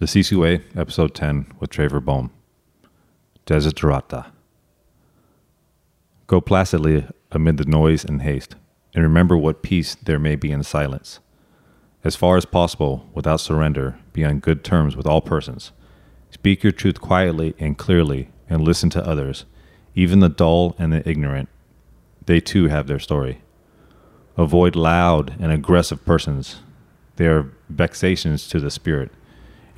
The 0.00 0.34
Way, 0.34 0.62
Episode 0.74 1.14
10, 1.14 1.52
with 1.60 1.68
Traver 1.68 2.02
Boehm. 2.02 2.30
Desiderata. 3.44 4.30
Go 6.26 6.40
placidly 6.40 7.06
amid 7.30 7.58
the 7.58 7.66
noise 7.66 8.02
and 8.02 8.22
haste, 8.22 8.54
and 8.94 9.04
remember 9.04 9.36
what 9.36 9.62
peace 9.62 9.96
there 9.96 10.18
may 10.18 10.36
be 10.36 10.52
in 10.52 10.62
silence. 10.62 11.20
As 12.02 12.16
far 12.16 12.38
as 12.38 12.46
possible, 12.46 13.10
without 13.12 13.40
surrender, 13.40 13.98
be 14.14 14.24
on 14.24 14.38
good 14.38 14.64
terms 14.64 14.96
with 14.96 15.06
all 15.06 15.20
persons. 15.20 15.70
Speak 16.30 16.62
your 16.62 16.72
truth 16.72 16.98
quietly 17.02 17.54
and 17.58 17.76
clearly, 17.76 18.30
and 18.48 18.62
listen 18.62 18.88
to 18.88 19.06
others, 19.06 19.44
even 19.94 20.20
the 20.20 20.30
dull 20.30 20.74
and 20.78 20.94
the 20.94 21.06
ignorant. 21.06 21.50
They 22.24 22.40
too 22.40 22.68
have 22.68 22.86
their 22.86 23.00
story. 23.00 23.42
Avoid 24.38 24.76
loud 24.76 25.36
and 25.38 25.52
aggressive 25.52 26.06
persons. 26.06 26.60
They 27.16 27.26
are 27.26 27.52
vexations 27.68 28.48
to 28.48 28.60
the 28.60 28.70
spirit. 28.70 29.12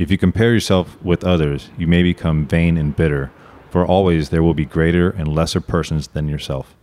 If 0.02 0.10
you 0.10 0.18
compare 0.18 0.52
yourself 0.52 1.00
with 1.00 1.22
others, 1.22 1.70
you 1.78 1.86
may 1.86 2.02
become 2.02 2.48
vain 2.48 2.76
and 2.76 2.96
bitter, 2.96 3.30
for 3.70 3.86
always 3.86 4.30
there 4.30 4.42
will 4.42 4.52
be 4.52 4.64
greater 4.64 5.10
and 5.10 5.28
lesser 5.28 5.60
persons 5.60 6.08
than 6.08 6.26
yourself. 6.26 6.74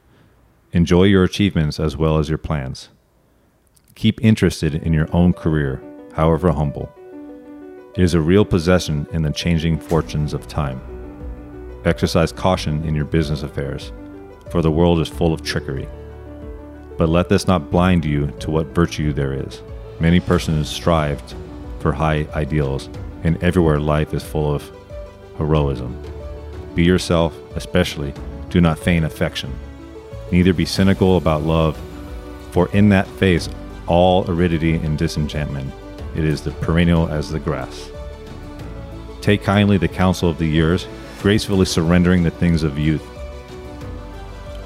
Enjoy 0.71 1.03
your 1.03 1.25
achievements 1.25 1.81
as 1.81 1.97
well 1.97 2.17
as 2.17 2.29
your 2.29 2.37
plans. 2.37 2.87
Keep 3.95 4.23
interested 4.23 4.73
in 4.73 4.93
your 4.93 5.13
own 5.13 5.33
career, 5.33 5.83
however 6.13 6.53
humble. 6.53 6.89
It 7.97 8.03
is 8.03 8.13
a 8.13 8.21
real 8.21 8.45
possession 8.45 9.05
in 9.11 9.23
the 9.23 9.33
changing 9.33 9.81
fortunes 9.81 10.33
of 10.33 10.47
time. 10.47 10.79
Exercise 11.83 12.31
caution 12.31 12.85
in 12.85 12.95
your 12.95 13.03
business 13.03 13.43
affairs, 13.43 13.91
for 14.49 14.61
the 14.61 14.71
world 14.71 15.01
is 15.01 15.09
full 15.09 15.33
of 15.33 15.43
trickery. 15.43 15.89
But 16.97 17.09
let 17.09 17.27
this 17.27 17.47
not 17.47 17.69
blind 17.69 18.05
you 18.05 18.27
to 18.39 18.49
what 18.49 18.67
virtue 18.67 19.11
there 19.11 19.33
is. 19.33 19.61
Many 19.99 20.21
persons 20.21 20.69
strive 20.69 21.21
for 21.81 21.91
high 21.91 22.25
ideals, 22.33 22.89
and 23.23 23.41
everywhere 23.43 23.79
life 23.79 24.13
is 24.13 24.23
full 24.23 24.53
of 24.53 24.71
heroism. 25.37 26.01
Be 26.75 26.83
yourself, 26.83 27.35
especially, 27.55 28.13
do 28.49 28.61
not 28.61 28.79
feign 28.79 29.03
affection. 29.03 29.53
Neither 30.31 30.53
be 30.53 30.65
cynical 30.65 31.17
about 31.17 31.43
love, 31.43 31.79
for 32.51 32.69
in 32.71 32.89
that 32.89 33.07
face 33.07 33.49
all 33.87 34.29
aridity 34.29 34.75
and 34.75 34.97
disenchantment. 34.97 35.73
It 36.15 36.23
is 36.23 36.41
the 36.41 36.51
perennial 36.51 37.07
as 37.07 37.29
the 37.29 37.39
grass. 37.39 37.89
Take 39.21 39.43
kindly 39.43 39.77
the 39.77 39.87
counsel 39.87 40.29
of 40.29 40.37
the 40.37 40.47
years, 40.47 40.87
gracefully 41.19 41.65
surrendering 41.65 42.23
the 42.23 42.31
things 42.31 42.63
of 42.63 42.79
youth. 42.79 43.05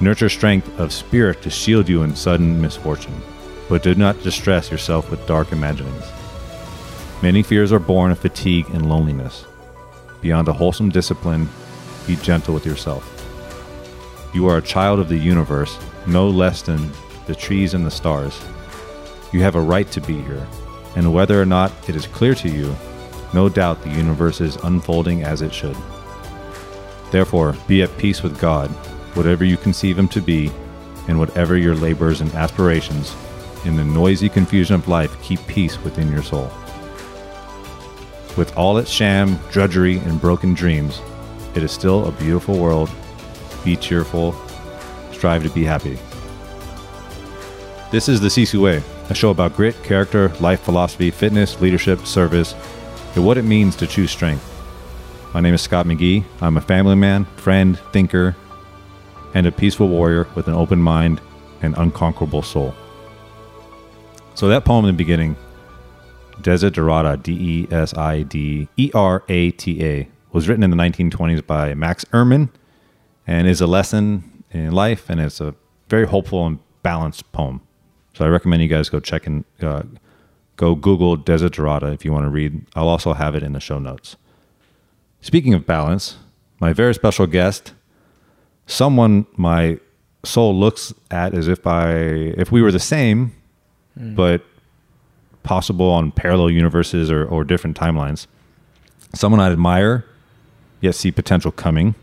Nurture 0.00 0.28
strength 0.28 0.78
of 0.78 0.92
spirit 0.92 1.42
to 1.42 1.50
shield 1.50 1.88
you 1.88 2.02
in 2.02 2.14
sudden 2.14 2.60
misfortune, 2.60 3.20
but 3.68 3.82
do 3.82 3.94
not 3.94 4.22
distress 4.22 4.70
yourself 4.70 5.10
with 5.10 5.26
dark 5.26 5.52
imaginings. 5.52 6.04
Many 7.24 7.42
fears 7.42 7.72
are 7.72 7.78
born 7.78 8.10
of 8.10 8.18
fatigue 8.18 8.66
and 8.74 8.86
loneliness. 8.86 9.46
Beyond 10.20 10.46
a 10.46 10.52
wholesome 10.52 10.90
discipline, 10.90 11.48
be 12.06 12.16
gentle 12.16 12.52
with 12.52 12.66
yourself. 12.66 13.02
You 14.34 14.46
are 14.46 14.58
a 14.58 14.62
child 14.62 14.98
of 14.98 15.08
the 15.08 15.16
universe, 15.16 15.78
no 16.06 16.28
less 16.28 16.60
than 16.60 16.90
the 17.26 17.34
trees 17.34 17.72
and 17.72 17.86
the 17.86 17.90
stars. 17.90 18.38
You 19.32 19.40
have 19.40 19.54
a 19.54 19.60
right 19.62 19.90
to 19.92 20.02
be 20.02 20.20
here, 20.20 20.46
and 20.96 21.14
whether 21.14 21.40
or 21.40 21.46
not 21.46 21.72
it 21.88 21.96
is 21.96 22.06
clear 22.06 22.34
to 22.34 22.50
you, 22.50 22.76
no 23.32 23.48
doubt 23.48 23.82
the 23.82 23.88
universe 23.88 24.42
is 24.42 24.56
unfolding 24.56 25.22
as 25.22 25.40
it 25.40 25.54
should. 25.54 25.78
Therefore, 27.10 27.56
be 27.66 27.82
at 27.82 27.96
peace 27.96 28.22
with 28.22 28.38
God, 28.38 28.68
whatever 29.16 29.46
you 29.46 29.56
conceive 29.56 29.98
Him 29.98 30.08
to 30.08 30.20
be, 30.20 30.52
and 31.08 31.18
whatever 31.18 31.56
your 31.56 31.74
labors 31.74 32.20
and 32.20 32.30
aspirations. 32.34 33.16
In 33.64 33.76
the 33.76 33.84
noisy 33.84 34.28
confusion 34.28 34.74
of 34.74 34.88
life, 34.88 35.18
keep 35.22 35.40
peace 35.46 35.82
within 35.82 36.12
your 36.12 36.22
soul. 36.22 36.52
With 38.36 38.56
all 38.56 38.78
its 38.78 38.90
sham, 38.90 39.38
drudgery, 39.50 39.98
and 39.98 40.20
broken 40.20 40.54
dreams, 40.54 41.00
it 41.54 41.62
is 41.62 41.70
still 41.70 42.06
a 42.06 42.12
beautiful 42.12 42.58
world. 42.58 42.90
Be 43.64 43.76
cheerful, 43.76 44.34
strive 45.12 45.44
to 45.44 45.50
be 45.50 45.64
happy. 45.64 45.98
This 47.92 48.08
is 48.08 48.20
the 48.20 48.28
Sisu 48.28 48.60
Way, 48.60 48.82
a 49.08 49.14
show 49.14 49.30
about 49.30 49.54
grit, 49.54 49.80
character, 49.84 50.30
life 50.40 50.60
philosophy, 50.62 51.12
fitness, 51.12 51.60
leadership, 51.60 52.04
service, 52.06 52.54
and 53.14 53.24
what 53.24 53.38
it 53.38 53.44
means 53.44 53.76
to 53.76 53.86
choose 53.86 54.10
strength. 54.10 54.44
My 55.32 55.40
name 55.40 55.54
is 55.54 55.62
Scott 55.62 55.86
McGee. 55.86 56.24
I'm 56.40 56.56
a 56.56 56.60
family 56.60 56.96
man, 56.96 57.26
friend, 57.36 57.78
thinker, 57.92 58.34
and 59.34 59.46
a 59.46 59.52
peaceful 59.52 59.88
warrior 59.88 60.26
with 60.34 60.48
an 60.48 60.54
open 60.54 60.80
mind 60.80 61.20
and 61.62 61.76
unconquerable 61.76 62.42
soul. 62.42 62.74
So 64.34 64.48
that 64.48 64.64
poem 64.64 64.84
in 64.86 64.94
the 64.94 64.98
beginning, 64.98 65.36
Desiderata, 66.40 67.22
D 67.22 67.32
E 67.32 67.68
S 67.72 67.94
I 67.94 68.22
D 68.22 68.68
E 68.76 68.90
R 68.94 69.22
A 69.28 69.50
T 69.52 69.84
A, 69.84 70.08
was 70.32 70.48
written 70.48 70.62
in 70.64 70.70
the 70.70 70.76
1920s 70.76 71.46
by 71.46 71.74
Max 71.74 72.04
Ehrmann 72.06 72.48
and 73.26 73.46
is 73.48 73.60
a 73.60 73.66
lesson 73.66 74.44
in 74.50 74.72
life, 74.72 75.08
and 75.08 75.20
it's 75.20 75.40
a 75.40 75.54
very 75.88 76.06
hopeful 76.06 76.46
and 76.46 76.58
balanced 76.82 77.30
poem. 77.32 77.60
So 78.14 78.24
I 78.24 78.28
recommend 78.28 78.62
you 78.62 78.68
guys 78.68 78.88
go 78.88 79.00
check 79.00 79.26
and 79.26 79.44
uh, 79.62 79.82
go 80.56 80.74
Google 80.74 81.16
Desiderata 81.16 81.92
if 81.94 82.04
you 82.04 82.12
want 82.12 82.24
to 82.24 82.30
read. 82.30 82.64
I'll 82.76 82.88
also 82.88 83.12
have 83.12 83.34
it 83.34 83.42
in 83.42 83.52
the 83.52 83.60
show 83.60 83.78
notes. 83.78 84.16
Speaking 85.20 85.54
of 85.54 85.66
balance, 85.66 86.18
my 86.60 86.72
very 86.72 86.94
special 86.94 87.26
guest, 87.26 87.72
someone 88.66 89.26
my 89.36 89.78
soul 90.24 90.54
looks 90.54 90.92
at 91.10 91.34
as 91.34 91.48
if 91.48 91.66
I 91.66 91.92
if 91.92 92.50
we 92.52 92.62
were 92.62 92.72
the 92.72 92.78
same, 92.78 93.32
Hmm. 93.98 94.14
but 94.14 94.42
possible 95.44 95.88
on 95.88 96.10
parallel 96.10 96.50
universes 96.50 97.10
or, 97.10 97.24
or 97.24 97.44
different 97.44 97.78
timelines. 97.78 98.26
Someone 99.14 99.40
I 99.40 99.52
admire, 99.52 100.04
yet 100.80 100.96
see 100.96 101.12
potential 101.12 101.52
coming. 101.52 101.94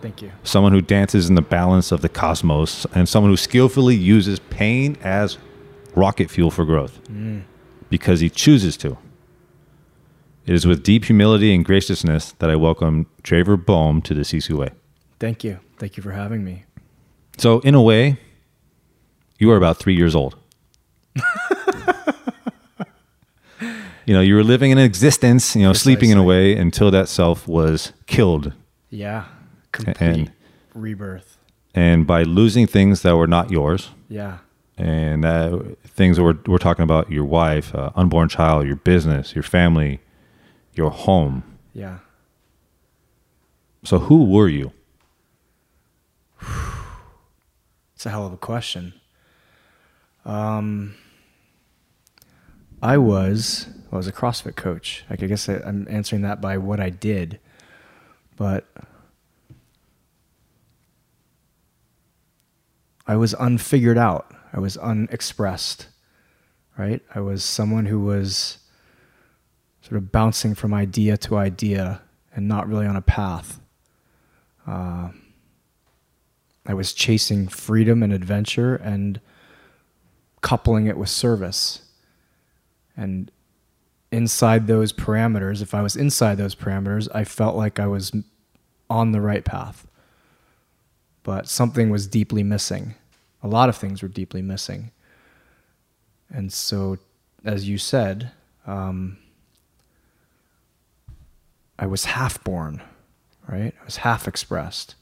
Thank 0.00 0.22
you. 0.22 0.32
Someone 0.42 0.72
who 0.72 0.80
dances 0.80 1.28
in 1.28 1.34
the 1.34 1.42
balance 1.42 1.92
of 1.92 2.00
the 2.00 2.08
cosmos, 2.08 2.86
and 2.94 3.08
someone 3.08 3.30
who 3.30 3.36
skillfully 3.36 3.94
uses 3.94 4.38
pain 4.38 4.96
as 5.02 5.36
rocket 5.94 6.30
fuel 6.30 6.50
for 6.50 6.64
growth 6.64 7.02
mm. 7.08 7.42
because 7.90 8.20
he 8.20 8.30
chooses 8.30 8.76
to. 8.78 8.96
It 10.46 10.54
is 10.54 10.66
with 10.66 10.82
deep 10.82 11.06
humility 11.06 11.52
and 11.54 11.64
graciousness 11.64 12.32
that 12.38 12.48
I 12.48 12.56
welcome 12.56 13.06
Traver 13.24 13.62
Boehm 13.62 14.00
to 14.02 14.14
the 14.14 14.20
Sisu 14.20 14.56
Way. 14.56 14.70
Thank 15.18 15.42
you. 15.42 15.58
Thank 15.78 15.96
you 15.96 16.02
for 16.02 16.12
having 16.12 16.44
me. 16.44 16.64
So, 17.38 17.60
in 17.60 17.74
a 17.74 17.82
way, 17.82 18.18
you 19.38 19.50
are 19.50 19.56
about 19.56 19.78
three 19.78 19.96
years 19.96 20.14
old. 20.14 20.36
you 24.06 24.14
know, 24.14 24.20
you 24.20 24.34
were 24.34 24.44
living 24.44 24.70
in 24.70 24.78
an 24.78 24.84
existence, 24.84 25.54
you 25.56 25.62
know, 25.62 25.72
sleeping 25.72 26.10
in 26.10 26.16
a 26.18 26.22
way 26.22 26.56
until 26.56 26.90
that 26.92 27.08
self 27.08 27.46
was 27.48 27.92
killed. 28.06 28.52
Yeah. 28.90 29.24
Complete 29.72 30.00
And- 30.00 30.32
rebirth. 30.74 31.38
And 31.74 32.06
by 32.06 32.22
losing 32.22 32.66
things 32.66 33.02
that 33.02 33.16
were 33.16 33.26
not 33.26 33.50
yours, 33.50 33.90
Yeah. 34.08 34.38
and 34.78 35.26
uh, 35.26 35.58
things 35.86 36.16
that 36.16 36.22
we're, 36.22 36.38
we're 36.46 36.56
talking 36.58 36.84
about 36.84 37.10
your 37.10 37.24
wife, 37.26 37.74
uh, 37.74 37.90
unborn 37.94 38.30
child, 38.30 38.66
your 38.66 38.76
business, 38.76 39.34
your 39.34 39.42
family, 39.42 40.00
your 40.74 40.90
home. 40.90 41.42
Yeah. 41.74 41.98
So, 43.84 43.98
who 43.98 44.24
were 44.24 44.48
you? 44.48 44.72
It's 47.94 48.06
a 48.06 48.10
hell 48.10 48.26
of 48.26 48.32
a 48.32 48.36
question. 48.38 48.94
Um, 50.24 50.94
I 52.82 52.96
was 52.98 53.66
I 53.92 53.96
was 53.96 54.06
a 54.06 54.12
CrossFit 54.12 54.56
coach. 54.56 55.04
I 55.08 55.16
guess 55.16 55.48
I, 55.48 55.56
I'm 55.64 55.86
answering 55.88 56.22
that 56.22 56.40
by 56.40 56.58
what 56.58 56.80
I 56.80 56.90
did, 56.90 57.38
but 58.36 58.66
I 63.06 63.16
was 63.16 63.34
unfigured 63.38 63.98
out. 63.98 64.34
I 64.52 64.60
was 64.60 64.76
unexpressed. 64.76 65.88
Right. 66.76 67.00
I 67.14 67.20
was 67.20 67.42
someone 67.42 67.86
who 67.86 68.00
was 68.00 68.58
sort 69.80 69.96
of 69.96 70.12
bouncing 70.12 70.54
from 70.54 70.74
idea 70.74 71.16
to 71.16 71.36
idea 71.36 72.02
and 72.34 72.46
not 72.46 72.68
really 72.68 72.86
on 72.86 72.96
a 72.96 73.02
path. 73.02 73.60
Uh, 74.66 75.08
I 76.66 76.74
was 76.74 76.92
chasing 76.92 77.48
freedom 77.48 78.02
and 78.02 78.12
adventure 78.12 78.74
and 78.76 79.20
coupling 80.42 80.86
it 80.86 80.98
with 80.98 81.08
service. 81.08 81.82
And 82.96 83.30
inside 84.12 84.66
those 84.66 84.92
parameters, 84.92 85.62
if 85.62 85.74
I 85.74 85.82
was 85.82 85.96
inside 85.96 86.36
those 86.36 86.54
parameters, 86.54 87.08
I 87.14 87.24
felt 87.24 87.56
like 87.56 87.80
I 87.80 87.86
was 87.86 88.12
on 88.88 89.12
the 89.12 89.20
right 89.20 89.44
path. 89.44 89.86
But 91.22 91.48
something 91.48 91.90
was 91.90 92.06
deeply 92.06 92.42
missing. 92.42 92.94
A 93.42 93.48
lot 93.48 93.68
of 93.68 93.76
things 93.76 94.02
were 94.02 94.08
deeply 94.08 94.42
missing. 94.42 94.92
And 96.30 96.52
so, 96.52 96.98
as 97.44 97.68
you 97.68 97.78
said, 97.78 98.30
um, 98.66 99.18
I 101.78 101.86
was 101.86 102.06
half 102.06 102.42
born, 102.42 102.82
right? 103.48 103.74
I 103.80 103.84
was 103.84 103.98
half 103.98 104.26
expressed. 104.26 104.94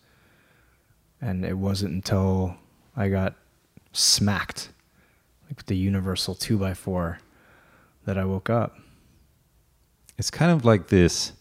And 1.20 1.44
it 1.44 1.58
wasn't 1.58 1.94
until 1.94 2.56
I 2.96 3.08
got 3.08 3.34
smacked, 3.92 4.70
like 5.46 5.56
with 5.56 5.66
the 5.66 5.76
universal 5.76 6.34
two 6.34 6.58
by 6.58 6.74
four, 6.74 7.18
that 8.04 8.18
I 8.18 8.24
woke 8.24 8.50
up. 8.50 8.76
It's 10.18 10.30
kind 10.30 10.50
of 10.50 10.64
like 10.64 10.88
this. 10.88 11.32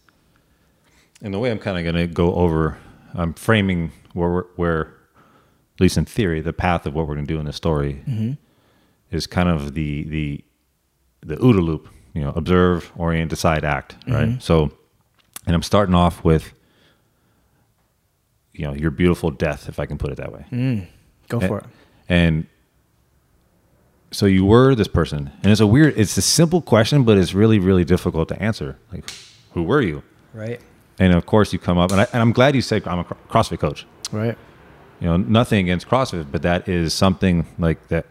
And 1.22 1.34
the 1.34 1.40
way 1.40 1.52
I'm 1.52 1.60
kind 1.60 1.78
of 1.78 1.84
going 1.84 2.08
to 2.08 2.14
go 2.14 2.34
over, 2.36 2.78
I'm 3.14 3.34
framing 3.34 3.92
where 4.14 4.30
we're, 4.30 4.46
where, 4.56 4.82
at 5.76 5.82
least 5.82 5.98
in 5.98 6.06
theory, 6.06 6.42
the 6.42 6.54
path 6.54 6.86
of 6.86 6.94
what 6.94 7.08
we're 7.08 7.16
going 7.16 7.26
to 7.26 7.34
do 7.34 7.40
in 7.40 7.46
the 7.46 7.54
story 7.54 8.04
is 9.12 9.28
kind 9.28 9.50
of 9.50 9.74
the 9.74 10.04
the 10.04 10.44
the 11.22 11.36
OODA 11.38 11.62
loop. 11.62 11.90
You 12.14 12.22
know, 12.22 12.30
observe, 12.36 12.92
orient, 12.96 13.32
decide, 13.32 13.64
act. 13.66 13.96
Right. 14.08 14.40
So, 14.40 14.72
and 15.48 15.56
I'm 15.56 15.64
starting 15.64 15.96
off 15.96 16.24
with, 16.24 16.54
you 18.52 18.68
know, 18.68 18.76
your 18.76 18.92
beautiful 18.92 19.32
death, 19.32 19.68
if 19.68 19.80
I 19.80 19.88
can 19.88 19.98
put 19.98 20.12
it 20.12 20.18
that 20.18 20.32
way. 20.32 20.46
Mm. 20.52 20.88
Go 21.28 21.40
for 21.40 21.58
it. 21.58 21.66
And 22.08 22.46
so 24.14 24.26
you 24.26 24.46
were 24.46 24.76
this 24.76 24.88
person, 24.88 25.32
and 25.42 25.52
it's 25.52 25.62
a 25.62 25.68
weird, 25.68 25.98
it's 25.98 26.16
a 26.18 26.22
simple 26.22 26.62
question, 26.62 27.04
but 27.04 27.18
it's 27.18 27.34
really, 27.34 27.60
really 27.60 27.84
difficult 27.84 28.30
to 28.30 28.42
answer. 28.42 28.78
Like, 28.92 29.10
who 29.52 29.64
were 29.64 29.82
you? 29.82 30.04
Right. 30.34 30.62
And 31.00 31.14
of 31.14 31.26
course, 31.26 31.52
you 31.52 31.60
come 31.60 31.78
up, 31.78 31.92
and, 31.92 32.02
I, 32.02 32.08
and 32.14 32.22
I'm 32.22 32.32
glad 32.32 32.56
you 32.56 32.62
said 32.62 32.88
I'm 32.88 33.00
a 33.00 33.04
CrossFit 33.04 33.60
coach. 33.60 33.86
Right. 34.12 34.38
You 35.00 35.08
know, 35.08 35.18
nothing 35.18 35.60
against 35.60 35.88
CrossFit, 35.88 36.32
but 36.32 36.44
that 36.44 36.70
is 36.70 36.94
something 36.94 37.46
like 37.58 37.88
that. 37.90 38.06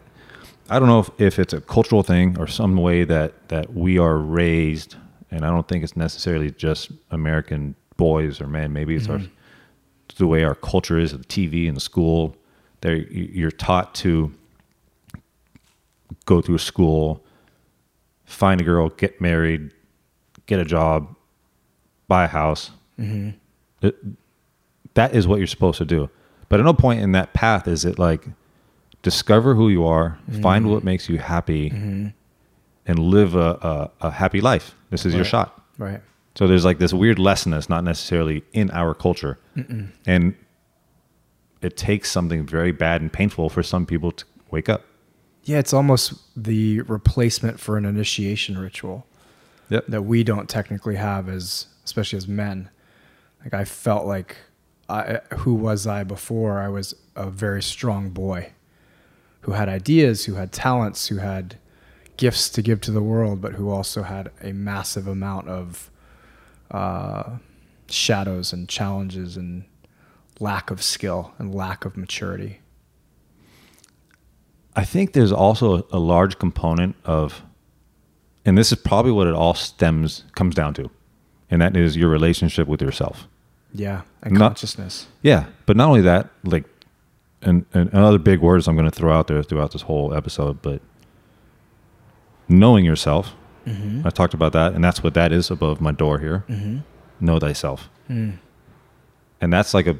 I 0.68 0.78
don't 0.78 0.88
know 0.88 1.00
if, 1.00 1.10
if 1.18 1.38
it's 1.38 1.52
a 1.52 1.60
cultural 1.60 2.02
thing 2.02 2.38
or 2.38 2.46
some 2.46 2.76
way 2.76 3.04
that 3.04 3.48
that 3.48 3.72
we 3.72 3.98
are 3.98 4.16
raised, 4.16 4.96
and 5.30 5.44
I 5.44 5.50
don't 5.50 5.66
think 5.66 5.84
it's 5.84 5.96
necessarily 5.96 6.50
just 6.50 6.90
American 7.10 7.74
boys 7.96 8.40
or 8.40 8.46
men. 8.46 8.72
Maybe 8.72 8.96
it's 8.96 9.08
our 9.08 9.20
it's 10.08 10.18
the 10.18 10.26
way 10.26 10.44
our 10.44 10.54
culture 10.54 10.98
is, 10.98 11.12
the 11.12 11.18
TV 11.18 11.68
and 11.68 11.76
the 11.76 11.80
school. 11.80 12.36
There, 12.80 12.96
you're 12.96 13.52
taught 13.52 13.94
to 13.96 14.32
go 16.24 16.40
through 16.40 16.58
school, 16.58 17.24
find 18.24 18.60
a 18.60 18.64
girl, 18.64 18.88
get 18.88 19.20
married, 19.20 19.72
get 20.46 20.60
a 20.60 20.64
job, 20.64 21.14
buy 22.08 22.24
a 22.24 22.28
house. 22.28 22.70
Mm-hmm. 22.98 23.30
It- 23.86 23.96
that 24.94 25.14
is 25.14 25.26
what 25.26 25.38
you're 25.38 25.46
supposed 25.46 25.78
to 25.78 25.84
do. 25.84 26.10
But 26.48 26.60
at 26.60 26.64
no 26.64 26.74
point 26.74 27.00
in 27.00 27.12
that 27.12 27.32
path 27.32 27.66
is 27.66 27.84
it 27.84 27.98
like 27.98 28.26
discover 29.02 29.54
who 29.54 29.68
you 29.68 29.86
are, 29.86 30.18
find 30.42 30.70
what 30.70 30.78
mm-hmm. 30.78 30.86
makes 30.86 31.08
you 31.08 31.18
happy, 31.18 31.70
mm-hmm. 31.70 32.08
and 32.86 32.98
live 32.98 33.34
a, 33.34 33.90
a, 34.00 34.06
a 34.08 34.10
happy 34.10 34.40
life. 34.40 34.74
This 34.90 35.06
is 35.06 35.14
your 35.14 35.24
shot. 35.24 35.64
Right. 35.78 36.00
So 36.34 36.46
there's 36.46 36.64
like 36.64 36.78
this 36.78 36.92
weird 36.92 37.18
lesson 37.18 37.52
that's 37.52 37.68
not 37.68 37.84
necessarily 37.84 38.44
in 38.52 38.70
our 38.70 38.94
culture, 38.94 39.38
and 40.06 40.34
it 41.62 41.76
takes 41.76 42.10
something 42.10 42.46
very 42.46 42.72
bad 42.72 43.00
and 43.00 43.12
painful 43.12 43.48
for 43.48 43.62
some 43.62 43.86
people 43.86 44.12
to 44.12 44.24
wake 44.50 44.68
up. 44.68 44.84
Yeah, 45.44 45.58
it's 45.58 45.72
almost 45.72 46.14
the 46.36 46.80
replacement 46.82 47.58
for 47.58 47.76
an 47.76 47.84
initiation 47.84 48.58
ritual 48.58 49.06
Yep. 49.70 49.86
that 49.88 50.02
we 50.02 50.22
don't 50.22 50.48
technically 50.48 50.96
have 50.96 51.28
as 51.28 51.66
especially 51.84 52.16
as 52.16 52.28
men. 52.28 52.68
Like 53.42 53.54
I 53.54 53.64
felt 53.64 54.06
like 54.06 54.36
I 54.88 55.20
who 55.38 55.54
was 55.54 55.86
I 55.86 56.04
before? 56.04 56.60
I 56.60 56.68
was 56.68 56.94
a 57.16 57.28
very 57.30 57.62
strong 57.62 58.10
boy 58.10 58.52
who 59.40 59.52
had 59.52 59.68
ideas, 59.68 60.26
who 60.26 60.34
had 60.34 60.52
talents, 60.52 61.08
who 61.08 61.16
had 61.16 61.56
gifts 62.16 62.48
to 62.50 62.62
give 62.62 62.80
to 62.82 62.90
the 62.92 63.02
world, 63.02 63.40
but 63.40 63.54
who 63.54 63.70
also 63.70 64.02
had 64.02 64.30
a 64.42 64.52
massive 64.52 65.08
amount 65.08 65.48
of 65.48 65.90
uh, 66.70 67.38
shadows 67.88 68.52
and 68.52 68.68
challenges 68.68 69.36
and 69.36 69.64
lack 70.38 70.70
of 70.70 70.82
skill 70.82 71.32
and 71.38 71.54
lack 71.54 71.84
of 71.84 71.96
maturity. 71.96 72.60
I 74.74 74.84
think 74.84 75.12
there's 75.12 75.32
also 75.32 75.86
a 75.92 75.98
large 75.98 76.38
component 76.38 76.96
of, 77.04 77.42
and 78.44 78.56
this 78.56 78.72
is 78.72 78.78
probably 78.78 79.12
what 79.12 79.26
it 79.26 79.34
all 79.34 79.54
stems 79.54 80.24
comes 80.34 80.54
down 80.54 80.72
to, 80.74 80.90
and 81.50 81.60
that 81.60 81.76
is 81.76 81.96
your 81.96 82.08
relationship 82.08 82.66
with 82.68 82.80
yourself. 82.80 83.28
Yeah, 83.74 84.02
and 84.22 84.34
Not- 84.34 84.50
consciousness. 84.52 85.06
Yeah, 85.22 85.46
but 85.66 85.76
not 85.76 85.88
only 85.88 86.00
that, 86.02 86.28
like, 86.44 86.64
and, 87.42 87.66
and 87.74 87.92
another 87.92 88.18
big 88.18 88.40
words 88.40 88.68
I'm 88.68 88.76
going 88.76 88.88
to 88.90 88.94
throw 88.96 89.12
out 89.12 89.26
there 89.26 89.42
throughout 89.42 89.72
this 89.72 89.82
whole 89.82 90.14
episode, 90.14 90.62
but 90.62 90.80
knowing 92.48 92.84
yourself. 92.84 93.34
I 94.04 94.10
talked 94.10 94.34
about 94.34 94.52
that, 94.54 94.72
and 94.74 94.82
that's 94.82 95.04
what 95.04 95.14
that 95.14 95.30
is 95.32 95.48
above 95.48 95.80
my 95.80 95.92
door 95.92 96.18
here. 96.18 96.44
Know 97.20 97.38
thyself, 97.38 97.88
Mm. 98.10 98.38
and 99.40 99.52
that's 99.52 99.72
like 99.72 99.86
a 99.86 99.96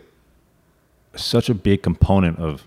such 1.15 1.49
a 1.49 1.55
big 1.55 1.81
component 1.83 2.41
of 2.41 2.65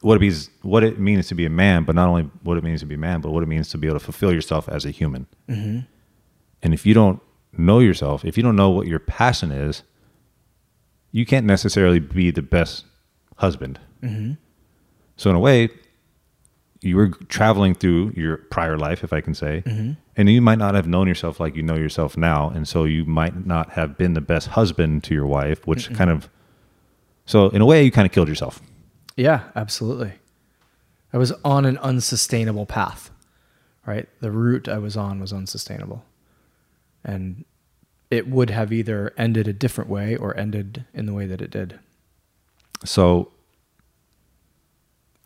what 0.00 0.16
it 0.16 0.20
means 0.20 0.50
what 0.62 0.84
it 0.84 0.98
means 0.98 1.28
to 1.28 1.34
be 1.34 1.44
a 1.46 1.50
man, 1.50 1.84
but 1.84 1.94
not 1.94 2.08
only 2.08 2.24
what 2.42 2.56
it 2.56 2.64
means 2.64 2.80
to 2.80 2.86
be 2.86 2.94
a 2.94 2.98
man, 2.98 3.20
but 3.20 3.30
what 3.30 3.42
it 3.42 3.46
means 3.46 3.68
to 3.70 3.78
be 3.78 3.86
able 3.86 3.98
to 3.98 4.04
fulfill 4.04 4.32
yourself 4.32 4.68
as 4.68 4.84
a 4.84 4.90
human. 4.90 5.26
Mm-hmm. 5.48 5.80
And 6.62 6.74
if 6.74 6.86
you 6.86 6.94
don't 6.94 7.20
know 7.56 7.78
yourself, 7.80 8.24
if 8.24 8.36
you 8.36 8.42
don't 8.42 8.56
know 8.56 8.70
what 8.70 8.86
your 8.86 8.98
passion 8.98 9.50
is, 9.50 9.82
you 11.10 11.24
can't 11.26 11.46
necessarily 11.46 11.98
be 11.98 12.30
the 12.30 12.42
best 12.42 12.84
husband. 13.36 13.80
Mm-hmm. 14.02 14.32
So 15.16 15.30
in 15.30 15.36
a 15.36 15.40
way, 15.40 15.70
you 16.80 16.96
were 16.96 17.08
traveling 17.28 17.74
through 17.74 18.12
your 18.16 18.36
prior 18.36 18.78
life, 18.78 19.02
if 19.02 19.12
I 19.12 19.20
can 19.20 19.34
say, 19.34 19.62
Mm-hmm. 19.66 19.92
and 20.16 20.28
you 20.30 20.40
might 20.40 20.58
not 20.58 20.76
have 20.76 20.86
known 20.86 21.08
yourself 21.08 21.40
like 21.40 21.56
you 21.56 21.62
know 21.62 21.74
yourself 21.76 22.16
now, 22.16 22.50
and 22.50 22.68
so 22.68 22.84
you 22.84 23.04
might 23.04 23.46
not 23.46 23.70
have 23.70 23.98
been 23.98 24.14
the 24.14 24.20
best 24.20 24.48
husband 24.48 25.02
to 25.04 25.14
your 25.14 25.26
wife, 25.26 25.66
which 25.66 25.92
kind 25.94 26.10
of, 26.10 26.28
so 27.26 27.48
in 27.48 27.60
a 27.60 27.66
way, 27.66 27.82
you 27.82 27.90
kind 27.90 28.06
of 28.06 28.12
killed 28.12 28.28
yourself. 28.28 28.62
Yeah, 29.18 29.50
absolutely. 29.56 30.12
I 31.12 31.18
was 31.18 31.32
on 31.44 31.64
an 31.64 31.76
unsustainable 31.78 32.66
path, 32.66 33.10
right? 33.84 34.08
The 34.20 34.30
route 34.30 34.68
I 34.68 34.78
was 34.78 34.96
on 34.96 35.18
was 35.18 35.32
unsustainable. 35.32 36.04
And 37.04 37.44
it 38.12 38.28
would 38.28 38.50
have 38.50 38.72
either 38.72 39.12
ended 39.18 39.48
a 39.48 39.52
different 39.52 39.90
way 39.90 40.14
or 40.14 40.36
ended 40.38 40.84
in 40.94 41.06
the 41.06 41.12
way 41.12 41.26
that 41.26 41.42
it 41.42 41.50
did. 41.50 41.80
So, 42.84 43.32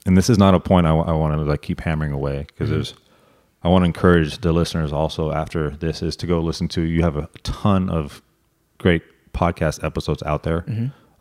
and 0.07 0.17
this 0.17 0.31
is 0.31 0.39
not 0.39 0.55
a 0.55 0.61
point 0.61 0.87
I 0.87 0.93
want 0.93 1.35
to 1.35 1.43
like 1.43 1.61
keep 1.61 1.81
hammering 1.81 2.13
away 2.13 2.47
because 2.49 2.71
there's, 2.71 2.95
I 3.63 3.69
want 3.69 3.83
to 3.83 3.87
encourage 3.87 4.39
the 4.39 4.55
listeners 4.55 4.91
also 4.91 5.33
after 5.33 5.69
this 5.69 6.01
is 6.01 6.17
to 6.17 6.27
go 6.27 6.41
listen 6.41 6.67
to. 6.69 6.81
You 6.81 7.03
have 7.03 7.17
a 7.19 7.29
ton 7.43 7.91
of 7.91 8.23
great 8.79 9.03
podcast 9.35 9.85
episodes 9.85 10.23
out 10.23 10.45
there. 10.45 10.65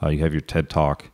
Uh, 0.01 0.07
you 0.07 0.19
have 0.19 0.33
your 0.33 0.41
TED 0.41 0.69
Talk. 0.69 1.09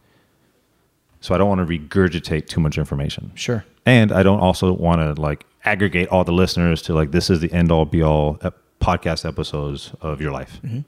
So 1.27 1.35
I 1.35 1.37
don't 1.37 1.49
want 1.49 1.67
to 1.67 1.77
regurgitate 1.77 2.47
too 2.47 2.61
much 2.61 2.77
information. 2.77 3.33
Sure. 3.35 3.65
And 3.85 4.13
I 4.13 4.23
don't 4.23 4.39
also 4.39 4.71
want 4.71 5.01
to 5.01 5.21
like 5.21 5.45
aggregate 5.65 6.07
all 6.07 6.23
the 6.23 6.31
listeners 6.31 6.81
to 6.83 6.93
like 6.93 7.11
this 7.11 7.29
is 7.29 7.41
the 7.41 7.51
end 7.51 7.69
all 7.69 7.83
be 7.83 8.01
all 8.01 8.37
ep- 8.43 8.57
podcast 8.79 9.27
episodes 9.27 9.93
of 9.99 10.21
your 10.21 10.31
life. 10.31 10.61
Mm-hmm. 10.63 10.79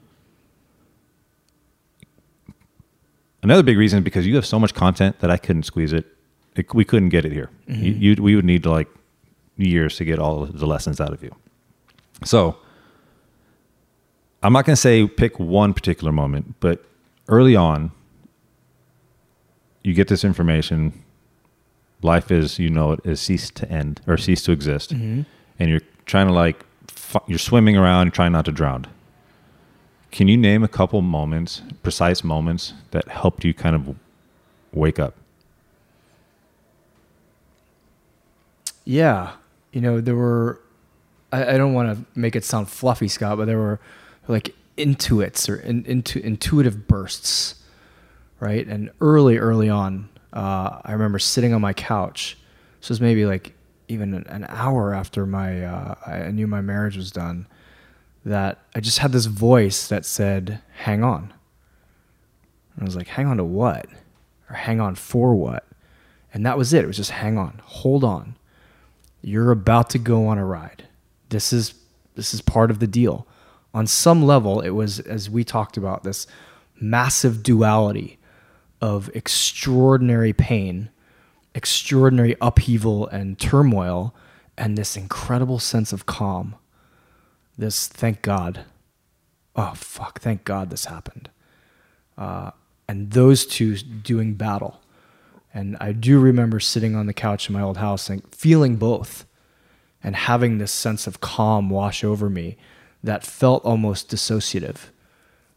Another 3.42 3.62
big 3.62 3.76
reason 3.76 3.98
is 3.98 4.02
because 4.02 4.26
you 4.26 4.34
have 4.36 4.46
so 4.46 4.58
much 4.58 4.72
content 4.72 5.18
that 5.18 5.30
I 5.30 5.36
couldn't 5.36 5.64
squeeze 5.64 5.92
it. 5.92 6.06
it 6.56 6.72
we 6.72 6.86
couldn't 6.86 7.10
get 7.10 7.26
it 7.26 7.32
here. 7.32 7.50
Mm-hmm. 7.68 7.84
You, 7.84 7.92
you, 7.92 8.22
we 8.22 8.34
would 8.34 8.46
need 8.46 8.64
like 8.64 8.88
years 9.58 9.98
to 9.98 10.06
get 10.06 10.18
all 10.18 10.46
the 10.46 10.66
lessons 10.66 11.02
out 11.02 11.12
of 11.12 11.22
you. 11.22 11.36
So 12.24 12.56
I'm 14.42 14.54
not 14.54 14.64
going 14.64 14.72
to 14.72 14.80
say 14.80 15.06
pick 15.06 15.38
one 15.38 15.74
particular 15.74 16.12
moment, 16.12 16.54
but 16.60 16.82
early 17.28 17.56
on, 17.56 17.92
you 19.82 19.94
get 19.94 20.08
this 20.08 20.24
information. 20.24 21.04
Life 22.02 22.30
is, 22.30 22.58
you 22.58 22.70
know, 22.70 22.92
it 22.92 23.00
is 23.04 23.20
ceased 23.20 23.56
to 23.56 23.70
end 23.70 24.00
or 24.06 24.16
ceased 24.16 24.46
to 24.46 24.52
exist, 24.52 24.94
mm-hmm. 24.94 25.22
and 25.58 25.70
you're 25.70 25.82
trying 26.06 26.26
to 26.26 26.32
like, 26.32 26.64
fu- 26.88 27.20
you're 27.26 27.38
swimming 27.38 27.76
around, 27.76 28.12
trying 28.12 28.32
not 28.32 28.44
to 28.46 28.52
drown. 28.52 28.86
Can 30.10 30.26
you 30.26 30.36
name 30.36 30.64
a 30.64 30.68
couple 30.68 31.02
moments, 31.02 31.62
precise 31.82 32.24
moments 32.24 32.74
that 32.90 33.06
helped 33.08 33.44
you 33.44 33.54
kind 33.54 33.76
of 33.76 33.96
wake 34.72 34.98
up? 34.98 35.14
Yeah. 38.84 39.34
You 39.72 39.80
know, 39.80 40.00
there 40.00 40.16
were, 40.16 40.60
I, 41.30 41.54
I 41.54 41.58
don't 41.58 41.74
want 41.74 41.96
to 41.96 42.04
make 42.18 42.34
it 42.34 42.44
sound 42.44 42.68
fluffy, 42.68 43.06
Scott, 43.06 43.36
but 43.36 43.44
there 43.46 43.58
were 43.58 43.78
like 44.26 44.54
intuits 44.76 45.48
or 45.48 45.56
in, 45.56 45.84
into 45.84 46.18
intuitive 46.24 46.88
bursts, 46.88 47.59
right? 48.40 48.66
And 48.66 48.90
early, 49.00 49.38
early 49.38 49.68
on, 49.68 50.08
uh, 50.32 50.80
I 50.84 50.92
remember 50.92 51.18
sitting 51.18 51.54
on 51.54 51.60
my 51.60 51.72
couch. 51.72 52.36
This 52.80 52.88
was 52.88 53.00
maybe 53.00 53.26
like 53.26 53.54
even 53.88 54.14
an, 54.14 54.46
hour 54.48 54.94
after 54.94 55.26
my, 55.26 55.64
uh, 55.64 55.94
I 56.06 56.30
knew 56.30 56.46
my 56.46 56.60
marriage 56.60 56.96
was 56.96 57.10
done, 57.10 57.46
that 58.24 58.58
I 58.74 58.80
just 58.80 58.98
had 58.98 59.12
this 59.12 59.26
voice 59.26 59.88
that 59.88 60.04
said, 60.04 60.60
hang 60.74 61.02
on. 61.02 61.32
And 62.74 62.82
I 62.82 62.84
was 62.84 62.96
like, 62.96 63.08
hang 63.08 63.26
on 63.26 63.38
to 63.38 63.44
what? 63.44 63.86
Or 64.48 64.56
hang 64.56 64.80
on 64.80 64.94
for 64.94 65.34
what? 65.34 65.66
And 66.32 66.46
that 66.46 66.58
was 66.58 66.72
it. 66.72 66.84
It 66.84 66.86
was 66.86 66.96
just 66.96 67.10
hang 67.10 67.38
on, 67.38 67.60
hold 67.64 68.04
on 68.04 68.36
you're 69.22 69.50
about 69.50 69.90
to 69.90 69.98
go 69.98 70.26
on 70.26 70.38
a 70.38 70.44
ride. 70.44 70.84
This 71.28 71.52
is 71.52 71.74
this 72.14 72.34
is 72.34 72.40
part 72.40 72.70
of 72.70 72.78
the 72.78 72.86
deal. 72.86 73.26
On 73.72 73.86
some 73.86 74.22
level, 74.24 74.60
it 74.60 74.70
was 74.70 75.00
as 75.00 75.30
we 75.30 75.44
talked 75.44 75.76
about 75.76 76.02
this 76.02 76.26
massive 76.80 77.42
duality 77.42 78.18
of 78.80 79.10
extraordinary 79.14 80.32
pain, 80.32 80.90
extraordinary 81.54 82.36
upheaval 82.40 83.06
and 83.08 83.38
turmoil, 83.38 84.14
and 84.56 84.76
this 84.76 84.96
incredible 84.96 85.58
sense 85.58 85.92
of 85.92 86.06
calm 86.06 86.54
this 87.60 87.86
thank 87.86 88.22
God. 88.22 88.64
Oh, 89.54 89.72
fuck, 89.74 90.20
thank 90.20 90.44
God 90.44 90.70
this 90.70 90.86
happened. 90.86 91.30
Uh, 92.16 92.50
and 92.88 93.12
those 93.12 93.46
two 93.46 93.76
doing 93.76 94.34
battle. 94.34 94.80
And 95.52 95.76
I 95.80 95.92
do 95.92 96.18
remember 96.18 96.58
sitting 96.60 96.96
on 96.96 97.06
the 97.06 97.12
couch 97.12 97.48
in 97.48 97.52
my 97.52 97.62
old 97.62 97.76
house 97.76 98.08
and 98.08 98.22
feeling 98.34 98.76
both 98.76 99.26
and 100.02 100.16
having 100.16 100.58
this 100.58 100.72
sense 100.72 101.06
of 101.06 101.20
calm 101.20 101.70
wash 101.70 102.02
over 102.02 102.30
me 102.30 102.56
that 103.02 103.24
felt 103.24 103.64
almost 103.64 104.10
dissociative. 104.10 104.90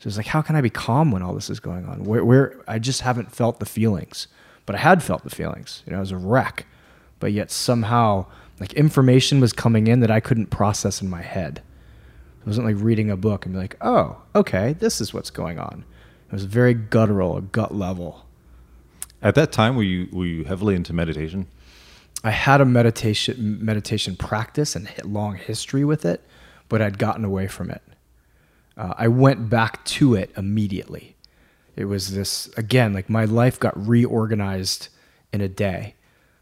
So 0.04 0.10
it's 0.10 0.18
like, 0.18 0.28
how 0.28 0.42
can 0.42 0.58
I 0.58 0.62
be 0.62 0.70
calm 0.70 1.12
when 1.12 1.22
all 1.22 1.34
this 1.34 1.50
is 1.50 1.62
going 1.62 1.86
on? 1.86 2.04
Where, 2.04 2.26
where 2.26 2.62
I 2.68 2.78
just 2.78 3.00
haven't 3.00 3.32
felt 3.32 3.62
the 3.62 3.66
feelings, 3.66 4.28
but 4.66 4.76
I 4.76 4.80
had 4.80 5.02
felt 5.02 5.24
the 5.24 5.30
feelings. 5.30 5.82
You 5.86 5.92
know, 5.94 5.98
I 6.00 6.02
was 6.02 6.12
a 6.12 6.18
wreck, 6.18 6.66
but 7.22 7.32
yet 7.32 7.52
somehow, 7.52 8.26
like 8.60 8.74
information 8.74 9.40
was 9.40 9.54
coming 9.54 9.88
in 9.88 10.02
that 10.02 10.12
I 10.12 10.20
couldn't 10.20 10.48
process 10.48 11.02
in 11.02 11.10
my 11.10 11.22
head. 11.22 11.62
It 12.42 12.48
wasn't 12.48 12.68
like 12.68 12.76
reading 12.80 13.10
a 13.10 13.16
book 13.16 13.46
and 13.46 13.56
be 13.56 13.60
like, 13.62 13.78
oh, 13.80 14.18
okay, 14.36 14.74
this 14.74 15.00
is 15.00 15.14
what's 15.14 15.30
going 15.30 15.58
on. 15.58 15.86
It 16.28 16.34
was 16.34 16.44
very 16.44 16.74
guttural, 16.74 17.38
a 17.38 17.42
gut 17.42 17.74
level. 17.74 18.26
At 19.22 19.36
that 19.36 19.54
time, 19.54 19.78
were 19.78 19.84
you 19.84 20.10
were 20.12 20.26
you 20.26 20.44
heavily 20.44 20.76
into 20.76 20.92
meditation? 20.92 21.48
I 22.26 22.32
had 22.32 22.60
a 22.60 22.66
meditation 22.66 23.64
meditation 23.64 24.18
practice 24.18 24.76
and 24.76 24.90
a 25.02 25.08
long 25.08 25.38
history 25.38 25.86
with 25.86 26.04
it, 26.04 26.28
but 26.68 26.82
I'd 26.82 26.98
gotten 26.98 27.24
away 27.24 27.48
from 27.48 27.70
it. 27.72 27.82
Uh, 28.78 28.94
I 28.98 29.08
went 29.08 29.50
back 29.50 29.84
to 29.86 30.16
it 30.16 30.32
immediately. 30.36 31.16
It 31.76 31.86
was 31.86 32.14
this 32.14 32.48
again, 32.58 32.94
like 32.94 33.10
my 33.10 33.26
life 33.26 33.60
got 33.60 33.88
reorganized 33.88 34.90
in 35.32 35.42
a 35.42 35.48
day. 35.48 35.96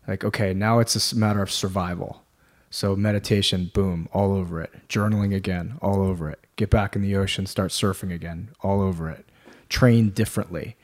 Like, 0.08 0.24
okay, 0.24 0.54
now 0.54 0.80
it's 0.80 1.12
a 1.12 1.16
matter 1.16 1.42
of 1.42 1.52
survival. 1.52 2.24
So 2.70 2.96
meditation, 2.96 3.70
boom, 3.74 4.08
all 4.14 4.34
over 4.34 4.62
it. 4.62 4.72
Journaling 4.88 5.36
again, 5.36 5.78
all 5.82 6.02
over 6.02 6.30
it. 6.30 6.40
Get 6.56 6.70
back 6.70 6.96
in 6.96 7.02
the 7.02 7.16
ocean, 7.16 7.46
start 7.46 7.72
surfing 7.72 8.14
again, 8.14 8.50
all 8.62 8.82
over 8.82 9.10
it. 9.10 9.26
Train 9.70 10.10
differently. 10.10 10.76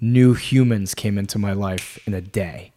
New 0.00 0.34
humans 0.34 0.94
came 0.94 1.18
into 1.18 1.38
my 1.38 1.52
life 1.52 1.98
in 2.06 2.14
a 2.14 2.20
day, 2.20 2.72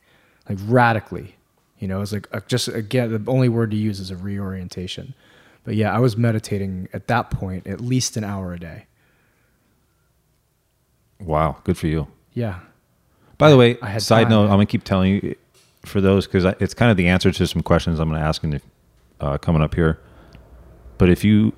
like 0.49 0.57
radically. 0.65 1.35
You 1.79 1.87
know, 1.87 2.01
it's 2.01 2.13
like 2.13 2.27
uh, 2.33 2.39
just 2.47 2.69
again, 2.69 3.11
the 3.11 3.31
only 3.31 3.49
word 3.49 3.71
to 3.71 3.77
use 3.77 3.99
is 3.99 4.11
a 4.11 4.15
reorientation. 4.15 5.13
But 5.63 5.75
yeah, 5.75 5.93
I 5.93 5.99
was 5.99 6.17
meditating 6.17 6.89
at 6.93 7.07
that 7.07 7.29
point 7.29 7.67
at 7.67 7.79
least 7.79 8.17
an 8.17 8.23
hour 8.23 8.53
a 8.53 8.59
day. 8.59 8.85
Wow, 11.19 11.57
good 11.63 11.77
for 11.77 11.87
you. 11.87 12.07
Yeah. 12.33 12.59
By 13.37 13.49
the 13.49 13.57
way, 13.57 13.77
I 13.81 13.87
had 13.89 14.01
side 14.01 14.23
time, 14.23 14.31
note, 14.31 14.43
man. 14.43 14.51
I'm 14.51 14.57
gonna 14.57 14.65
keep 14.65 14.83
telling 14.83 15.13
you 15.13 15.35
for 15.85 16.01
those 16.01 16.27
because 16.27 16.45
it's 16.59 16.73
kind 16.73 16.91
of 16.91 16.97
the 16.97 17.07
answer 17.07 17.31
to 17.31 17.47
some 17.47 17.61
questions 17.61 17.99
I'm 17.99 18.09
gonna 18.09 18.21
ask 18.21 18.43
in 18.43 18.51
the, 18.51 18.61
uh, 19.19 19.37
coming 19.37 19.61
up 19.61 19.73
here. 19.75 19.99
But 20.97 21.09
if 21.09 21.23
you 21.23 21.53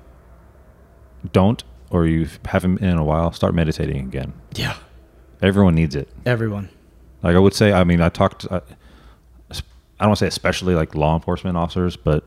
don't 1.32 1.62
or 1.90 2.06
you 2.06 2.28
haven't 2.44 2.76
been 2.76 2.90
in 2.90 2.98
a 2.98 3.04
while, 3.04 3.32
start 3.32 3.54
meditating 3.54 3.98
again. 3.98 4.32
Yeah. 4.54 4.76
Everyone 5.42 5.74
needs 5.74 5.94
it. 5.94 6.08
Everyone. 6.24 6.68
Like 7.22 7.36
I 7.36 7.38
would 7.38 7.54
say, 7.54 7.72
I 7.72 7.84
mean, 7.84 8.00
I 8.00 8.08
talked. 8.08 8.46
I, 8.50 8.60
I 9.98 10.04
don't 10.04 10.10
want 10.10 10.18
to 10.18 10.24
say 10.24 10.28
especially 10.28 10.74
like 10.74 10.94
law 10.94 11.14
enforcement 11.14 11.56
officers, 11.56 11.96
but 11.96 12.24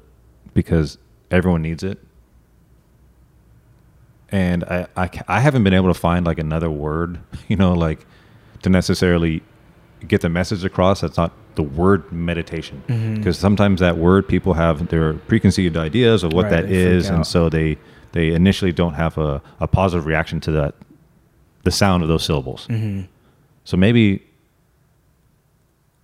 because 0.53 0.97
everyone 1.31 1.61
needs 1.61 1.83
it. 1.83 1.99
And 4.31 4.63
I, 4.65 4.87
I, 4.95 5.09
I 5.27 5.39
haven't 5.39 5.63
been 5.63 5.73
able 5.73 5.87
to 5.91 5.99
find 5.99 6.25
like 6.25 6.37
another 6.39 6.69
word, 6.69 7.19
you 7.47 7.55
know, 7.55 7.73
like 7.73 8.05
to 8.61 8.69
necessarily 8.69 9.41
get 10.07 10.21
the 10.21 10.29
message 10.29 10.63
across. 10.63 11.01
That's 11.01 11.17
not 11.17 11.31
the 11.55 11.63
word 11.63 12.09
meditation, 12.11 12.81
Mm-hmm. 12.87 13.15
because 13.15 13.37
sometimes 13.37 13.79
that 13.81 13.97
word 13.97 14.27
people 14.27 14.53
have 14.53 14.87
their 14.89 15.13
preconceived 15.13 15.75
ideas 15.77 16.23
of 16.23 16.31
what 16.33 16.43
Right, 16.43 16.51
that 16.51 16.71
is, 16.71 17.09
and 17.09 17.25
so 17.25 17.49
they 17.49 17.77
they 18.11 18.29
initially 18.33 18.71
don't 18.71 18.93
have 18.93 19.17
a, 19.17 19.41
a 19.59 19.67
positive 19.67 20.05
reaction 20.05 20.39
to 20.41 20.51
that, 20.51 20.73
the 21.63 21.71
sound 21.71 22.01
of 22.03 22.09
those 22.09 22.23
syllables. 22.23 22.65
Mm-hmm. 22.67 23.01
So 23.65 23.77
maybe 23.77 24.23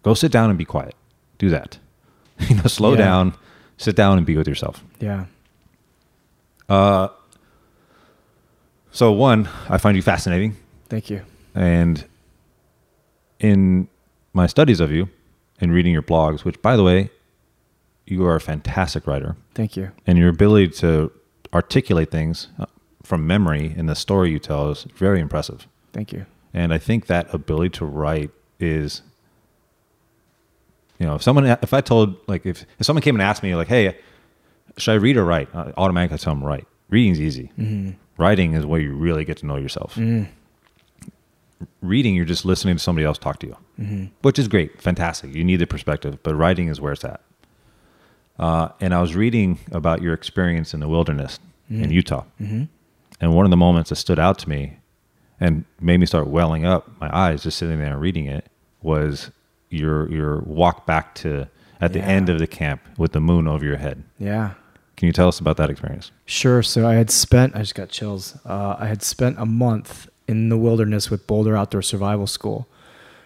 go 0.03 0.13
sit 0.13 0.32
down 0.32 0.50
and 0.50 0.58
be 0.58 0.65
quiet. 0.65 0.94
Do 1.38 1.50
that. 1.51 1.79
you 2.39 2.55
know, 2.55 2.63
slow 2.63 2.91
Yeah. 2.91 2.98
down, 2.98 3.34
sit 3.77 3.96
down 3.96 4.17
and 4.17 4.25
be 4.25 4.38
with 4.38 4.48
yourself. 4.48 4.84
Yeah. 5.00 5.25
Uh, 6.70 7.10
so 8.91 9.12
one, 9.12 9.50
I 9.70 9.77
find 9.77 9.96
you 9.96 10.01
fascinating, 10.01 10.55
Thank 10.89 11.10
you. 11.10 11.22
and 11.53 12.03
in 13.39 13.88
my 14.34 14.48
studies 14.48 14.79
of 14.79 14.91
you 14.91 15.10
and 15.60 15.72
reading 15.74 15.91
your 15.94 16.01
blogs, 16.01 16.44
which 16.44 16.62
by 16.62 16.75
the 16.75 16.84
way, 16.84 17.10
you 18.05 18.25
are 18.25 18.36
a 18.36 18.41
fantastic 18.41 19.05
writer, 19.08 19.36
Thank 19.53 19.75
you. 19.75 19.91
and 20.08 20.17
your 20.17 20.29
ability 20.29 20.70
to 20.70 21.12
articulate 21.53 22.12
things 22.12 22.48
uh, 22.60 22.65
from 23.03 23.27
memory 23.27 23.74
in 23.75 23.86
the 23.88 23.96
story 23.96 24.32
you 24.32 24.39
tell 24.39 24.72
is 24.72 24.84
very 24.96 25.20
impressive. 25.20 25.67
Thank 25.94 26.12
you. 26.13 26.25
And 26.53 26.74
I 26.74 26.77
think 26.77 27.08
that 27.08 27.32
ability 27.34 27.70
to 27.77 27.86
write 27.86 28.32
is, 28.60 29.01
you 31.00 31.06
know, 31.06 31.16
if 31.16 31.22
someone, 31.24 31.46
if 31.46 31.74
I 31.74 31.82
told, 31.82 32.16
like, 32.28 32.46
if, 32.46 32.66
if 32.80 32.86
someone 32.86 33.02
came 33.02 33.16
and 33.16 33.22
asked 33.22 33.44
me, 33.44 33.56
like, 33.56 33.68
hey, 33.68 33.98
should 34.78 34.92
I 34.92 34.96
read 34.96 35.18
or 35.18 35.25
write? 35.25 35.48
Automatically, 35.50 35.74
I 35.78 35.82
automatically 35.84 36.18
tell 36.20 36.36
them 36.36 36.44
write. 36.44 36.68
Reading's 36.90 37.20
easy. 37.22 37.52
Mm-hmm. 37.58 37.92
Writing 38.18 38.54
is 38.54 38.66
where 38.66 38.80
you 38.80 38.94
really 38.94 39.25
get 39.25 39.38
to 39.38 39.46
know 39.46 39.58
yourself. 39.58 39.96
Mm. 39.96 40.28
Reading, 41.82 42.16
you're 42.16 42.25
just 42.25 42.46
listening 42.46 42.75
to 42.75 42.84
somebody 42.84 43.06
else 43.06 43.18
talk 43.18 43.40
to 43.40 43.48
you, 43.48 43.58
Mm-hmm. 43.80 44.06
which 44.22 44.40
is 44.40 44.48
great, 44.48 44.82
fantastic. 44.82 45.34
You 45.36 45.44
need 45.44 45.58
the 45.58 45.68
perspective, 45.68 46.20
but 46.24 46.34
writing 46.36 46.70
is 46.70 46.80
where 46.80 46.94
it's 46.94 47.04
at. 47.04 47.20
Uh, 48.40 48.70
and 48.80 48.94
I 48.94 49.02
was 49.02 49.16
reading 49.16 49.60
about 49.72 50.02
your 50.02 50.14
experience 50.14 50.74
in 50.74 50.80
the 50.80 50.88
wilderness 50.88 51.40
in 51.70 51.92
Utah. 51.92 52.24
Mm-hmm. 52.40 52.64
And 53.20 53.36
one 53.36 53.46
of 53.46 53.50
the 53.50 53.58
moments 53.58 53.90
that 53.90 53.96
stood 53.98 54.20
out 54.20 54.38
to 54.40 54.50
me 54.50 54.78
and 55.40 55.66
made 55.82 55.98
me 55.98 56.06
start 56.06 56.28
welling 56.28 56.66
up 56.66 56.90
my 57.02 57.14
eyes 57.14 57.44
just 57.44 57.58
sitting 57.58 57.80
there 57.80 57.92
and 57.92 58.00
reading 58.02 58.28
it 58.28 58.48
was 58.82 59.32
your 59.75 60.10
your 60.12 60.39
walk 60.41 60.86
back 60.86 61.13
to 61.15 61.48
at 61.82 61.94
the 61.94 62.00
Yeah. 62.00 62.05
end 62.05 62.29
of 62.29 62.39
the 62.39 62.48
camp 62.48 62.82
with 62.98 63.12
the 63.12 63.20
moon 63.20 63.48
over 63.48 63.65
your 63.65 63.77
head. 63.77 64.03
Yeah. 64.17 64.51
Can 64.98 65.08
you 65.08 65.12
tell 65.13 65.27
us 65.27 65.39
about 65.39 65.58
that 65.58 65.70
experience? 65.70 66.12
Sure. 66.25 66.63
So 66.63 66.88
I 66.88 66.94
had 66.94 67.12
spent, 67.12 67.53
I 67.55 67.60
just 67.60 67.75
got 67.75 67.89
chills. 67.89 68.38
Uh, 68.46 68.77
I 68.79 68.86
had 68.88 69.03
spent 69.03 69.38
a 69.38 69.46
month 69.46 70.08
in 70.27 70.48
the 70.50 70.58
wilderness 70.58 71.12
with 71.12 71.27
Boulder 71.27 71.55
Outdoor 71.58 71.82
Survival 71.82 72.27
School. 72.27 72.67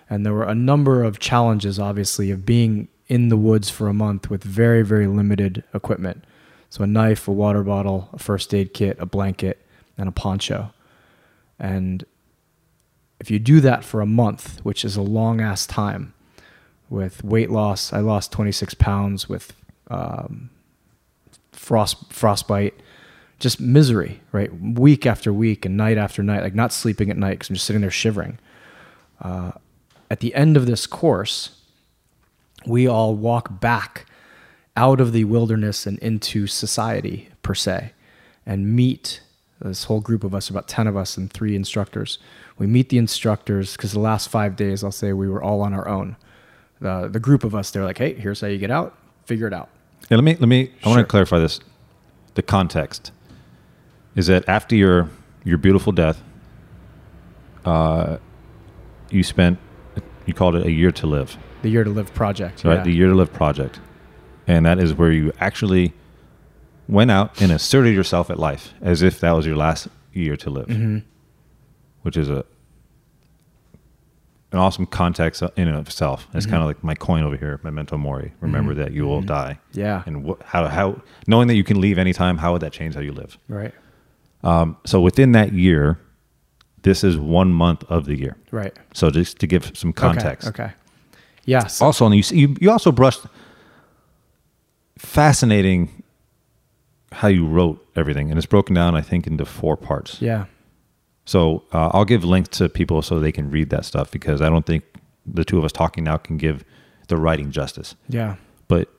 And 0.09 0.25
there 0.25 0.33
were 0.33 0.45
a 0.45 0.55
number 0.55 1.03
of 1.03 1.19
challenges, 1.19 1.77
obviously, 1.77 2.31
of 2.31 2.43
being 2.43 2.87
in 3.07 3.29
the 3.29 3.37
woods 3.37 3.69
for 3.69 3.87
a 3.87 3.93
month 3.93 4.31
with 4.31 4.43
very, 4.43 4.81
very 4.81 5.05
limited 5.05 5.63
equipment. 5.75 6.23
So 6.71 6.83
a 6.83 6.87
knife, 6.87 7.27
a 7.27 7.31
water 7.31 7.63
bottle, 7.63 8.09
a 8.13 8.17
first 8.17 8.51
aid 8.53 8.73
kit, 8.73 8.97
a 8.99 9.05
blanket, 9.05 9.63
and 9.95 10.09
a 10.09 10.11
poncho. 10.11 10.73
And 11.59 12.03
if 13.19 13.29
you 13.29 13.37
do 13.37 13.59
that 13.61 13.83
for 13.83 14.01
a 14.01 14.05
month, 14.07 14.59
which 14.63 14.83
is 14.83 14.95
a 14.95 15.01
long 15.03 15.39
ass 15.39 15.67
time, 15.67 16.13
with 16.89 17.23
weight 17.23 17.49
loss, 17.49 17.93
I 17.93 17.99
lost 17.99 18.31
26 18.31 18.73
pounds 18.75 19.29
with 19.29 19.53
um, 19.89 20.49
frost 21.51 22.11
frostbite, 22.11 22.73
just 23.39 23.59
misery, 23.59 24.21
right? 24.31 24.51
Week 24.59 25.05
after 25.05 25.31
week 25.31 25.65
and 25.65 25.77
night 25.77 25.97
after 25.97 26.23
night, 26.23 26.41
like 26.41 26.55
not 26.55 26.73
sleeping 26.73 27.09
at 27.09 27.17
night 27.17 27.39
because 27.39 27.49
I'm 27.49 27.55
just 27.55 27.65
sitting 27.65 27.81
there 27.81 27.91
shivering. 27.91 28.39
Uh, 29.21 29.51
at 30.09 30.19
the 30.19 30.33
end 30.33 30.57
of 30.57 30.65
this 30.65 30.87
course, 30.87 31.61
we 32.65 32.87
all 32.87 33.15
walk 33.15 33.59
back 33.59 34.05
out 34.75 34.99
of 34.99 35.11
the 35.11 35.25
wilderness 35.25 35.85
and 35.85 35.99
into 35.99 36.47
society 36.47 37.29
per 37.43 37.53
se, 37.53 37.91
and 38.45 38.73
meet 38.75 39.21
this 39.61 39.85
whole 39.85 39.99
group 39.99 40.23
of 40.23 40.33
us, 40.33 40.49
about 40.49 40.67
ten 40.67 40.87
of 40.87 40.95
us 40.97 41.17
and 41.17 41.31
three 41.31 41.55
instructors. 41.55 42.17
We 42.57 42.65
meet 42.65 42.89
the 42.89 42.97
instructors 42.97 43.75
because 43.75 43.91
the 43.91 43.99
last 43.99 44.29
five 44.29 44.55
days, 44.55 44.83
I'll 44.83 44.91
say, 44.91 45.13
we 45.13 45.29
were 45.29 45.43
all 45.43 45.61
on 45.61 45.73
our 45.73 45.87
own. 45.87 46.15
The 46.81 47.07
the 47.11 47.19
group 47.19 47.43
of 47.43 47.53
us, 47.55 47.71
they're 47.71 47.83
like, 47.85 47.97
"Hey, 47.97 48.13
here's 48.13 48.41
how 48.41 48.47
you 48.47 48.57
get 48.57 48.71
out. 48.71 48.97
Figure 49.25 49.47
it 49.47 49.53
out." 49.53 49.69
Yeah, 50.09 50.17
let 50.17 50.23
me 50.23 50.35
let 50.35 50.47
me 50.47 50.71
I 50.83 50.89
want 50.89 50.99
to 50.99 51.05
clarify 51.05 51.39
this. 51.39 51.59
The 52.35 52.41
context 52.41 53.11
is 54.15 54.27
that 54.27 54.47
after 54.47 54.75
your 54.75 55.09
your 55.43 55.57
beautiful 55.57 55.91
death, 55.91 56.21
uh, 57.65 58.17
you 59.09 59.23
spent 59.23 59.59
you 60.25 60.33
called 60.33 60.55
it 60.55 60.65
a 60.65 60.71
year 60.71 60.91
to 60.91 61.07
live. 61.07 61.37
The 61.61 61.69
Year 61.69 61.83
to 61.83 61.89
Live 61.89 62.13
project, 62.13 62.63
right? 62.63 62.75
yeah. 62.77 62.83
The 62.83 62.91
Year 62.93 63.07
to 63.07 63.15
Live 63.15 63.33
project. 63.33 63.79
And 64.47 64.65
that 64.65 64.79
is 64.79 64.93
where 64.93 65.11
you 65.11 65.33
actually 65.39 65.93
went 66.87 67.11
out 67.11 67.39
and 67.41 67.51
asserted 67.51 67.93
yourself 67.93 68.29
at 68.29 68.39
life 68.39 68.73
as 68.81 69.01
if 69.01 69.19
that 69.19 69.33
was 69.33 69.45
your 69.45 69.57
last 69.57 69.87
year 70.13 70.35
to 70.37 70.49
live, 70.49 70.67
Mhm. 70.67 71.03
which 72.03 72.15
is 72.17 72.29
a 72.29 72.45
an 74.51 74.57
awesome 74.59 74.85
context 74.87 75.41
in 75.55 75.67
and 75.67 75.77
of 75.77 75.87
itself. 75.87 76.27
It's 76.33 76.45
Mm-hmm. 76.45 76.51
kind 76.51 76.61
of 76.63 76.67
like 76.67 76.83
my 76.83 76.95
coin 76.95 77.23
over 77.23 77.37
here, 77.37 77.59
memento 77.63 77.97
mori. 77.97 78.33
Remember 78.41 78.73
that 78.73 78.91
you 78.93 79.05
will 79.05 79.21
die. 79.21 79.59
Yeah. 79.73 80.01
And 80.07 80.27
wh- 80.27 80.43
how 80.43 80.67
how 80.67 81.01
knowing 81.27 81.47
that 81.49 81.55
you 81.55 81.63
can 81.63 81.79
leave 81.79 81.97
anytime, 81.99 82.37
how 82.37 82.53
would 82.53 82.61
that 82.61 82.73
change 82.73 82.95
how 82.95 83.01
you 83.01 83.11
live? 83.13 83.37
Right. 83.47 83.73
Um, 84.43 84.77
so 84.85 85.01
within 85.01 85.33
that 85.33 85.53
year, 85.53 85.99
this 86.81 87.03
is 87.03 87.17
one 87.17 87.51
month 87.53 87.83
of 87.89 88.05
the 88.05 88.15
year. 88.17 88.37
Right. 88.51 88.73
So 88.93 89.09
just 89.11 89.37
to 89.39 89.47
give 89.47 89.71
some 89.77 89.93
context. 89.93 90.47
Okay. 90.47 90.63
okay. 90.63 90.73
Yes. 91.45 91.81
Also, 91.81 92.05
and 92.05 92.15
you, 92.15 92.23
you 92.37 92.55
you 92.61 92.71
also 92.71 92.91
brushed 92.91 93.25
fascinating 94.97 96.03
how 97.11 97.27
you 97.27 97.45
wrote 97.45 97.85
everything, 97.95 98.29
and 98.29 98.37
it's 98.37 98.45
broken 98.45 98.75
down, 98.75 98.95
I 98.95 99.01
think, 99.01 99.25
into 99.27 99.45
four 99.45 99.75
parts. 99.77 100.21
Yeah. 100.21 100.45
So 101.29 101.61
uh, 101.71 101.89
I'll 101.93 102.05
give 102.05 102.23
links 102.23 102.49
to 102.57 102.69
people 102.69 103.03
so 103.03 103.19
they 103.19 103.31
can 103.31 103.51
read 103.51 103.69
that 103.69 103.85
stuff 103.85 104.09
because 104.09 104.41
I 104.41 104.49
don't 104.49 104.65
think 104.65 104.83
the 105.27 105.45
two 105.45 105.59
of 105.59 105.63
us 105.63 105.71
talking 105.71 106.03
now 106.03 106.17
can 106.17 106.37
give 106.37 106.63
the 107.07 107.17
writing 107.17 107.51
justice. 107.51 107.95
Yeah. 108.07 108.37
But 108.67 108.89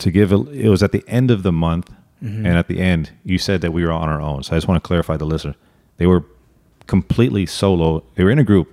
to 0.00 0.10
give 0.10 0.32
a, 0.32 0.40
it 0.50 0.68
was 0.68 0.82
at 0.82 0.92
the 0.92 1.02
end 1.08 1.30
of 1.30 1.42
the 1.42 1.52
month, 1.52 1.90
Mm-hmm. 2.22 2.46
and 2.46 2.56
at 2.56 2.68
the 2.68 2.78
end 2.80 3.10
you 3.24 3.36
said 3.38 3.60
that 3.60 3.72
we 3.72 3.84
were 3.84 3.92
on 3.92 4.08
our 4.08 4.20
own. 4.20 4.42
So 4.44 4.54
I 4.54 4.56
just 4.56 4.66
want 4.66 4.82
to 4.82 4.86
clarify 4.86 5.16
the 5.18 5.26
listener. 5.26 5.56
They 5.98 6.06
were 6.06 6.24
completely 6.86 7.44
solo. 7.44 8.02
They 8.14 8.24
were 8.24 8.30
in 8.30 8.38
a 8.38 8.44
group, 8.44 8.72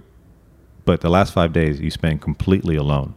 but 0.85 1.01
the 1.01 1.09
last 1.09 1.33
five 1.33 1.51
days 1.51 1.79
you 1.81 1.91
spent 1.91 2.21
completely 2.21 2.75
alone. 2.77 3.15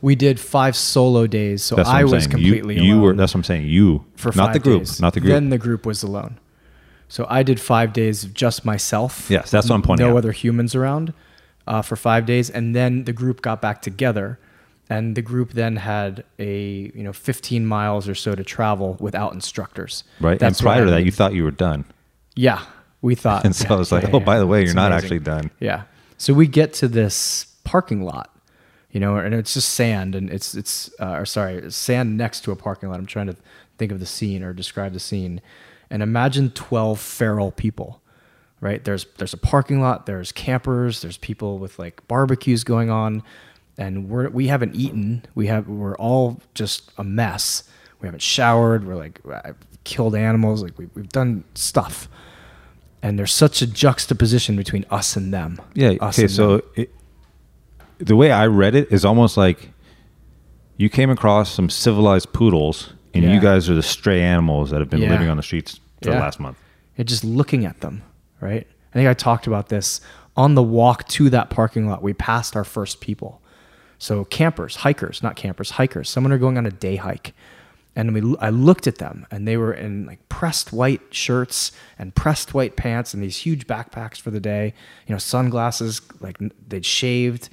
We 0.00 0.14
did 0.14 0.38
five 0.38 0.76
solo 0.76 1.26
days, 1.26 1.64
so 1.64 1.76
I 1.78 2.04
was 2.04 2.12
saying. 2.24 2.30
completely 2.30 2.76
you, 2.76 2.82
you 2.82 2.92
alone 2.94 3.02
were. 3.02 3.14
That's 3.14 3.32
what 3.34 3.38
I'm 3.40 3.44
saying. 3.44 3.66
You 3.66 4.04
for 4.14 4.28
not 4.36 4.48
five 4.48 4.52
the 4.54 4.58
group, 4.60 4.80
days. 4.82 5.00
not 5.00 5.14
the 5.14 5.20
group. 5.20 5.32
Then 5.32 5.50
the 5.50 5.58
group 5.58 5.84
was 5.84 6.02
alone. 6.04 6.38
So 7.12 7.26
I 7.28 7.42
did 7.42 7.60
five 7.60 7.92
days 7.92 8.24
of 8.24 8.32
just 8.32 8.64
myself. 8.64 9.28
Yes, 9.28 9.50
that's 9.50 9.68
what 9.68 9.74
I'm 9.74 9.82
pointing 9.82 10.06
No 10.06 10.12
out. 10.14 10.16
other 10.16 10.32
humans 10.32 10.74
around 10.74 11.12
uh, 11.66 11.82
for 11.82 11.94
five 11.94 12.24
days, 12.24 12.48
and 12.48 12.74
then 12.74 13.04
the 13.04 13.12
group 13.12 13.42
got 13.42 13.60
back 13.60 13.82
together, 13.82 14.38
and 14.88 15.14
the 15.14 15.20
group 15.20 15.52
then 15.52 15.76
had 15.76 16.24
a 16.38 16.90
you 16.94 17.02
know 17.02 17.12
15 17.12 17.66
miles 17.66 18.08
or 18.08 18.14
so 18.14 18.34
to 18.34 18.42
travel 18.42 18.96
without 18.98 19.34
instructors. 19.34 20.04
right. 20.22 20.38
That's 20.38 20.58
and 20.60 20.64
prior 20.64 20.84
to 20.86 20.90
that, 20.90 20.96
mean. 20.98 21.04
you 21.04 21.12
thought 21.12 21.34
you 21.34 21.44
were 21.44 21.50
done, 21.50 21.84
Yeah, 22.34 22.64
we 23.02 23.14
thought. 23.14 23.44
and 23.48 23.54
so 23.54 23.74
I 23.74 23.76
was 23.76 23.92
like, 23.92 24.04
Yeah, 24.04 24.10
"Oh, 24.14 24.18
yeah, 24.18 24.24
by 24.24 24.38
the 24.38 24.46
way, 24.46 24.64
you're 24.64 24.72
not 24.72 24.90
amazing. 24.90 25.04
actually 25.04 25.18
done." 25.18 25.50
Yeah. 25.60 25.82
So 26.16 26.32
we 26.32 26.46
get 26.46 26.72
to 26.80 26.88
this 26.88 27.44
parking 27.64 28.02
lot, 28.04 28.34
you 28.90 29.00
know, 29.00 29.16
and 29.18 29.34
it's 29.34 29.52
just 29.52 29.68
sand, 29.68 30.14
and 30.14 30.30
it's 30.30 30.54
it's 30.54 30.88
uh, 30.98 31.16
or 31.20 31.26
sorry, 31.26 31.70
sand 31.70 32.16
next 32.16 32.40
to 32.44 32.52
a 32.52 32.56
parking 32.56 32.88
lot. 32.88 32.98
I'm 32.98 33.04
trying 33.04 33.26
to 33.26 33.36
think 33.76 33.92
of 33.92 34.00
the 34.00 34.06
scene 34.06 34.42
or 34.42 34.54
describe 34.54 34.94
the 34.94 35.00
scene, 35.00 35.42
and 35.92 36.02
imagine 36.02 36.50
12 36.50 36.98
feral 36.98 37.52
people, 37.52 38.00
right? 38.60 38.82
There's 38.84 39.04
there's 39.18 39.32
a 39.34 39.36
parking 39.38 39.80
lot, 39.80 40.06
there's 40.06 40.32
campers, 40.32 41.02
there's 41.02 41.18
people 41.18 41.58
with 41.58 41.78
like 41.78 42.06
barbecues 42.08 42.64
going 42.64 42.90
on, 42.90 43.22
and 43.78 44.08
we're 44.08 44.28
we 44.30 44.48
haven't 44.48 44.74
eaten. 44.74 45.24
We 45.36 45.46
have 45.46 45.68
we're 45.68 45.96
all 45.96 46.40
just 46.54 46.90
a 46.98 47.04
mess. 47.04 47.62
We 48.00 48.08
haven't 48.08 48.22
showered. 48.22 48.84
We're 48.86 48.96
like 48.96 49.20
I've 49.44 49.56
killed 49.84 50.16
animals. 50.16 50.62
Like 50.62 50.76
we, 50.78 50.88
we've 50.94 51.08
done 51.08 51.44
stuff 51.54 52.08
and 53.04 53.18
there's 53.18 53.32
such 53.32 53.60
a 53.62 53.66
juxtaposition 53.66 54.54
between 54.56 54.84
us 54.88 55.16
and 55.16 55.34
them. 55.34 55.60
Yeah. 55.74 55.94
Us 56.00 56.16
Okay. 56.18 56.28
So 56.28 56.62
it, 56.76 56.94
the 57.98 58.14
way 58.16 58.30
I 58.30 58.46
read 58.46 58.74
it 58.76 58.92
is 58.92 59.04
almost 59.04 59.36
like 59.36 59.70
you 60.76 60.88
came 60.88 61.10
across 61.10 61.52
some 61.52 61.68
civilized 61.68 62.32
poodles, 62.32 62.92
and 63.14 63.24
Yeah. 63.24 63.34
you 63.34 63.40
guys 63.40 63.68
are 63.68 63.74
the 63.74 63.82
stray 63.82 64.20
animals 64.22 64.70
that 64.70 64.78
have 64.80 64.88
been 64.88 65.02
Yeah. 65.02 65.10
living 65.10 65.28
on 65.28 65.36
the 65.36 65.42
streets 65.42 65.80
for 66.02 66.10
the 66.10 66.18
last 66.18 66.40
month. 66.40 66.58
and 66.98 67.08
just 67.08 67.24
looking 67.24 67.64
at 67.64 67.80
them, 67.80 68.02
right? 68.40 68.66
I 68.90 68.92
think 68.94 69.08
I 69.08 69.14
talked 69.14 69.46
about 69.46 69.68
this 69.68 70.00
on 70.36 70.54
the 70.54 70.62
walk 70.62 71.06
to 71.08 71.30
that 71.30 71.50
parking 71.50 71.88
lot. 71.88 72.02
We 72.02 72.12
passed 72.12 72.56
our 72.56 72.64
first 72.64 73.00
people, 73.00 73.40
so 73.98 74.24
campers, 74.24 74.76
hikers, 74.76 75.22
not 75.22 75.36
campers, 75.36 75.70
hikers. 75.72 76.08
Someone 76.10 76.32
are 76.32 76.38
going 76.38 76.58
on 76.58 76.66
a 76.66 76.70
day 76.70 76.96
hike, 76.96 77.34
and 77.96 78.12
we 78.14 78.36
I 78.40 78.50
looked 78.50 78.86
at 78.86 78.96
them, 78.98 79.26
and 79.30 79.46
they 79.48 79.56
were 79.56 79.72
in 79.72 80.06
like 80.06 80.28
pressed 80.28 80.72
white 80.72 81.00
shirts 81.10 81.72
and 81.98 82.14
pressed 82.14 82.52
white 82.54 82.76
pants 82.76 83.14
and 83.14 83.22
these 83.22 83.36
huge 83.38 83.66
backpacks 83.66 84.18
for 84.20 84.30
the 84.30 84.40
day. 84.40 84.74
You 85.06 85.14
know, 85.14 85.18
sunglasses, 85.18 86.00
like 86.20 86.36
they'd 86.68 86.84
shaved, 86.86 87.48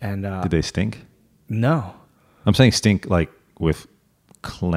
and 0.00 0.24
uh, 0.26 0.42
Did 0.42 0.50
they 0.52 0.62
stink? 0.62 1.04
no, 1.48 1.94
I'm 2.46 2.54
saying 2.54 2.72
stink 2.72 3.08
like 3.10 3.30
with 3.58 3.86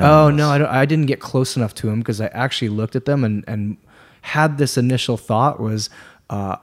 Oh 0.03 0.29
no, 0.29 0.49
I, 0.49 0.57
don't, 0.57 0.67
I 0.67 0.85
didn't 0.85 1.05
get 1.05 1.19
close 1.19 1.55
enough 1.55 1.73
to 1.75 1.89
him 1.89 1.99
because 1.99 2.19
I 2.19 2.27
actually 2.27 2.69
looked 2.69 2.95
at 2.95 3.05
them 3.05 3.23
and 3.23 3.43
and 3.47 3.77
had 4.21 4.57
this 4.57 4.77
initial 4.77 5.17
thought 5.17 5.59
was, 5.59 5.89
uh, 6.29 6.55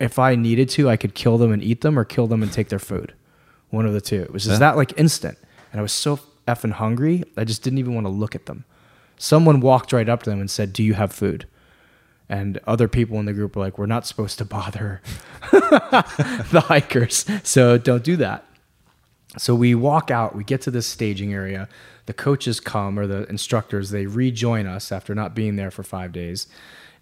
if 0.00 0.18
I 0.18 0.34
needed 0.34 0.68
to, 0.70 0.88
I 0.88 0.96
could 0.96 1.14
kill 1.14 1.36
them 1.38 1.52
and 1.52 1.62
eat 1.62 1.82
them, 1.82 1.98
or 1.98 2.04
kill 2.04 2.26
them 2.26 2.42
and 2.42 2.50
take 2.52 2.68
their 2.70 2.78
food, 2.78 3.12
one 3.70 3.84
of 3.86 3.92
the 3.92 4.00
two. 4.00 4.20
It 4.22 4.32
was 4.32 4.44
just 4.44 4.54
Yeah. 4.54 4.58
that 4.70 4.76
like 4.76 4.98
instant, 4.98 5.38
and 5.72 5.78
I 5.78 5.82
was 5.82 5.92
so 5.92 6.18
effing 6.48 6.72
hungry, 6.72 7.22
I 7.36 7.44
just 7.44 7.62
didn't 7.62 7.78
even 7.78 7.94
want 7.94 8.06
to 8.06 8.10
look 8.10 8.34
at 8.34 8.46
them. 8.46 8.64
Someone 9.18 9.60
walked 9.60 9.92
right 9.92 10.08
up 10.08 10.22
to 10.24 10.30
them 10.30 10.40
and 10.40 10.50
said, 10.50 10.72
"Do 10.72 10.82
you 10.82 10.94
have 10.94 11.12
food?" 11.12 11.46
And 12.28 12.58
other 12.66 12.88
people 12.88 13.18
in 13.20 13.26
the 13.26 13.32
group 13.34 13.54
were 13.56 13.62
like, 13.62 13.78
"We're 13.78 13.86
not 13.86 14.06
supposed 14.06 14.38
to 14.38 14.44
bother 14.44 15.00
the 15.52 16.64
hikers, 16.66 17.24
so 17.42 17.78
don't 17.78 18.02
do 18.04 18.16
that." 18.16 18.44
So 19.38 19.54
we 19.54 19.74
walk 19.74 20.10
out, 20.10 20.34
we 20.36 20.44
get 20.44 20.60
to 20.62 20.70
this 20.70 20.86
staging 20.86 21.32
area. 21.32 21.68
The 22.06 22.12
coaches 22.12 22.60
come, 22.60 22.98
or 22.98 23.06
the 23.06 23.28
instructors, 23.28 23.90
they 23.90 24.06
rejoin 24.06 24.66
us 24.66 24.90
after 24.90 25.14
not 25.14 25.34
being 25.34 25.56
there 25.56 25.70
for 25.70 25.82
five 25.82 26.12
days. 26.12 26.46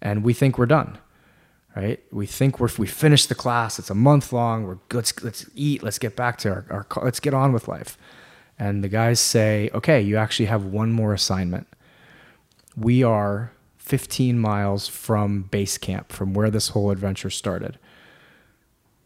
And 0.01 0.23
we 0.23 0.33
think 0.33 0.57
we're 0.57 0.65
done, 0.65 0.97
right? 1.75 2.01
We 2.11 2.25
think 2.25 2.59
we're, 2.59 2.69
we 2.77 2.87
finished 2.87 3.29
the 3.29 3.35
class. 3.35 3.79
It's 3.79 3.89
a 3.89 3.95
month 3.95 4.31
long. 4.31 4.65
We're 4.65 4.77
let's, 4.91 5.23
let's 5.23 5.45
eat. 5.55 5.83
Let's 5.83 5.99
get 5.99 6.15
back 6.15 6.37
to 6.39 6.49
our, 6.49 6.65
our, 6.69 7.03
let's 7.03 7.19
get 7.19 7.33
on 7.33 7.51
with 7.51 7.67
life. 7.67 7.97
And 8.59 8.83
the 8.83 8.89
guys 8.89 9.19
say, 9.19 9.69
okay, 9.73 10.01
you 10.01 10.17
actually 10.17 10.45
have 10.45 10.65
one 10.65 10.91
more 10.91 11.13
assignment. 11.13 11.67
We 12.75 13.03
are 13.03 13.51
15 13.77 14.37
miles 14.39 14.87
from 14.87 15.43
base 15.43 15.77
camp, 15.77 16.11
from 16.11 16.33
where 16.33 16.51
this 16.51 16.69
whole 16.69 16.91
adventure 16.91 17.29
started 17.29 17.79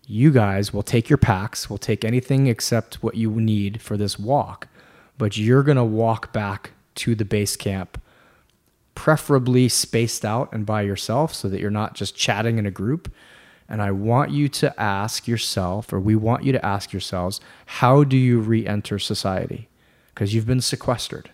you 0.08 0.32
guys 0.32 0.74
will 0.74 0.84
take 0.84 1.10
your 1.10 1.18
packs, 1.18 1.70
will 1.70 1.78
take 1.78 2.06
anything 2.06 2.48
except 2.48 3.02
what 3.02 3.16
you 3.16 3.32
need 3.32 3.82
for 3.82 3.98
this 3.98 4.20
walk, 4.20 4.68
but 5.18 5.38
you're 5.38 5.64
going 5.64 5.78
to 5.78 5.84
walk 5.84 6.34
back 6.34 6.72
to 6.96 7.16
the 7.16 7.26
base 7.26 7.56
camp, 7.56 8.02
preferably 8.94 9.70
spaced 9.70 10.26
out 10.26 10.52
and 10.54 10.66
by 10.66 10.82
yourself 10.82 11.34
so 11.34 11.50
that 11.50 11.60
you're 11.60 11.70
not 11.70 11.94
just 11.94 12.16
chatting 12.16 12.58
in 12.58 12.66
a 12.66 12.72
group. 12.72 13.12
And 13.68 13.82
I 13.82 13.92
want 13.92 14.32
you 14.32 14.48
to 14.50 14.80
ask 14.80 15.28
yourself, 15.28 15.92
or 15.92 16.00
we 16.00 16.16
want 16.16 16.44
you 16.44 16.52
to 16.52 16.66
ask 16.66 16.94
yourselves, 16.94 17.42
how 17.66 18.04
do 18.04 18.16
you 18.16 18.40
re 18.40 18.66
enter 18.66 19.00
society? 19.00 19.70
Because 20.14 20.34
you've 20.34 20.46
been 20.46 20.62
sequestered. 20.62 21.32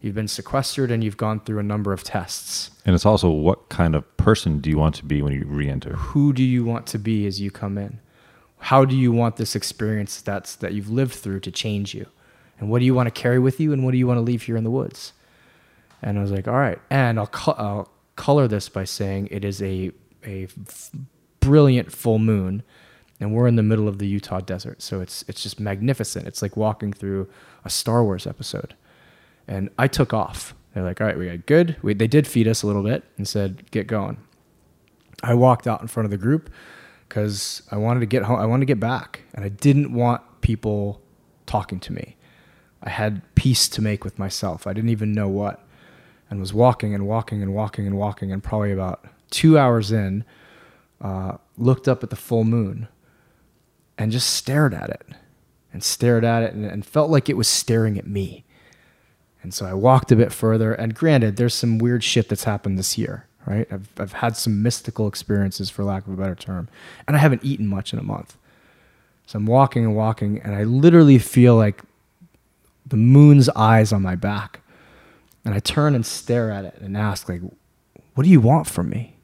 You've 0.00 0.14
been 0.14 0.28
sequestered 0.28 0.90
and 0.90 1.02
you've 1.02 1.16
gone 1.16 1.40
through 1.40 1.58
a 1.58 1.64
number 1.64 1.92
of 1.92 2.04
tests. 2.04 2.70
And 2.84 2.94
it's 2.94 3.06
also 3.06 3.30
what 3.30 3.68
kind 3.68 3.96
of 3.96 4.16
person 4.16 4.60
do 4.60 4.70
you 4.70 4.78
want 4.78 4.94
to 4.96 5.04
be 5.04 5.22
when 5.22 5.32
you 5.32 5.44
re-enter? 5.44 5.94
who 5.94 6.32
do 6.32 6.42
you 6.44 6.64
want 6.64 6.86
to 6.88 6.98
be 6.98 7.26
as 7.26 7.40
you 7.40 7.50
come 7.50 7.76
in? 7.78 7.98
How 8.58 8.84
do 8.84 8.96
you 8.96 9.12
want 9.12 9.36
this 9.36 9.56
experience 9.56 10.20
that's 10.20 10.56
that 10.56 10.72
you've 10.72 10.90
lived 10.90 11.14
through 11.14 11.40
to 11.40 11.50
change 11.50 11.94
you? 11.94 12.06
And 12.58 12.70
what 12.70 12.80
do 12.80 12.84
you 12.84 12.94
want 12.94 13.06
to 13.06 13.20
carry 13.20 13.38
with 13.38 13.60
you 13.60 13.72
and 13.72 13.84
what 13.84 13.92
do 13.92 13.98
you 13.98 14.06
want 14.06 14.18
to 14.18 14.22
leave 14.22 14.42
here 14.42 14.56
in 14.56 14.64
the 14.64 14.70
woods? 14.70 15.12
And 16.02 16.18
I 16.18 16.22
was 16.22 16.30
like, 16.30 16.48
all 16.48 16.54
right. 16.54 16.78
And 16.90 17.18
I'll, 17.18 17.26
co- 17.26 17.54
I'll 17.56 17.90
color 18.16 18.48
this 18.48 18.68
by 18.68 18.84
saying 18.84 19.28
it 19.30 19.44
is 19.44 19.62
a, 19.62 19.92
a 20.24 20.44
f- 20.44 20.90
brilliant 21.40 21.92
full 21.92 22.18
moon 22.18 22.62
and 23.20 23.34
we're 23.34 23.48
in 23.48 23.56
the 23.56 23.62
middle 23.62 23.88
of 23.88 23.98
the 23.98 24.06
Utah 24.06 24.40
desert. 24.40 24.80
So 24.82 25.00
it's, 25.00 25.24
it's 25.28 25.42
just 25.42 25.58
magnificent. 25.58 26.26
It's 26.26 26.42
like 26.42 26.56
walking 26.56 26.92
through 26.92 27.28
a 27.64 27.70
Star 27.70 28.04
Wars 28.04 28.26
episode. 28.26 28.74
And 29.46 29.70
I 29.78 29.88
took 29.88 30.12
off. 30.12 30.54
They're 30.74 30.84
like, 30.84 31.00
all 31.00 31.06
right, 31.06 31.18
we 31.18 31.26
got 31.26 31.46
good. 31.46 31.76
We, 31.82 31.94
they 31.94 32.06
did 32.06 32.26
feed 32.26 32.46
us 32.46 32.62
a 32.62 32.66
little 32.66 32.82
bit 32.82 33.04
and 33.16 33.26
said, 33.26 33.68
get 33.70 33.86
going. 33.86 34.18
I 35.22 35.34
walked 35.34 35.66
out 35.66 35.80
in 35.80 35.88
front 35.88 36.04
of 36.04 36.10
the 36.10 36.16
group 36.16 36.50
because 37.08 37.62
I 37.70 37.76
wanted 37.76 38.00
to 38.00 38.06
get 38.06 38.24
home. 38.24 38.38
I 38.38 38.46
wanted 38.46 38.60
to 38.60 38.66
get 38.66 38.78
back, 38.78 39.22
and 39.34 39.44
I 39.44 39.48
didn't 39.48 39.92
want 39.92 40.22
people 40.42 41.00
talking 41.46 41.80
to 41.80 41.92
me. 41.92 42.16
I 42.82 42.90
had 42.90 43.22
peace 43.34 43.68
to 43.68 43.82
make 43.82 44.04
with 44.04 44.18
myself. 44.18 44.66
I 44.66 44.72
didn't 44.72 44.90
even 44.90 45.12
know 45.12 45.28
what, 45.28 45.64
and 46.30 46.40
was 46.40 46.52
walking 46.54 46.94
and 46.94 47.06
walking 47.06 47.42
and 47.42 47.54
walking 47.54 47.86
and 47.86 47.96
walking, 47.96 48.32
and 48.32 48.42
probably 48.42 48.72
about 48.72 49.04
two 49.30 49.58
hours 49.58 49.92
in, 49.92 50.24
uh, 51.00 51.38
looked 51.56 51.88
up 51.88 52.02
at 52.02 52.10
the 52.10 52.16
full 52.16 52.44
moon, 52.44 52.88
and 53.96 54.12
just 54.12 54.30
stared 54.30 54.74
at 54.74 54.90
it, 54.90 55.06
and 55.72 55.82
stared 55.82 56.24
at 56.24 56.42
it, 56.42 56.54
and, 56.54 56.64
and 56.64 56.86
felt 56.86 57.10
like 57.10 57.28
it 57.28 57.36
was 57.36 57.48
staring 57.48 57.98
at 57.98 58.06
me. 58.06 58.44
And 59.42 59.54
so 59.54 59.66
I 59.66 59.72
walked 59.72 60.10
a 60.10 60.16
bit 60.16 60.32
further. 60.32 60.72
And 60.72 60.94
granted, 60.94 61.36
there's 61.36 61.54
some 61.54 61.78
weird 61.78 62.02
shit 62.02 62.28
that's 62.28 62.44
happened 62.44 62.78
this 62.78 62.98
year, 62.98 63.26
right? 63.46 63.66
I've, 63.70 63.88
I've 63.96 64.12
had 64.14 64.36
some 64.36 64.62
mystical 64.62 65.06
experiences, 65.06 65.70
for 65.70 65.84
lack 65.84 66.06
of 66.06 66.12
a 66.12 66.16
better 66.16 66.34
term. 66.34 66.68
And 67.06 67.16
I 67.16 67.20
haven't 67.20 67.44
eaten 67.44 67.66
much 67.66 67.92
in 67.92 67.98
a 67.98 68.02
month. 68.02 68.36
So 69.26 69.38
I'm 69.38 69.46
walking 69.46 69.84
and 69.84 69.94
walking, 69.94 70.40
and 70.40 70.54
I 70.54 70.64
literally 70.64 71.18
feel 71.18 71.54
like 71.54 71.82
the 72.88 72.96
moon's 72.96 73.48
eyes 73.50 73.92
on 73.92 74.02
my 74.02 74.16
back. 74.16 74.60
And 75.44 75.54
I 75.54 75.60
turn 75.60 75.94
and 75.94 76.04
stare 76.04 76.50
at 76.50 76.64
it 76.64 76.76
and 76.80 76.96
ask, 76.96 77.28
like, 77.28 77.40
what 78.14 78.24
do 78.24 78.30
you 78.30 78.40
want 78.40 78.66
from 78.66 78.90
me? 78.90 79.16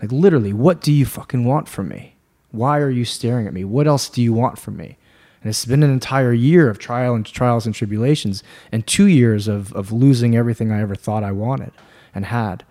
Like, 0.00 0.12
literally, 0.12 0.52
what 0.52 0.80
do 0.80 0.92
you 0.92 1.06
fucking 1.06 1.44
want 1.44 1.68
from 1.68 1.88
me? 1.88 2.16
Why 2.50 2.78
are 2.78 2.90
you 2.90 3.04
staring 3.04 3.46
at 3.46 3.52
me? 3.52 3.64
What 3.64 3.86
else 3.86 4.08
do 4.08 4.22
you 4.22 4.32
want 4.32 4.58
from 4.58 4.76
me? 4.76 4.96
And 5.42 5.48
it's 5.48 5.64
been 5.64 5.82
an 5.82 5.90
entire 5.90 6.32
year 6.32 6.68
of 6.68 6.78
trial 6.78 7.14
and 7.14 7.24
trials 7.24 7.64
and 7.64 7.74
tribulations, 7.74 8.42
and 8.70 8.86
two 8.86 9.06
years 9.06 9.48
of, 9.48 9.72
of 9.72 9.90
losing 9.90 10.36
everything 10.36 10.70
I 10.70 10.80
ever 10.80 10.94
thought 10.94 11.24
I 11.24 11.32
wanted 11.32 11.72
and 12.14 12.26
had. 12.26 12.64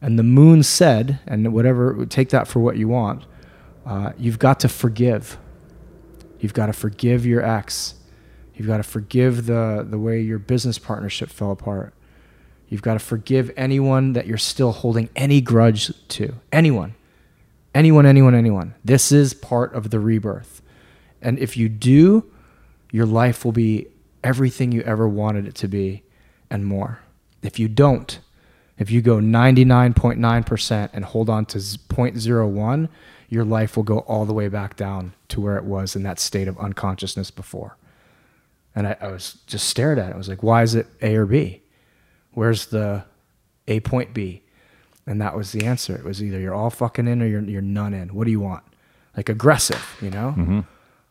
And 0.00 0.18
the 0.18 0.24
moon 0.24 0.62
said, 0.62 1.20
and 1.26 1.52
whatever, 1.52 2.04
take 2.06 2.30
that 2.30 2.48
for 2.48 2.60
what 2.60 2.76
you 2.76 2.88
want, 2.88 3.24
uh, 3.86 4.12
you've 4.18 4.38
got 4.38 4.60
to 4.60 4.68
forgive. 4.68 5.38
You've 6.40 6.54
got 6.54 6.66
to 6.66 6.72
forgive 6.72 7.24
your 7.24 7.42
ex. 7.42 7.94
You've 8.54 8.66
got 8.66 8.78
to 8.78 8.82
forgive 8.82 9.46
the, 9.46 9.86
the 9.88 9.98
way 9.98 10.20
your 10.20 10.38
business 10.38 10.78
partnership 10.78 11.30
fell 11.30 11.50
apart. 11.50 11.94
You've 12.68 12.82
got 12.82 12.94
to 12.94 12.98
forgive 12.98 13.50
anyone 13.56 14.12
that 14.14 14.26
you're 14.26 14.38
still 14.38 14.72
holding 14.72 15.08
any 15.14 15.40
grudge 15.40 15.92
to. 16.08 16.34
Anyone. 16.52 16.94
Anyone, 17.74 18.06
anyone, 18.06 18.34
anyone. 18.34 18.74
This 18.84 19.12
is 19.12 19.34
part 19.34 19.74
of 19.74 19.90
the 19.90 20.00
rebirth. 20.00 20.62
And 21.20 21.38
if 21.38 21.56
you 21.56 21.68
do, 21.68 22.30
your 22.90 23.06
life 23.06 23.44
will 23.44 23.52
be 23.52 23.88
everything 24.22 24.72
you 24.72 24.82
ever 24.82 25.08
wanted 25.08 25.46
it 25.46 25.54
to 25.56 25.68
be 25.68 26.02
and 26.50 26.66
more. 26.66 27.00
If 27.42 27.58
you 27.58 27.68
don't, 27.68 28.18
if 28.78 28.90
you 28.90 29.00
go 29.00 29.16
99.9% 29.16 30.90
and 30.92 31.04
hold 31.04 31.30
on 31.30 31.46
to 31.46 31.58
0.01, 31.58 32.88
your 33.28 33.44
life 33.44 33.76
will 33.76 33.84
go 33.84 34.00
all 34.00 34.26
the 34.26 34.34
way 34.34 34.48
back 34.48 34.76
down 34.76 35.14
to 35.28 35.40
where 35.40 35.56
it 35.56 35.64
was 35.64 35.96
in 35.96 36.02
that 36.02 36.18
state 36.18 36.48
of 36.48 36.58
unconsciousness 36.58 37.30
before. 37.30 37.76
And 38.74 38.86
I, 38.86 38.96
I 39.00 39.08
was 39.08 39.38
just 39.46 39.68
stared 39.68 39.98
at 39.98 40.10
it. 40.10 40.14
I 40.14 40.16
was 40.16 40.28
like, 40.28 40.42
why 40.42 40.62
is 40.62 40.74
it 40.74 40.86
A 41.02 41.14
or 41.16 41.26
B? 41.26 41.62
Where's 42.32 42.66
the 42.66 43.04
A 43.68 43.80
point 43.80 44.14
B? 44.14 44.42
And 45.06 45.20
that 45.20 45.36
was 45.36 45.52
the 45.52 45.66
answer. 45.66 45.94
It 45.94 46.04
was 46.04 46.22
either 46.22 46.38
you're 46.38 46.54
all 46.54 46.70
fucking 46.70 47.08
in 47.08 47.22
or 47.22 47.26
you're, 47.26 47.42
you're 47.42 47.60
none 47.60 47.92
in. 47.92 48.14
What 48.14 48.24
do 48.24 48.30
you 48.30 48.40
want? 48.40 48.62
Like 49.16 49.28
aggressive, 49.28 49.98
you 50.00 50.10
know? 50.10 50.34
Mm-hmm. 50.36 50.60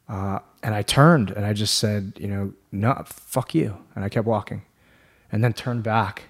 Uh, 0.08 0.40
and 0.64 0.76
I 0.76 0.82
turned 0.82 1.32
and 1.32 1.46
I 1.46 1.54
just 1.54 1.76
said, 1.76 2.14
you 2.20 2.28
know, 2.28 2.54
no, 2.72 3.02
fuck 3.06 3.54
you. 3.54 3.78
And 3.96 4.04
I 4.04 4.10
kept 4.10 4.26
walking 4.28 4.64
and 5.32 5.44
then 5.44 5.54
turned 5.54 5.84
back 5.84 6.24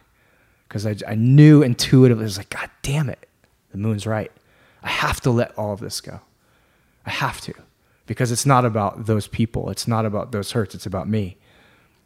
because 0.68 0.86
I, 0.86 0.96
I 1.08 1.16
knew 1.16 1.62
intuitively, 1.64 2.24
I 2.24 2.26
was 2.26 2.38
like, 2.38 2.50
God 2.50 2.70
damn 2.82 3.10
it, 3.10 3.28
the 3.72 3.78
moon's 3.78 4.06
right. 4.08 4.32
I 4.84 4.90
have 4.90 5.22
to 5.22 5.32
let 5.32 5.58
all 5.58 5.74
of 5.74 5.80
this 5.80 6.02
go. 6.02 6.20
I 7.06 7.10
have 7.10 7.42
to 7.42 7.54
because 8.12 8.30
it's 8.30 8.46
not 8.46 8.66
about 8.66 9.06
those 9.06 9.26
people. 9.26 9.70
It's 9.70 9.88
not 9.88 10.06
about 10.06 10.34
those 10.34 10.52
hurts. 10.52 10.76
It's 10.76 10.86
about 10.86 11.08
me. 11.08 11.38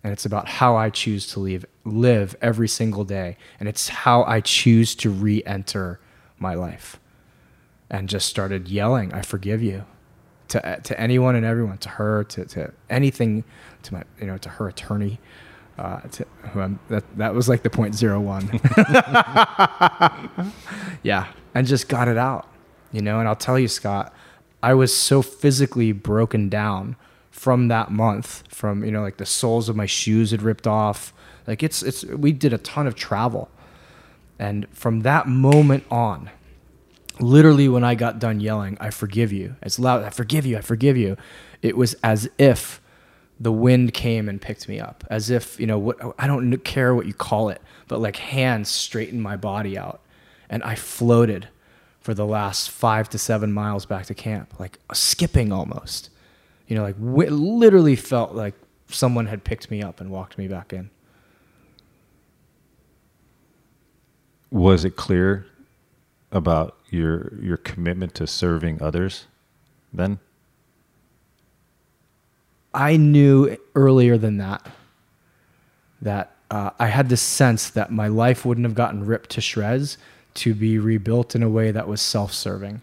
And 0.03 0.13
it's 0.13 0.23
about 0.23 0.47
how 0.47 0.75
I 0.77 0.91
choose 0.91 1.25
to 1.33 1.65
live 1.83 2.35
every 2.43 2.67
single 2.67 3.03
day. 3.03 3.37
And 3.59 3.67
it's 3.67 3.87
how 3.87 4.23
I 4.25 4.39
choose 4.39 4.93
to 4.97 5.09
re 5.09 5.41
enter 5.47 5.99
my 6.37 6.53
life. 6.53 6.99
And 7.89 8.07
just 8.07 8.29
started 8.29 8.67
yelling, 8.67 9.15
I 9.15 9.23
forgive 9.23 9.63
you 9.63 9.83
to, 10.49 10.79
to 10.83 10.99
anyone 11.01 11.35
and 11.35 11.43
everyone, 11.43 11.79
to 11.79 11.89
her, 11.89 12.23
to, 12.25 12.45
to 12.45 12.71
anything, 12.87 13.43
to 13.81 13.95
my, 13.95 14.03
you 14.21 14.27
know, 14.27 14.37
to 14.37 14.49
her 14.49 14.67
attorney, 14.67 15.19
uh, 15.79 16.01
to 16.01 16.27
that, 16.87 17.17
that 17.17 17.33
was 17.33 17.49
like 17.49 17.63
the 17.63 17.71
point 17.71 17.95
zero 17.95 18.21
one. 18.21 18.43
yeah. 21.01 21.29
And 21.55 21.65
just 21.65 21.89
got 21.89 22.07
it 22.07 22.17
out, 22.19 22.47
you 22.91 23.01
know, 23.01 23.19
and 23.19 23.27
I'll 23.27 23.35
tell 23.35 23.57
you, 23.57 23.67
Scott, 23.67 24.13
I 24.61 24.73
was 24.73 24.95
so 24.95 25.21
physically 25.21 25.91
broken 25.91 26.49
down 26.49 26.95
from 27.29 27.67
that 27.67 27.91
month 27.91 28.43
from, 28.47 28.83
you 28.83 28.91
know, 28.91 29.01
like 29.01 29.17
the 29.17 29.25
soles 29.25 29.69
of 29.69 29.75
my 29.75 29.85
shoes 29.85 30.31
had 30.31 30.41
ripped 30.41 30.65
off. 30.65 31.13
Like 31.45 31.61
it's, 31.61 31.83
it's, 31.83 32.03
we 32.05 32.31
did 32.31 32.53
a 32.53 32.57
ton 32.57 32.87
of 32.87 32.95
travel. 32.95 33.49
And 34.39 34.67
from 34.69 35.01
that 35.01 35.27
moment 35.27 35.83
on, 35.91 36.29
literally 37.19 37.69
when 37.69 37.83
I 37.83 37.95
got 37.95 38.19
done 38.19 38.39
yelling, 38.39 38.77
I 38.79 38.89
forgive 38.89 39.31
you, 39.31 39.55
as 39.61 39.79
loud, 39.79 40.03
I 40.03 40.09
forgive 40.09 40.45
you, 40.45 40.57
I 40.57 40.61
forgive 40.61 40.97
you, 40.97 41.17
it 41.61 41.77
was 41.77 41.95
as 42.03 42.29
if 42.37 42.81
the 43.39 43.51
wind 43.51 43.93
came 43.93 44.29
and 44.29 44.41
picked 44.41 44.67
me 44.67 44.79
up, 44.79 45.03
as 45.09 45.29
if, 45.29 45.59
you 45.59 45.67
know, 45.67 45.77
what, 45.77 45.97
I 46.17 46.27
don't 46.27 46.57
care 46.59 46.95
what 46.95 47.05
you 47.05 47.13
call 47.13 47.49
it, 47.49 47.61
but 47.87 47.99
like 47.99 48.15
hands 48.15 48.69
straightened 48.69 49.21
my 49.21 49.35
body 49.35 49.77
out. 49.77 50.01
And 50.49 50.63
I 50.63 50.75
floated 50.75 51.49
for 52.05 52.13
the 52.13 52.23
last 52.23 52.69
five 52.69 53.09
to 53.09 53.17
seven 53.17 53.51
miles 53.51 53.87
back 53.87 54.05
to 54.05 54.13
camp, 54.13 54.59
like 54.59 54.77
skipping 54.93 55.51
almost. 55.51 56.11
You 56.67 56.75
know, 56.75 56.83
like 56.83 56.99
w- 56.99 57.31
literally 57.31 57.95
felt 57.95 58.35
like 58.35 58.53
someone 58.89 59.25
had 59.25 59.43
picked 59.43 59.71
me 59.71 59.81
up 59.81 59.99
and 59.99 60.11
walked 60.11 60.37
me 60.37 60.47
back 60.47 60.71
in. 60.71 60.91
Was 64.51 64.85
it 64.85 64.95
clear 64.95 65.47
about 66.31 66.77
your 66.91 67.33
your 67.41 67.57
commitment 67.57 68.13
to 68.15 68.27
serving 68.27 68.83
others 68.83 69.25
then? 69.91 70.19
I 72.71 72.97
knew 72.97 73.57
earlier 73.73 74.15
than 74.19 74.37
that 74.37 74.63
that 76.03 76.35
uh, 76.51 76.69
I 76.77 76.85
had 76.85 77.09
this 77.09 77.23
sense 77.23 77.71
that 77.71 77.91
my 77.91 78.09
life 78.09 78.45
wouldn't 78.45 78.67
have 78.67 78.75
gotten 78.75 79.07
ripped 79.07 79.31
to 79.31 79.41
shreds 79.41 79.97
to 80.35 80.53
be 80.53 80.77
rebuilt 80.77 81.35
in 81.35 81.43
a 81.43 81.49
way 81.49 81.71
that 81.71 81.87
was 81.87 82.01
self-serving, 82.01 82.81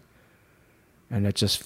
and 1.11 1.25
it 1.27 1.35
just, 1.35 1.63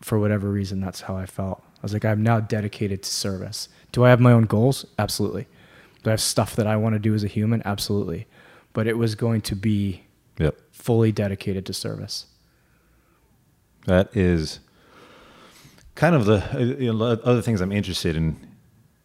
for 0.00 0.18
whatever 0.18 0.48
reason, 0.50 0.80
that's 0.80 1.02
how 1.02 1.16
I 1.16 1.26
felt. 1.26 1.62
I 1.76 1.82
was 1.82 1.92
like, 1.92 2.04
I'm 2.04 2.22
now 2.22 2.40
dedicated 2.40 3.02
to 3.02 3.10
service. 3.10 3.68
Do 3.92 4.04
I 4.04 4.10
have 4.10 4.20
my 4.20 4.32
own 4.32 4.44
goals? 4.44 4.84
Absolutely. 4.98 5.46
Do 6.02 6.10
I 6.10 6.12
have 6.12 6.20
stuff 6.20 6.54
that 6.56 6.66
I 6.66 6.76
want 6.76 6.94
to 6.94 6.98
do 6.98 7.14
as 7.14 7.24
a 7.24 7.26
human? 7.28 7.62
Absolutely. 7.64 8.26
But 8.72 8.86
it 8.86 8.96
was 8.98 9.14
going 9.14 9.40
to 9.42 9.56
be 9.56 10.02
Yep. 10.38 10.56
fully 10.72 11.12
dedicated 11.12 11.66
to 11.66 11.72
service. 11.74 12.26
That 13.86 14.14
is 14.16 14.60
kind 15.94 16.14
of 16.14 16.24
the 16.26 16.76
you 16.78 16.92
know, 16.92 17.04
other 17.04 17.42
things 17.42 17.60
I'm 17.60 17.72
interested 17.72 18.16
in 18.16 18.36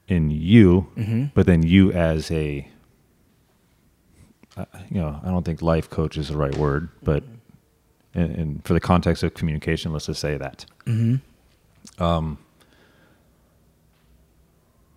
in 0.07 0.29
you, 0.29 0.87
Mm-hmm. 0.97 1.25
but 1.33 1.45
then 1.47 1.63
you 1.63 1.91
as 1.91 2.29
a 2.29 2.67
you 4.89 5.01
know 5.01 5.19
I 5.23 5.29
don't 5.29 5.43
think 5.43 5.61
life 5.61 5.89
coach 5.89 6.17
is 6.17 6.29
the 6.29 6.37
right 6.37 6.55
word, 6.55 6.89
but 7.03 7.23
and, 8.13 8.35
and 8.35 8.65
for 8.65 8.73
the 8.73 8.79
context 8.79 9.23
of 9.23 9.33
communication, 9.33 9.91
let's 9.91 10.05
just 10.05 10.21
say 10.21 10.37
that. 10.37 10.65
Mm-hmm. 10.85 12.03
Um, 12.03 12.37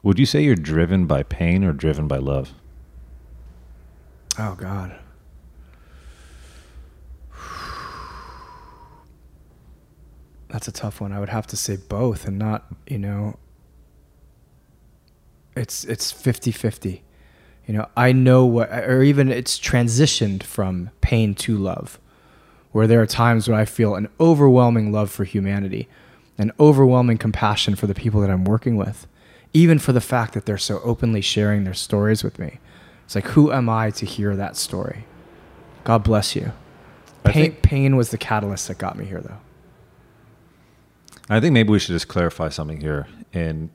would 0.03 0.19
you 0.19 0.27
say 0.27 0.43
you're 0.43 0.55
driven 0.55 1.07
by 1.07 1.23
pain 1.25 1.65
or 1.65 1.73
driven 1.73 2.07
by 2.07 2.19
love? 2.19 2.55
Oh 4.39 4.55
God. 4.55 4.97
That's 10.49 10.67
a 10.67 10.73
tough 10.73 11.01
one. 11.01 11.13
I 11.13 11.21
would 11.21 11.29
have 11.29 11.47
to 11.49 11.57
say 11.57 11.77
both 11.77 12.27
and 12.27 12.39
not, 12.39 12.67
you 12.87 12.99
know, 12.99 13.39
it's 15.55 15.85
it's 15.85 16.13
50-50. 16.13 17.01
You 17.69 17.75
know, 17.75 17.89
I 17.97 18.13
know 18.13 18.47
what 18.47 18.71
or 18.73 19.03
even 19.03 19.31
it's 19.31 19.59
transitioned 19.59 20.43
from 20.43 20.91
pain 21.03 21.35
to 21.37 21.57
love. 21.57 22.01
Where 22.73 22.87
there 22.87 23.01
are 23.01 23.07
times 23.07 23.49
when 23.49 23.59
I 23.59 23.67
feel 23.67 23.95
an 23.95 24.09
overwhelming 24.19 24.91
love 24.91 25.11
for 25.11 25.25
humanity, 25.25 25.87
an 26.39 26.51
overwhelming 26.59 27.19
compassion 27.19 27.75
for 27.77 27.87
the 27.87 27.95
people 27.95 28.21
that 28.23 28.31
I'm 28.31 28.45
working 28.45 28.77
with, 28.77 29.07
even 29.53 29.79
for 29.79 29.93
the 29.93 30.01
fact 30.01 30.33
that 30.33 30.47
they're 30.47 30.59
so 30.59 30.81
openly 30.83 31.21
sharing 31.21 31.65
their 31.65 31.75
stories 31.75 32.25
with 32.25 32.39
me. 32.39 32.59
It's 33.05 33.15
like, 33.15 33.27
who 33.29 33.53
am 33.53 33.69
I 33.69 33.91
to 33.93 34.07
hear 34.07 34.35
that 34.37 34.57
story? 34.57 35.05
God 35.85 36.03
bless 36.05 36.35
you. 36.37 36.53
Pain, 37.25 37.33
think- 37.35 37.63
pain 37.63 37.97
was 37.97 38.11
the 38.11 38.19
catalyst 38.19 38.69
that 38.69 38.79
got 38.79 38.97
me 38.97 39.05
here, 39.05 39.21
though. 39.21 39.39
I 41.29 41.41
think 41.41 41.53
maybe 41.53 41.71
we 41.71 41.79
should 41.79 41.95
just 41.95 42.09
clarify 42.09 42.49
something 42.49 42.81
here. 42.81 43.07
And 43.35 43.71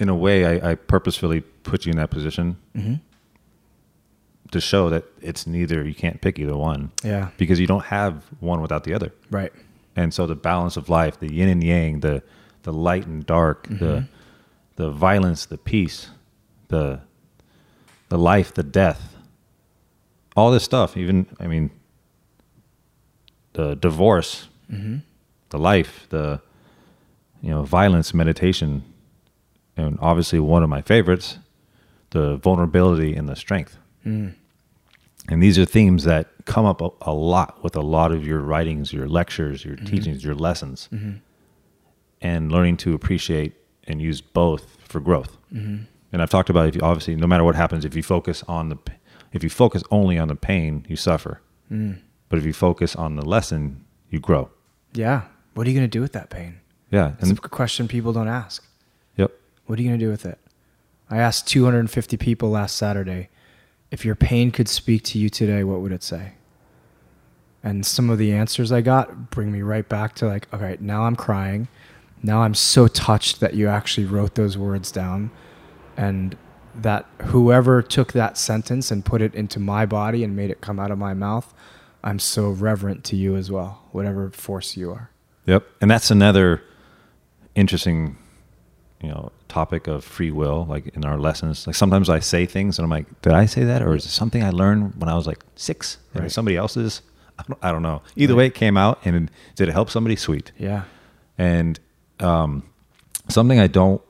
in 0.00 0.08
a 0.08 0.14
way, 0.14 0.36
I, 0.60 0.70
I 0.70 0.74
purposefully 0.74 1.40
put 1.62 1.84
you 1.86 1.90
in 1.92 1.98
that 1.98 2.10
position 2.10 2.56
Mm-hmm. 2.76 2.94
to 4.52 4.60
show 4.60 4.90
that 4.90 5.04
it's 5.20 5.46
neither, 5.46 5.84
you 5.86 5.94
can't 5.94 6.20
pick 6.20 6.38
either 6.38 6.56
one 6.56 6.90
Yeah, 7.04 7.28
because 7.36 7.60
you 7.60 7.66
don't 7.66 7.84
have 7.84 8.24
one 8.40 8.60
without 8.62 8.84
the 8.84 8.94
other. 8.94 9.12
right. 9.30 9.52
And 9.96 10.14
so 10.14 10.26
the 10.26 10.36
balance 10.36 10.76
of 10.76 10.88
life, 10.88 11.18
the 11.20 11.30
yin 11.32 11.48
and 11.48 11.62
yang, 11.62 12.00
the, 12.00 12.22
the 12.62 12.72
light 12.72 13.06
and 13.06 13.26
dark, 13.26 13.66
the, 13.68 13.74
Mhm. 14.02 14.08
the 14.76 14.90
violence, 14.90 15.46
the 15.46 15.58
peace, 15.58 16.08
the, 16.68 17.00
the 18.08 18.16
life, 18.18 18.54
the 18.54 18.62
death, 18.62 19.16
all 20.36 20.50
this 20.52 20.64
stuff, 20.64 20.96
even, 20.96 21.26
I 21.40 21.46
mean, 21.46 21.70
the 23.52 23.74
divorce, 23.76 24.48
Mm-hmm. 24.72 24.98
the 25.50 25.58
life, 25.58 26.06
the 26.10 26.40
you 27.42 27.50
know 27.50 27.62
violence, 27.64 28.14
meditation, 28.14 28.84
and 29.86 29.98
obviously 30.00 30.38
one 30.40 30.62
of 30.62 30.68
my 30.68 30.82
favorites, 30.82 31.38
the 32.10 32.36
vulnerability 32.36 33.14
and 33.14 33.28
the 33.28 33.36
strength. 33.36 33.76
Mm. 34.06 34.34
And 35.28 35.42
these 35.42 35.58
are 35.58 35.64
themes 35.64 36.04
that 36.04 36.28
come 36.44 36.64
up 36.64 36.80
a, 36.80 36.88
a 37.02 37.12
lot 37.12 37.62
with 37.62 37.76
a 37.76 37.82
lot 37.82 38.10
of 38.12 38.26
your 38.26 38.40
writings, 38.40 38.92
your 38.92 39.06
lectures, 39.08 39.64
your 39.64 39.76
teachings, 39.76 40.24
your 40.24 40.34
lessons, 40.34 40.88
Mm-hmm. 40.92 41.18
and 42.20 42.50
learning 42.52 42.76
to 42.78 42.94
appreciate 42.94 43.54
and 43.84 44.00
use 44.00 44.20
both 44.20 44.76
for 44.88 45.00
growth. 45.00 45.36
Mm-hmm. 45.52 45.84
And 46.12 46.22
I've 46.22 46.30
talked 46.30 46.50
about 46.50 46.68
if 46.68 46.74
you, 46.74 46.80
obviously 46.82 47.14
no 47.16 47.26
matter 47.26 47.44
what 47.44 47.54
happens, 47.54 47.84
if 47.84 47.94
you 47.94 48.02
focus 48.02 48.42
on 48.48 48.68
the 48.70 48.76
if 49.32 49.44
you 49.44 49.50
focus 49.50 49.84
only 49.92 50.18
on 50.18 50.26
the 50.28 50.34
pain, 50.34 50.84
you 50.88 50.96
suffer. 50.96 51.40
Mm. 51.70 52.00
But 52.28 52.38
if 52.40 52.44
you 52.44 52.52
focus 52.52 52.96
on 52.96 53.14
the 53.14 53.24
lesson, 53.24 53.84
you 54.10 54.18
grow. 54.18 54.50
Yeah. 54.92 55.22
What 55.54 55.66
are 55.66 55.70
you 55.70 55.76
going 55.76 55.88
to 55.88 55.98
do 55.98 56.00
with 56.00 56.12
that 56.14 56.30
pain? 56.30 56.60
Yeah. 56.90 57.12
It's 57.20 57.28
And, 57.30 57.38
a 57.38 57.48
question 57.48 57.86
people 57.86 58.12
don't 58.12 58.26
ask. 58.26 58.66
What 59.70 59.78
are 59.78 59.82
you 59.82 59.88
going 59.88 60.00
to 60.00 60.04
do 60.04 60.10
with 60.10 60.26
it? 60.26 60.40
I 61.08 61.18
asked 61.18 61.46
250 61.46 62.16
people 62.16 62.50
last 62.50 62.76
Saturday 62.76 63.28
if 63.92 64.04
your 64.04 64.16
pain 64.16 64.50
could 64.50 64.66
speak 64.66 65.04
to 65.04 65.18
you 65.20 65.28
today, 65.28 65.62
what 65.62 65.80
would 65.80 65.92
it 65.92 66.02
say? 66.02 66.32
And 67.62 67.86
some 67.86 68.10
of 68.10 68.18
the 68.18 68.32
answers 68.32 68.72
I 68.72 68.80
got 68.80 69.30
bring 69.30 69.52
me 69.52 69.62
right 69.62 69.88
back 69.88 70.16
to 70.16 70.26
like, 70.26 70.52
okay, 70.52 70.76
now 70.80 71.04
I'm 71.04 71.14
crying. 71.14 71.68
Now 72.20 72.42
I'm 72.42 72.52
so 72.52 72.88
touched 72.88 73.38
that 73.38 73.54
you 73.54 73.68
actually 73.68 74.06
wrote 74.06 74.34
those 74.34 74.58
words 74.58 74.90
down. 74.90 75.30
And 75.96 76.36
that 76.74 77.06
whoever 77.26 77.80
took 77.80 78.12
that 78.12 78.36
sentence 78.36 78.90
and 78.90 79.04
put 79.04 79.22
it 79.22 79.36
into 79.36 79.60
my 79.60 79.86
body 79.86 80.24
and 80.24 80.34
made 80.34 80.50
it 80.50 80.60
come 80.60 80.80
out 80.80 80.90
of 80.90 80.98
my 80.98 81.14
mouth, 81.14 81.54
I'm 82.02 82.18
so 82.18 82.50
reverent 82.50 83.04
to 83.04 83.14
you 83.14 83.36
as 83.36 83.52
well, 83.52 83.86
whatever 83.92 84.30
force 84.30 84.76
you 84.76 84.90
are. 84.90 85.10
Yep. 85.46 85.64
And 85.80 85.88
that's 85.88 86.10
another 86.10 86.60
interesting, 87.54 88.16
you 89.00 89.10
know, 89.10 89.30
topic 89.50 89.86
of 89.88 90.04
free 90.04 90.30
will, 90.30 90.66
like 90.74 90.86
in 90.96 91.04
our 91.04 91.18
lessons. 91.18 91.66
Like 91.66 91.76
sometimes 91.76 92.08
I 92.08 92.20
say 92.20 92.46
things 92.46 92.78
and 92.78 92.84
I'm 92.84 92.90
like, 92.90 93.06
did 93.22 93.32
I 93.32 93.46
say 93.46 93.64
that? 93.64 93.82
Or 93.82 93.94
is 93.94 94.04
it 94.06 94.10
something 94.10 94.42
I 94.42 94.50
learned 94.50 94.94
when 95.00 95.08
I 95.08 95.14
was 95.14 95.26
like 95.26 95.40
six? 95.56 95.98
And 96.14 96.30
somebody 96.32 96.56
else's? 96.56 97.02
I 97.38 97.42
don't, 97.48 97.58
I 97.62 97.72
don't 97.72 97.82
know. 97.82 98.02
Either 98.16 98.34
Right. 98.34 98.38
way, 98.38 98.46
it 98.46 98.54
came 98.54 98.76
out 98.76 98.98
and 99.04 99.30
did 99.56 99.68
it 99.68 99.72
help 99.72 99.88
somebody? 99.90 100.16
Sweet. 100.16 100.52
Yeah. 100.58 100.82
And 101.38 101.80
um, 102.20 102.62
something 103.28 103.58
I 103.58 103.66
don't, 103.66 104.00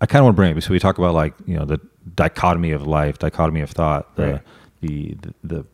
I 0.00 0.06
kind 0.06 0.20
of 0.20 0.24
want 0.26 0.34
to 0.34 0.40
bring 0.40 0.56
up. 0.56 0.62
So 0.62 0.70
we 0.72 0.78
talk 0.78 0.98
about 0.98 1.14
like 1.14 1.34
you 1.46 1.56
know 1.56 1.64
the 1.64 1.80
dichotomy 2.14 2.72
of 2.72 2.86
life, 2.86 3.18
dichotomy 3.18 3.60
of 3.62 3.70
thought, 3.70 4.14
the 4.16 4.26
Right. 4.32 4.42
the, 4.82 5.14
the 5.22 5.34
the 5.44 5.64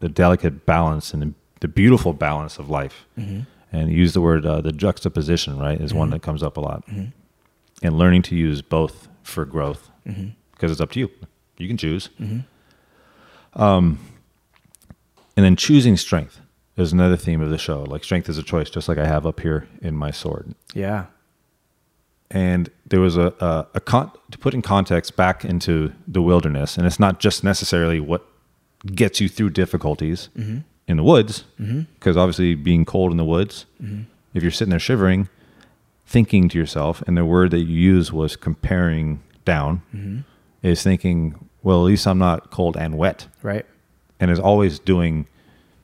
the 0.00 0.08
delicate 0.08 0.66
balance 0.66 1.12
and 1.14 1.22
the, 1.22 1.32
the 1.60 1.68
beautiful 1.68 2.12
balance 2.12 2.58
of 2.58 2.68
life. 2.68 3.06
Mm-hmm. 3.18 3.40
And 3.72 3.90
use 3.90 4.12
the 4.14 4.20
word 4.20 4.46
uh, 4.46 4.60
the 4.62 4.72
juxtaposition, 4.72 5.58
right? 5.58 5.78
Is 5.80 5.92
one 5.92 6.08
Mhm. 6.08 6.12
that 6.12 6.22
comes 6.22 6.42
up 6.42 6.56
a 6.56 6.60
lot. 6.60 6.86
Mhm. 6.86 7.12
And 7.82 7.98
learning 7.98 8.22
to 8.22 8.34
use 8.36 8.62
both 8.62 9.08
for 9.22 9.44
growth 9.44 9.90
Mm-hmm. 10.06 10.28
because 10.52 10.70
it's 10.70 10.80
up 10.80 10.92
to 10.92 11.00
you. 11.00 11.10
You 11.58 11.66
can 11.68 11.76
choose. 11.76 12.10
Mm-hmm. 12.20 13.60
Um, 13.60 13.98
and 15.36 15.44
then 15.44 15.56
choosing 15.56 15.96
strength 15.96 16.40
is 16.76 16.92
another 16.92 17.16
theme 17.16 17.40
of 17.40 17.50
the 17.50 17.58
show. 17.58 17.82
Like 17.84 18.04
strength 18.04 18.28
is 18.28 18.38
a 18.38 18.42
choice, 18.42 18.70
just 18.70 18.88
like 18.88 18.98
I 18.98 19.06
have 19.06 19.26
up 19.26 19.40
here 19.40 19.66
in 19.82 19.96
my 19.96 20.10
sword 20.10 20.54
Yeah. 20.74 21.06
and 22.30 22.70
there 22.86 23.00
was 23.00 23.16
a, 23.16 23.32
a, 23.40 23.66
a 23.74 23.80
con- 23.80 24.12
to 24.30 24.38
put 24.38 24.54
in 24.54 24.62
context 24.62 25.16
back 25.16 25.44
into 25.44 25.92
the 26.06 26.22
wilderness 26.22 26.76
and 26.76 26.86
it's 26.86 27.00
not 27.00 27.18
just 27.20 27.42
necessarily 27.44 27.98
what 28.00 28.26
gets 28.94 29.20
you 29.20 29.28
through 29.28 29.50
difficulties 29.50 30.28
Mm-hmm. 30.36 30.58
in 30.88 30.96
the 30.98 31.02
woods 31.02 31.44
Mm-hmm. 31.60 31.80
because 31.94 32.16
obviously 32.16 32.54
being 32.54 32.84
cold 32.84 33.10
in 33.10 33.16
the 33.16 33.24
woods 33.24 33.66
Mm-hmm. 33.82 34.02
if 34.34 34.42
you're 34.42 34.52
sitting 34.52 34.70
there 34.70 34.78
shivering 34.78 35.28
thinking 36.06 36.48
to 36.48 36.58
yourself 36.58 37.02
and 37.06 37.16
the 37.16 37.24
word 37.24 37.50
that 37.50 37.58
you 37.60 37.78
used 37.78 38.12
was 38.12 38.36
comparing 38.36 39.22
down 39.44 39.82
Mm-hmm. 39.94 40.20
is 40.62 40.82
thinking 40.82 41.48
well 41.62 41.80
at 41.80 41.84
least 41.86 42.06
i'm 42.06 42.18
not 42.18 42.50
cold 42.50 42.76
and 42.76 42.96
wet 42.96 43.26
Right. 43.42 43.66
and 44.20 44.30
is 44.30 44.38
always 44.40 44.78
doing 44.78 45.26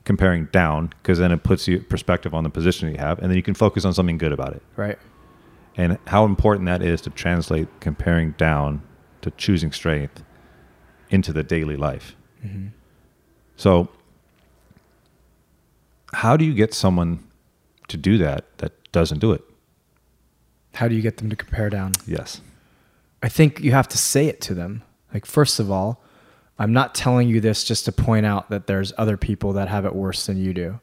comparing 0.05 0.45
down 0.51 0.87
because 0.87 1.17
then 1.19 1.31
it 1.31 1.43
puts 1.43 1.67
you 1.67 1.79
perspective 1.81 2.33
on 2.33 2.43
the 2.43 2.49
position 2.49 2.89
you 2.89 2.97
have 2.97 3.19
and 3.19 3.29
then 3.29 3.35
you 3.37 3.43
can 3.43 3.53
focus 3.53 3.85
on 3.85 3.93
something 3.93 4.17
good 4.17 4.31
about 4.33 4.53
it 4.53 4.61
Right. 4.75 4.97
and 5.77 5.97
how 6.07 6.25
important 6.25 6.65
that 6.67 6.81
is 6.81 7.01
to 7.01 7.09
translate 7.09 7.67
comparing 7.79 8.31
down 8.31 8.81
to 9.21 9.31
choosing 9.31 9.71
strength 9.71 10.23
into 11.09 11.31
the 11.31 11.43
daily 11.43 11.77
life. 11.77 12.15
Mm-hmm. 12.45 12.67
So, 13.55 13.87
how 16.13 16.35
do 16.37 16.43
you 16.45 16.53
get 16.53 16.73
someone 16.73 17.23
to 17.87 17.97
do 17.97 18.17
that 18.17 18.45
that 18.57 18.73
doesn't 18.91 19.19
do 19.19 19.31
it? 19.31 19.41
How 20.73 20.87
do 20.87 20.95
you 20.95 21.01
get 21.01 21.17
them 21.17 21.29
to 21.29 21.35
compare 21.35 21.69
down? 21.69 21.93
Yes. 22.05 22.41
I 23.21 23.29
think 23.29 23.61
you 23.61 23.71
have 23.71 23.87
to 23.89 23.97
say 23.97 24.27
it 24.27 24.41
to 24.41 24.53
them. 24.53 24.83
Like, 25.13 25.25
first 25.25 25.59
of 25.59 25.71
all, 25.71 26.03
I'm 26.57 26.73
not 26.73 26.95
telling 26.95 27.29
you 27.29 27.39
this 27.39 27.63
just 27.63 27.85
to 27.85 27.91
point 27.91 28.25
out 28.25 28.49
that 28.49 28.67
there's 28.67 28.93
other 28.97 29.17
people 29.17 29.53
that 29.53 29.69
have 29.69 29.85
it 29.85 29.95
worse 29.95 30.25
than 30.25 30.37
you 30.37 30.53
do. 30.53 30.79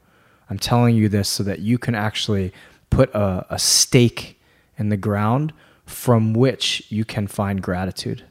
I'm 0.48 0.59
telling 0.59 0.96
you 0.96 1.09
this 1.09 1.29
so 1.29 1.42
that 1.44 1.61
you 1.61 1.79
can 1.79 1.94
actually 1.94 2.53
put 2.90 3.12
a, 3.14 3.46
a 3.50 3.59
stake 3.59 4.40
in 4.79 4.88
the 4.88 4.96
ground 4.96 5.53
from 5.87 6.33
which 6.33 6.85
you 6.88 7.05
can 7.05 7.26
find 7.26 7.62
gratitude, 7.62 8.24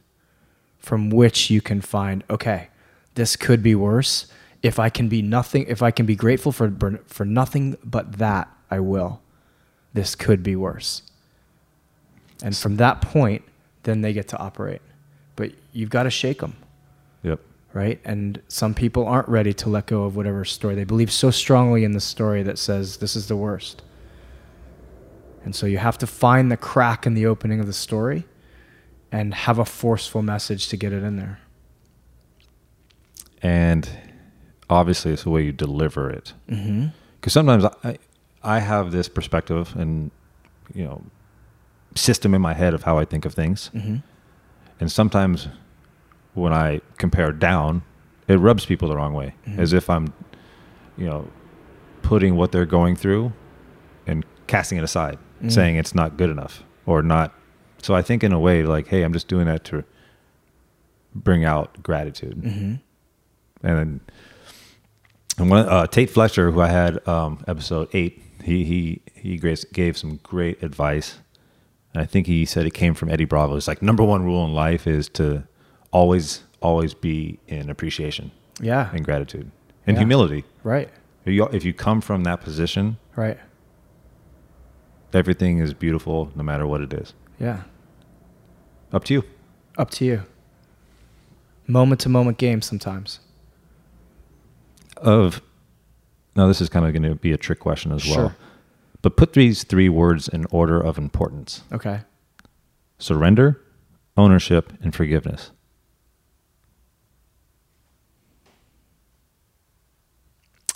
from 0.80 1.10
which 1.10 1.50
you 1.50 1.62
can 1.62 1.82
find, 1.82 2.24
okay, 2.30 2.70
this 3.16 3.36
could 3.36 3.62
be 3.62 3.76
worse. 3.76 4.28
If 4.62 4.80
I 4.80 4.90
can 4.90 5.08
be 5.08 5.22
nothing, 5.22 5.66
if 5.68 5.82
I 5.82 5.92
can 5.92 6.06
be 6.06 6.16
grateful 6.16 6.52
for, 6.52 7.00
for 7.08 7.26
nothing 7.26 7.78
but 7.84 8.18
that, 8.18 8.50
I 8.72 8.80
will. 8.80 9.22
This 9.94 10.16
could 10.16 10.44
be 10.44 10.56
worse. 10.56 11.02
And 12.44 12.56
from 12.56 12.78
that 12.78 13.02
point, 13.02 13.44
then 13.84 14.02
they 14.02 14.14
get 14.14 14.28
to 14.30 14.38
operate. 14.38 14.82
But 15.36 15.52
you've 15.74 15.90
got 15.90 16.04
to 16.04 16.10
shake 16.10 16.40
them, 16.40 16.56
Yep. 17.24 17.40
right? 17.74 18.00
And 18.06 18.42
some 18.48 18.74
people 18.74 19.08
aren't 19.08 19.28
ready 19.30 19.54
to 19.54 19.70
let 19.70 19.88
go 19.88 20.04
of 20.04 20.16
whatever 20.16 20.46
story. 20.46 20.76
They 20.76 20.84
believe 20.84 21.12
so 21.12 21.32
strongly 21.32 21.84
in 21.84 21.92
the 21.94 22.00
story 22.00 22.44
that 22.44 22.58
says 22.58 22.98
this 22.98 23.16
is 23.16 23.28
the 23.28 23.36
worst. 23.38 23.82
And 25.44 25.56
so 25.56 25.66
you 25.66 25.78
have 25.78 25.98
to 26.00 26.08
find 26.08 26.52
the 26.52 26.58
crack 26.58 27.06
in 27.06 27.14
the 27.14 27.26
opening 27.26 27.60
of 27.60 27.68
the 27.68 27.74
story 27.74 28.26
and 29.12 29.34
have 29.34 29.58
a 29.60 29.66
forceful 29.66 30.22
message 30.22 30.68
to 30.70 30.78
get 30.78 30.92
it 30.94 31.04
in 31.04 31.16
there. 31.18 31.40
And 33.42 33.90
obviously, 34.70 35.14
it's 35.14 35.24
the 35.24 35.30
way 35.30 35.44
you 35.44 35.52
deliver 35.54 36.10
it. 36.10 36.34
Mm-hmm. 36.50 36.88
Because 37.20 37.34
sometimes 37.34 37.66
I, 37.84 37.98
I 38.44 38.60
have 38.60 38.92
this 38.92 39.08
perspective 39.10 39.74
and, 39.76 40.12
you 40.74 40.84
know, 40.86 41.02
system 42.00 42.34
in 42.34 42.42
my 42.42 42.54
head 42.54 42.74
of 42.74 42.84
how 42.84 42.98
I 42.98 43.06
think 43.06 43.26
of 43.26 43.34
things. 43.34 43.70
Mm-hmm. 43.74 43.98
And 44.80 44.92
sometimes 44.92 45.48
when 46.34 46.54
I 46.54 46.82
compare 46.98 47.32
down, 47.32 47.82
it 48.28 48.36
rubs 48.38 48.66
people 48.66 48.88
the 48.88 48.96
wrong 48.96 49.14
way, 49.14 49.34
Mhm. 49.48 49.58
as 49.60 49.74
if 49.74 49.90
I'm, 49.90 50.14
you 50.98 51.06
know, 51.06 51.28
putting 52.02 52.36
what 52.36 52.52
they're 52.52 52.66
going 52.66 52.96
through 52.96 53.34
and 54.08 54.26
casting 54.48 54.78
it 54.78 54.84
aside, 54.84 55.18
Mm. 55.44 55.52
saying 55.52 55.76
it's 55.76 55.94
not 55.96 56.18
good 56.18 56.30
enough 56.30 56.64
or 56.86 57.02
not. 57.02 57.34
So 57.82 57.96
I 57.96 58.02
think 58.02 58.24
in 58.24 58.32
a 58.32 58.40
way, 58.40 58.64
like, 58.64 58.88
hey, 58.88 59.04
I'm 59.04 59.14
just 59.14 59.28
doing 59.28 59.46
that 59.48 59.64
to 59.66 59.84
bring 61.16 61.44
out 61.46 61.82
gratitude. 61.84 62.38
Mm-hmm. 62.44 62.76
And 63.68 63.78
then, 63.78 64.02
and 65.38 65.50
one, 65.50 65.68
uh, 65.68 65.88
Tait 65.88 66.10
Fletcher, 66.10 66.52
who 66.52 66.62
I 66.62 66.68
had 66.68 67.06
um, 67.08 67.44
episode 67.48 67.90
eight, 67.94 68.22
he 68.44 68.64
he 68.64 69.02
he 69.16 69.38
gave 69.74 69.98
some 69.98 70.20
great 70.24 70.62
advice. 70.64 71.20
And 71.94 72.02
I 72.04 72.06
think 72.06 72.28
he 72.28 72.46
said 72.46 72.66
it 72.66 72.74
came 72.74 72.94
from 72.94 73.10
Eddie 73.10 73.26
Bravo. 73.26 73.56
It's 73.56 73.68
like 73.68 73.82
number 73.82 74.04
one 74.04 74.24
rule 74.24 74.46
in 74.46 74.54
life 74.54 74.86
is 74.88 75.10
to 75.10 75.44
always 75.92 76.44
always 76.62 76.94
be 76.94 77.40
in 77.48 77.70
appreciation 77.70 78.32
Yeah. 78.62 78.90
and 78.94 79.04
gratitude 79.06 79.50
and 79.88 79.96
Yeah. 79.96 80.02
humility. 80.02 80.44
Right. 80.64 80.90
If 81.26 81.34
you, 81.34 81.46
if 81.48 81.64
you 81.64 81.74
come 81.74 82.02
from 82.02 82.24
that 82.26 82.42
position, 82.42 82.98
Right. 83.16 83.38
everything 85.14 85.60
is 85.60 85.74
beautiful 85.74 86.32
no 86.36 86.44
matter 86.44 86.68
what 86.68 86.82
it 86.82 86.92
is. 86.94 87.14
Yeah. 87.40 87.62
Up 88.92 89.04
to 89.06 89.14
you. 89.14 89.24
Up 89.78 89.90
to 89.92 90.06
you. 90.06 90.24
Moment 91.66 92.02
to 92.02 92.10
moment 92.10 92.38
game 92.38 92.62
sometimes. 92.62 93.20
Of 94.98 95.42
now, 96.36 96.48
this 96.48 96.62
is 96.62 96.70
kind 96.70 96.86
of 96.86 96.94
going 96.94 97.04
to 97.04 97.16
be 97.16 97.32
a 97.32 97.38
trick 97.38 97.60
question 97.60 97.92
as 97.92 98.06
well. 98.08 98.34
But 99.02 99.16
put 99.16 99.34
these 99.34 99.64
three 99.64 99.90
words 99.90 100.28
in 100.28 100.46
order 100.52 100.80
of 100.80 100.98
importance. 100.98 101.64
Okay. 101.72 102.02
surrender, 102.98 103.62
ownership, 104.18 104.74
and 104.82 104.94
forgiveness. 104.94 105.52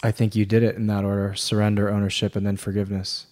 I 0.02 0.12
think 0.12 0.36
you 0.36 0.46
did 0.46 0.64
it 0.64 0.76
in 0.76 0.88
that 0.88 1.06
order 1.06 1.34
surrender, 1.34 1.90
ownership, 1.90 2.36
and 2.36 2.46
then 2.46 2.58
forgiveness. 2.58 3.28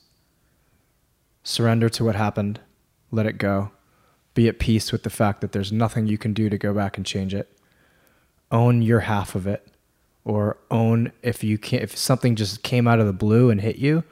Surrender 1.43 1.89
to 1.89 2.05
what 2.05 2.15
happened, 2.15 2.59
let 3.11 3.25
it 3.25 3.37
go. 3.37 3.71
Be 4.33 4.47
at 4.47 4.59
peace 4.59 4.91
with 4.91 5.03
the 5.03 5.09
fact 5.09 5.41
that 5.41 5.51
there's 5.51 5.71
nothing 5.71 6.07
you 6.07 6.17
can 6.17 6.33
do 6.33 6.49
to 6.49 6.57
go 6.57 6.73
back 6.73 6.95
and 6.97 7.05
change 7.05 7.33
it. 7.33 7.57
Own 8.51 8.81
your 8.81 9.01
half 9.01 9.35
of 9.35 9.47
it, 9.47 9.67
or 10.23 10.57
own 10.69 11.11
if 11.21 11.43
you 11.43 11.57
can't, 11.57 11.83
if 11.83 11.97
something 11.97 12.35
just 12.35 12.63
came 12.63 12.87
out 12.87 12.99
of 12.99 13.05
the 13.05 13.13
blue 13.13 13.49
and 13.49 13.59
hit 13.59 13.77
you, 13.77 14.03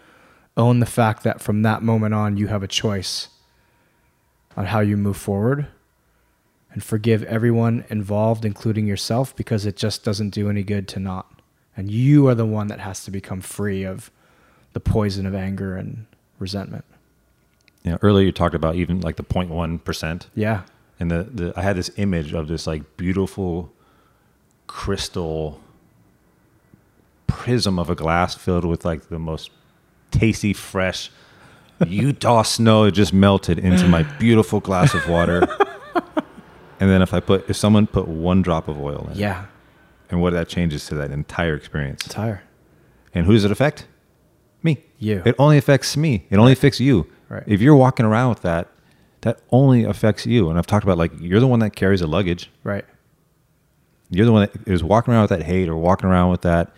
own 0.60 0.80
the 0.80 0.86
fact 0.86 1.24
that 1.24 1.41
from 1.41 1.62
that 1.63 1.82
moment 1.82 2.13
on 2.13 2.38
you 2.38 2.48
have 2.48 2.62
a 2.62 2.67
choice 2.67 3.30
on 4.58 4.65
how 4.65 4.80
you 4.82 4.98
move 4.98 5.17
forward 5.17 5.67
and 6.72 6.84
forgive 6.84 7.24
everyone 7.24 7.84
involved, 7.89 8.45
including 8.45 8.86
yourself, 8.86 9.36
because 9.36 9.65
it 9.65 9.76
just 9.76 10.04
doesn't 10.04 10.30
do 10.30 10.50
any 10.50 10.62
good 10.62 10.88
to 10.89 11.00
not. 11.00 11.41
And 11.76 11.89
you 11.89 12.28
are 12.28 12.36
the 12.36 12.45
one 12.45 12.67
that 12.67 12.80
has 12.82 13.04
to 13.06 13.12
become 13.12 13.41
free 13.41 13.84
of 13.84 14.12
the 14.74 14.80
poison 14.80 15.26
of 15.26 15.34
anger 15.34 15.76
and 15.78 16.06
resentment. 16.38 16.86
You 17.84 17.91
know, 17.91 18.00
earlier 18.04 18.26
you 18.26 18.32
talked 18.32 18.54
about 18.54 18.76
even 18.76 19.02
like 19.02 19.15
the 19.15 19.24
0.1 19.24 19.84
percent, 19.84 20.28
Yeah. 20.36 20.63
and 21.00 21.10
the, 21.10 21.24
the 21.24 21.54
I 21.56 21.62
had 21.62 21.76
this 21.78 21.89
image 21.98 22.34
of 22.34 22.48
this 22.50 22.67
like 22.67 22.98
beautiful 22.98 23.72
crystal 24.67 25.60
prism 27.28 27.80
of 27.80 27.89
a 27.89 27.95
glass 27.95 28.36
filled 28.36 28.65
with 28.65 28.84
like 28.86 29.10
the 29.10 29.17
most 29.19 29.50
tasty, 30.12 30.54
fresh 30.54 31.12
Utah 31.88 32.41
snow. 32.41 32.84
It 32.86 32.91
just 32.91 33.13
melted 33.13 33.58
into 33.60 33.88
my 33.88 34.04
beautiful 34.04 34.60
glass 34.60 34.93
of 34.93 35.08
water. 35.08 35.48
and 36.80 36.89
then 36.89 37.02
if 37.02 37.13
I 37.13 37.19
put 37.19 37.50
if 37.50 37.56
someone 37.56 37.88
put 37.88 38.08
one 38.08 38.41
drop 38.41 38.67
of 38.67 38.78
oil 38.80 39.08
in, 39.12 39.17
Yeah. 39.17 39.45
and 40.10 40.22
what 40.22 40.34
that 40.34 40.48
changes 40.50 40.86
to 40.88 40.95
that 40.95 41.12
entire 41.12 41.56
experience. 41.56 42.04
Tire. 42.04 42.43
And 43.13 43.26
who 43.26 43.34
does 43.34 43.45
it 43.45 43.52
affect? 43.52 43.88
Me. 44.62 44.84
You. 44.98 45.22
It 45.26 45.36
only 45.39 45.58
affects 45.58 45.95
me. 45.95 46.26
It 46.30 46.38
only 46.38 46.52
affects 46.52 46.80
you. 46.82 47.08
Right. 47.30 47.43
If 47.48 47.62
you're 47.62 47.76
walking 47.76 48.06
around 48.06 48.30
with 48.30 48.41
that, 48.41 48.67
that 49.22 49.39
only 49.52 49.84
affects 49.86 50.26
you. 50.26 50.50
And 50.50 50.58
I've 50.58 50.67
talked 50.67 50.84
about 50.84 50.98
like 50.98 51.12
you're 51.19 51.39
the 51.39 51.48
one 51.48 51.60
that 51.60 51.76
carries 51.76 52.02
the 52.02 52.08
luggage. 52.08 52.52
Right. 52.63 52.86
You're 54.10 54.26
the 54.26 54.32
one 54.32 54.50
that 54.52 54.67
is 54.67 54.84
walking 54.84 55.13
around 55.13 55.24
with 55.24 55.30
that 55.39 55.43
hate 55.43 55.69
or 55.69 55.78
walking 55.78 56.10
around 56.10 56.32
with 56.32 56.41
that. 56.41 56.72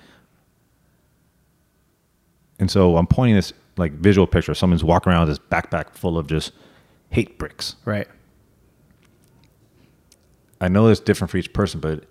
And 2.62 2.72
so 2.72 2.96
I'm 2.96 3.08
pointing 3.08 3.36
this 3.36 3.52
like 3.76 3.92
visual 3.94 4.26
picture. 4.28 4.54
Someone's 4.54 4.84
walking 4.84 5.12
around 5.12 5.28
with 5.28 5.38
this 5.38 5.46
backpack 5.50 5.96
full 5.96 6.18
of 6.18 6.28
just 6.28 6.54
hate 7.10 7.38
bricks. 7.38 7.76
Right. 7.84 8.08
I 10.62 10.68
know 10.68 10.88
it's 10.88 11.00
different 11.00 11.32
for 11.32 11.38
each 11.38 11.52
person, 11.54 11.80
but 11.80 12.04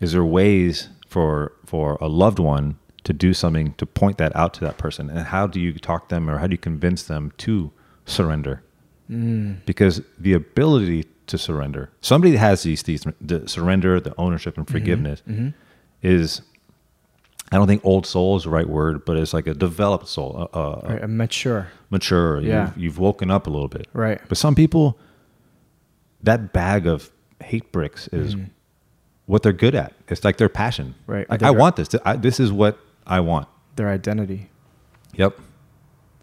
is 0.00 0.12
there 0.12 0.24
ways 0.24 0.88
for 1.08 1.52
for 1.66 1.98
a 2.00 2.08
loved 2.08 2.38
one 2.38 2.78
to 3.04 3.12
do 3.12 3.34
something 3.34 3.74
to 3.74 3.86
point 3.86 4.18
that 4.18 4.34
out 4.36 4.54
to 4.54 4.60
that 4.60 4.78
person? 4.78 5.10
And 5.10 5.20
how 5.26 5.46
do 5.46 5.60
you 5.60 5.72
talk 5.74 6.08
them 6.08 6.30
or 6.30 6.38
how 6.38 6.46
do 6.46 6.52
you 6.54 6.58
convince 6.58 7.02
them 7.02 7.32
to 7.38 7.72
surrender? 8.06 8.62
Mm. 9.10 9.64
Because 9.66 10.00
the 10.18 10.32
ability 10.34 11.06
to 11.26 11.36
surrender, 11.38 11.90
somebody 12.00 12.32
that 12.32 12.38
has 12.38 12.62
these 12.62 12.84
these 12.84 13.04
the 13.20 13.48
surrender, 13.48 13.98
the 13.98 14.14
ownership 14.16 14.56
and 14.56 14.68
forgiveness 14.68 15.22
Mhm. 15.28 15.54
is 16.02 16.42
I 17.50 17.56
don't 17.56 17.66
think 17.66 17.84
old 17.84 18.04
soul 18.06 18.36
is 18.36 18.44
the 18.44 18.50
right 18.50 18.68
word, 18.68 19.04
but 19.04 19.16
it's 19.16 19.32
like 19.32 19.46
a 19.46 19.54
developed 19.54 20.06
soul, 20.08 20.48
uh, 20.52 20.56
uh, 20.58 20.80
Right. 20.88 21.02
I'm 21.02 21.16
mature. 21.16 21.68
mature. 21.90 22.40
Yeah. 22.40 22.66
You've, 22.74 22.78
you've 22.84 22.98
woken 22.98 23.30
up 23.30 23.46
a 23.46 23.50
little 23.50 23.68
bit. 23.68 23.86
Right. 23.94 24.20
But 24.28 24.36
some 24.36 24.54
people, 24.54 24.98
that 26.22 26.52
bag 26.52 26.86
of 26.86 27.10
hate 27.42 27.72
bricks 27.72 28.08
is 28.08 28.34
Mhm. 28.34 28.50
what 29.26 29.42
they're 29.42 29.52
good 29.52 29.74
at. 29.74 29.94
It's 30.08 30.24
like 30.24 30.36
their 30.36 30.48
passion. 30.50 30.94
Right. 31.06 31.28
Like, 31.30 31.40
They're- 31.40 31.48
I 31.48 31.52
want 31.52 31.76
this. 31.76 31.88
I, 32.04 32.16
this 32.16 32.38
is 32.38 32.52
what 32.52 32.78
I 33.06 33.20
want. 33.20 33.48
Their 33.76 33.88
identity. 33.88 34.50
Yep. 35.14 35.38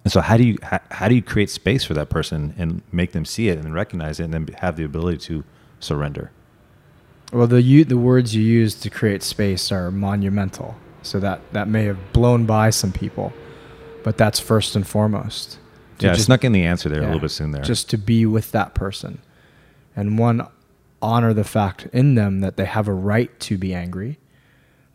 And 0.04 0.12
so, 0.12 0.22
how 0.22 0.38
do 0.38 0.44
you 0.44 0.58
how, 0.62 0.80
how 0.92 1.08
do 1.08 1.16
you 1.16 1.22
create 1.24 1.50
space 1.50 1.84
for 1.84 1.96
that 1.96 2.10
person 2.10 2.54
and 2.60 2.84
make 2.92 3.14
them 3.14 3.26
see 3.26 3.48
it 3.50 3.58
and 3.58 3.74
recognize 3.74 4.20
it, 4.20 4.26
and 4.26 4.34
then 4.34 4.48
have 4.60 4.76
the 4.76 4.84
ability 4.84 5.18
to 5.20 5.44
surrender? 5.80 6.30
Well, 7.34 7.48
the 7.48 7.60
you, 7.64 7.84
the 7.86 7.98
words 7.98 8.36
you 8.36 8.44
use 8.44 8.76
to 8.82 8.90
create 8.92 9.24
space 9.24 9.72
are 9.72 9.90
monumental. 9.90 10.76
So 11.06 11.20
that 11.20 11.40
that 11.54 11.68
may 11.68 11.86
have 11.86 12.14
blown 12.14 12.46
by 12.46 12.72
some 12.72 12.92
people, 12.92 13.32
but 14.04 14.18
that's 14.18 14.40
first 14.40 14.76
and 14.76 14.86
foremost. 14.86 15.60
Yeah, 16.00 16.12
I 16.12 16.16
snuck 16.16 16.44
in 16.44 16.52
the 16.52 16.66
answer 16.66 16.90
there 16.90 17.02
a 17.02 17.06
little 17.06 17.20
bit 17.20 17.32
soon 17.32 17.52
there. 17.52 17.62
Just 17.62 17.90
to 17.92 17.98
be 17.98 18.26
with 18.26 18.52
that 18.52 18.74
person, 18.74 19.22
and 19.96 20.18
one 20.18 20.48
honor 21.02 21.34
the 21.34 21.44
fact 21.44 21.88
in 21.94 22.16
them 22.16 22.42
that 22.42 22.58
they 22.58 22.66
have 22.66 22.88
a 22.88 22.94
right 22.94 23.40
to 23.42 23.58
be 23.58 23.74
angry, 23.74 24.18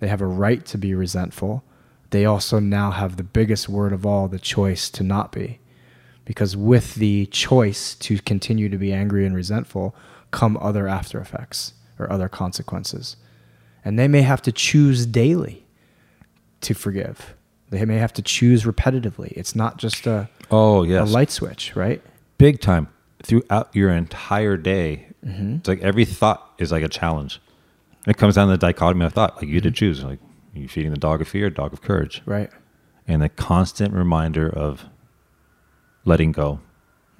they 0.00 0.08
have 0.08 0.20
a 0.20 0.26
right 0.26 0.66
to 0.66 0.76
be 0.76 0.94
resentful. 0.94 1.62
They 2.10 2.24
also 2.24 2.58
now 2.58 2.90
have 2.90 3.16
the 3.16 3.22
biggest 3.22 3.68
word 3.68 3.92
of 3.92 4.04
all, 4.04 4.26
the 4.26 4.40
choice 4.40 4.90
to 4.90 5.04
not 5.04 5.30
be. 5.30 5.60
Because 6.24 6.56
with 6.56 6.96
the 6.96 7.26
choice 7.26 7.94
to 7.96 8.18
continue 8.18 8.68
to 8.68 8.76
be 8.76 8.92
angry 8.92 9.24
and 9.24 9.34
resentful 9.34 9.94
come 10.32 10.56
other 10.60 10.88
after 10.88 11.20
effects 11.20 11.74
or 11.98 12.10
other 12.12 12.28
consequences. 12.28 13.16
And 13.84 13.98
they 13.98 14.08
may 14.08 14.22
have 14.22 14.42
to 14.42 14.52
choose 14.52 15.06
daily 15.06 15.66
to 16.62 16.74
forgive. 16.74 17.34
They 17.70 17.84
may 17.84 17.98
have 17.98 18.12
to 18.14 18.22
choose 18.22 18.64
repetitively. 18.64 19.28
It's 19.32 19.54
not 19.54 19.76
just 19.78 20.06
a, 20.06 20.28
oh 20.50 20.82
yes. 20.82 21.08
a 21.08 21.12
light 21.12 21.30
switch, 21.30 21.74
right? 21.76 22.02
big 22.38 22.58
time 22.60 22.88
throughout 23.22 23.68
your 23.74 23.90
entire 23.90 24.56
day. 24.56 25.06
Mm-hmm. 25.24 25.56
It's 25.56 25.68
like 25.68 25.80
every 25.82 26.04
thought 26.06 26.54
is 26.58 26.72
like 26.72 26.82
a 26.82 26.88
challenge. 26.88 27.38
It 28.06 28.16
comes 28.16 28.34
down 28.36 28.46
to 28.48 28.52
the 28.52 28.58
dichotomy 28.58 29.04
of 29.04 29.12
thought. 29.12 29.36
Like 29.36 29.48
you 29.48 29.60
Mm-hmm. 29.60 29.68
to 29.68 29.70
choose. 29.72 30.02
Like 30.02 30.18
you 30.54 30.66
feeding 30.68 30.90
the 30.90 30.96
dog 30.98 31.20
of 31.20 31.28
fear, 31.28 31.50
dog 31.50 31.72
of 31.74 31.82
courage, 31.82 32.22
Right. 32.24 32.50
and 33.06 33.20
the 33.22 33.28
constant 33.28 33.92
reminder 33.94 34.48
of 34.48 34.86
letting 36.06 36.32
go, 36.32 36.60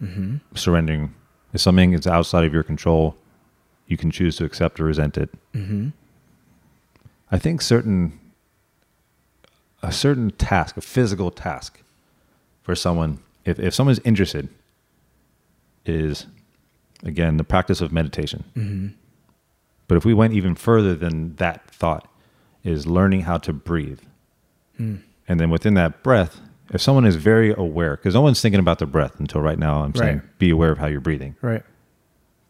Mm-hmm. 0.02 0.36
surrendering. 0.54 1.14
If 1.52 1.60
something 1.60 1.92
is 1.92 2.06
outside 2.06 2.44
of 2.44 2.52
your 2.54 2.62
control, 2.62 3.14
you 3.86 3.96
can 3.98 4.10
choose 4.10 4.36
to 4.36 4.44
accept 4.44 4.80
or 4.80 4.84
resent 4.84 5.18
it. 5.18 5.28
Mm-hmm. 5.52 5.88
I 7.30 7.38
think 7.38 7.60
certain 7.60 8.18
a 9.82 9.92
certain 9.92 10.30
task, 10.32 10.76
a 10.76 10.80
physical 10.80 11.30
task 11.30 11.80
for 12.62 12.74
someone, 12.74 13.18
if, 13.44 13.58
if 13.58 13.74
someone's 13.74 14.00
interested, 14.00 14.48
is 15.86 16.26
again 17.02 17.36
the 17.38 17.44
practice 17.44 17.80
of 17.80 17.92
meditation. 17.92 18.44
Mm-hmm. 18.54 18.88
But 19.88 19.96
if 19.96 20.04
we 20.04 20.14
went 20.14 20.34
even 20.34 20.54
further 20.54 20.94
than 20.94 21.34
that 21.36 21.68
thought, 21.70 22.06
is 22.62 22.86
learning 22.86 23.22
how 23.22 23.38
to 23.38 23.52
breathe. 23.52 24.00
Mm. 24.78 25.00
And 25.26 25.40
then 25.40 25.50
within 25.50 25.74
that 25.74 26.02
breath, 26.02 26.40
if 26.72 26.80
someone 26.80 27.04
is 27.04 27.16
very 27.16 27.52
aware, 27.52 27.96
because 27.96 28.14
no 28.14 28.20
one's 28.20 28.40
thinking 28.40 28.60
about 28.60 28.78
the 28.78 28.86
breath 28.86 29.18
until 29.18 29.40
right 29.40 29.58
now, 29.58 29.82
I'm 29.82 29.94
saying 29.94 30.18
Right. 30.18 30.38
be 30.38 30.50
aware 30.50 30.70
of 30.70 30.78
how 30.78 30.86
you're 30.86 31.00
breathing. 31.00 31.34
Right. 31.40 31.62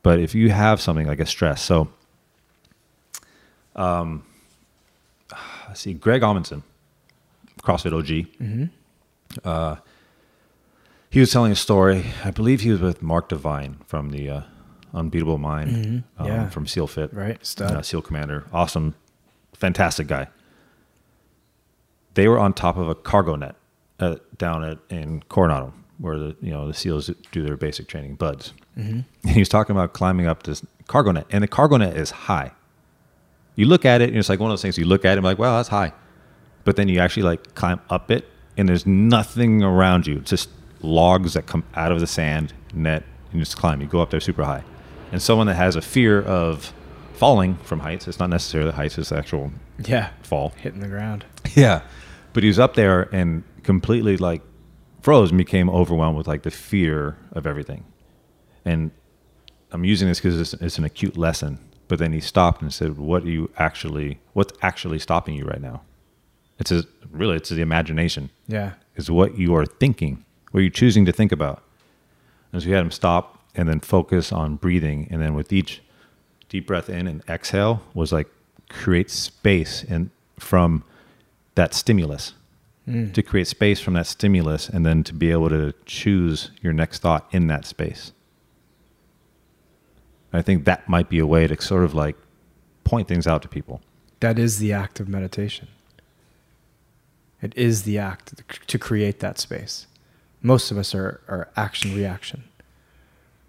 But 0.02 0.18
if 0.18 0.34
you 0.34 0.50
have 0.50 0.80
something 0.80 1.06
like 1.06 1.20
a 1.20 1.26
stress, 1.26 1.62
so 1.62 1.88
um, 3.76 4.24
see, 5.74 5.94
Greg 5.94 6.22
Amundson, 6.22 6.62
CrossFit 7.62 7.92
OG, 7.92 8.26
Mm-hmm. 8.40 9.74
he 11.10 11.20
was 11.20 11.30
telling 11.30 11.52
a 11.52 11.56
story. 11.56 12.06
I 12.24 12.30
believe 12.30 12.60
he 12.60 12.70
was 12.70 12.80
with 12.80 13.02
Mark 13.02 13.28
Divine 13.28 13.78
from 13.86 14.10
the 14.10 14.28
uh, 14.30 14.40
Unbeatable 14.94 15.38
Mind, 15.38 15.70
Mhm. 15.70 16.04
um, 16.18 16.26
Yeah. 16.26 16.48
from 16.48 16.66
SEAL 16.66 16.86
Fit, 16.88 17.12
Right. 17.14 17.44
Stud. 17.44 17.70
uh, 17.72 17.82
SEAL 17.82 18.02
Commander, 18.02 18.44
awesome, 18.52 18.94
fantastic 19.52 20.06
guy. 20.06 20.28
They 22.14 22.26
were 22.28 22.38
on 22.38 22.52
top 22.54 22.76
of 22.76 22.88
a 22.88 22.94
cargo 22.94 23.36
net 23.36 23.54
uh, 24.00 24.16
down 24.38 24.64
at 24.64 24.78
in 24.88 25.22
Coronado, 25.28 25.72
where 25.98 26.18
the 26.18 26.36
you 26.40 26.50
know 26.50 26.66
the 26.66 26.74
SEALs 26.74 27.10
do 27.32 27.42
their 27.44 27.56
basic 27.56 27.86
training, 27.86 28.14
BUD/S. 28.16 28.52
Mm-hmm. 28.78 29.00
And 29.24 29.32
he 29.34 29.38
was 29.40 29.48
talking 29.48 29.76
about 29.76 29.92
climbing 29.92 30.26
up 30.26 30.42
this 30.44 30.64
cargo 30.88 31.12
net, 31.12 31.26
and 31.30 31.42
the 31.44 31.48
cargo 31.48 31.76
net 31.76 31.96
is 31.96 32.10
high. 32.10 32.52
You 33.56 33.66
look 33.66 33.84
at 33.84 34.00
it, 34.00 34.08
and 34.08 34.18
it's 34.18 34.28
like 34.28 34.40
one 34.40 34.50
of 34.50 34.52
those 34.52 34.62
things. 34.62 34.78
You 34.78 34.86
look 34.86 35.04
at 35.04 35.12
it, 35.12 35.16
and 35.18 35.24
like, 35.24 35.38
wow, 35.38 35.56
that's 35.58 35.68
high, 35.68 35.92
but 36.70 36.76
then 36.76 36.86
you 36.86 37.00
actually 37.00 37.24
like 37.24 37.56
climb 37.56 37.80
up 37.90 38.12
it, 38.12 38.28
and 38.56 38.68
there's 38.68 38.86
nothing 38.86 39.60
around 39.64 40.06
you. 40.06 40.18
It's 40.18 40.30
just 40.30 40.48
logs 40.82 41.34
that 41.34 41.44
come 41.46 41.64
out 41.74 41.90
of 41.90 41.98
the 41.98 42.06
sand 42.06 42.52
net, 42.72 43.02
and 43.32 43.34
you 43.34 43.40
just 43.40 43.56
climb. 43.56 43.80
You 43.80 43.88
go 43.88 44.00
up 44.00 44.10
there 44.10 44.20
super 44.20 44.44
high, 44.44 44.62
and 45.10 45.20
someone 45.20 45.48
that 45.48 45.54
has 45.56 45.74
a 45.74 45.80
fear 45.82 46.22
of 46.22 46.72
falling 47.14 47.56
from 47.64 47.80
heights. 47.80 48.06
It's 48.06 48.20
not 48.20 48.30
necessarily 48.30 48.70
the 48.70 48.76
heights; 48.76 48.98
it's 48.98 49.08
the 49.08 49.16
actual 49.18 49.50
Yeah. 49.84 50.10
fall. 50.22 50.52
Hitting 50.58 50.78
the 50.78 50.86
ground. 50.86 51.24
Yeah. 51.56 51.80
But 52.34 52.44
he 52.44 52.48
was 52.48 52.60
up 52.60 52.74
there 52.74 53.08
and 53.12 53.42
completely 53.64 54.16
like 54.16 54.42
froze 55.02 55.30
and 55.32 55.38
became 55.38 55.68
overwhelmed 55.68 56.16
with 56.16 56.28
like 56.28 56.42
the 56.44 56.52
fear 56.52 57.16
of 57.32 57.48
everything. 57.48 57.82
And 58.64 58.92
I'm 59.72 59.82
using 59.84 60.06
this 60.06 60.20
because 60.20 60.38
it's, 60.40 60.54
it's 60.62 60.78
an 60.78 60.84
acute 60.84 61.16
lesson. 61.16 61.58
But 61.88 61.98
then 61.98 62.12
he 62.12 62.20
stopped 62.20 62.62
and 62.62 62.72
said, 62.72 62.96
"What 62.96 63.24
are 63.24 63.28
you 63.28 63.50
actually? 63.58 64.20
What's 64.34 64.52
actually 64.62 65.00
stopping 65.00 65.34
you 65.34 65.44
right 65.46 65.60
now? 65.60 65.82
It's 66.60 66.70
a, 66.70 66.84
really 67.10 67.36
it's 67.36 67.48
the 67.48 67.62
imagination. 67.62 68.30
Yeah. 68.46 68.72
Is 68.96 69.10
what 69.10 69.38
you 69.38 69.54
are 69.56 69.66
thinking, 69.66 70.24
what 70.52 70.60
you're 70.60 70.70
choosing 70.70 71.04
to 71.06 71.12
think 71.12 71.32
about." 71.32 71.62
And 72.52 72.62
so 72.62 72.68
we 72.68 72.74
had 72.74 72.82
him 72.84 72.90
stop 72.90 73.42
and 73.54 73.68
then 73.68 73.80
focus 73.80 74.32
on 74.32 74.56
breathing, 74.56 75.08
and 75.10 75.20
then 75.20 75.34
with 75.34 75.52
each 75.52 75.82
deep 76.48 76.66
breath 76.66 76.88
in 76.88 77.06
and 77.06 77.22
exhale 77.28 77.82
was 77.94 78.12
like 78.12 78.28
create 78.68 79.10
space 79.10 79.84
and 79.88 80.10
from 80.38 80.84
that 81.54 81.74
stimulus 81.74 82.34
Mm. 82.88 83.12
to 83.12 83.22
create 83.22 83.46
space 83.46 83.78
from 83.78 83.94
that 83.94 84.06
stimulus 84.06 84.68
and 84.68 84.84
then 84.86 85.04
to 85.04 85.12
be 85.14 85.30
able 85.30 85.48
to 85.50 85.74
choose 85.84 86.50
your 86.62 86.72
next 86.72 87.00
thought 87.02 87.28
in 87.30 87.46
that 87.46 87.64
space. 87.66 88.12
I 90.32 90.42
think 90.42 90.64
that 90.64 90.88
might 90.88 91.08
be 91.08 91.18
a 91.18 91.26
way 91.26 91.46
to 91.46 91.60
sort 91.60 91.84
of 91.84 91.94
like 91.94 92.16
point 92.84 93.06
things 93.06 93.26
out 93.26 93.42
to 93.42 93.48
people. 93.48 93.80
That 94.20 94.38
is 94.38 94.58
the 94.58 94.72
act 94.72 94.98
of 94.98 95.08
meditation. 95.08 95.68
It 97.42 97.52
is 97.56 97.82
the 97.84 97.98
act 97.98 98.42
to 98.66 98.78
create 98.78 99.20
that 99.20 99.38
space. 99.38 99.86
Most 100.42 100.70
of 100.70 100.78
us 100.78 100.94
are, 100.94 101.20
are 101.28 101.48
action 101.56 101.94
reaction, 101.94 102.44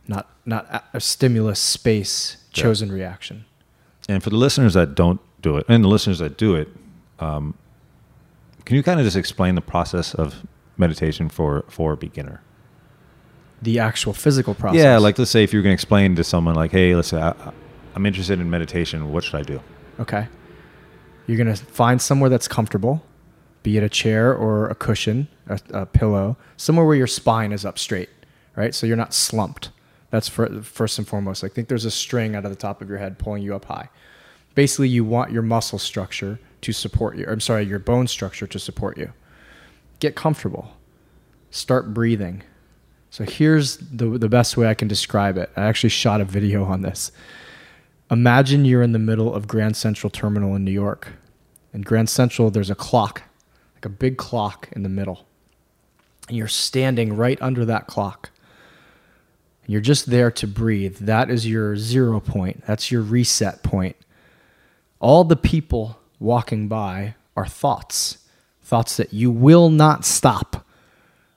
not 0.07 0.29
not 0.45 0.85
a, 0.93 0.99
stimulus 0.99 1.59
space 1.59 2.37
Yeah. 2.53 2.63
chosen 2.63 2.91
reaction. 2.91 3.45
And 4.09 4.21
for 4.23 4.29
the 4.29 4.35
listeners 4.37 4.73
that 4.73 4.95
don't 4.95 5.19
do 5.41 5.57
it, 5.57 5.65
and 5.69 5.83
the 5.83 5.87
listeners 5.87 6.19
that 6.19 6.37
do 6.37 6.55
it, 6.55 6.67
um, 7.19 7.53
can 8.65 8.75
you 8.75 8.83
kind 8.83 8.99
of 8.99 9.05
just 9.05 9.15
explain 9.17 9.55
the 9.55 9.61
process 9.61 10.13
of 10.13 10.45
meditation 10.77 11.29
for 11.29 11.63
for 11.69 11.93
a 11.93 11.97
beginner? 11.97 12.41
The 13.61 13.79
actual 13.79 14.13
physical 14.13 14.55
process. 14.55 14.81
Yeah, 14.81 14.97
like 14.97 15.19
let's 15.19 15.31
say 15.31 15.43
if 15.43 15.53
you're 15.53 15.61
going 15.61 15.71
to 15.71 15.79
explain 15.81 16.15
to 16.15 16.23
someone 16.23 16.55
like, 16.55 16.71
"Hey, 16.71 16.95
let's 16.95 17.09
say 17.09 17.21
I, 17.21 17.33
I'm 17.95 18.05
interested 18.05 18.39
in 18.39 18.49
meditation. 18.49 19.11
What 19.11 19.23
should 19.23 19.35
I 19.35 19.43
do?" 19.43 19.61
Okay. 19.99 20.27
You're 21.27 21.37
going 21.37 21.53
to 21.55 21.63
find 21.65 22.01
somewhere 22.01 22.29
that's 22.29 22.47
comfortable, 22.47 23.03
be 23.63 23.77
it 23.77 23.83
a 23.83 23.89
chair 23.89 24.33
or 24.33 24.67
a 24.67 24.75
cushion, 24.75 25.27
a, 25.47 25.59
a 25.71 25.85
pillow, 25.85 26.37
somewhere 26.57 26.85
where 26.85 26.95
your 26.95 27.07
spine 27.07 27.51
is 27.51 27.65
up 27.65 27.77
straight, 27.77 28.09
right? 28.55 28.73
So 28.73 28.87
you're 28.87 28.97
not 28.97 29.13
slumped. 29.13 29.69
That's 30.09 30.27
for, 30.27 30.61
first 30.61 30.97
and 30.97 31.07
foremost. 31.07 31.43
I 31.43 31.47
think 31.47 31.67
there's 31.67 31.85
a 31.85 31.91
string 31.91 32.35
out 32.35 32.43
of 32.45 32.51
the 32.51 32.57
top 32.57 32.81
of 32.81 32.89
your 32.89 32.97
head 32.97 33.17
pulling 33.17 33.43
you 33.43 33.55
up 33.55 33.65
high. 33.65 33.89
Basically, 34.55 34.89
you 34.89 35.05
want 35.05 35.31
your 35.31 35.41
muscle 35.41 35.79
structure 35.79 36.39
to 36.61 36.73
support 36.73 37.17
you. 37.17 37.25
I'm 37.27 37.39
sorry, 37.39 37.63
your 37.63 37.79
bone 37.79 38.07
structure 38.07 38.47
to 38.47 38.59
support 38.59 38.97
you. 38.97 39.13
Get 39.99 40.15
comfortable. 40.15 40.75
Start 41.49 41.93
breathing. 41.93 42.43
So 43.09 43.25
here's 43.25 43.77
the 43.77 44.17
the 44.17 44.29
best 44.29 44.55
way 44.55 44.67
I 44.67 44.73
can 44.73 44.87
describe 44.87 45.37
it. 45.37 45.49
I 45.55 45.63
actually 45.63 45.89
shot 45.89 46.21
a 46.21 46.25
video 46.25 46.63
on 46.63 46.81
this. 46.81 47.11
Imagine 48.09 48.65
you're 48.65 48.81
in 48.81 48.91
the 48.91 48.99
middle 48.99 49.33
of 49.33 49.47
Grand 49.47 49.75
Central 49.75 50.09
Terminal 50.09 50.55
in 50.55 50.65
New 50.65 50.71
York. 50.71 51.09
In 51.73 51.81
Grand 51.81 52.09
Central, 52.09 52.51
there's 52.51 52.69
a 52.69 52.75
clock, 52.75 53.23
like 53.81 53.87
a 53.87 53.89
big 53.89 54.17
clock 54.17 54.69
in 54.73 54.83
the 54.83 54.89
middle. 54.89 55.25
And 56.27 56.37
you're 56.37 56.47
standing 56.47 57.15
right 57.15 57.41
under 57.41 57.65
that 57.65 57.87
clock. 57.87 58.29
And 59.63 59.71
you're 59.71 59.81
just 59.81 60.11
there 60.11 60.29
to 60.29 60.45
breathe. 60.45 60.97
That 60.97 61.31
is 61.31 61.47
your 61.47 61.75
zero 61.77 62.19
point. 62.19 62.63
That's 62.67 62.91
your 62.91 63.01
reset 63.01 63.63
point. 63.63 63.95
All 64.99 65.23
the 65.23 65.35
people 65.35 65.99
walking 66.19 66.67
by 66.67 67.15
are 67.35 67.47
thoughts, 67.47 68.19
thoughts 68.61 68.97
that 68.97 69.13
you 69.13 69.31
will 69.31 69.71
not 69.71 70.05
stop 70.05 70.63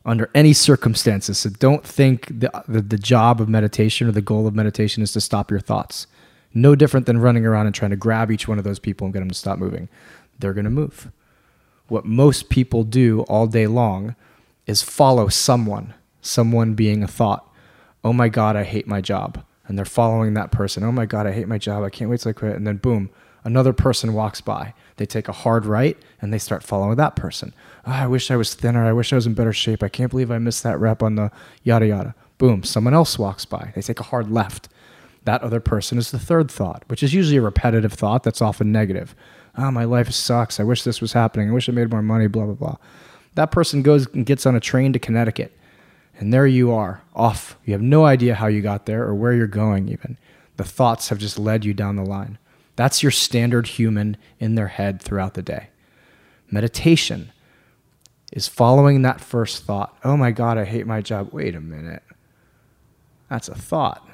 under 0.05 0.29
any 0.35 0.53
circumstances. 0.53 1.39
So 1.39 1.49
don't 1.49 1.83
think 1.83 2.27
the, 2.27 2.51
the, 2.69 2.83
the 2.83 2.99
job 2.99 3.41
of 3.41 3.49
meditation 3.49 4.07
or 4.07 4.13
the 4.13 4.21
goal 4.21 4.47
of 4.47 4.55
meditation 4.55 5.03
is 5.03 5.13
to 5.13 5.21
stop 5.23 5.51
your 5.51 5.61
thoughts. 5.61 6.07
No 6.53 6.75
different 6.75 7.07
than 7.07 7.19
running 7.19 7.47
around 7.47 7.67
and 7.67 7.75
trying 7.75 7.93
to 7.93 7.97
grab 7.97 8.31
each 8.31 8.47
one 8.47 8.59
of 8.59 8.65
those 8.65 8.79
people 8.79 9.07
and 9.07 9.15
get 9.15 9.21
them 9.21 9.31
to 9.31 9.35
stop 9.35 9.59
moving. 9.59 9.89
They're 10.39 10.53
going 10.53 10.65
to 10.67 10.71
move. 10.71 11.11
What 11.89 12.05
most 12.05 12.49
people 12.49 12.85
do 12.85 13.23
all 13.23 13.47
day 13.47 13.67
long 13.67 14.15
is 14.67 14.83
follow 14.83 15.29
someone, 15.29 15.95
someone 16.21 16.75
being 16.75 17.03
a 17.03 17.09
thought. 17.09 17.49
Oh 18.03 18.13
my 18.13 18.29
God, 18.29 18.57
I 18.57 18.65
hate 18.65 18.87
my 18.87 19.01
job. 19.01 19.45
And 19.67 19.79
they're 19.79 19.85
following 19.85 20.35
that 20.35 20.51
person. 20.51 20.83
Oh 20.83 20.93
my 20.93 21.07
God, 21.07 21.27
I 21.27 21.33
hate 21.33 21.49
my 21.49 21.59
job. 21.59 21.85
I 21.85 21.91
can't 21.91 22.11
wait 22.11 22.21
till 22.21 22.31
I 22.31 22.35
quit. 22.35 22.57
And 22.57 22.67
then 22.67 22.77
boom, 22.77 23.11
another 23.45 23.73
person 23.73 24.13
walks 24.13 24.41
by. 24.41 24.75
They 24.97 25.07
take 25.07 25.29
a 25.29 25.33
hard 25.33 25.67
right 25.67 25.97
and 26.21 26.33
they 26.33 26.39
start 26.39 26.63
following 26.63 26.97
that 26.97 27.17
person. 27.17 27.55
Oh, 27.87 27.93
I 27.93 28.07
wish 28.07 28.31
I 28.31 28.37
was 28.37 28.55
thinner. 28.55 28.85
I 28.85 28.93
wish 28.93 29.13
I 29.13 29.17
was 29.17 29.27
in 29.27 29.35
better 29.35 29.53
shape. 29.53 29.83
I 29.83 29.89
can't 29.89 30.11
believe 30.11 30.31
I 30.31 30.39
missed 30.39 30.63
that 30.63 30.79
rep 30.79 31.03
on 31.03 31.17
the 31.17 31.31
yada 31.63 31.87
yada. 31.87 32.15
Boom, 32.39 32.63
someone 32.63 32.95
else 32.95 33.19
walks 33.19 33.45
by. 33.45 33.73
They 33.75 33.83
take 33.83 34.01
a 34.01 34.05
hard 34.05 34.31
left. 34.31 34.69
That 35.25 35.43
other 35.43 35.61
person 35.61 35.97
is 35.97 36.11
the 36.11 36.19
third 36.19 36.51
thought, 36.51 36.85
which 36.89 37.03
is 37.03 37.15
usually 37.15 37.39
a 37.39 37.43
repetitive 37.43 37.95
thought 37.95 38.23
that's 38.23 38.43
often 38.43 38.71
negative. 38.71 39.15
Oh, 39.57 39.71
my 39.71 39.85
life 39.85 40.11
sucks. 40.11 40.59
I 40.59 40.65
wish 40.65 40.83
this 40.83 41.01
was 41.01 41.13
happening. 41.13 41.49
I 41.49 41.53
wish 41.53 41.69
I 41.69 41.73
made 41.73 41.91
more 41.91 42.03
money, 42.03 42.27
blah, 42.27 42.45
blah, 42.45 42.55
blah. 42.55 42.77
That 43.35 43.51
person 43.51 43.83
goes 43.83 44.07
and 44.15 44.27
gets 44.27 44.47
on 44.47 44.57
a 44.57 44.61
train 44.61 44.93
to 44.93 44.99
Connecticut. 44.99 45.57
And 46.19 46.33
there 46.33 46.47
you 46.47 46.73
are, 46.73 47.03
off. 47.15 47.57
You 47.65 47.73
have 47.73 47.83
no 47.83 48.05
idea 48.05 48.35
how 48.35 48.47
you 48.47 48.63
got 48.63 48.87
there 48.87 49.05
or 49.05 49.15
where 49.15 49.33
you're 49.33 49.47
going, 49.47 49.89
even. 49.89 50.17
The 50.57 50.65
thoughts 50.65 51.09
have 51.09 51.19
just 51.19 51.39
led 51.39 51.65
you 51.65 51.75
down 51.75 51.97
the 51.97 52.05
line. 52.05 52.39
That's 52.77 53.03
your 53.03 53.13
standard 53.13 53.67
human 53.67 54.17
in 54.39 54.55
their 54.55 54.69
head 54.69 55.03
throughout 55.03 55.35
the 55.35 55.43
day. 55.43 55.69
Meditation 56.51 57.33
is 58.33 58.49
following 58.49 59.03
that 59.03 59.21
first 59.21 59.65
thought. 59.65 59.97
Oh 60.05 60.17
my 60.17 60.31
God, 60.31 60.59
I 60.59 60.65
hate 60.65 60.87
my 60.87 61.01
job. 61.01 61.33
Wait 61.33 61.55
a 61.55 61.61
minute. 61.61 62.03
That's 63.29 63.49
a 63.49 63.55
thought. 63.55 64.09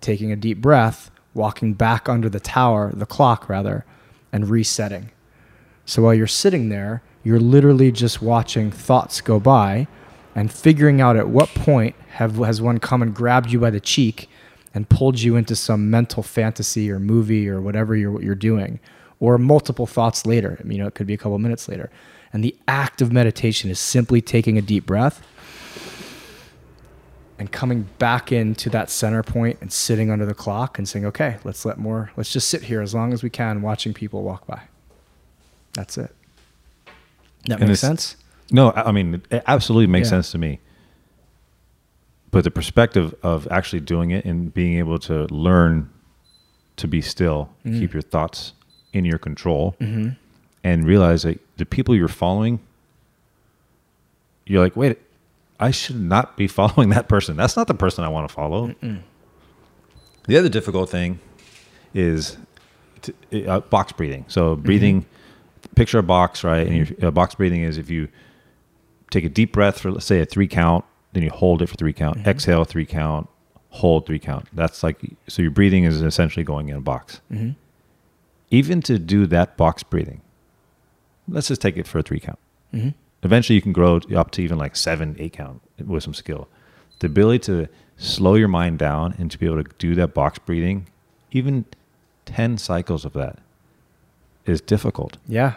Taking 0.00 0.32
a 0.32 0.36
deep 0.36 0.60
breath, 0.60 1.10
walking 1.34 1.74
back 1.74 2.08
under 2.08 2.28
the 2.28 2.40
tower, 2.40 2.92
the 2.94 3.06
clock 3.06 3.48
rather, 3.48 3.84
and 4.32 4.48
resetting. 4.48 5.10
So 5.84 6.02
while 6.02 6.14
you're 6.14 6.26
sitting 6.26 6.68
there, 6.68 7.02
you're 7.24 7.40
literally 7.40 7.90
just 7.92 8.22
watching 8.22 8.70
thoughts 8.70 9.20
go 9.20 9.40
by 9.40 9.86
and 10.34 10.52
figuring 10.52 11.00
out 11.00 11.16
at 11.16 11.28
what 11.28 11.48
point 11.50 11.96
have, 12.10 12.36
has 12.36 12.60
one 12.60 12.78
come 12.78 13.02
and 13.02 13.14
grabbed 13.14 13.50
you 13.50 13.58
by 13.58 13.70
the 13.70 13.80
cheek 13.80 14.28
and 14.74 14.88
pulled 14.88 15.20
you 15.20 15.34
into 15.34 15.56
some 15.56 15.90
mental 15.90 16.22
fantasy 16.22 16.90
or 16.90 16.98
movie 16.98 17.48
or 17.48 17.60
whatever 17.60 17.96
you're, 17.96 18.22
you're 18.22 18.34
doing, 18.34 18.78
or 19.18 19.38
multiple 19.38 19.86
thoughts 19.86 20.26
later. 20.26 20.60
You 20.64 20.78
know, 20.78 20.86
it 20.86 20.94
could 20.94 21.06
be 21.06 21.14
a 21.14 21.18
couple 21.18 21.38
minutes 21.38 21.68
later. 21.68 21.90
And 22.32 22.44
the 22.44 22.54
act 22.68 23.00
of 23.00 23.10
meditation 23.10 23.70
is 23.70 23.78
simply 23.78 24.20
taking 24.20 24.58
a 24.58 24.62
deep 24.62 24.86
breath 24.86 25.26
and 27.38 27.50
coming 27.52 27.88
back 27.98 28.32
into 28.32 28.68
that 28.70 28.90
center 28.90 29.22
point 29.22 29.58
and 29.60 29.72
sitting 29.72 30.10
under 30.10 30.26
the 30.26 30.34
clock 30.34 30.78
and 30.78 30.88
saying, 30.88 31.06
okay, 31.06 31.36
let's 31.44 31.64
let 31.64 31.78
more, 31.78 32.10
let's 32.16 32.32
just 32.32 32.48
sit 32.48 32.64
here 32.64 32.80
as 32.80 32.94
long 32.94 33.12
as 33.12 33.22
we 33.22 33.30
can 33.30 33.62
watching 33.62 33.94
people 33.94 34.22
walk 34.22 34.46
by. 34.46 34.60
That's 35.74 35.96
it. 35.98 36.14
That 37.46 37.60
And 37.60 37.68
makes 37.68 37.80
sense? 37.80 38.16
No, 38.50 38.72
I 38.72 38.90
mean, 38.92 39.22
it 39.30 39.42
absolutely 39.46 39.86
makes 39.86 40.06
Yeah. 40.06 40.10
sense 40.10 40.32
to 40.32 40.38
me. 40.38 40.58
But 42.30 42.44
the 42.44 42.50
perspective 42.50 43.14
of 43.22 43.46
actually 43.50 43.80
doing 43.80 44.10
it 44.10 44.24
and 44.24 44.52
being 44.52 44.78
able 44.78 44.98
to 45.00 45.26
learn 45.32 45.88
to 46.76 46.88
be 46.88 47.00
still, 47.00 47.50
Mm-hmm. 47.64 47.78
keep 47.80 47.92
your 47.92 48.02
thoughts 48.02 48.52
in 48.92 49.04
your 49.04 49.18
control, 49.18 49.76
and 50.64 50.84
realize 50.86 51.22
that 51.22 51.40
the 51.56 51.66
people 51.66 51.94
you're 51.94 52.08
following, 52.08 52.58
you're 54.46 54.62
like, 54.62 54.76
wait, 54.76 54.98
I 55.60 55.70
should 55.70 56.00
not 56.00 56.36
be 56.36 56.46
following 56.60 56.90
that 56.90 57.08
person. 57.08 57.36
That's 57.36 57.56
not 57.56 57.66
the 57.66 57.74
person 57.74 58.04
I 58.04 58.08
want 58.08 58.28
to 58.28 58.34
follow. 58.34 58.74
The 60.26 60.36
other 60.38 60.48
difficult 60.48 60.90
thing 60.90 61.20
is 61.94 62.36
to, 63.02 63.46
uh, 63.46 63.60
box 63.60 63.92
breathing. 63.92 64.24
So 64.28 64.56
breathing, 64.56 65.06
picture 65.74 65.98
a 65.98 66.02
box, 66.02 66.44
right? 66.44 66.66
And 66.66 66.76
your, 66.76 67.08
uh, 67.08 67.10
box 67.10 67.34
breathing 67.34 67.62
is 67.62 67.78
if 67.78 67.88
you 67.90 68.08
take 69.10 69.24
a 69.24 69.28
deep 69.30 69.52
breath 69.52 69.80
for 69.80 69.90
let's 69.90 70.04
say 70.06 70.20
a 70.20 70.26
three 70.26 70.46
count, 70.48 70.84
then 71.14 71.22
you 71.22 71.30
hold 71.30 71.62
it 71.62 71.68
for 71.68 71.76
three 71.76 71.94
count, 71.94 72.26
exhale 72.26 72.64
three 72.64 72.84
count, 72.84 73.26
hold 73.70 74.04
three 74.06 74.18
count. 74.18 74.46
That's 74.52 74.82
like 74.82 75.00
so 75.28 75.40
your 75.40 75.50
breathing 75.50 75.84
is 75.84 76.02
essentially 76.02 76.44
going 76.44 76.68
in 76.68 76.76
a 76.76 76.80
box. 76.80 77.20
Even 78.50 78.82
to 78.82 78.98
do 78.98 79.26
that 79.26 79.56
box 79.56 79.82
breathing, 79.82 80.20
let's 81.26 81.48
just 81.48 81.62
take 81.62 81.76
it 81.78 81.86
for 81.86 81.98
a 81.98 82.02
three 82.02 82.20
count. 82.20 82.38
Eventually, 83.22 83.56
you 83.56 83.62
can 83.62 83.72
grow 83.72 84.00
up 84.14 84.30
to 84.32 84.42
even 84.42 84.58
like 84.58 84.76
seven, 84.76 85.16
eight 85.18 85.32
count 85.32 85.60
with 85.84 86.02
some 86.04 86.14
skill. 86.14 86.48
The 87.00 87.06
ability 87.06 87.40
to 87.40 87.68
slow 87.96 88.34
your 88.34 88.48
mind 88.48 88.78
down 88.78 89.14
and 89.18 89.30
to 89.30 89.38
be 89.38 89.46
able 89.46 89.62
to 89.64 89.70
do 89.78 89.94
that 89.96 90.14
box 90.14 90.38
breathing, 90.38 90.86
even 91.32 91.64
ten 92.26 92.58
cycles 92.58 93.04
of 93.04 93.12
that, 93.14 93.38
is 94.46 94.60
difficult. 94.60 95.16
Yeah. 95.26 95.54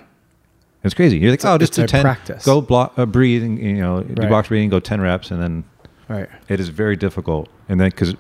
It's 0.84 0.96
crazy. 0.96 1.18
You're 1.20 1.30
like, 1.30 1.36
It's 1.38 1.46
oh, 1.46 1.58
just 1.60 1.74
do 1.74 1.86
ten. 1.86 2.02
practice. 2.02 2.44
Go 2.44 2.62
block, 2.62 2.94
uh, 2.98 3.06
breathe, 3.06 3.44
and 3.44 3.60
you 3.60 3.74
know, 3.76 4.02
do 4.02 4.28
box 4.28 4.48
breathing. 4.48 4.70
Go 4.70 4.80
ten 4.80 5.00
reps, 5.02 5.30
and 5.30 5.42
then 5.42 5.64
Right. 6.08 6.28
it 6.50 6.60
is 6.60 6.70
very 6.70 6.96
difficult. 6.96 7.48
And 7.70 7.80
then 7.80 7.90
because 7.92 8.16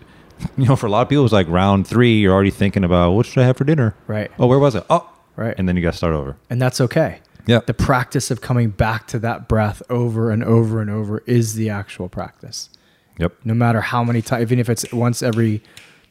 you 0.58 0.66
know, 0.66 0.76
for 0.76 0.86
a 0.86 0.89
lot 0.89 1.02
of 1.02 1.10
people, 1.10 1.24
it's 1.24 1.34
like 1.34 1.48
round 1.50 1.88
three. 1.88 2.20
You're 2.20 2.34
already 2.34 2.52
thinking 2.52 2.84
about 2.84 3.12
what 3.14 3.26
should 3.26 3.42
I 3.42 3.46
have 3.48 3.58
for 3.58 3.64
dinner. 3.64 3.96
Right. 4.08 4.32
Oh, 4.38 4.46
where 4.48 4.60
was 4.60 4.76
it? 4.76 4.84
Oh, 4.89 5.08
Right. 5.36 5.56
And 5.58 5.68
then 5.68 5.76
you 5.78 5.82
got 5.82 5.92
to 5.92 5.98
start 5.98 6.14
over. 6.14 6.36
And 6.50 6.62
that's 6.62 6.82
okay. 6.82 7.20
Yeah. 7.48 7.62
The 7.66 7.74
practice 7.74 8.32
of 8.32 8.42
coming 8.42 8.70
back 8.70 9.08
to 9.08 9.20
that 9.20 9.48
breath 9.48 9.82
over 9.89 10.32
and 10.32 10.44
over 10.44 10.82
and 10.82 10.89
over 10.89 11.24
is 11.26 11.56
the 11.56 11.70
actual 11.70 12.08
practice. 12.10 12.70
Yep. 13.18 13.34
No 13.44 13.54
matter 13.54 13.82
how 13.82 14.04
many 14.04 14.22
times, 14.22 14.42
even 14.44 14.60
if 14.60 14.70
it's 14.70 14.92
once 14.94 15.22
every 15.22 15.62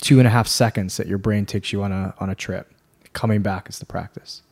two 0.00 0.18
and 0.18 0.26
a 0.26 0.30
half 0.30 0.46
seconds 0.46 0.96
that 0.96 1.06
your 1.06 1.18
brain 1.18 1.46
takes 1.46 1.72
you 1.72 1.82
on 1.82 1.92
a 1.92 2.14
on 2.18 2.30
a 2.30 2.34
trip, 2.34 2.72
coming 3.12 3.42
back 3.42 3.68
is 3.68 3.78
the 3.78 3.86
practice. 3.86 4.42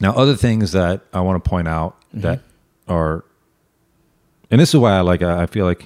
Now, 0.00 0.12
other 0.12 0.36
things 0.36 0.72
that 0.72 1.02
I 1.12 1.20
want 1.20 1.42
to 1.42 1.48
point 1.48 1.68
out 1.68 1.96
Mm-hmm. 2.10 2.20
that 2.20 2.40
are, 2.88 3.24
and 4.50 4.60
this 4.60 4.70
is 4.70 4.76
why 4.80 4.92
I 4.96 5.00
like. 5.00 5.22
I 5.22 5.42
I 5.42 5.46
feel 5.46 5.66
like 5.66 5.84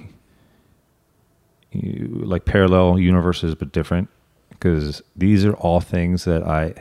you, 1.73 2.09
like 2.25 2.45
parallel 2.45 2.99
universes, 2.99 3.55
but 3.55 3.73
different, 3.73 4.09
because 4.51 5.03
these 5.17 5.45
are 5.45 5.55
all 5.55 5.81
things 5.81 6.25
that 6.25 6.43
I, 6.43 6.75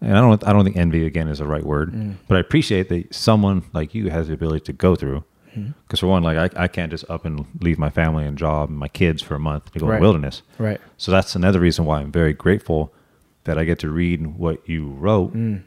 and 0.00 0.16
I 0.16 0.20
don't. 0.20 0.46
I 0.46 0.52
don't 0.52 0.64
think 0.64 0.76
envy 0.76 1.04
again 1.06 1.28
is 1.28 1.38
the 1.38 1.46
right 1.46 1.64
word, 1.64 1.92
Mm. 1.92 2.14
but 2.28 2.36
I 2.36 2.40
appreciate 2.40 2.88
that 2.88 3.14
someone 3.14 3.62
like 3.72 3.94
you 3.94 4.10
has 4.10 4.28
the 4.28 4.34
ability 4.34 4.64
to 4.66 4.72
go 4.72 4.94
through. 4.96 5.24
Mm-hmm. 5.56 5.72
Because 5.82 5.98
for 6.00 6.06
one, 6.06 6.22
like 6.22 6.56
I, 6.56 6.64
I 6.64 6.68
can't 6.68 6.90
just 6.92 7.04
up 7.10 7.24
and 7.24 7.44
leave 7.60 7.76
my 7.78 7.90
family 7.90 8.24
and 8.24 8.38
job 8.38 8.68
and 8.70 8.78
my 8.78 8.86
kids 8.88 9.20
for 9.20 9.34
a 9.34 9.40
month 9.40 9.72
to 9.72 9.78
go 9.80 9.86
to 9.86 9.90
Right. 9.92 9.96
the 9.98 10.00
wilderness. 10.02 10.42
Right. 10.58 10.80
So 10.96 11.10
that's 11.10 11.34
another 11.34 11.58
reason 11.58 11.84
why 11.84 12.00
I'm 12.00 12.12
very 12.12 12.32
grateful 12.32 12.92
that 13.44 13.58
I 13.58 13.64
get 13.64 13.78
to 13.80 13.90
read 13.90 14.38
what 14.38 14.66
you 14.68 14.88
wrote 14.90 15.34
Mm. 15.34 15.62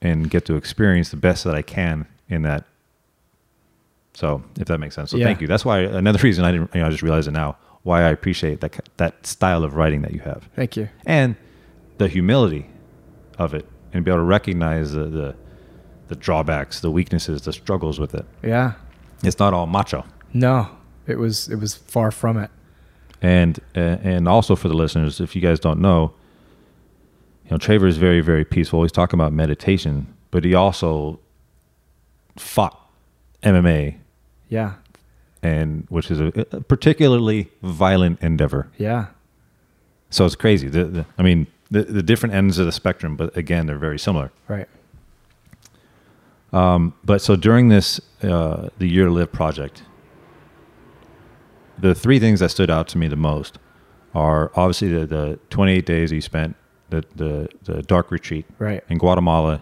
and 0.00 0.30
get 0.30 0.46
to 0.46 0.56
experience 0.56 1.10
the 1.10 1.18
best 1.18 1.44
that 1.44 1.54
I 1.54 1.60
can 1.62 2.06
in 2.30 2.40
that. 2.42 2.64
So 4.14 4.42
if 4.58 4.66
that 4.68 4.78
makes 4.78 4.94
sense. 4.94 5.10
So 5.10 5.16
Yeah. 5.16 5.26
thank 5.26 5.40
you. 5.40 5.46
That's 5.46 5.64
why 5.64 5.80
another 5.80 6.18
reason 6.22 6.44
I 6.44 6.52
didn't, 6.52 6.74
you 6.74 6.80
know, 6.80 6.86
I 6.86 6.90
just 6.90 7.02
realized 7.02 7.28
it 7.28 7.32
now 7.32 7.56
why 7.82 8.02
I 8.02 8.08
appreciate 8.08 8.60
that, 8.62 8.88
that 8.96 9.26
style 9.26 9.62
of 9.62 9.74
writing 9.74 10.02
that 10.02 10.12
you 10.12 10.20
have 10.20 10.48
Thank 10.56 10.76
you. 10.76 10.88
and 11.06 11.36
the 11.98 12.08
humility 12.08 12.66
of 13.38 13.54
it 13.54 13.66
and 13.92 14.04
be 14.04 14.10
able 14.10 14.18
to 14.20 14.24
recognize 14.24 14.92
the, 14.92 15.04
the, 15.04 15.34
the 16.08 16.16
drawbacks, 16.16 16.80
the 16.80 16.90
weaknesses, 16.90 17.42
the 17.42 17.52
struggles 17.52 17.98
with 17.98 18.14
it. 18.14 18.24
Yeah. 18.42 18.72
It's 19.22 19.38
not 19.38 19.54
all 19.54 19.66
macho. 19.66 20.04
No, 20.32 20.68
it 21.06 21.18
was 21.18 21.48
it 21.48 21.56
was 21.56 21.74
far 21.74 22.10
from 22.10 22.36
it. 22.38 22.50
And 23.22 23.58
and 23.74 24.28
also 24.28 24.54
for 24.54 24.68
the 24.68 24.74
listeners, 24.74 25.20
if 25.20 25.34
you 25.34 25.42
guys 25.42 25.58
don't 25.58 25.80
know, 25.80 26.12
you 27.44 27.50
know, 27.52 27.56
Traver 27.58 27.88
is 27.88 27.96
very 27.96 28.20
very 28.20 28.44
peaceful. 28.44 28.82
He's 28.82 28.92
talking 28.92 29.18
about 29.18 29.32
meditation, 29.32 30.06
but 30.30 30.44
he 30.44 30.54
also 30.54 31.18
fought 32.36 32.78
MMA, 33.42 33.96
Yeah. 34.48 34.74
and 35.42 35.86
which 35.88 36.10
is 36.10 36.20
a, 36.20 36.26
a 36.52 36.60
particularly 36.60 37.50
violent 37.62 38.20
endeavor. 38.22 38.68
Yeah. 38.78 39.06
So 40.10 40.24
it's 40.24 40.36
crazy. 40.36 40.68
The, 40.68 40.84
the, 40.84 41.06
I 41.18 41.22
mean, 41.22 41.46
the, 41.70 41.82
the 41.82 42.02
different 42.02 42.34
ends 42.34 42.58
of 42.58 42.66
the 42.66 42.72
spectrum, 42.72 43.16
but 43.16 43.36
again, 43.36 43.66
they're 43.66 43.78
very 43.78 43.98
similar. 43.98 44.30
Right. 44.48 44.68
But 46.50 47.18
so 47.20 47.36
during 47.36 47.68
this, 47.68 48.00
uh, 48.22 48.68
the 48.78 48.86
Year 48.88 49.06
to 49.06 49.10
Live 49.10 49.32
project, 49.32 49.82
the 51.78 51.94
three 51.94 52.18
things 52.18 52.40
that 52.40 52.50
stood 52.50 52.70
out 52.70 52.88
to 52.88 52.98
me 52.98 53.06
the 53.08 53.16
most 53.16 53.58
are 54.14 54.50
obviously 54.54 54.88
the, 54.92 55.06
the 55.06 55.38
28 55.50 55.86
days 55.86 56.10
you 56.12 56.20
spent 56.20 56.56
the, 56.90 57.04
the 57.14 57.48
the 57.64 57.82
dark 57.82 58.10
retreat 58.10 58.46
Right. 58.58 58.82
in 58.88 58.96
Guatemala 58.96 59.60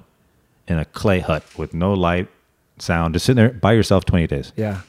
in 0.68 0.78
a 0.78 0.84
clay 0.84 1.18
hut 1.18 1.42
with 1.58 1.74
no 1.74 1.92
light, 1.92 2.28
sound, 2.78 3.14
just 3.14 3.26
sitting 3.26 3.36
there 3.36 3.50
by 3.52 3.72
yourself 3.72 4.04
28 4.04 4.30
days, 4.30 4.52
Yeah. 4.56 4.82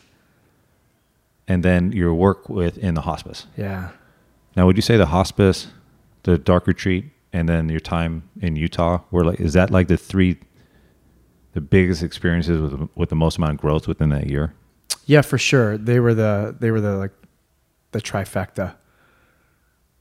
and 1.48 1.64
then 1.64 1.92
your 1.92 2.14
work 2.14 2.48
with 2.48 2.78
in 2.78 2.94
the 2.94 3.02
hospice. 3.02 3.48
Yeah. 3.58 3.90
Now, 4.56 4.68
would 4.68 4.76
you 4.76 4.82
say 4.84 4.98
the 4.98 5.08
hospice, 5.08 5.68
the 6.28 6.38
dark 6.38 6.68
retreat, 6.68 7.06
and 7.32 7.48
then 7.48 7.70
your 7.70 7.80
time 7.80 8.30
in 8.42 8.58
Utah 8.58 9.00
were 9.12 9.24
like 9.24 9.40
is 9.40 9.54
that 9.54 9.72
like 9.72 9.88
the 9.88 9.98
three 9.98 10.38
the 11.54 11.62
biggest 11.62 12.04
experiences 12.04 12.62
with 12.62 12.90
with 12.96 13.10
the 13.10 13.16
most 13.16 13.38
amount 13.38 13.54
of 13.54 13.58
growth 13.58 13.88
within 13.88 14.10
that 14.10 14.28
year? 14.28 14.54
Yeah, 15.06 15.22
for 15.22 15.38
sure. 15.38 15.78
They 15.78 16.02
were 16.02 16.14
the 16.14 16.56
they 16.60 16.70
were 16.70 16.82
the 16.82 16.98
like 16.98 17.14
the 17.94 18.02
trifecta. 18.02 18.76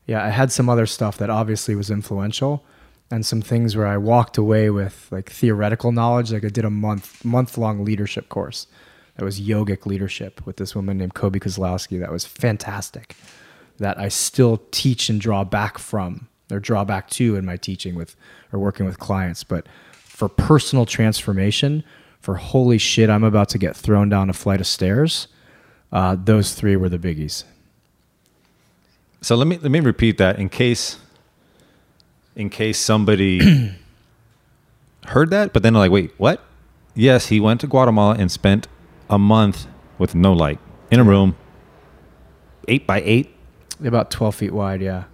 Yeah, 0.07 0.24
I 0.24 0.31
had 0.31 0.51
some 0.51 0.68
other 0.68 0.87
stuff 0.87 1.16
that 1.18 1.31
obviously 1.31 1.77
was 1.77 1.91
influential 1.91 2.64
and 3.09 3.24
some 3.24 3.41
things 3.41 3.77
where 3.77 3.87
I 3.87 3.97
walked 3.97 4.37
away 4.37 4.70
with 4.70 5.07
like 5.12 5.31
theoretical 5.31 5.93
knowledge. 5.93 6.33
Like 6.33 6.45
I 6.45 6.49
did 6.49 6.64
a 6.64 6.70
month 6.70 7.24
month 7.24 7.57
long 7.57 7.85
leadership 7.85 8.29
course 8.29 8.66
that 9.14 9.24
was 9.24 9.41
yogic 9.41 9.87
leadership 9.87 10.45
with 10.45 10.57
this 10.57 10.74
woman 10.74 10.99
named 10.99 11.14
Kobe 11.14 11.39
Kozlowski. 11.39 12.01
That 12.01 12.11
was 12.11 12.24
fantastic. 12.24 13.14
That 13.79 13.99
I 13.99 14.09
still 14.09 14.62
teach 14.70 15.09
and 15.09 15.20
draw 15.20 15.45
back 15.45 15.79
from 15.79 16.29
or 16.51 16.61
draw 16.61 16.85
back 16.85 17.11
to 17.11 17.37
in 17.37 17.45
my 17.45 17.57
teaching 17.57 17.95
with 17.95 18.16
or 18.53 18.59
working 18.59 18.87
with 18.87 18.99
clients. 18.99 19.45
But 19.45 19.66
for 19.93 20.29
personal 20.29 20.87
transformation, 20.87 21.85
for 22.20 22.37
holy 22.37 22.79
shit, 22.79 23.11
I'm 23.11 23.24
about 23.24 23.49
to 23.51 23.59
get 23.59 23.77
thrown 23.77 24.09
down 24.09 24.31
a 24.31 24.33
flight 24.33 24.61
of 24.61 24.66
stairs. 24.66 25.29
Uh, 25.93 26.16
those 26.18 26.55
three 26.55 26.74
were 26.74 26.89
the 26.89 26.99
biggies. 26.99 27.45
So 29.20 29.37
let 29.37 29.47
me 29.47 29.59
let 29.59 29.70
me 29.70 29.81
repeat 29.81 30.18
that 30.18 30.39
in 30.39 30.49
case 30.49 30.99
in 32.35 32.51
case 32.51 32.79
somebody 32.79 33.74
heard 35.07 35.31
that, 35.31 35.53
but 35.53 35.62
then 35.62 35.72
they're 35.72 35.81
like, 35.81 35.91
wait, 35.91 36.12
what? 36.16 36.43
Yes, 36.95 37.27
he 37.27 37.41
went 37.41 37.61
to 37.61 37.66
Guatemala 37.66 38.16
and 38.18 38.31
spent 38.31 38.68
a 39.09 39.18
month 39.18 39.66
with 39.99 40.14
no 40.14 40.33
light 40.33 40.59
in 40.91 41.01
a 41.01 41.05
room, 41.05 41.37
eight 42.68 42.87
by 42.87 43.03
eight, 43.03 43.36
About 43.85 44.11
12 44.11 44.35
feet 44.35 44.53
wide, 44.53 44.81
yeah. 44.81 45.05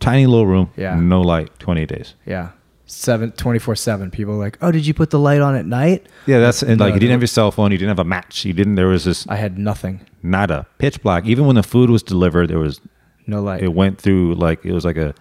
tiny 0.00 0.26
little 0.26 0.46
room, 0.46 0.70
Yeah. 0.76 0.96
no 1.00 1.22
light, 1.22 1.50
twenty 1.58 1.86
days. 1.86 2.14
Yeah. 2.26 2.50
Seven, 2.86 3.32
24 3.32 3.74
7. 3.76 4.10
People 4.10 4.34
are 4.34 4.38
like, 4.38 4.58
oh, 4.60 4.70
did 4.70 4.86
you 4.86 4.92
put 4.92 5.08
the 5.08 5.18
light 5.18 5.40
on 5.40 5.54
at 5.56 5.64
night? 5.64 6.06
Yeah, 6.26 6.38
that's 6.40 6.62
and 6.62 6.78
No, 6.78 6.84
like 6.84 6.92
uh, 6.92 6.94
you 6.94 7.00
didn't 7.00 7.12
have 7.12 7.22
your 7.22 7.26
cell 7.28 7.50
phone, 7.50 7.72
you 7.72 7.78
didn't 7.78 7.88
have 7.88 7.98
a 7.98 8.04
match, 8.04 8.44
you 8.44 8.52
didn't. 8.52 8.74
There 8.74 8.88
was 8.88 9.04
this 9.06 9.26
I 9.28 9.36
had 9.36 9.56
nothing. 9.58 10.00
nada, 10.22 10.66
pitch 10.78 11.00
black. 11.02 11.24
Even 11.24 11.46
when 11.46 11.56
the 11.56 11.62
food 11.62 11.88
was 11.88 12.02
delivered, 12.02 12.48
there 12.50 12.58
was 12.58 12.82
No 13.26 13.42
light. 13.42 13.62
it 13.62 13.72
went 13.72 13.98
through 13.98 14.34
like 14.34 14.62
it 14.66 14.72
was 14.72 14.84
like 14.84 14.98
a 14.98 15.14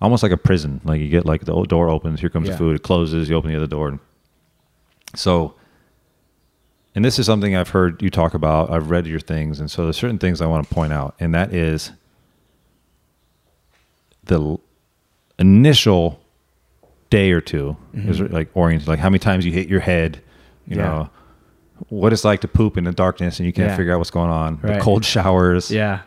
almost 0.00 0.22
like 0.22 0.32
a 0.32 0.38
prison. 0.38 0.80
Like 0.84 1.00
you 1.02 1.08
get 1.10 1.26
like 1.26 1.44
the 1.44 1.62
door 1.64 1.90
opens, 1.90 2.20
here 2.20 2.30
comes 2.30 2.46
Yeah. 2.46 2.52
the 2.52 2.58
food, 2.58 2.76
it 2.76 2.82
closes, 2.82 3.28
you 3.28 3.36
open 3.36 3.50
the 3.50 3.56
other 3.58 3.66
door. 3.66 4.00
So, 5.14 5.54
and 6.96 7.04
this 7.04 7.18
is 7.20 7.26
something 7.26 7.54
I've 7.54 7.68
heard 7.68 8.02
you 8.02 8.10
talk 8.10 8.34
about. 8.34 8.70
I've 8.70 8.90
read 8.90 9.06
your 9.06 9.20
things, 9.20 9.60
and 9.60 9.70
so 9.70 9.84
there's 9.84 9.96
certain 9.96 10.18
things 10.18 10.40
I 10.40 10.46
want 10.46 10.68
to 10.68 10.74
point 10.74 10.92
out, 10.92 11.14
and 11.20 11.32
that 11.34 11.52
is 11.54 11.92
the 14.24 14.56
initial 15.38 16.20
day 17.10 17.30
or 17.30 17.40
2 17.40 17.76
is 17.94 18.20
like 18.20 18.48
oriented, 18.54 18.88
like 18.88 18.98
how 18.98 19.08
many 19.08 19.18
times 19.20 19.44
you 19.46 19.52
hit 19.52 19.68
your 19.68 19.80
head, 19.80 20.20
you 20.66 20.76
Mm-hmm. 20.76 20.80
Yeah. 20.80 20.86
know, 20.86 21.10
what 21.90 22.12
it's 22.12 22.24
like 22.24 22.40
to 22.40 22.48
poop 22.48 22.76
in 22.76 22.84
the 22.84 22.90
darkness 22.92 23.38
and 23.38 23.46
you 23.46 23.52
can't 23.52 23.68
Yeah. 23.70 23.76
figure 23.76 23.92
out 23.94 23.98
what's 23.98 24.10
going 24.10 24.30
on, 24.30 24.58
Right. 24.62 24.74
the 24.74 24.80
cold 24.80 25.04
showers, 25.04 25.70
yeah. 25.70 26.00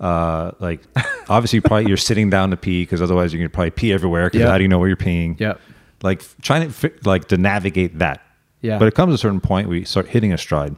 uh, 0.00 0.52
like 0.58 0.80
obviously 1.28 1.60
probably 1.60 1.86
you're 1.86 1.96
sitting 1.98 2.30
down 2.30 2.50
to 2.50 2.56
pee 2.56 2.82
because 2.82 3.00
otherwise 3.02 3.32
you're 3.32 3.38
gonna 3.38 3.50
probably 3.50 3.70
pee 3.70 3.92
everywhere. 3.92 4.26
Because 4.26 4.40
Yep. 4.40 4.48
how 4.50 4.56
do 4.58 4.64
you 4.64 4.68
know 4.68 4.78
where 4.80 4.88
you're 4.88 4.96
peeing? 4.96 5.38
Yep. 5.38 5.60
Like 6.02 6.22
trying 6.40 6.72
to 6.72 6.92
like 7.04 7.28
to 7.28 7.36
navigate 7.36 7.98
that. 8.00 8.22
Yeah. 8.62 8.78
But 8.78 8.88
it 8.88 8.94
comes 8.94 9.10
to 9.10 9.14
a 9.14 9.18
certain 9.18 9.40
point 9.40 9.68
where 9.68 9.76
you 9.76 9.84
start 9.84 10.08
hitting 10.08 10.32
a 10.32 10.38
stride, 10.38 10.76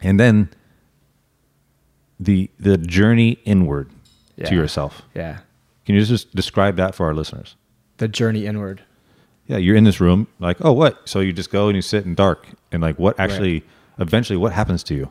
and 0.00 0.18
then 0.18 0.48
the 2.18 2.50
the 2.58 2.76
journey 2.78 3.38
inward 3.44 3.90
Yeah. 4.36 4.46
to 4.46 4.54
yourself. 4.54 5.02
Yeah. 5.14 5.38
Can 5.86 5.94
you 5.94 6.04
just 6.04 6.34
describe 6.34 6.76
that 6.76 6.94
for 6.94 7.06
our 7.06 7.14
listeners? 7.14 7.56
The 7.98 8.08
journey 8.08 8.46
inward. 8.46 8.82
Yeah, 9.46 9.58
you're 9.58 9.76
in 9.76 9.84
this 9.84 10.00
room, 10.00 10.26
like, 10.40 10.56
oh, 10.62 10.72
what? 10.72 11.06
So 11.06 11.20
you 11.20 11.32
just 11.32 11.50
go 11.50 11.68
and 11.68 11.76
you 11.76 11.82
sit 11.82 12.06
in 12.06 12.14
dark, 12.14 12.46
and 12.72 12.80
like, 12.82 12.98
what 12.98 13.20
actually, 13.20 13.62
eventually, 13.98 14.38
what 14.38 14.52
happens 14.52 14.82
to 14.84 14.94
you? 14.94 15.10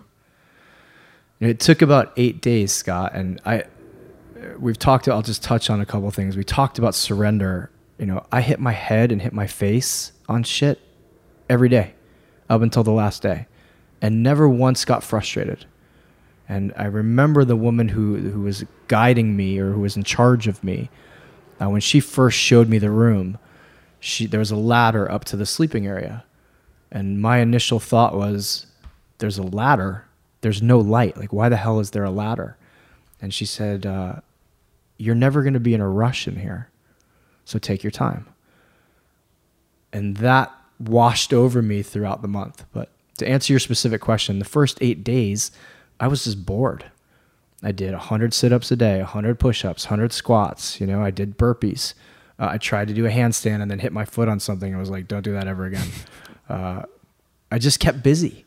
It 1.40 1.60
took 1.60 1.82
about 1.84 2.12
eight 2.18 2.42
days, 2.42 2.72
Scott, 2.72 3.12
and 3.14 3.40
I. 3.46 3.66
We've 4.60 4.78
talked. 4.80 5.08
I'll 5.08 5.22
just 5.22 5.44
touch 5.44 5.70
on 5.70 5.80
a 5.80 5.86
couple 5.86 6.08
of 6.08 6.16
things. 6.16 6.36
We 6.36 6.44
talked 6.44 6.78
about 6.80 6.96
surrender. 6.96 7.70
You 8.00 8.08
know, 8.08 8.26
I 8.32 8.42
hit 8.42 8.60
my 8.60 8.72
head 8.74 9.12
and 9.12 9.22
hit 9.22 9.32
my 9.34 9.46
face 9.48 10.12
on 10.28 10.44
shit 10.44 10.80
every 11.50 11.70
day, 11.70 11.94
up 12.50 12.62
until 12.62 12.84
the 12.84 12.92
last 12.92 13.22
day, 13.22 13.48
and 14.02 14.24
never 14.24 14.48
once 14.48 14.86
got 14.86 15.04
frustrated. 15.04 15.66
And 16.48 16.74
I 16.76 16.86
remember 16.86 17.46
the 17.46 17.56
woman 17.56 17.90
who 17.90 18.18
who 18.18 18.42
was 18.42 18.66
guiding 18.88 19.36
me 19.36 19.60
or 19.60 19.72
who 19.72 19.82
was 19.82 19.96
in 19.96 20.04
charge 20.04 20.48
of 20.48 20.64
me. 20.64 20.90
Uh, 21.62 21.70
when 21.70 21.82
she 21.82 22.00
first 22.00 22.38
showed 22.38 22.68
me 22.68 22.78
the 22.78 22.92
room, 22.92 23.38
she 24.00 24.26
there 24.26 24.40
was 24.40 24.52
a 24.52 24.58
ladder 24.58 25.10
up 25.10 25.24
to 25.26 25.38
the 25.38 25.46
sleeping 25.46 25.88
area, 25.88 26.26
and 26.92 27.22
my 27.22 27.38
initial 27.40 27.80
thought 27.80 28.16
was, 28.16 28.68
"There's 29.20 29.38
a 29.38 29.44
ladder. 29.44 30.06
There's 30.42 30.62
no 30.62 30.80
light. 30.80 31.16
Like, 31.16 31.32
why 31.32 31.48
the 31.48 31.58
hell 31.58 31.80
is 31.80 31.92
there 31.92 32.04
a 32.04 32.12
ladder?" 32.12 32.58
And 33.22 33.34
she 33.34 33.46
said, 33.46 33.86
uh, 33.86 34.16
"You're 34.98 35.16
never 35.16 35.42
going 35.44 35.54
to 35.54 35.60
be 35.62 35.74
in 35.74 35.80
a 35.80 35.88
rush 35.88 36.28
in 36.28 36.36
here, 36.36 36.70
so 37.46 37.58
take 37.58 37.84
your 37.84 37.92
time." 37.92 38.28
And 39.94 40.18
that 40.18 40.52
washed 40.80 41.34
over 41.34 41.62
me 41.62 41.82
throughout 41.82 42.22
the 42.22 42.28
month. 42.28 42.66
But 42.74 42.90
to 43.18 43.28
answer 43.28 43.54
your 43.54 43.60
specific 43.60 44.02
question, 44.02 44.40
the 44.40 44.46
first 44.46 44.78
eight 44.82 45.04
days, 45.04 45.52
I 46.00 46.08
was 46.08 46.24
just 46.24 46.46
bored. 46.46 46.86
I 47.62 47.72
did 47.72 47.92
100 47.92 48.34
sit 48.34 48.52
ups 48.52 48.72
a 48.72 48.76
day, 48.76 49.00
100 49.00 49.40
push 49.40 49.64
ups, 49.64 49.86
100 49.86 50.12
squats. 50.12 50.82
You 50.82 50.88
know, 50.88 51.02
I 51.02 51.12
did 51.12 51.38
burpees. 51.38 51.94
Uh, 52.38 52.50
I 52.52 52.58
tried 52.58 52.90
to 52.90 52.94
do 52.94 53.06
a 53.06 53.10
handstand 53.10 53.62
and 53.62 53.72
then 53.72 53.80
hit 53.80 53.94
my 53.94 54.06
foot 54.06 54.28
on 54.28 54.40
something. 54.40 54.76
I 54.76 54.80
was 54.80 54.90
like, 54.90 55.08
don't 55.08 55.22
do 55.22 55.34
that 55.34 55.48
ever 55.48 55.66
again. 55.66 55.88
uh, 56.50 56.84
I 57.52 57.60
just 57.60 57.80
kept 57.80 58.04
busy, 58.04 58.46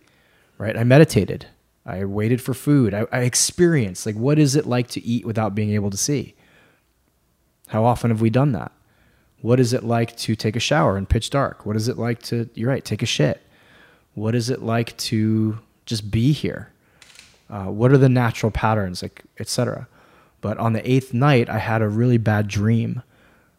right? 0.58 0.76
I 0.76 0.84
meditated. 0.84 1.46
I 1.86 2.04
waited 2.04 2.42
for 2.42 2.52
food. 2.52 2.92
I, 2.92 3.06
I 3.12 3.20
experienced, 3.20 4.04
like, 4.04 4.16
what 4.16 4.38
is 4.38 4.56
it 4.56 4.66
like 4.66 4.88
to 4.88 5.04
eat 5.04 5.24
without 5.24 5.54
being 5.54 5.70
able 5.70 5.90
to 5.90 5.96
see? 5.96 6.34
How 7.68 7.84
often 7.84 8.10
have 8.10 8.20
we 8.20 8.28
done 8.28 8.52
that? 8.52 8.72
What 9.46 9.60
is 9.60 9.72
it 9.72 9.84
like 9.84 10.16
to 10.16 10.34
take 10.34 10.56
a 10.56 10.60
shower 10.60 10.98
in 10.98 11.06
pitch 11.06 11.30
dark? 11.30 11.64
What 11.64 11.76
is 11.76 11.86
it 11.86 11.96
like 11.96 12.20
to, 12.24 12.50
you're 12.54 12.68
right, 12.68 12.84
take 12.84 13.00
a 13.00 13.06
shit? 13.06 13.40
What 14.14 14.34
is 14.34 14.50
it 14.50 14.60
like 14.60 14.96
to 14.96 15.60
just 15.84 16.10
be 16.10 16.32
here? 16.32 16.72
Uh, 17.48 17.66
what 17.66 17.92
are 17.92 17.96
the 17.96 18.08
natural 18.08 18.50
patterns, 18.50 19.02
like, 19.02 19.22
etc. 19.38 19.86
But 20.40 20.58
on 20.58 20.72
the 20.72 20.90
eighth 20.90 21.14
night, 21.14 21.48
I 21.48 21.58
had 21.58 21.80
a 21.80 21.88
really 21.88 22.18
bad 22.18 22.48
dream. 22.48 23.04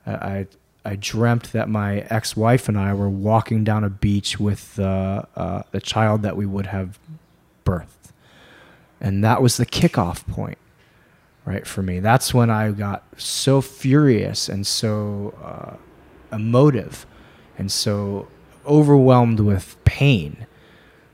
I, 0.05 0.11
I, 0.11 0.47
I 0.83 0.95
dreamt 0.97 1.53
that 1.53 1.69
my 1.69 1.99
ex-wife 2.09 2.67
and 2.67 2.77
I 2.77 2.93
were 2.93 3.09
walking 3.09 3.63
down 3.63 3.85
a 3.85 3.89
beach 3.89 4.41
with 4.41 4.77
uh, 4.77 5.23
uh, 5.37 5.63
the 5.71 5.79
child 5.79 6.21
that 6.23 6.35
we 6.35 6.45
would 6.45 6.65
have 6.65 6.99
birthed, 7.65 8.11
and 8.99 9.23
that 9.23 9.41
was 9.41 9.55
the 9.55 9.65
kickoff 9.65 10.27
point, 10.27 10.57
right 11.47 11.65
for 11.65 11.81
me. 11.81 11.99
That's 11.99 12.33
when 12.33 12.49
I 12.49 12.71
got 12.71 13.05
so 13.17 13.61
furious 13.61 14.49
and 14.49 14.67
so 14.67 15.33
uh, 15.43 16.35
emotive, 16.35 17.05
and 17.57 17.71
so 17.71 18.27
overwhelmed 18.65 19.39
with 19.39 19.75
pain 19.85 20.45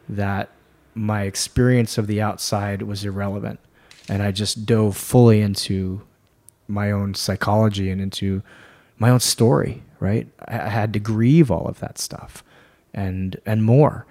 that 0.10 0.50
my 0.96 1.24
experience 1.24 1.98
of 1.98 2.08
the 2.08 2.22
outside 2.22 2.82
was 2.82 3.06
irrelevant. 3.06 3.60
And 4.10 4.22
i 4.22 4.32
just 4.32 4.66
dove 4.66 4.98
fully 4.98 5.40
into 5.40 6.02
my 6.68 6.92
own 6.92 7.14
psychology 7.14 7.90
and 7.90 8.02
into 8.02 8.44
my 8.98 9.10
own 9.10 9.22
story 9.22 9.82
right? 10.04 10.28
I 10.46 10.68
had 10.68 10.92
to 10.94 11.00
grieve 11.00 11.50
all 11.50 11.66
of 11.66 11.80
that 11.80 11.98
stuff 11.98 12.44
and 12.94 13.40
and 13.46 13.64
more. 13.64 14.06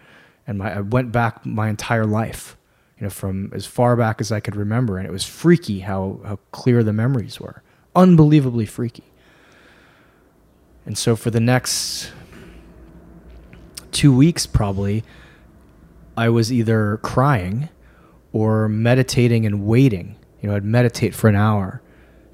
And 0.46 0.58
my, 0.58 0.78
i 0.78 0.80
went 0.80 1.12
back 1.12 1.44
my 1.44 1.68
entire 1.68 2.06
life 2.06 2.56
you 3.02 3.06
know 3.06 3.10
from 3.10 3.50
as 3.52 3.66
far 3.66 3.96
back 3.96 4.20
as 4.20 4.30
i 4.30 4.38
could 4.38 4.54
remember 4.54 4.96
and 4.96 5.06
it 5.06 5.10
was 5.10 5.24
freaky 5.24 5.80
how 5.80 6.20
how 6.24 6.38
clear 6.52 6.84
the 6.84 6.92
memories 6.92 7.40
were 7.40 7.62
unbelievably 7.96 8.64
freaky 8.64 9.04
and 10.86 10.96
so 10.96 11.16
for 11.16 11.30
the 11.30 11.40
next 11.40 12.12
two 13.90 14.14
weeks 14.14 14.46
probably 14.46 15.02
I 16.16 16.28
was 16.28 16.52
either 16.52 16.98
crying 16.98 17.68
or 18.32 18.68
meditating 18.68 19.46
and 19.46 19.66
waiting. 19.66 20.16
You 20.40 20.48
know, 20.48 20.56
I'd 20.56 20.64
meditate 20.64 21.14
for 21.14 21.28
an 21.28 21.36
hour 21.36 21.82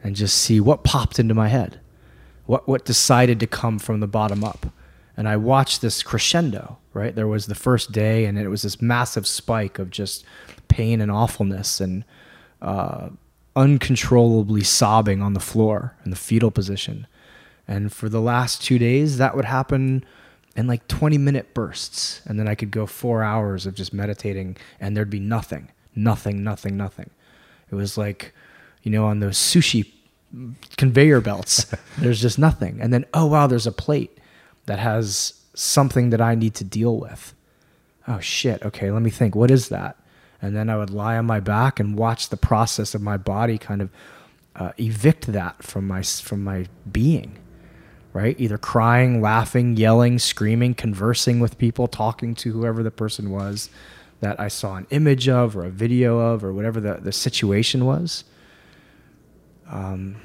and 0.02 0.16
just 0.16 0.38
see 0.38 0.60
what 0.60 0.84
popped 0.84 1.18
into 1.18 1.34
my 1.34 1.48
head, 1.48 1.80
what 2.46 2.66
what 2.68 2.84
decided 2.84 3.40
to 3.40 3.46
come 3.46 3.78
from 3.78 4.00
the 4.00 4.06
bottom 4.06 4.42
up, 4.44 4.66
And 5.16 5.28
I 5.28 5.36
watched 5.36 5.80
this 5.80 6.02
crescendo, 6.02 6.78
right? 6.92 7.14
There 7.14 7.26
was 7.26 7.46
the 7.46 7.54
first 7.54 7.92
day, 7.92 8.24
and 8.24 8.38
it 8.38 8.48
was 8.48 8.62
this 8.62 8.80
massive 8.80 9.26
spike 9.26 9.78
of 9.78 9.90
just 9.90 10.24
pain 10.68 11.00
and 11.00 11.10
awfulness 11.10 11.80
and 11.80 12.04
uh, 12.62 13.08
uncontrollably 13.56 14.62
sobbing 14.62 15.20
on 15.20 15.34
the 15.34 15.40
floor 15.40 15.96
in 16.04 16.10
the 16.10 16.16
fetal 16.16 16.50
position. 16.50 17.06
And 17.66 17.92
for 17.92 18.08
the 18.08 18.20
last 18.20 18.62
two 18.62 18.78
days, 18.78 19.18
that 19.18 19.36
would 19.36 19.44
happen 19.44 20.04
in 20.56 20.66
like 20.66 20.88
20 20.88 21.18
minute 21.18 21.54
bursts. 21.54 22.22
And 22.26 22.38
then 22.38 22.48
I 22.48 22.54
could 22.54 22.70
go 22.70 22.86
four 22.86 23.22
hours 23.22 23.66
of 23.66 23.74
just 23.74 23.92
meditating, 23.92 24.56
and 24.80 24.96
there'd 24.96 25.10
be 25.10 25.20
nothing, 25.20 25.70
nothing, 25.94 26.42
nothing, 26.42 26.76
nothing. 26.76 27.10
It 27.70 27.74
was 27.74 27.98
like, 27.98 28.34
you 28.82 28.90
know, 28.90 29.04
on 29.06 29.20
those 29.20 29.36
sushi 29.36 29.92
conveyor 30.76 31.20
belts, 31.20 31.66
there's 31.98 32.20
just 32.20 32.38
nothing. 32.38 32.80
And 32.80 32.92
then, 32.92 33.04
oh, 33.12 33.26
wow, 33.26 33.46
there's 33.46 33.66
a 33.66 33.72
plate 33.72 34.18
that 34.66 34.78
has 34.78 35.34
something 35.54 36.10
that 36.10 36.20
I 36.20 36.34
need 36.34 36.54
to 36.54 36.64
deal 36.64 36.96
with. 36.96 37.34
Oh, 38.06 38.20
shit. 38.20 38.62
Okay, 38.62 38.90
let 38.90 39.02
me 39.02 39.10
think. 39.10 39.34
What 39.34 39.50
is 39.50 39.68
that? 39.68 39.96
And 40.40 40.54
then 40.54 40.70
I 40.70 40.76
would 40.76 40.90
lie 40.90 41.16
on 41.16 41.26
my 41.26 41.40
back 41.40 41.80
and 41.80 41.96
watch 41.96 42.28
the 42.28 42.36
process 42.36 42.94
of 42.94 43.02
my 43.02 43.16
body 43.16 43.58
kind 43.58 43.82
of 43.82 43.90
uh, 44.54 44.72
evict 44.78 45.32
that 45.32 45.62
from 45.62 45.86
my 45.86 46.02
from 46.02 46.44
my 46.44 46.66
being 46.90 47.38
right? 48.12 48.34
Either 48.40 48.58
crying, 48.58 49.20
laughing, 49.20 49.76
yelling, 49.76 50.18
screaming, 50.18 50.74
conversing 50.74 51.40
with 51.40 51.58
people, 51.58 51.86
talking 51.86 52.34
to 52.34 52.52
whoever 52.52 52.82
the 52.82 52.90
person 52.90 53.30
was 53.30 53.70
that 54.20 54.40
I 54.40 54.48
saw 54.48 54.74
an 54.74 54.86
image 54.90 55.28
of 55.28 55.56
or 55.56 55.64
a 55.64 55.70
video 55.70 56.18
of 56.18 56.42
or 56.42 56.52
whatever 56.52 56.80
the, 56.80 56.94
the 56.94 57.12
situation 57.12 57.84
was. 57.84 58.24
Um, 59.70 60.16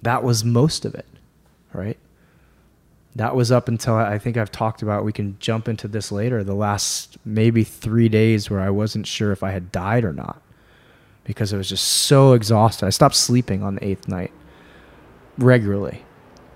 that 0.00 0.22
was 0.22 0.44
most 0.44 0.84
of 0.84 0.94
it, 0.94 1.06
right? 1.72 1.98
That 3.18 3.36
was 3.36 3.52
up 3.52 3.68
until 3.68 3.94
I 3.94 4.18
think 4.18 4.36
I've 4.36 4.50
talked 4.50 4.82
about, 4.82 5.04
we 5.04 5.12
can 5.12 5.36
jump 5.38 5.68
into 5.68 5.88
this 5.88 6.10
later, 6.10 6.42
the 6.42 6.54
last 6.54 7.18
maybe 7.24 7.64
three 7.64 8.08
days 8.08 8.48
where 8.48 8.60
I 8.60 8.70
wasn't 8.70 9.06
sure 9.06 9.32
if 9.32 9.42
I 9.42 9.50
had 9.50 9.70
died 9.70 10.04
or 10.04 10.12
not 10.12 10.40
because 11.24 11.52
I 11.52 11.56
was 11.56 11.68
just 11.68 11.84
so 11.84 12.32
exhausted. 12.32 12.86
I 12.86 12.90
stopped 12.90 13.16
sleeping 13.16 13.62
on 13.62 13.74
the 13.74 13.84
eighth 13.84 14.08
night 14.08 14.32
regularly 15.36 16.04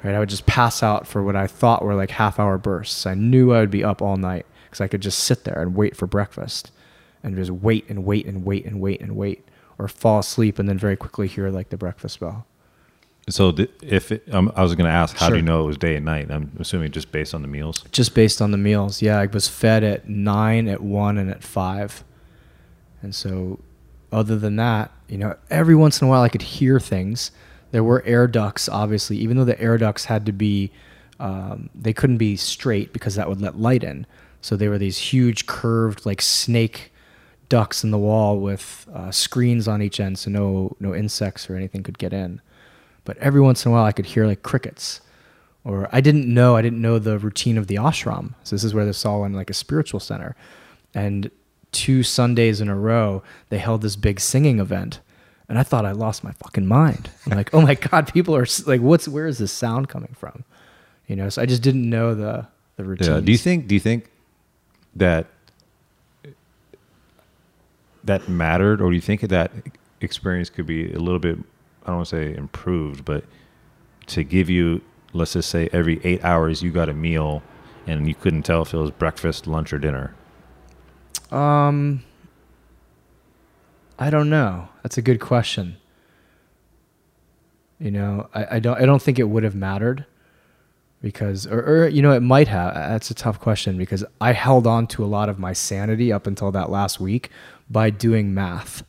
right? 0.03 0.15
I 0.15 0.19
would 0.19 0.29
just 0.29 0.47
pass 0.47 0.83
out 0.83 1.07
for 1.07 1.23
what 1.23 1.37
I 1.37 1.47
thought 1.47 1.85
were 1.85 1.95
like 1.95 2.11
half 2.11 2.39
hour 2.39 2.59
bursts. 2.59 3.07
I 3.07 3.15
knew 3.15 3.53
I 3.53 3.61
would 3.61 3.71
be 3.71 3.85
up 3.85 4.03
all 4.03 4.17
night 4.17 4.47
because 4.65 4.81
I 4.81 4.89
could 4.89 5.01
just 5.01 5.19
sit 5.19 5.45
there 5.45 5.61
and 5.61 5.75
wait 5.75 5.97
for 5.97 6.07
breakfast 6.07 6.71
and 7.23 7.37
just 7.37 7.51
wait 7.51 7.89
and 7.89 8.05
wait 8.05 8.27
and 8.27 8.45
wait 8.45 8.65
and 8.65 8.81
wait 8.81 9.01
and 9.01 9.17
wait 9.17 9.47
or 9.79 9.89
fall 9.89 10.19
asleep 10.19 10.59
and 10.59 10.69
then 10.69 10.79
very 10.79 10.97
quickly 10.97 11.29
hear 11.29 11.51
like 11.51 11.71
the 11.71 11.77
breakfast 11.77 12.21
bell. 12.21 12.47
So 13.29 13.53
th- 13.53 13.71
if 13.83 14.11
it, 14.11 14.25
um, 14.33 14.53
I 14.57 14.63
was 14.63 14.75
going 14.75 14.87
to 14.87 14.93
ask, 14.93 15.17
how 15.17 15.27
sure. 15.27 15.35
do 15.35 15.37
you 15.37 15.43
know 15.43 15.63
it 15.63 15.67
was 15.67 15.79
day 15.79 15.97
and 15.97 16.05
night? 16.05 16.31
I'm 16.31 16.51
assuming 16.59 16.91
just 16.91 17.13
based 17.13 17.35
on 17.35 17.43
the 17.43 17.49
meals. 17.49 17.85
Just 17.93 18.15
based 18.15 18.43
on 18.43 18.51
the 18.51 18.59
meals, 18.59 19.01
yeah. 19.01 19.19
I 19.19 19.27
was 19.27 19.47
fed 19.49 19.85
at 19.85 20.09
nine, 20.09 20.67
at 20.69 20.81
one, 20.81 21.19
and 21.19 21.31
at 21.31 21.43
five, 21.45 22.03
and 23.01 23.15
so 23.15 23.61
other 24.11 24.37
than 24.37 24.57
that, 24.57 24.91
you 25.09 25.19
know, 25.19 25.37
every 25.51 25.75
once 25.75 26.01
in 26.01 26.07
a 26.07 26.11
while 26.11 26.23
I 26.23 26.29
could 26.29 26.43
hear 26.43 26.79
things 26.81 27.31
there 27.73 27.83
were 27.83 28.03
air 28.07 28.29
ducts, 28.29 28.69
obviously, 28.69 29.17
even 29.17 29.37
though 29.37 29.45
the 29.45 29.61
air 29.61 29.77
ducts 29.77 30.05
had 30.05 30.25
to 30.27 30.33
be, 30.33 30.71
um, 31.19 31.71
they 31.75 31.93
couldn't 31.93 32.19
be 32.19 32.37
straight 32.37 32.93
because 32.93 33.17
that 33.17 33.29
would 33.29 33.41
let 33.41 33.59
light 33.59 33.83
in. 33.83 34.07
So 34.43 34.57
they 34.57 34.69
were 34.69 34.79
these 34.79 34.99
huge 34.99 35.47
curved, 35.47 36.05
like 36.07 36.21
snake 36.21 36.93
ducts 37.49 37.83
in 37.83 37.91
the 37.91 37.99
wall 37.99 38.39
with 38.39 38.87
uh, 38.95 39.11
screens 39.11 39.67
on 39.67 39.83
each 39.83 40.01
end, 40.01 40.19
so 40.19 40.31
no 40.31 40.77
no 40.81 40.95
insects 40.95 41.49
or 41.49 41.57
anything 41.57 41.83
could 41.83 41.99
get 41.99 42.13
in. 42.13 42.41
But 43.05 43.17
every 43.19 43.41
once 43.41 43.65
in 43.65 43.71
a 43.71 43.75
while, 43.75 43.85
I 43.85 43.93
could 43.93 44.07
hear 44.07 44.27
like 44.27 44.43
crickets, 44.43 45.01
or 45.65 45.89
I 45.93 46.01
didn't 46.01 46.33
know 46.33 46.57
I 46.57 46.63
didn't 46.63 46.81
know 46.81 46.99
the 46.99 47.19
routine 47.19 47.59
of 47.59 47.67
the 47.67 47.77
ashram. 47.77 48.35
So 48.45 48.55
this 48.55 48.65
is 48.65 48.75
where 48.75 48.85
this 48.85 49.05
all 49.05 49.25
in 49.25 49.33
like 49.33 49.51
a 49.51 49.55
spiritual 49.55 50.01
center, 50.01 50.37
and 50.95 51.31
two 51.73 52.03
Sundays 52.03 52.61
in 52.61 52.69
a 52.69 52.77
row, 52.77 53.23
they 53.49 53.59
held 53.59 53.83
this 53.83 53.97
big 53.97 54.21
singing 54.21 54.61
event 54.61 55.01
and 55.53 55.59
I 55.59 55.65
thought 55.65 55.85
I 55.85 55.93
lost 55.93 56.25
my 56.25 56.33
fucking 56.33 56.67
mind. 56.67 57.11
I'm 57.27 57.37
like, 57.37 57.53
oh 57.53 57.61
my 57.61 57.75
god, 57.75 58.11
people 58.11 58.35
are 58.35 58.47
like, 58.67 58.81
what's 58.81 59.07
where 59.07 59.27
is 59.27 59.37
this 59.37 59.53
sound 59.53 59.89
coming 59.91 60.15
from? 60.19 60.45
You 61.07 61.15
know, 61.15 61.29
so 61.29 61.43
I 61.43 61.47
just 61.47 61.63
didn't 61.63 61.89
know 61.91 62.15
the 62.15 62.47
the 62.77 62.85
routine. 62.85 63.09
Yeah. 63.11 63.21
Do 63.21 63.33
you 63.33 63.37
think? 63.37 63.67
Do 63.67 63.75
you 63.75 63.81
think 63.81 64.11
that 64.97 65.27
that 68.05 68.31
mattered, 68.31 68.81
or 68.81 68.89
do 68.89 68.95
you 68.95 69.03
think 69.03 69.21
that 69.21 69.53
experience 70.01 70.49
could 70.49 70.67
be 70.67 70.91
a 70.91 70.99
little 70.99 71.19
bit? 71.19 71.39
I 71.83 71.89
don't 71.89 71.97
want 71.97 72.09
to 72.09 72.17
say 72.17 72.35
improved, 72.37 73.05
but 73.05 73.25
to 74.09 74.25
give 74.25 74.49
you, 74.49 74.83
let's 75.13 75.33
just 75.35 75.51
say, 75.51 75.69
every 75.73 76.01
eight 76.05 76.25
hours 76.25 76.63
you 76.63 76.71
got 76.71 76.89
a 76.89 76.95
meal, 76.95 77.43
and 77.87 78.07
you 78.07 78.15
couldn't 78.15 78.43
tell 78.43 78.63
if 78.63 78.73
it 78.73 78.79
was 78.79 78.91
breakfast, 78.91 79.47
lunch, 79.47 79.73
or 79.73 79.79
dinner. 79.79 80.15
Um 81.31 82.05
I 83.99 84.11
don't 84.11 84.31
know. 84.31 84.69
That's 84.83 84.99
a 84.99 85.03
good 85.03 85.21
question. 85.21 85.77
You 87.79 87.91
know, 87.91 88.29
I, 88.35 88.57
I 88.57 88.59
don't 88.59 88.81
I 88.81 88.87
don't 88.87 89.03
think 89.03 89.19
it 89.19 89.29
would 89.29 89.43
have 89.43 89.55
mattered 89.55 90.07
because 91.01 91.47
or, 91.47 91.61
or 91.61 91.89
you 91.89 92.01
know 92.01 92.13
it 92.13 92.21
might 92.21 92.49
have 92.49 92.75
that's 92.75 93.11
a 93.11 93.15
tough 93.15 93.41
question 93.41 93.77
because 93.77 94.05
I 94.21 94.33
held 94.33 94.67
on 94.67 94.87
to 94.89 95.05
a 95.05 95.07
lot 95.07 95.29
of 95.29 95.39
my 95.39 95.53
sanity 95.53 96.13
up 96.13 96.27
until 96.27 96.53
that 96.53 96.71
last 96.71 97.01
week 97.01 97.31
by 97.69 97.91
doing 97.91 98.33
math. 98.33 98.85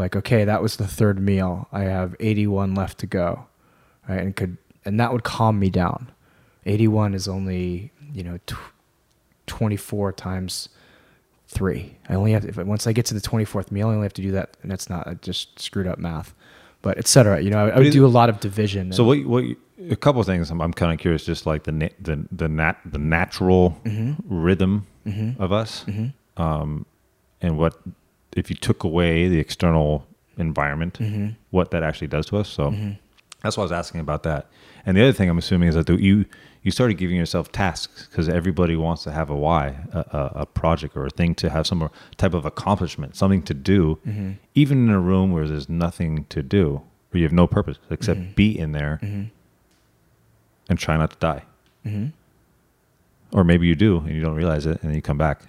Like 0.00 0.16
okay, 0.16 0.44
that 0.44 0.62
was 0.62 0.76
the 0.76 0.88
third 0.88 1.20
meal. 1.20 1.68
I 1.70 1.82
have 1.82 2.16
81 2.18 2.74
left 2.74 2.98
to 2.98 3.06
go. 3.06 3.46
Right? 4.08 4.20
And 4.20 4.34
could 4.34 4.56
and 4.84 4.98
that 4.98 5.12
would 5.12 5.24
calm 5.24 5.58
me 5.58 5.68
down. 5.68 6.10
81 6.66 7.14
is 7.14 7.28
only, 7.28 7.92
you 8.12 8.22
know, 8.22 8.38
tw- 8.46 8.56
24 9.46 10.12
times 10.12 10.68
three. 11.48 11.96
I 12.08 12.14
only 12.14 12.32
have 12.32 12.42
to, 12.42 12.48
if 12.48 12.56
once 12.56 12.86
I 12.86 12.92
get 12.92 13.04
to 13.06 13.14
the 13.14 13.20
24th 13.20 13.70
meal, 13.70 13.88
I 13.88 13.92
only 13.92 14.04
have 14.04 14.14
to 14.14 14.22
do 14.22 14.30
that, 14.32 14.56
and 14.62 14.70
that's 14.70 14.88
not 14.88 15.06
I 15.06 15.14
just 15.14 15.60
screwed 15.60 15.86
up 15.86 15.98
math, 15.98 16.34
but 16.80 16.96
etc. 16.96 17.40
You 17.42 17.50
know, 17.50 17.66
I, 17.66 17.68
I 17.70 17.78
would 17.78 17.92
do 17.92 18.06
a 18.06 18.08
lot 18.08 18.30
of 18.30 18.40
division. 18.40 18.92
So 18.92 19.04
what? 19.04 19.24
What? 19.26 19.44
A 19.90 19.96
couple 19.96 20.20
of 20.20 20.26
things. 20.26 20.50
I'm, 20.50 20.60
I'm 20.60 20.74
kind 20.74 20.92
of 20.92 20.98
curious, 20.98 21.24
just 21.24 21.46
like 21.46 21.64
the 21.64 21.72
na- 21.72 21.88
the 22.00 22.26
the 22.32 22.48
nat 22.48 22.76
the 22.84 22.98
natural 22.98 23.78
mm-hmm. 23.84 24.14
rhythm 24.26 24.86
mm-hmm. 25.06 25.42
of 25.42 25.52
us, 25.52 25.84
mm-hmm. 25.84 26.42
um, 26.42 26.86
and 27.40 27.58
what 27.58 27.74
if 28.32 28.50
you 28.50 28.56
took 28.56 28.84
away 28.84 29.28
the 29.28 29.38
external 29.38 30.06
environment, 30.36 30.98
mm-hmm. 30.98 31.28
what 31.50 31.70
that 31.70 31.82
actually 31.82 32.08
does 32.08 32.26
to 32.26 32.38
us. 32.38 32.48
So 32.48 32.70
mm-hmm. 32.70 32.92
that's 33.42 33.56
why 33.56 33.62
I 33.62 33.64
was 33.64 33.72
asking 33.72 34.00
about 34.00 34.22
that. 34.24 34.48
And 34.86 34.96
the 34.96 35.02
other 35.02 35.12
thing 35.12 35.28
I'm 35.28 35.38
assuming 35.38 35.68
is 35.68 35.74
that 35.74 35.86
the, 35.86 36.00
you 36.00 36.24
you 36.62 36.70
started 36.70 36.94
giving 36.94 37.16
yourself 37.16 37.50
tasks 37.52 38.06
because 38.06 38.28
everybody 38.28 38.76
wants 38.76 39.02
to 39.04 39.10
have 39.10 39.30
a 39.30 39.34
why, 39.34 39.78
a, 39.92 40.30
a, 40.34 40.46
project 40.46 40.94
or 40.94 41.06
a 41.06 41.10
thing 41.10 41.34
to 41.36 41.48
have 41.48 41.66
some 41.66 41.88
type 42.18 42.34
of 42.34 42.44
accomplishment, 42.44 43.16
something 43.16 43.42
to 43.42 43.54
do, 43.54 43.98
mm-hmm. 44.06 44.32
even 44.54 44.86
in 44.86 44.90
a 44.90 45.00
room 45.00 45.32
where 45.32 45.48
there's 45.48 45.70
nothing 45.70 46.26
to 46.28 46.42
do, 46.42 46.82
where 47.10 47.18
you 47.18 47.24
have 47.24 47.32
no 47.32 47.46
purpose 47.46 47.78
except 47.88 48.20
mm-hmm. 48.20 48.32
be 48.32 48.58
in 48.58 48.72
there 48.72 49.00
mm-hmm. 49.02 49.24
and 50.68 50.78
try 50.78 50.98
not 50.98 51.12
to 51.12 51.16
die. 51.18 51.44
Mm-hmm. 51.86 52.08
Or 53.32 53.42
maybe 53.42 53.66
you 53.66 53.74
do 53.74 53.98
and 53.98 54.10
you 54.10 54.20
don't 54.20 54.34
realize 54.34 54.66
it 54.66 54.82
and 54.82 54.90
then 54.90 54.94
you 54.94 55.02
come 55.02 55.18
back. 55.18 55.40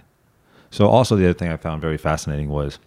So, 0.71 0.87
also, 0.87 1.15
the 1.15 1.25
other 1.25 1.33
thing 1.33 1.49
I 1.49 1.57
found 1.57 1.81
very 1.81 1.97
fascinating 1.97 2.49
was 2.49 2.79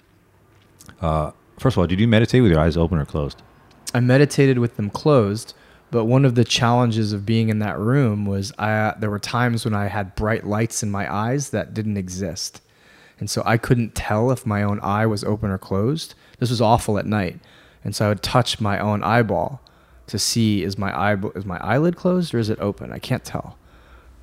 uh, 1.00 1.30
first 1.58 1.74
of 1.74 1.78
all, 1.78 1.86
did 1.86 2.00
you 2.00 2.08
meditate 2.08 2.42
with 2.42 2.50
your 2.50 2.60
eyes 2.60 2.76
open 2.76 2.98
or 2.98 3.04
closed? 3.04 3.42
I 3.92 4.00
meditated 4.00 4.58
with 4.58 4.76
them 4.76 4.90
closed 4.90 5.54
but 5.94 6.06
one 6.06 6.24
of 6.24 6.34
the 6.34 6.42
challenges 6.42 7.12
of 7.12 7.24
being 7.24 7.50
in 7.50 7.60
that 7.60 7.78
room 7.78 8.26
was 8.26 8.52
I, 8.58 8.94
there 8.98 9.10
were 9.10 9.20
times 9.20 9.64
when 9.64 9.74
I 9.74 9.86
had 9.86 10.16
bright 10.16 10.44
lights 10.44 10.82
in 10.82 10.90
my 10.90 11.08
eyes 11.08 11.50
that 11.50 11.72
didn't 11.72 11.96
exist. 11.96 12.60
And 13.20 13.30
so 13.30 13.44
I 13.46 13.58
couldn't 13.58 13.94
tell 13.94 14.32
if 14.32 14.44
my 14.44 14.64
own 14.64 14.80
eye 14.80 15.06
was 15.06 15.22
open 15.22 15.50
or 15.50 15.58
closed. 15.58 16.16
This 16.40 16.50
was 16.50 16.60
awful 16.60 16.98
at 16.98 17.06
night. 17.06 17.38
And 17.84 17.94
so 17.94 18.06
I 18.06 18.08
would 18.08 18.24
touch 18.24 18.60
my 18.60 18.76
own 18.80 19.04
eyeball 19.04 19.62
to 20.08 20.18
see 20.18 20.64
is 20.64 20.76
my 20.76 20.92
eye 20.92 21.16
is 21.36 21.44
my 21.44 21.58
eyelid 21.58 21.94
closed 21.94 22.34
or 22.34 22.40
is 22.40 22.50
it 22.50 22.58
open? 22.58 22.92
I 22.92 22.98
can't 22.98 23.24
tell. 23.24 23.56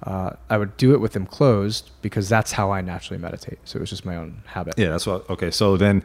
Uh, 0.04 0.32
I 0.50 0.58
would 0.58 0.76
do 0.78 0.94
it 0.94 1.00
with 1.00 1.14
them 1.14 1.26
closed 1.26 1.92
because 2.02 2.28
that's 2.28 2.52
how 2.54 2.72
I 2.72 2.82
naturally 2.82 3.22
meditate. 3.22 3.60
So 3.66 3.78
it 3.78 3.82
was 3.82 3.90
just 3.90 4.06
my 4.06 4.16
own 4.16 4.42
habit. 4.48 4.74
Yeah, 4.78 4.90
that's 4.90 5.06
what. 5.06 5.30
Okay, 5.30 5.52
so 5.52 5.78
then 5.78 6.04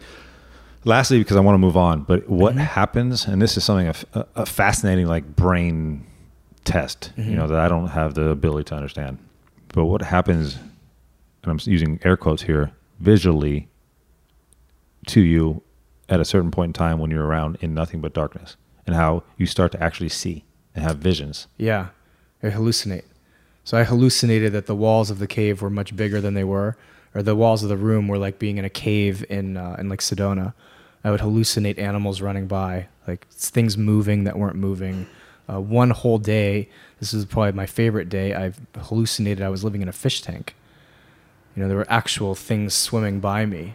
lastly, 0.85 1.19
because 1.19 1.37
I 1.37 1.41
want 1.41 1.55
to 1.55 1.59
move 1.59 1.77
on, 1.77 2.03
but 2.03 2.29
what 2.29 2.55
mm-hmm. 2.55 2.61
happens, 2.61 3.27
and 3.27 3.41
this 3.41 3.57
is 3.57 3.65
something 3.65 3.93
a, 4.15 4.27
a 4.35 4.47
fascinating 4.47 5.07
like 5.07 5.37
brain 5.37 6.07
test, 6.65 7.13
mm-hmm. 7.17 7.31
you 7.31 7.37
know, 7.37 7.47
that 7.47 7.59
I 7.59 7.69
don't 7.69 7.89
have 7.89 8.15
the 8.15 8.29
ability 8.29 8.65
to 8.65 8.75
understand. 8.75 9.19
But 9.69 9.87
what 9.87 10.03
happens, 10.03 10.57
and 11.43 11.53
I'm 11.53 11.59
using 11.65 11.99
air 12.03 12.17
quotes 12.17 12.43
here, 12.43 12.73
visually 13.01 13.69
to 15.07 15.21
you 15.21 15.63
at 16.09 16.21
a 16.21 16.25
certain 16.25 16.51
point 16.51 16.71
in 16.71 16.73
time 16.73 16.99
when 16.99 17.11
you're 17.11 17.27
around 17.27 17.59
in 17.61 17.75
nothing 17.75 18.01
but 18.01 18.15
darkness, 18.15 18.57
and 18.87 18.95
how 18.95 19.23
you 19.37 19.47
start 19.47 19.73
to 19.73 19.83
actually 19.83 20.09
see 20.09 20.45
and 20.75 20.85
have 20.85 20.99
visions. 20.99 21.47
Yeah, 21.57 21.89
I 22.43 22.51
hallucinate. 22.51 23.05
So 23.67 23.77
I 23.77 23.85
hallucinated 23.85 24.53
that 24.53 24.67
the 24.67 24.77
walls 24.77 25.11
of 25.11 25.19
the 25.19 25.27
cave 25.27 25.61
were 25.61 25.71
much 25.71 25.95
bigger 25.95 26.21
than 26.21 26.35
they 26.35 26.45
were, 26.45 26.77
or 27.15 27.23
the 27.23 27.35
walls 27.35 27.63
of 27.63 27.69
the 27.69 27.77
room 27.77 28.07
were 28.09 28.17
like 28.17 28.39
being 28.39 28.57
in 28.57 28.65
a 28.65 28.71
cave 28.71 29.25
in 29.29 29.57
uh, 29.57 29.77
in 29.79 29.89
like 29.89 30.01
Sedona 30.01 30.55
I 31.07 31.11
would 31.13 31.21
hallucinate 31.21 31.79
animals 31.79 32.21
running 32.21 32.49
by, 32.49 32.89
like 33.07 33.29
things 33.29 33.79
moving 33.79 34.25
that 34.25 34.37
weren't 34.37 34.57
moving, 34.57 35.07
Uh, 35.49 35.61
one 35.61 35.91
whole 35.91 36.19
day, 36.19 36.69
this 36.99 37.15
is 37.15 37.25
probably 37.25 37.53
my 37.53 37.67
favorite 37.67 38.09
day. 38.09 38.35
I've 38.35 38.59
hallucinated 38.77 39.43
I 39.45 39.49
was 39.49 39.63
living 39.63 39.83
in 39.83 39.89
a 39.89 39.93
fish 39.93 40.21
tank. 40.21 40.57
You 41.55 41.63
know, 41.63 41.69
there 41.69 41.77
were 41.77 41.87
actual 41.89 42.35
things 42.35 42.75
swimming 42.75 43.21
by 43.21 43.47
me. 43.47 43.75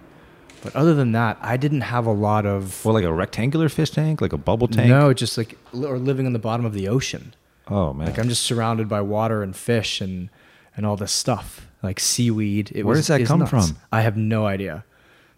But 0.62 0.76
other 0.76 0.94
than 0.94 1.14
that, 1.14 1.38
I 1.42 1.56
didn't 1.56 1.82
have 1.82 2.06
a 2.06 2.12
lot 2.12 2.46
of. 2.46 2.84
Well, 2.84 2.94
like 2.94 3.06
a 3.06 3.14
rectangular 3.14 3.70
fish 3.70 3.92
tank, 3.92 4.20
like 4.20 4.34
a 4.34 4.38
bubble 4.38 4.68
tank. 4.68 4.90
No, 4.90 5.14
just 5.14 5.38
like 5.38 5.58
or 5.74 5.98
living 5.98 6.26
on 6.26 6.34
the 6.34 6.40
bottom 6.40 6.66
of 6.66 6.74
the 6.74 6.88
ocean. 6.90 7.34
Oh 7.72 7.94
man. 7.94 8.08
Like 8.08 8.20
I'm 8.20 8.30
just 8.30 8.44
surrounded 8.44 8.88
by 8.90 9.02
water 9.02 9.42
and 9.44 9.56
fish 9.56 10.02
and 10.02 10.30
and 10.76 10.86
all 10.86 10.96
this 10.98 11.12
stuff 11.12 11.68
like 11.82 12.00
seaweed. 12.00 12.72
It 12.76 12.84
Where 12.84 12.96
was, 12.96 13.08
does 13.08 13.20
that 13.20 13.26
come 13.26 13.40
nuts. 13.40 13.50
from? 13.50 13.78
I 13.92 14.02
have 14.02 14.18
no 14.18 14.46
idea. 14.46 14.86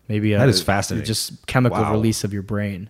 Maybe 0.08 0.34
That 0.34 0.42
uh, 0.42 0.48
is 0.50 0.62
fascinating. 0.62 1.06
Just 1.06 1.46
chemical 1.48 1.82
Wow. 1.82 1.92
release 1.94 2.24
of 2.24 2.34
your 2.34 2.42
brain. 2.44 2.90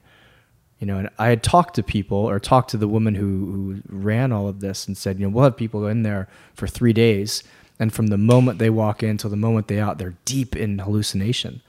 You 0.80 0.88
know, 0.88 0.98
and 0.98 1.10
I 1.18 1.28
had 1.28 1.44
talked 1.44 1.76
to 1.76 1.84
people 1.84 2.18
or 2.18 2.40
talked 2.40 2.72
to 2.72 2.78
the 2.78 2.88
woman 2.90 3.16
who, 3.16 3.24
who 3.24 3.82
ran 3.88 4.32
all 4.34 4.50
of 4.50 4.60
this 4.60 4.86
and 4.88 4.98
said, 4.98 5.18
you 5.18 5.26
know, 5.26 5.30
we'll 5.34 5.46
have 5.46 5.56
people 5.56 5.88
in 5.88 6.04
there 6.04 6.28
for 6.56 6.68
three 6.68 6.92
days, 6.92 7.42
and 7.80 7.94
from 7.94 8.08
the 8.08 8.18
moment 8.18 8.60
they 8.60 8.70
walk 8.70 9.02
in 9.02 9.16
till 9.18 9.30
the 9.30 9.38
moment 9.38 9.70
they 9.70 9.80
out, 9.80 9.98
they're 9.98 10.16
deep 10.26 10.56
in 10.58 10.80
hallucination. 10.80 11.62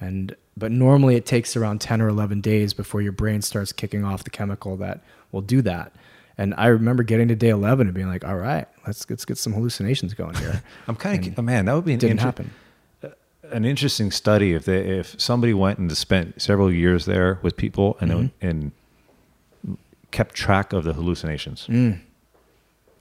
And 0.00 0.36
but 0.56 0.70
normally 0.70 1.16
it 1.16 1.24
takes 1.24 1.56
around 1.56 1.80
ten 1.80 2.02
or 2.02 2.08
eleven 2.08 2.40
days 2.42 2.74
before 2.74 3.00
your 3.00 3.12
brain 3.12 3.40
starts 3.40 3.72
kicking 3.72 4.04
off 4.04 4.24
the 4.24 4.30
chemical 4.30 4.76
that 4.78 5.00
will 5.30 5.40
do 5.40 5.62
that. 5.62 5.92
And 6.38 6.54
I 6.56 6.66
remember 6.68 7.02
getting 7.02 7.28
to 7.28 7.36
day 7.36 7.50
eleven 7.50 7.86
and 7.86 7.94
being 7.94 8.08
like, 8.08 8.24
"All 8.24 8.36
right, 8.36 8.66
let's 8.86 9.08
let's 9.10 9.24
get 9.24 9.38
some 9.38 9.52
hallucinations 9.52 10.14
going 10.14 10.34
here." 10.36 10.62
I'm 10.88 10.96
kind 10.96 11.26
of 11.38 11.44
man. 11.44 11.66
That 11.66 11.74
would 11.74 11.84
be 11.84 11.92
an 11.92 11.98
didn't 11.98 12.12
inter- 12.12 12.24
happen. 12.24 12.50
an 13.50 13.64
interesting 13.66 14.10
study 14.10 14.54
if 14.54 14.64
they 14.64 14.98
if 14.98 15.20
somebody 15.20 15.52
went 15.52 15.78
and 15.78 15.94
spent 15.96 16.40
several 16.40 16.72
years 16.72 17.04
there 17.04 17.38
with 17.42 17.56
people 17.56 17.96
and 18.00 18.10
Mm-hmm. 18.10 18.46
and 18.48 18.72
kept 20.10 20.34
track 20.34 20.72
of 20.72 20.84
the 20.84 20.92
hallucinations 20.92 21.66
Mm. 21.68 22.00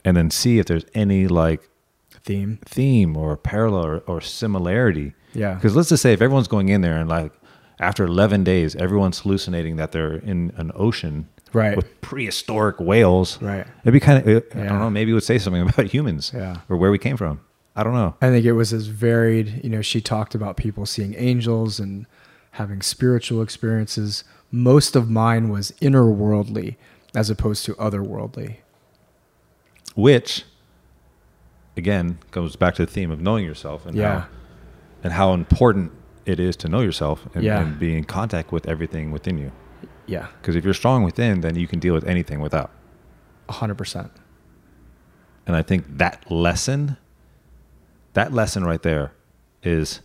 and 0.06 0.16
then 0.18 0.30
see 0.32 0.60
if 0.60 0.66
there's 0.66 0.86
any 0.94 1.28
like 1.28 1.68
Theme. 2.24 2.60
theme 2.66 3.18
or 3.18 3.36
parallel 3.36 3.86
or, 3.86 3.98
or 4.08 4.22
similarity. 4.22 5.14
Yeah. 5.34 5.56
Because 5.56 5.76
let's 5.76 5.90
just 5.90 6.04
say 6.04 6.14
if 6.14 6.22
everyone's 6.22 6.48
going 6.48 6.70
in 6.70 6.82
there 6.82 6.98
and 6.98 7.10
like 7.10 7.32
after 7.80 8.06
11 8.06 8.44
days, 8.44 8.76
everyone's 8.76 9.20
hallucinating 9.20 9.76
that 9.78 9.92
they're 9.92 10.16
in 10.18 10.54
an 10.56 10.72
ocean 10.76 11.28
Right. 11.54 11.76
with 11.76 12.00
prehistoric 12.02 12.80
whales. 12.80 13.42
Right. 13.42 13.66
It'd 13.84 13.94
be 13.94 14.00
kind 14.00 14.20
of, 14.20 14.28
uh, 14.28 14.42
I 14.56 14.58
Yeah. 14.64 14.70
don't 14.70 14.80
know, 14.80 14.90
maybe 14.90 15.12
it 15.12 15.14
would 15.14 15.24
say 15.24 15.38
something 15.38 15.62
about 15.70 15.88
humans 15.88 16.32
Yeah. 16.34 16.58
or 16.70 16.78
where 16.78 16.92
we 16.92 16.98
came 16.98 17.18
from. 17.18 17.42
I 17.76 17.84
don't 17.84 17.94
know. 17.94 18.16
I 18.22 18.30
think 18.30 18.46
it 18.46 18.54
was 18.54 18.74
as 18.74 18.88
varied. 18.88 19.62
You 19.64 19.70
know, 19.70 19.82
she 19.82 20.02
talked 20.02 20.36
about 20.36 20.58
people 20.58 20.86
seeing 20.86 21.14
angels 21.18 21.80
and 21.80 22.06
having 22.52 22.82
spiritual 22.82 23.42
experiences. 23.42 24.24
Most 24.52 24.96
of 24.96 25.10
mine 25.10 25.50
was 25.50 25.74
inner 25.80 26.10
worldly 26.10 26.78
as 27.16 27.30
opposed 27.30 27.64
to 27.66 27.74
otherworldly. 27.76 28.58
Which, 29.96 30.44
again, 31.78 32.18
goes 32.32 32.56
back 32.56 32.76
to 32.76 32.86
the 32.86 32.92
theme 32.92 33.12
of 33.12 33.22
knowing 33.22 33.46
yourself 33.46 33.86
and 33.86 33.96
Yeah. 33.96 34.22
how, 34.22 34.28
and 35.04 35.14
how 35.14 35.34
important 35.34 35.92
it 36.26 36.40
is 36.40 36.56
to 36.58 36.68
know 36.70 36.82
yourself 36.82 37.26
and, 37.34 37.44
Yeah. 37.44 37.62
and 37.62 37.80
be 37.80 37.98
in 37.98 38.04
contact 38.04 38.52
with 38.52 38.68
everything 38.68 39.12
within 39.12 39.38
you. 39.38 39.52
Yeah, 40.08 40.28
Because 40.42 40.56
if 40.56 40.66
you're 40.66 40.74
strong 40.74 41.04
within, 41.04 41.42
then 41.42 41.56
you 41.56 41.68
can 41.68 41.80
deal 41.80 41.94
with 41.94 42.06
anything 42.08 42.40
without. 42.42 42.72
a 43.50 43.54
hundred 43.54 43.76
percent. 43.78 44.12
And 45.48 45.56
I 45.56 45.62
think 45.62 45.98
that 45.98 46.30
lesson, 46.32 46.98
that 48.14 48.32
lesson 48.34 48.64
right 48.64 48.82
there 48.82 49.12
is, 49.64 50.02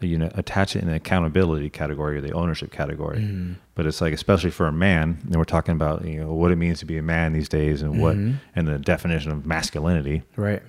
you 0.00 0.16
know, 0.16 0.30
attach 0.34 0.74
it 0.76 0.82
in 0.82 0.88
the 0.88 0.94
accountability 0.94 1.68
category 1.68 2.16
or 2.16 2.20
the 2.22 2.32
ownership 2.32 2.70
category. 2.72 3.18
Mm-hmm. 3.18 3.52
But 3.74 3.86
it's 3.86 4.00
like, 4.00 4.12
especially 4.14 4.50
for 4.50 4.66
a 4.66 4.72
man, 4.72 5.18
and 5.24 5.36
we're 5.36 5.44
talking 5.44 5.72
about, 5.72 6.04
you 6.04 6.20
know, 6.22 6.32
what 6.32 6.50
it 6.50 6.56
means 6.56 6.78
to 6.80 6.86
be 6.86 6.96
a 6.96 7.02
man 7.02 7.32
these 7.32 7.48
days 7.48 7.82
and 7.82 8.00
what, 8.00 8.16
Mhm. 8.16 8.36
and 8.56 8.66
the 8.68 8.78
definition 8.78 9.30
of 9.32 9.44
masculinity. 9.44 10.22
Right. 10.36 10.62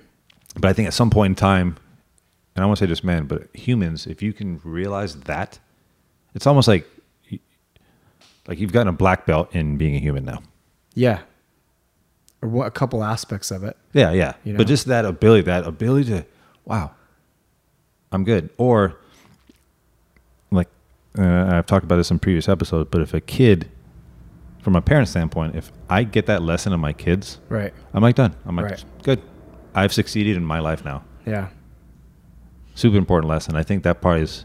But 0.54 0.66
I 0.68 0.72
think 0.74 0.86
at 0.88 0.92
some 0.94 1.08
point 1.08 1.30
in 1.30 1.34
time, 1.36 1.76
and 2.54 2.62
I 2.62 2.66
won't 2.66 2.78
say 2.78 2.86
just 2.86 3.04
men, 3.04 3.24
but 3.24 3.48
humans, 3.54 4.06
if 4.06 4.20
you 4.22 4.34
can 4.34 4.60
realize 4.64 5.14
that, 5.20 5.58
it's 6.34 6.46
almost 6.46 6.68
like, 6.68 6.86
like 8.46 8.58
you've 8.58 8.72
gotten 8.72 8.88
a 8.88 8.92
black 8.92 9.26
belt 9.26 9.54
in 9.54 9.76
being 9.76 9.94
a 9.94 9.98
human 9.98 10.24
now. 10.24 10.42
Yeah. 10.94 11.20
Or 12.40 12.48
what, 12.48 12.66
a 12.66 12.70
couple 12.70 13.04
aspects 13.04 13.50
of 13.50 13.62
it. 13.64 13.76
Yeah, 13.92 14.10
yeah. 14.12 14.34
You 14.44 14.52
know? 14.54 14.56
But 14.58 14.66
just 14.66 14.86
that 14.86 15.04
ability, 15.04 15.42
that 15.42 15.64
ability 15.66 16.10
to, 16.10 16.26
wow, 16.64 16.90
I'm 18.10 18.24
good. 18.24 18.50
Or, 18.58 18.96
like, 20.50 20.68
uh, 21.16 21.22
I've 21.22 21.66
talked 21.66 21.84
about 21.84 21.96
this 21.96 22.10
in 22.10 22.18
previous 22.18 22.48
episodes, 22.48 22.88
but 22.90 23.00
if 23.00 23.14
a 23.14 23.20
kid, 23.20 23.70
from 24.60 24.74
a 24.76 24.82
parent 24.82 25.08
standpoint, 25.08 25.54
if 25.54 25.70
I 25.88 26.02
get 26.04 26.26
that 26.26 26.42
lesson 26.42 26.72
in 26.72 26.80
my 26.80 26.92
kids, 26.92 27.38
Right. 27.48 27.72
I'm 27.94 28.02
like 28.02 28.16
done. 28.16 28.34
I'm 28.44 28.56
like, 28.56 28.64
Right. 28.70 28.84
good. 29.02 29.22
I've 29.74 29.92
succeeded 29.92 30.36
in 30.36 30.44
my 30.44 30.58
life 30.58 30.84
now. 30.84 31.04
Yeah. 31.26 31.48
Super 32.74 32.96
important 32.96 33.28
lesson. 33.30 33.54
I 33.56 33.62
think 33.62 33.82
that 33.84 34.00
part 34.00 34.20
is, 34.20 34.44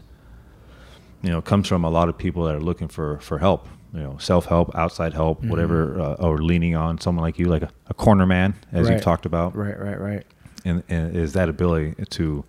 you 1.22 1.30
know, 1.30 1.42
comes 1.42 1.66
from 1.68 1.84
a 1.84 1.90
lot 1.90 2.08
of 2.08 2.16
people 2.16 2.44
that 2.44 2.54
are 2.54 2.60
looking 2.60 2.88
for 2.88 3.18
for 3.20 3.38
help. 3.38 3.68
You 3.94 4.00
know, 4.00 4.16
self 4.18 4.46
help, 4.46 4.74
outside 4.74 5.14
help, 5.14 5.38
Mm-hmm. 5.40 5.48
whatever, 5.50 6.00
uh, 6.00 6.14
or 6.26 6.38
leaning 6.38 6.76
on 6.76 7.00
someone 7.00 7.22
like 7.24 7.38
you, 7.38 7.46
like 7.46 7.62
a, 7.62 7.70
a 7.88 7.94
corner 7.94 8.26
man, 8.26 8.54
as 8.72 8.86
Right. 8.86 8.94
you've 8.94 9.02
talked 9.02 9.24
about. 9.26 9.56
Right. 9.56 9.78
Right. 9.78 9.98
Right. 9.98 10.24
and, 10.64 10.82
and 10.88 11.16
is 11.16 11.32
that 11.34 11.48
ability 11.48 11.94
to 12.10 12.44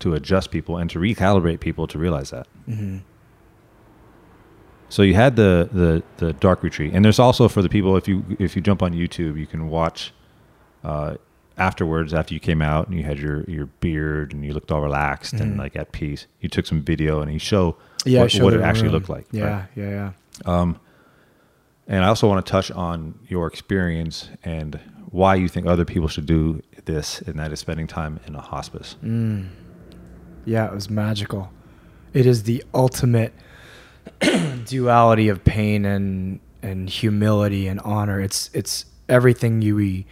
to 0.00 0.14
adjust 0.14 0.50
people 0.50 0.76
and 0.76 0.88
to 0.90 0.98
recalibrate 0.98 1.58
people 1.60 1.86
to 1.88 1.98
realize 1.98 2.30
that. 2.30 2.46
Mm-hmm. 2.68 2.98
So 4.90 5.02
you 5.02 5.14
had 5.14 5.36
the 5.36 5.68
the 5.72 6.02
the 6.18 6.32
dark 6.34 6.62
retreat, 6.62 6.92
and 6.94 7.04
there's 7.04 7.18
also 7.18 7.46
for 7.48 7.62
the 7.62 7.68
people 7.68 7.96
if 7.96 8.08
you 8.08 8.24
if 8.38 8.56
you 8.56 8.62
jump 8.62 8.82
on 8.82 8.92
YouTube, 8.92 9.38
you 9.38 9.46
can 9.46 9.68
watch 9.68 10.12
uh, 10.84 11.16
afterwards 11.58 12.14
after 12.14 12.32
you 12.34 12.40
came 12.40 12.62
out 12.62 12.88
and 12.88 12.96
you 12.96 13.04
had 13.04 13.18
your 13.18 13.42
your 13.44 13.66
beard 13.80 14.32
and 14.32 14.44
you 14.44 14.52
looked 14.54 14.70
all 14.72 14.80
relaxed 14.80 15.34
and 15.34 15.54
Mhm. 15.56 15.58
like 15.58 15.76
at 15.76 15.92
peace. 15.92 16.26
You 16.40 16.48
took 16.48 16.66
some 16.66 16.80
video 16.82 17.20
and 17.20 17.30
you 17.32 17.38
show 17.38 17.76
Yeah. 18.06 18.22
What, 18.22 18.34
what 18.40 18.54
it 18.54 18.60
actually 18.62 18.84
room. 18.84 18.92
looked 18.94 19.08
like. 19.10 19.26
Yeah. 19.30 19.44
right? 19.44 19.68
Yeah. 19.76 19.90
Yeah. 19.90 20.10
Um, 20.44 20.80
and 21.86 22.04
I 22.04 22.08
also 22.08 22.28
want 22.28 22.44
to 22.44 22.50
touch 22.50 22.70
on 22.70 23.18
your 23.28 23.46
experience 23.46 24.28
and 24.44 24.78
why 25.10 25.34
you 25.36 25.48
think 25.48 25.66
other 25.66 25.84
people 25.84 26.08
should 26.08 26.26
do 26.26 26.62
this, 26.84 27.20
and 27.22 27.38
that 27.38 27.52
is 27.52 27.60
spending 27.60 27.86
time 27.86 28.20
in 28.26 28.34
a 28.34 28.40
hospice. 28.40 28.96
Mm. 29.02 29.48
Yeah, 30.44 30.66
it 30.66 30.74
was 30.74 30.90
magical. 30.90 31.50
It 32.12 32.26
is 32.26 32.42
the 32.44 32.62
ultimate 32.74 33.32
duality 34.64 35.28
of 35.28 35.44
pain 35.44 35.84
and 35.84 36.40
and 36.62 36.90
humility 36.90 37.68
and 37.68 37.80
honor. 37.80 38.20
It's 38.20 38.50
it's 38.52 38.84
everything 39.08 39.62
you 39.62 39.76
we, 39.76 40.06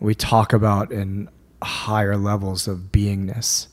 we 0.00 0.14
talk 0.14 0.52
about 0.52 0.92
in 0.92 1.28
higher 1.62 2.16
levels 2.16 2.68
of 2.68 2.92
beingness. 2.92 3.68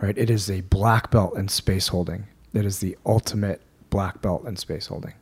Right? 0.00 0.16
It 0.16 0.30
is 0.30 0.50
a 0.50 0.62
black 0.62 1.10
belt 1.10 1.36
in 1.36 1.48
space 1.48 1.88
holding. 1.88 2.26
It 2.54 2.64
is 2.64 2.78
the 2.78 2.96
ultimate 3.04 3.60
black 3.90 4.22
belt 4.22 4.46
in 4.46 4.56
space 4.56 4.86
holding. 4.86 5.14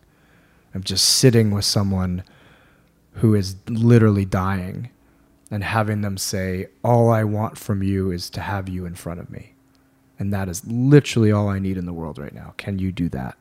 Of 0.79 0.85
just 0.85 1.09
sitting 1.09 1.51
with 1.51 1.65
someone 1.65 2.23
who 3.15 3.35
is 3.35 3.57
literally 3.69 4.25
dying 4.25 4.91
and 5.51 5.65
having 5.65 6.03
them 6.03 6.17
say, 6.17 6.69
All 6.85 7.11
I 7.11 7.25
want 7.25 7.59
from 7.59 7.83
you 7.83 8.13
is 8.13 8.31
to 8.31 8.41
have 8.41 8.69
you 8.69 8.87
in 8.87 8.95
front 8.95 9.19
of 9.19 9.29
me. 9.29 9.55
And 10.21 10.33
that 10.33 10.49
is 10.49 10.65
literally 10.65 11.33
all 11.33 11.49
I 11.49 11.59
need 11.59 11.77
in 11.77 11.85
the 11.85 11.93
world 11.93 12.17
right 12.17 12.33
now. 12.33 12.55
Can 12.59 12.79
you 12.79 12.93
do 12.93 13.09
that? 13.09 13.37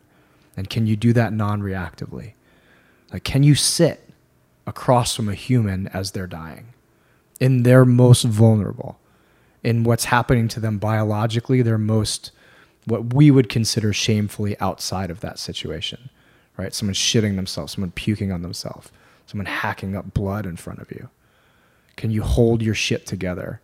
And 0.55 0.67
can 0.67 0.87
you 0.87 0.95
do 0.95 1.13
that 1.13 1.31
non 1.31 1.61
reactively? 1.61 2.33
Like, 3.13 3.23
can 3.23 3.43
you 3.43 3.53
sit 3.53 4.09
across 4.65 5.15
from 5.15 5.29
a 5.29 5.35
human 5.35 5.89
as 5.89 6.13
they're 6.13 6.25
dying 6.25 6.73
in 7.39 7.61
their 7.61 7.85
most 7.85 8.23
vulnerable, 8.23 8.99
in 9.63 9.83
what's 9.83 10.05
happening 10.05 10.47
to 10.47 10.59
them 10.59 10.79
biologically, 10.79 11.61
they're 11.61 11.77
most, 11.77 12.31
what 12.85 13.13
we 13.13 13.29
would 13.29 13.47
consider 13.47 13.93
shamefully 13.93 14.59
outside 14.59 15.11
of 15.11 15.19
that 15.19 15.37
situation, 15.37 16.09
right? 16.57 16.73
Someone 16.73 16.93
shitting 16.95 17.35
themselves, 17.35 17.73
someone 17.73 17.91
puking 17.91 18.31
on 18.31 18.41
themselves, 18.41 18.91
someone 19.25 19.45
hacking 19.45 19.95
up 19.95 20.13
blood 20.13 20.45
in 20.45 20.57
front 20.57 20.79
of 20.79 20.91
you. 20.91 21.09
Can 21.95 22.11
you 22.11 22.23
hold 22.23 22.61
your 22.61 22.75
shit 22.75 23.05
together 23.05 23.61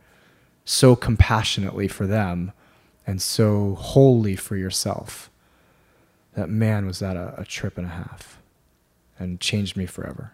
so 0.66 0.96
compassionately 0.96 1.88
for 1.88 2.08
them 2.08 2.52
and 3.06 3.22
so 3.22 3.76
wholly 3.76 4.36
for 4.36 4.56
yourself? 4.56 5.30
That 6.36 6.50
man 6.50 6.86
was 6.86 7.00
that 7.00 7.16
a, 7.16 7.36
a 7.38 7.46
trip 7.46 7.78
and 7.78 7.86
a 7.86 7.91
half 7.91 8.39
and 9.20 9.39
changed 9.39 9.78
me 9.78 9.86
forever. 9.86 10.32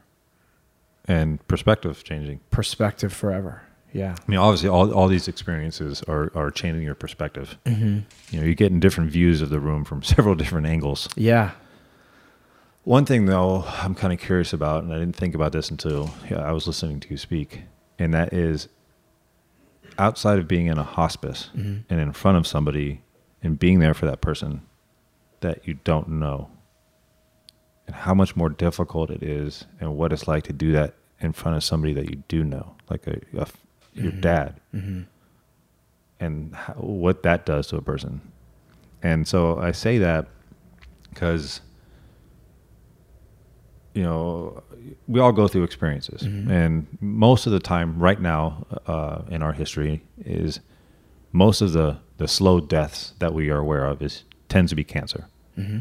and 1.06 1.46
perspective 1.48 2.04
changing. 2.04 2.40
Perspective 2.52 3.12
forever. 3.12 3.64
Yeah. 3.92 4.16
I 4.16 4.32
mean, 4.32 4.40
obviously, 4.40 4.70
all, 4.70 4.94
all 4.94 5.08
these 5.08 5.28
experiences 5.28 6.04
are, 6.04 6.32
are 6.36 6.52
changing 6.52 6.84
your 6.84 6.96
perspective. 6.96 7.58
Mm-hmm. 7.66 8.00
You 8.32 8.40
know, 8.40 8.46
you're 8.46 8.54
getting 8.56 8.80
different 8.80 9.12
views 9.12 9.42
of 9.42 9.50
the 9.50 9.60
room 9.60 9.84
from 9.84 10.04
several 10.16 10.36
different 10.36 10.68
angles. 10.68 11.10
Yeah. 11.16 11.52
One 12.84 13.06
thing, 13.06 13.26
though, 13.26 13.64
I'm 13.68 13.94
kind 13.94 14.14
of 14.14 14.20
curious 14.20 14.54
about, 14.54 14.84
and 14.84 14.94
I 14.94 15.00
didn't 15.00 15.16
think 15.16 15.36
about 15.36 15.52
this 15.52 15.70
until 15.70 16.12
yeah, 16.30 16.40
I 16.40 16.52
was 16.52 16.66
listening 16.66 17.00
to 17.02 17.10
you 17.10 17.18
speak, 17.18 17.64
and 18.00 18.14
that 18.14 18.34
is 18.34 18.68
outside 19.98 20.40
of 20.40 20.48
being 20.48 20.68
in 20.68 20.78
a 20.78 20.84
hospice 20.84 21.50
Mhm. 21.56 21.84
and 21.90 22.00
in 22.00 22.14
front 22.14 22.38
of 22.38 22.48
somebody 22.48 23.02
and 23.44 23.60
being 23.60 23.80
there 23.80 23.94
for 23.94 24.06
that 24.06 24.22
person 24.22 24.62
that 25.42 25.68
you 25.68 25.74
don't 25.84 26.08
know 26.08 26.50
and 27.86 27.96
how 27.96 28.14
much 28.14 28.36
more 28.36 28.50
difficult 28.50 29.10
it 29.10 29.22
is 29.22 29.66
and 29.80 29.98
what 29.98 30.14
it's 30.14 30.28
like 30.28 30.44
to 30.46 30.54
do 30.54 30.72
that 30.72 30.94
in 31.20 31.34
front 31.34 31.58
of 31.58 31.64
somebody 31.64 31.94
that 31.94 32.10
you 32.10 32.24
do 32.30 32.44
know, 32.46 32.76
like 32.90 33.08
a, 33.08 33.20
a 33.38 33.48
your 33.94 34.12
Mhm. 34.14 34.22
dad, 34.22 34.56
Mm-hmm. 34.74 35.02
and 36.22 36.56
how, 36.56 36.74
what 36.76 37.24
that 37.24 37.46
does 37.46 37.68
to 37.68 37.76
a 37.78 37.82
person. 37.82 38.22
And 39.04 39.28
so 39.28 39.58
I 39.60 39.72
say 39.74 39.98
that 39.98 40.28
because 41.10 41.60
you 44.00 44.06
know 44.08 44.64
we 45.14 45.20
all 45.24 45.34
go 45.42 45.46
through 45.48 45.64
experiences, 45.70 46.20
Mhm. 46.24 46.50
and 46.60 46.72
most 47.02 47.42
of 47.48 47.52
the 47.58 47.60
time, 47.74 47.90
right 48.08 48.22
now 48.34 48.42
uh, 48.94 49.18
in 49.36 49.40
our 49.46 49.54
history, 49.64 49.94
is 50.44 50.60
most 51.46 51.60
of 51.66 51.70
the 51.78 51.90
the 52.22 52.28
slow 52.28 52.60
deaths 52.76 53.14
that 53.22 53.32
we 53.38 53.44
are 53.54 53.60
aware 53.66 53.86
of 53.92 54.02
is 54.08 54.24
tends 54.54 54.70
to 54.72 54.76
be 54.76 54.84
cancer 54.98 55.24
Mm-hmm. 55.58 55.80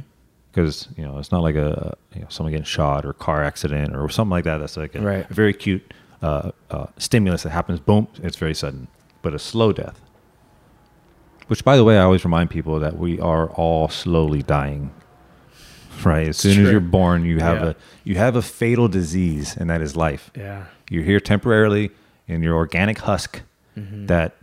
because 0.51 0.89
you 0.99 1.05
know 1.07 1.15
it's 1.21 1.33
not 1.37 1.43
like 1.49 1.59
a 1.69 1.97
you 2.15 2.21
know, 2.23 2.27
someone 2.29 2.53
getting 2.53 2.73
shot 2.79 3.01
or 3.07 3.13
car 3.27 3.41
accident 3.51 3.89
or 3.97 4.09
something 4.09 4.37
like 4.39 4.45
that. 4.51 4.59
That's 4.59 4.77
like 4.77 4.95
a, 4.99 5.01
Right. 5.13 5.31
a 5.31 5.35
very 5.43 5.51
acute 5.59 5.85
uh, 6.29 6.51
uh, 6.75 6.87
stimulus 6.97 7.43
that 7.45 7.51
happens. 7.61 7.79
Boom, 7.81 8.05
it's 8.27 8.37
very 8.45 8.55
sudden. 8.63 8.89
But 9.23 9.33
a 9.35 9.39
slow 9.39 9.71
death, 9.83 9.99
which 11.49 11.63
by 11.65 11.77
the 11.77 11.85
way, 11.85 11.97
I 11.99 12.03
always 12.03 12.25
remind 12.25 12.51
people 12.51 12.79
that 12.81 12.95
we 12.99 13.21
are 13.21 13.47
all 13.51 13.89
slowly 13.89 14.43
dying. 14.43 14.91
Right, 16.05 16.29
as 16.29 16.37
soon 16.37 16.65
as 16.65 16.71
you're 16.71 16.81
born, 16.81 17.25
you 17.25 17.39
have 17.41 17.59
Yeah. 17.63 17.69
a 17.71 17.75
you 18.05 18.15
have 18.17 18.37
a 18.37 18.43
fatal 18.43 18.89
disease, 18.89 19.57
and 19.57 19.69
that 19.71 19.81
is 19.83 19.97
life. 19.97 20.31
Yeah. 20.37 20.65
You're 20.91 21.05
here 21.05 21.21
temporarily 21.21 21.91
in 22.27 22.43
your 22.43 22.57
organic 22.57 22.99
husk 22.99 23.43
Mm-hmm. 23.77 24.07
that 24.07 24.35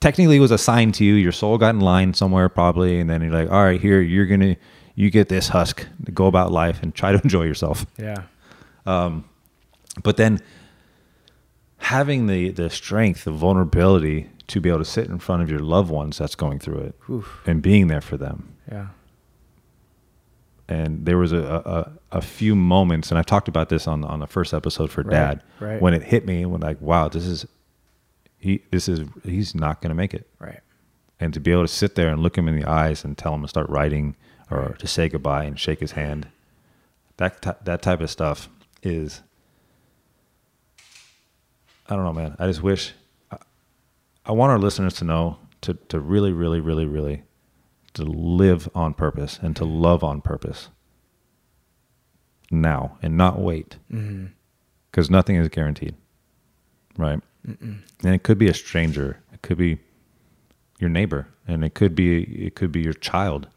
technically 0.00 0.38
was 0.38 0.50
assigned 0.52 0.94
to 0.94 1.04
you. 1.04 1.14
Your 1.14 1.32
soul 1.32 1.58
got 1.58 1.74
in 1.74 1.80
line 1.80 2.14
somewhere 2.14 2.48
probably, 2.48 3.00
and 3.00 3.10
then 3.10 3.22
you're 3.22 3.32
like, 3.32 3.50
all 3.50 3.64
right, 3.64 3.80
here 3.80 4.00
you're 4.00 4.26
gonna 4.26 4.56
you 4.94 5.10
get 5.10 5.28
this 5.28 5.48
husk 5.48 5.86
to 6.06 6.12
go 6.12 6.26
about 6.26 6.52
life 6.52 6.82
and 6.82 6.94
try 6.94 7.12
to 7.12 7.20
enjoy 7.24 7.44
yourself. 7.44 7.86
Yeah. 7.98 8.22
Um, 8.86 9.24
But 10.02 10.16
then 10.16 10.38
having 11.78 12.26
the 12.26 12.50
the 12.50 12.70
strength, 12.70 13.24
the 13.24 13.30
vulnerability 13.32 14.28
to 14.48 14.60
be 14.60 14.68
able 14.68 14.78
to 14.78 14.84
sit 14.84 15.06
in 15.08 15.18
front 15.18 15.42
of 15.42 15.50
your 15.50 15.60
loved 15.60 15.90
ones 15.90 16.18
that's 16.18 16.34
going 16.34 16.58
through 16.58 16.78
it 16.80 16.94
Oof. 17.10 17.40
and 17.46 17.60
being 17.62 17.88
there 17.88 18.00
for 18.00 18.16
them. 18.16 18.48
Yeah. 18.70 18.86
And 20.70 21.06
there 21.06 21.16
was 21.16 21.32
a, 21.32 21.38
a, 22.12 22.18
a 22.18 22.20
few 22.20 22.54
moments, 22.54 23.10
and 23.10 23.18
I 23.18 23.22
talked 23.22 23.48
about 23.48 23.70
this 23.70 23.86
on 23.86 24.04
on 24.04 24.20
the 24.20 24.26
first 24.26 24.52
episode 24.52 24.90
for 24.90 25.02
Right, 25.02 25.10
Dad, 25.12 25.42
right. 25.60 25.80
when 25.80 25.94
it 25.94 26.02
hit 26.02 26.26
me, 26.26 26.44
when 26.44 26.60
like, 26.60 26.78
wow, 26.82 27.08
this 27.08 27.24
is 27.26 27.46
he, 28.38 28.62
this 28.70 28.86
is 28.88 29.00
he's 29.24 29.54
not 29.54 29.80
going 29.80 29.88
to 29.90 29.94
make 29.94 30.12
it. 30.14 30.28
Right. 30.38 30.60
and 31.20 31.32
to 31.34 31.40
be 31.40 31.50
able 31.52 31.64
to 31.64 31.68
sit 31.68 31.94
there 31.94 32.08
and 32.08 32.22
look 32.22 32.36
him 32.38 32.46
in 32.48 32.54
the 32.60 32.68
eyes 32.68 33.02
and 33.04 33.16
tell 33.18 33.34
him 33.34 33.42
to 33.42 33.48
start 33.48 33.68
writing 33.70 34.14
or 34.50 34.60
Right. 34.60 34.78
to 34.78 34.86
say 34.86 35.08
goodbye 35.08 35.44
and 35.44 35.58
shake 35.58 35.80
his 35.80 35.92
hand 35.92 36.28
that 37.16 37.42
ty- 37.42 37.56
that 37.64 37.82
type 37.82 38.00
of 38.00 38.10
stuff 38.10 38.48
is 38.82 39.22
I 41.88 41.96
don't 41.96 42.04
know 42.04 42.12
man 42.12 42.36
I 42.38 42.46
just 42.46 42.62
wish 42.62 42.92
I, 43.32 43.38
I 44.26 44.32
want 44.32 44.52
our 44.52 44.58
listeners 44.58 44.94
to 44.94 45.04
know 45.04 45.38
to 45.62 45.74
to 45.88 45.98
really 45.98 46.32
really 46.32 46.60
really 46.60 46.84
really 46.86 47.22
to 47.98 48.04
live 48.04 48.68
on 48.74 48.94
purpose 48.94 49.38
and 49.42 49.54
to 49.56 49.64
love 49.64 50.02
on 50.02 50.20
purpose 50.20 50.70
now 52.50 52.98
and 53.02 53.16
not 53.16 53.38
wait 53.38 53.76
Mm-hmm. 53.92 54.26
because 54.90 55.10
nothing 55.10 55.36
is 55.36 55.48
guaranteed 55.48 55.94
right 56.96 57.20
Mm-mm. 57.46 57.78
and 58.04 58.14
it 58.14 58.22
could 58.22 58.38
be 58.38 58.48
a 58.48 58.54
stranger 58.54 59.18
it 59.32 59.42
could 59.42 59.58
be 59.58 59.78
your 60.80 60.90
neighbor 60.90 61.28
and 61.46 61.64
it 61.64 61.74
could 61.74 61.94
be 61.94 62.22
it 62.46 62.54
could 62.54 62.72
be 62.72 62.80
your 62.80 62.92
child 62.94 63.48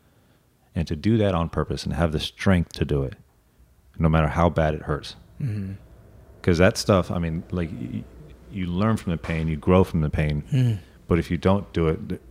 and 0.76 0.88
to 0.88 0.96
do 0.96 1.18
that 1.18 1.34
on 1.36 1.50
purpose 1.50 1.84
and 1.84 1.94
have 1.94 2.12
the 2.12 2.20
strength 2.20 2.74
to 2.74 2.86
do 2.86 3.04
it 3.04 3.16
no 3.98 4.10
matter 4.10 4.28
how 4.28 4.50
bad 4.50 4.74
it 4.74 4.84
hurts 4.84 5.16
Mm-hmm. 5.42 5.74
because 6.40 6.58
that 6.60 6.78
stuff 6.78 7.10
i 7.10 7.18
mean 7.18 7.44
like 7.52 7.72
you, 7.72 8.04
you 8.52 8.66
learn 8.68 8.96
from 8.98 9.12
the 9.12 9.18
pain 9.18 9.48
you 9.48 9.56
grow 9.56 9.84
from 9.84 10.02
the 10.02 10.10
pain 10.10 10.44
Mm. 10.52 10.80
but 11.08 11.18
if 11.18 11.32
you 11.32 11.38
don't 11.38 11.72
do 11.74 11.88
it 11.88 12.22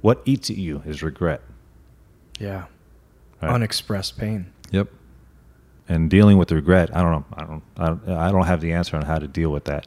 what 0.00 0.20
eats 0.26 0.50
at 0.50 0.56
you 0.58 0.82
is 0.84 1.02
regret 1.02 1.40
Yeah. 2.38 2.64
right? 3.42 3.52
Unexpressed 3.54 4.16
pain. 4.18 4.52
yep 4.70 4.88
and 5.90 6.10
dealing 6.10 6.36
with 6.36 6.52
regret 6.52 6.94
i 6.94 7.00
don't 7.02 7.12
know 7.12 7.24
i 7.34 7.44
don't 7.44 7.62
I 7.78 7.86
don't, 7.86 8.08
I 8.10 8.30
don't 8.30 8.46
have 8.46 8.60
the 8.60 8.72
answer 8.72 8.94
on 8.96 9.02
how 9.06 9.18
to 9.18 9.26
deal 9.26 9.50
with 9.50 9.64
that 9.64 9.86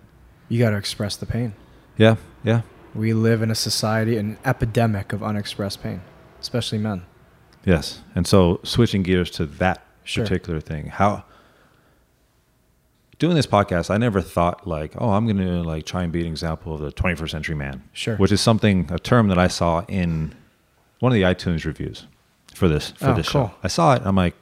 You 0.49 0.57
got 0.59 0.71
to 0.71 0.77
express 0.77 1.15
the 1.15 1.25
pain. 1.25 1.53
yeah 1.97 2.15
yeah 2.43 2.61
We 2.95 3.13
live 3.13 3.41
in 3.41 3.51
a 3.51 3.55
society, 3.55 4.17
an 4.17 4.37
epidemic 4.43 5.13
of 5.13 5.21
unexpressed 5.23 5.81
pain, 5.83 6.01
especially 6.41 6.77
men. 6.79 7.03
Yes. 7.65 8.01
And 8.15 8.25
so 8.27 8.59
switching 8.63 9.03
gears 9.03 9.29
to 9.31 9.45
that 9.63 9.85
Sure. 10.03 10.25
particular 10.25 10.59
thing, 10.59 10.87
how 10.87 11.23
doing 13.19 13.35
this 13.35 13.45
podcast, 13.47 13.89
I 13.91 13.97
never 13.97 14.19
thought 14.21 14.65
like, 14.67 14.93
oh, 14.97 15.11
I'm 15.11 15.25
going 15.25 15.37
to 15.37 15.61
like 15.63 15.85
try 15.85 16.01
and 16.03 16.11
be 16.11 16.21
an 16.21 16.27
example 16.27 16.73
of 16.73 16.81
the 16.81 16.91
21st 16.91 17.29
century 17.29 17.55
man. 17.55 17.83
Sure. 17.93 18.17
Which 18.17 18.31
is 18.31 18.41
something, 18.41 18.89
a 18.91 18.97
term 18.99 19.27
that 19.27 19.37
I 19.37 19.47
saw 19.47 19.85
in 19.87 20.33
one 20.99 21.11
of 21.11 21.15
the 21.15 21.21
iTunes 21.21 21.65
reviews 21.65 22.07
for 22.53 22.67
this, 22.67 22.91
for 22.91 23.09
Oh, 23.09 23.13
this 23.15 23.29
cool. 23.29 23.47
show. 23.47 23.53
I 23.63 23.67
saw 23.67 23.93
it. 23.95 24.01
I'm 24.05 24.15
like, 24.15 24.35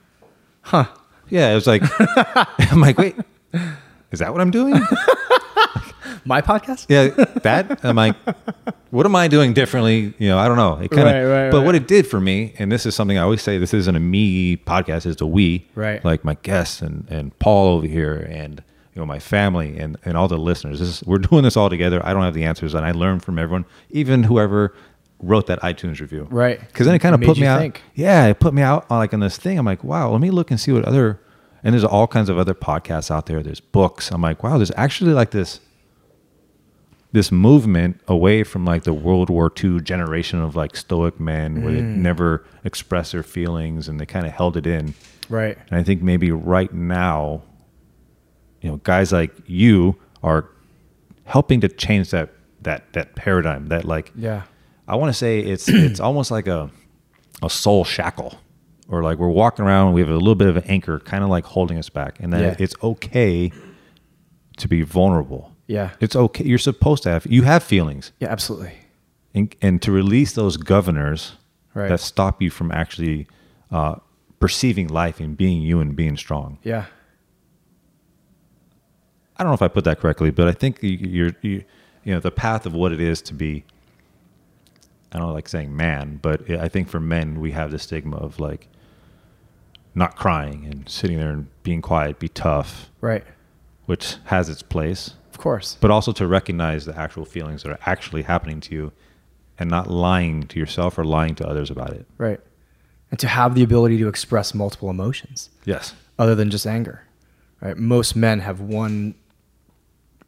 Huh. 0.62 0.86
yeah, 1.30 1.51
it 1.51 1.55
was 1.55 1.68
like, 1.68 1.82
I'm 2.72 2.82
like, 2.82 2.97
wait, 2.97 3.16
is 4.12 4.20
that 4.20 4.32
what 4.32 4.41
I'm 4.41 4.51
doing? 4.51 4.74
My 6.26 6.41
podcast? 6.41 6.86
yeah, 6.89 7.07
that 7.43 7.84
I'm 7.84 7.95
like, 7.95 8.16
what 8.91 9.05
am 9.05 9.16
I 9.16 9.28
doing 9.28 9.53
differently? 9.53 10.14
You 10.20 10.28
know, 10.30 10.38
I 10.38 10.47
don't 10.47 10.57
know. 10.57 10.78
It 10.80 10.91
kind 10.91 11.07
of, 11.07 11.14
Right, 11.14 11.43
right, 11.45 11.51
but 11.51 11.64
what 11.66 11.76
it 11.76 11.88
did 11.88 12.05
for 12.05 12.20
me, 12.20 12.53
and 12.60 12.72
this 12.72 12.86
is 12.86 12.93
something 12.93 13.18
I 13.18 13.22
always 13.22 13.41
say, 13.41 13.57
this 13.57 13.74
isn't 13.74 13.95
a 13.95 13.99
me 13.99 14.57
podcast, 14.57 15.05
it's 15.05 15.22
a 15.22 15.26
we. 15.28 15.68
Right. 15.76 16.03
Like 16.03 16.24
my 16.26 16.36
guests 16.43 16.82
and 16.82 17.07
and 17.10 17.38
Paul 17.39 17.78
over 17.78 17.88
here, 17.88 18.16
and 18.30 18.62
you 18.93 18.99
know 19.01 19.05
my 19.05 19.18
family 19.20 19.78
and 19.80 19.97
and 20.03 20.18
all 20.18 20.28
the 20.28 20.38
listeners. 20.38 20.80
This 20.80 20.89
is, 20.89 21.03
we're 21.07 21.20
doing 21.20 21.43
this 21.43 21.55
all 21.55 21.70
together. 21.70 22.05
I 22.05 22.14
don't 22.14 22.24
have 22.24 22.34
the 22.34 22.43
answers, 22.43 22.74
and 22.74 22.86
I 22.86 22.91
learn 22.91 23.20
from 23.22 23.39
everyone, 23.39 23.66
even 23.89 24.24
whoever 24.24 24.76
wrote 25.22 25.47
that 25.47 25.59
iTunes 25.61 25.99
review. 25.99 26.28
Right. 26.30 26.59
Because 26.59 26.86
then 26.86 26.95
it 26.95 26.99
kind 26.99 27.13
of 27.15 27.22
put 27.22 27.38
me 27.38 27.45
out. 27.45 27.59
think. 27.59 27.82
Yeah, 27.95 28.28
it 28.28 28.39
put 28.39 28.53
me 28.53 28.61
out 28.61 28.86
on 28.89 28.99
like 28.99 29.13
on 29.13 29.20
this 29.20 29.38
thing. 29.38 29.57
I'm 29.59 29.65
like, 29.65 29.84
wow, 29.84 30.11
let 30.11 30.22
me 30.22 30.32
look 30.32 30.49
and 30.51 30.59
see 30.59 30.72
what 30.72 30.86
other. 30.86 31.20
And 31.63 31.74
there's 31.74 31.84
all 31.84 32.07
kinds 32.07 32.30
of 32.30 32.38
other 32.38 32.53
podcasts 32.53 33.11
out 33.11 33.26
there. 33.26 33.43
There's 33.43 33.59
books. 33.59 34.11
I'm 34.11 34.22
like, 34.22 34.43
wow, 34.43 34.57
there's 34.57 34.72
actually 34.78 35.11
like 35.13 35.32
this 35.32 35.59
this 37.11 37.32
movement 37.32 37.99
away 38.07 38.43
from 38.43 38.65
like 38.65 38.84
the 38.84 38.93
World 38.93 39.32
War 39.32 39.51
II 39.63 39.82
generation 39.82 40.39
of 40.41 40.55
like 40.55 40.76
stoic 40.76 41.20
men 41.20 41.63
where 41.63 41.74
they 41.74 41.82
Mm. 41.82 41.97
never 41.97 42.45
express 42.63 43.13
their 43.13 43.24
feelings 43.24 43.88
and 43.88 43.99
they 43.99 44.05
kind 44.05 44.28
of 44.28 44.32
held 44.32 44.55
it 44.55 44.67
in. 44.67 44.93
Right. 45.28 45.57
And 45.72 45.80
I 45.80 45.84
think 45.84 46.03
maybe 46.03 46.32
right 46.32 46.72
now, 46.72 47.41
you 48.61 48.70
know, 48.70 48.78
guys 48.84 49.11
like 49.11 49.32
you 49.47 49.95
are 50.22 50.49
helping 51.26 51.61
to 51.61 51.67
change 51.67 52.11
that 52.11 52.30
that 52.61 52.93
that 52.93 53.15
paradigm. 53.15 53.67
That 53.67 53.86
like 53.86 54.11
Yeah. 54.15 54.43
I 54.89 54.95
want 54.95 55.09
to 55.09 55.17
say 55.17 55.39
it's 55.39 55.67
it's 55.69 55.99
almost 56.07 56.31
like 56.31 56.47
a 56.47 56.69
a 57.41 57.49
soul 57.49 57.83
shackle, 57.85 58.37
or 58.89 59.03
like 59.03 59.17
we're 59.19 59.29
walking 59.29 59.63
around. 59.65 59.93
We 59.93 60.01
have 60.01 60.09
a 60.09 60.13
little 60.17 60.35
bit 60.35 60.47
of 60.47 60.57
an 60.57 60.63
anchor, 60.65 60.99
kind 60.99 61.23
of 61.23 61.29
like 61.29 61.45
holding 61.45 61.77
us 61.77 61.89
back, 61.89 62.19
and 62.19 62.33
that 62.33 62.41
Yeah. 62.41 62.55
it's 62.59 62.75
okay 62.83 63.51
to 64.57 64.67
be 64.67 64.81
vulnerable. 64.81 65.51
Yeah. 65.67 65.91
It's 66.01 66.15
okay. 66.15 66.43
You're 66.43 66.57
supposed 66.57 67.03
to 67.03 67.09
have. 67.09 67.25
You 67.27 67.43
have 67.43 67.63
feelings, 67.63 68.11
Yeah, 68.19 68.29
absolutely. 68.29 68.73
and, 69.35 69.55
and 69.61 69.81
to 69.83 69.91
release 69.91 70.33
those 70.33 70.57
governors 70.57 71.33
Right. 71.75 71.87
that 71.89 71.99
stop 71.99 72.41
you 72.41 72.49
from 72.49 72.71
actually 72.71 73.27
uh, 73.71 73.95
perceiving 74.39 74.87
life 74.87 75.19
and 75.19 75.37
being 75.37 75.61
you 75.61 75.79
and 75.79 75.95
being 75.95 76.17
strong. 76.17 76.57
Yeah. 76.63 76.85
I 79.37 79.43
don't 79.43 79.51
know 79.51 79.53
if 79.55 79.61
I 79.61 79.67
put 79.67 79.83
that 79.85 79.99
correctly, 79.99 80.31
but 80.31 80.47
I 80.47 80.51
think 80.51 80.81
you- 80.83 80.89
you're 80.89 81.31
you, 81.41 81.63
you 82.03 82.13
know 82.13 82.19
the 82.19 82.31
path 82.31 82.65
of 82.65 82.73
what 82.73 82.91
it 82.91 82.99
is 82.99 83.21
to 83.23 83.33
be. 83.33 83.63
I 85.12 85.18
don't 85.20 85.34
like 85.34 85.47
saying 85.49 85.76
man, 85.76 86.20
but 86.22 86.49
I 86.51 86.68
think 86.68 86.88
for 86.89 86.99
men 86.99 87.39
we 87.39 87.51
have 87.51 87.72
the 87.72 87.80
stigma 87.80 88.18
of 88.18 88.39
like 88.39 88.68
not 89.95 90.16
crying 90.16 90.66
and 90.66 90.88
sitting 90.88 91.18
there 91.18 91.32
and 91.32 91.47
being 91.64 91.82
quiet, 91.82 92.20
be 92.20 92.30
tough, 92.30 92.89
Right. 93.01 93.24
which 93.88 94.18
has 94.26 94.47
its 94.49 94.62
place, 94.62 95.16
Of 95.34 95.39
course. 95.39 95.78
but 95.82 95.89
also 95.89 96.12
to 96.14 96.28
recognize 96.28 96.86
the 96.86 96.95
actual 96.97 97.26
feelings 97.26 97.64
that 97.64 97.72
are 97.72 97.80
actually 97.88 98.22
happening 98.24 98.62
to 98.62 98.76
you, 98.76 98.91
and 99.57 99.70
not 99.70 99.89
lying 99.89 100.43
to 100.47 100.57
yourself 100.60 100.97
or 100.97 101.03
lying 101.03 101.36
to 101.36 101.45
others 101.47 101.70
about 101.70 101.91
it. 101.91 102.05
Right. 102.18 102.39
And 103.12 103.20
to 103.20 103.28
have 103.28 103.55
the 103.55 103.64
ability 103.64 103.97
to 103.97 104.07
express 104.07 104.53
multiple 104.53 104.89
emotions 104.89 105.49
Yes. 105.66 105.93
other 106.18 106.34
than 106.36 106.49
just 106.49 106.66
anger. 106.68 107.01
Right. 107.60 107.76
Most 107.76 108.16
men 108.16 108.39
have 108.39 108.62
one 108.62 109.16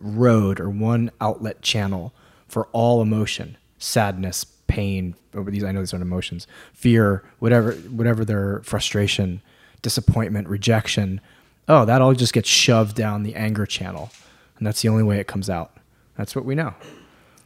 road 0.01 0.59
or 0.59 0.69
one 0.69 1.11
outlet 1.21 1.61
channel 1.61 2.13
for 2.47 2.65
all 2.73 3.01
emotion, 3.01 3.55
sadness, 3.77 4.45
pain, 4.71 5.15
over 5.35 5.51
these 5.51 5.65
I 5.65 5.73
know 5.73 5.81
these 5.81 5.93
aren't 5.93 6.01
emotions, 6.01 6.47
fear, 6.73 7.23
whatever 7.39 7.73
whatever 7.73 8.23
their 8.23 8.61
frustration, 8.63 9.41
disappointment, 9.81 10.47
rejection. 10.47 11.19
Oh, 11.67 11.83
that 11.83 12.01
all 12.01 12.13
just 12.13 12.31
gets 12.31 12.47
shoved 12.47 12.95
down 12.95 13.23
the 13.23 13.35
anger 13.35 13.65
channel. 13.65 14.11
And 14.57 14.65
that's 14.65 14.81
the 14.81 14.87
only 14.87 15.03
way 15.03 15.19
it 15.19 15.27
comes 15.27 15.49
out. 15.49 15.75
That's 16.17 16.35
what 16.35 16.45
we 16.45 16.55
know. 16.55 16.73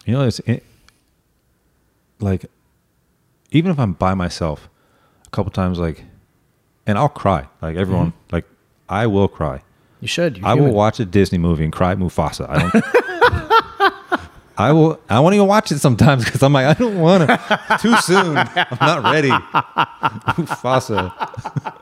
You 0.06 0.14
know, 0.14 0.28
it's 0.28 0.40
it, 0.42 0.64
like 2.20 2.46
even 3.50 3.72
if 3.72 3.80
I'm 3.80 3.94
by 3.94 4.14
myself, 4.14 4.70
a 5.26 5.30
couple 5.32 5.52
times, 5.52 5.80
like, 5.80 6.04
and 6.86 6.98
I'll 6.98 7.10
cry. 7.10 7.48
Like 7.60 7.76
everyone, 7.76 8.12
mm-hmm. 8.12 8.36
like 8.36 8.46
I 8.88 9.08
will 9.08 9.28
cry. 9.28 9.64
You 10.00 10.08
should. 10.08 10.44
I 10.44 10.54
will 10.54 10.74
watch 10.74 11.00
a 11.00 11.06
Disney 11.06 11.40
movie 11.40 11.64
and 11.64 11.74
cry 11.74 11.96
Mufasa. 11.96 12.48
I 12.48 12.60
don't. 12.60 13.05
I 14.58 14.72
will. 14.72 15.00
I 15.10 15.20
won't 15.20 15.36
even 15.36 15.48
watch 15.48 15.72
it 15.72 15.80
sometimes 15.80 16.24
because 16.26 16.42
I'm 16.44 16.54
like, 16.54 16.66
I 16.66 16.74
don't 16.74 17.00
want 17.00 17.28
to. 17.28 17.78
Too 17.82 17.96
soon. 17.98 18.38
I'm 18.38 18.78
not 18.82 19.04
ready. 19.04 19.30
Mufasa. 20.36 21.12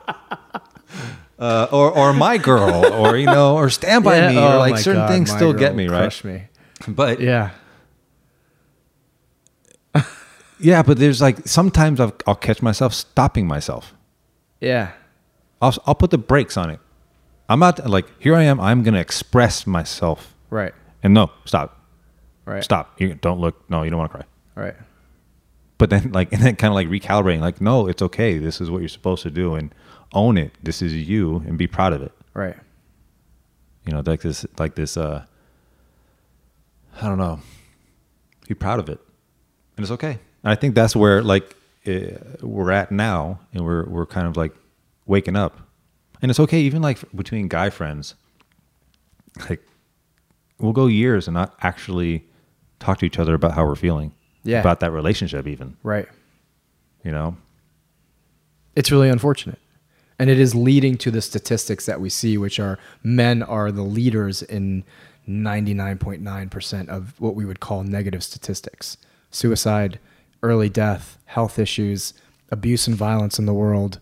Uh, 1.36 1.66
or 1.72 1.90
or 1.90 2.12
my 2.12 2.38
girl, 2.38 2.86
or 2.92 3.16
you 3.16 3.26
know, 3.26 3.56
or 3.56 3.68
Stand 3.68 4.04
by 4.04 4.16
Yeah, 4.18 4.28
Me, 4.30 4.38
oh 4.38 4.52
or 4.54 4.58
like 4.58 4.78
certain 4.78 5.00
God, 5.02 5.08
things 5.08 5.32
still 5.32 5.52
get 5.52 5.74
me, 5.74 5.88
right? 5.88 5.98
crush 6.02 6.22
me. 6.22 6.44
But 6.86 7.18
Yeah. 7.20 7.50
yeah, 10.60 10.82
but 10.82 10.98
there's 10.98 11.20
like 11.20 11.46
sometimes 11.46 11.98
I'll, 12.00 12.14
I'll 12.26 12.36
catch 12.36 12.62
myself 12.62 12.94
stopping 12.94 13.46
myself. 13.48 13.94
Yeah. 14.60 14.92
I'll 15.60 15.74
I'll 15.86 15.96
put 15.96 16.10
the 16.10 16.18
brakes 16.18 16.56
on 16.56 16.70
it. 16.70 16.78
I'm 17.48 17.58
not 17.58 17.84
like 17.90 18.06
here. 18.20 18.36
I 18.36 18.42
am. 18.44 18.60
I'm 18.60 18.82
gonna 18.84 19.00
express 19.00 19.66
myself, 19.66 20.34
Right. 20.50 20.72
and 21.02 21.12
no, 21.12 21.30
stop, 21.44 21.83
Right. 22.46 22.62
stop. 22.64 23.00
You 23.00 23.14
don't 23.14 23.40
look. 23.40 23.68
No, 23.70 23.82
you 23.82 23.90
don't 23.90 23.98
want 23.98 24.12
to 24.12 24.18
cry. 24.18 24.26
Right. 24.56 24.74
but 25.78 25.90
then 25.90 26.12
like 26.12 26.32
and 26.34 26.42
then 26.42 26.54
kind 26.56 26.70
of 26.70 26.74
like 26.76 26.88
recalibrating 26.88 27.40
like 27.40 27.60
no 27.60 27.88
it's 27.88 28.00
okay 28.02 28.38
this 28.38 28.60
is 28.60 28.70
what 28.70 28.78
you're 28.78 28.88
supposed 28.88 29.22
to 29.24 29.30
do 29.30 29.54
and 29.56 29.74
own 30.12 30.38
it 30.38 30.52
this 30.62 30.80
is 30.80 30.94
you 30.94 31.42
and 31.46 31.58
be 31.58 31.66
proud 31.66 31.92
of 31.92 32.00
it 32.02 32.12
Right. 32.34 32.54
you 33.84 33.92
know 33.92 34.00
like 34.06 34.20
this 34.22 34.46
like 34.58 34.76
this 34.76 34.96
uh 34.96 35.24
i 37.02 37.08
don't 37.08 37.18
know 37.18 37.40
be 38.46 38.54
proud 38.54 38.78
of 38.78 38.88
it 38.88 39.00
and 39.76 39.82
it's 39.82 39.90
okay 39.90 40.12
and 40.44 40.52
i 40.52 40.54
think 40.54 40.76
that's 40.76 40.94
where 40.94 41.20
like 41.22 41.56
uh, 41.88 42.18
we're 42.40 42.70
at 42.70 42.92
now 42.92 43.40
and 43.52 43.64
we're 43.64 43.84
we're 43.86 44.06
kind 44.06 44.28
of 44.28 44.36
like 44.36 44.54
waking 45.06 45.34
up 45.34 45.58
and 46.22 46.30
it's 46.30 46.38
okay 46.38 46.60
even 46.60 46.80
like 46.80 46.98
between 47.16 47.48
guy 47.48 47.68
friends 47.70 48.14
like 49.50 49.60
we'll 50.60 50.72
go 50.72 50.86
years 50.86 51.26
and 51.26 51.34
not 51.34 51.54
actually 51.62 52.24
talk 52.80 52.98
to 52.98 53.06
each 53.06 53.18
other 53.18 53.34
about 53.34 53.52
how 53.52 53.66
we're 53.66 53.74
feeling 53.76 54.12
Yeah. 54.42 54.60
about 54.60 54.80
that 54.80 54.90
relationship 54.92 55.46
even 55.46 55.76
Right. 55.82 56.08
you 57.04 57.10
know 57.12 57.36
It's 58.76 58.90
really 58.90 59.08
unfortunate. 59.08 59.58
And 60.18 60.28
it 60.30 60.38
is 60.40 60.54
leading 60.54 60.96
to 60.98 61.10
the 61.10 61.20
statistics 61.22 61.86
that 61.86 62.00
we 62.00 62.08
see, 62.08 62.36
which 62.38 62.58
are 62.60 62.78
men 63.02 63.42
are 63.42 63.70
the 63.72 63.82
leaders 63.82 64.42
in 64.42 64.84
99.9% 65.28 66.88
of 66.88 67.20
what 67.20 67.34
we 67.34 67.44
would 67.44 67.60
call 67.60 67.82
negative 67.82 68.22
statistics 68.22 68.96
suicide, 69.30 69.98
early 70.42 70.68
death, 70.68 71.18
health 71.26 71.58
issues, 71.58 72.14
abuse 72.50 72.86
and 72.86 72.96
violence 72.96 73.38
in 73.38 73.46
the 73.46 73.54
world, 73.54 73.98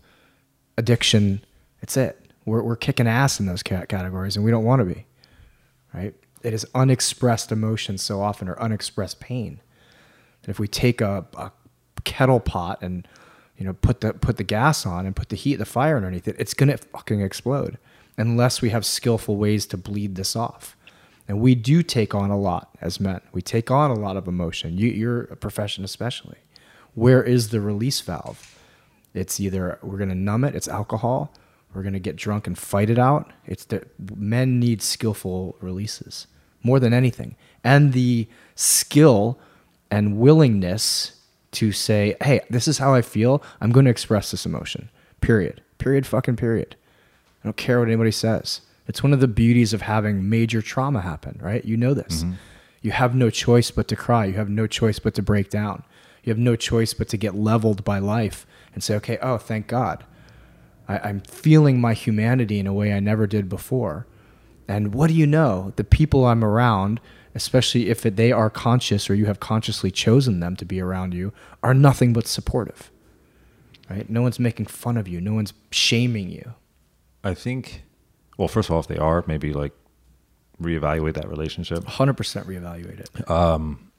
addiction. 0.77 1.43
It's 1.81 1.97
it. 1.97 2.19
We're, 2.45 2.61
we're 2.61 2.75
kicking 2.75 3.07
ass 3.07 3.39
in 3.39 3.45
those 3.47 3.63
categories, 3.63 4.35
and 4.35 4.45
we 4.45 4.51
don't 4.51 4.63
want 4.65 4.79
to 4.81 4.85
be, 4.85 5.05
right? 5.93 6.13
It 6.43 6.53
is 6.53 6.65
unexpressed 6.75 7.51
emotion 7.51 7.97
so 7.97 8.21
often 8.21 8.47
or 8.47 8.59
unexpressed 8.59 9.19
pain 9.19 9.61
that 10.41 10.51
if 10.51 10.59
we 10.59 10.67
take 10.67 11.01
a, 11.01 11.25
a 11.37 11.51
kettle 12.03 12.39
pot 12.39 12.81
and 12.81 13.07
you 13.57 13.65
know 13.65 13.73
put 13.73 14.01
the 14.01 14.13
put 14.13 14.37
the 14.37 14.43
gas 14.43 14.85
on 14.85 15.05
and 15.05 15.15
put 15.15 15.29
the 15.29 15.35
heat 15.35 15.55
the 15.55 15.65
fire 15.65 15.95
underneath 15.95 16.27
it 16.27 16.35
it's 16.37 16.53
gonna 16.53 16.77
fucking 16.77 17.21
explode 17.21 17.77
unless 18.17 18.61
we 18.61 18.69
have 18.69 18.85
skillful 18.85 19.37
ways 19.37 19.65
to 19.67 19.77
bleed 19.77 20.15
this 20.15 20.35
off. 20.35 20.75
And 21.27 21.39
we 21.39 21.55
do 21.55 21.81
take 21.81 22.13
on 22.13 22.29
a 22.29 22.37
lot 22.37 22.75
as 22.81 22.99
men. 22.99 23.21
We 23.31 23.41
take 23.41 23.71
on 23.71 23.89
a 23.89 23.95
lot 23.95 24.17
of 24.17 24.27
emotion 24.27 24.77
you, 24.77 24.89
you're 24.89 25.21
a 25.23 25.35
profession 25.37 25.83
especially. 25.83 26.37
Where 26.93 27.23
is 27.23 27.49
the 27.49 27.61
release 27.61 28.01
valve? 28.01 28.59
It's 29.13 29.39
either 29.39 29.79
we're 29.81 29.97
gonna 29.97 30.15
numb 30.15 30.43
it 30.43 30.55
it's 30.55 30.67
alcohol 30.67 31.33
we're 31.73 31.83
gonna 31.83 31.99
get 31.99 32.15
drunk 32.15 32.45
and 32.47 32.57
fight 32.57 32.89
it 32.89 32.99
out. 32.99 33.31
It's 33.45 33.65
that 33.65 33.87
men 34.15 34.59
need 34.59 34.81
skillful 34.81 35.57
releases 35.59 36.27
more 36.63 36.79
than 36.79 36.93
anything 36.93 37.35
and 37.63 37.93
the 37.93 38.27
skill 38.55 39.39
and 39.91 40.17
willingness 40.17 41.19
to 41.51 41.71
say, 41.71 42.15
hey, 42.21 42.41
this 42.49 42.67
is 42.67 42.79
how 42.79 42.93
I 42.93 43.01
feel. 43.01 43.43
I'm 43.61 43.71
going 43.71 43.85
to 43.85 43.91
express 43.91 44.31
this 44.31 44.45
emotion. 44.45 44.89
Period. 45.21 45.61
Period. 45.77 46.05
Fucking 46.07 46.35
period. 46.35 46.75
I 47.43 47.47
don't 47.47 47.57
care 47.57 47.79
what 47.79 47.87
anybody 47.87 48.11
says. 48.11 48.61
It's 48.87 49.03
one 49.03 49.13
of 49.13 49.19
the 49.19 49.27
beauties 49.27 49.73
of 49.73 49.83
having 49.83 50.29
major 50.29 50.61
trauma 50.61 51.01
happen, 51.01 51.39
right? 51.41 51.63
You 51.63 51.77
know 51.77 51.93
this. 51.93 52.23
Mm-hmm. 52.23 52.33
You 52.81 52.91
have 52.91 53.15
no 53.15 53.29
choice 53.29 53.71
but 53.71 53.87
to 53.89 53.95
cry. 53.95 54.25
You 54.25 54.33
have 54.33 54.49
no 54.49 54.67
choice 54.67 54.99
but 54.99 55.13
to 55.13 55.21
break 55.21 55.49
down. 55.49 55.83
You 56.23 56.31
have 56.31 56.39
no 56.39 56.55
choice 56.55 56.93
but 56.93 57.07
to 57.09 57.17
get 57.17 57.35
leveled 57.35 57.83
by 57.83 57.99
life 57.99 58.45
and 58.73 58.83
say, 58.83 58.95
okay, 58.95 59.17
oh, 59.21 59.37
thank 59.37 59.67
God. 59.67 60.03
I, 60.87 60.97
I'm 60.99 61.21
feeling 61.21 61.79
my 61.79 61.93
humanity 61.93 62.59
in 62.59 62.67
a 62.67 62.73
way 62.73 62.93
I 62.93 62.99
never 62.99 63.27
did 63.27 63.47
before. 63.47 64.05
And 64.67 64.93
what 64.93 65.07
do 65.07 65.13
you 65.13 65.27
know? 65.27 65.73
The 65.75 65.83
people 65.83 66.25
I'm 66.25 66.43
around, 66.43 66.99
especially 67.35 67.89
if 67.89 68.01
they 68.01 68.31
are 68.31 68.49
conscious 68.49 69.09
or 69.09 69.15
you 69.15 69.25
have 69.25 69.39
consciously 69.39 69.91
chosen 69.91 70.39
them 70.39 70.55
to 70.57 70.65
be 70.65 70.79
around 70.81 71.13
you, 71.13 71.33
are 71.61 71.73
nothing 71.73 72.13
but 72.13 72.27
supportive. 72.27 72.91
Right? 73.89 74.09
No 74.09 74.21
one's 74.21 74.39
making 74.39 74.67
fun 74.67 74.97
of 74.97 75.07
you. 75.07 75.19
No 75.19 75.33
one's 75.33 75.53
shaming 75.71 76.29
you. 76.29 76.53
I 77.23 77.33
think, 77.33 77.83
well, 78.37 78.47
first 78.47 78.69
of 78.69 78.73
all, 78.73 78.79
if 78.79 78.87
they 78.87 78.97
are, 78.97 79.23
maybe 79.27 79.53
like 79.53 79.73
reevaluate 80.61 81.15
that 81.15 81.27
relationship. 81.27 81.83
100% 81.83 82.15
reevaluate 82.45 82.99
it. 82.99 83.29
Um, 83.29 83.91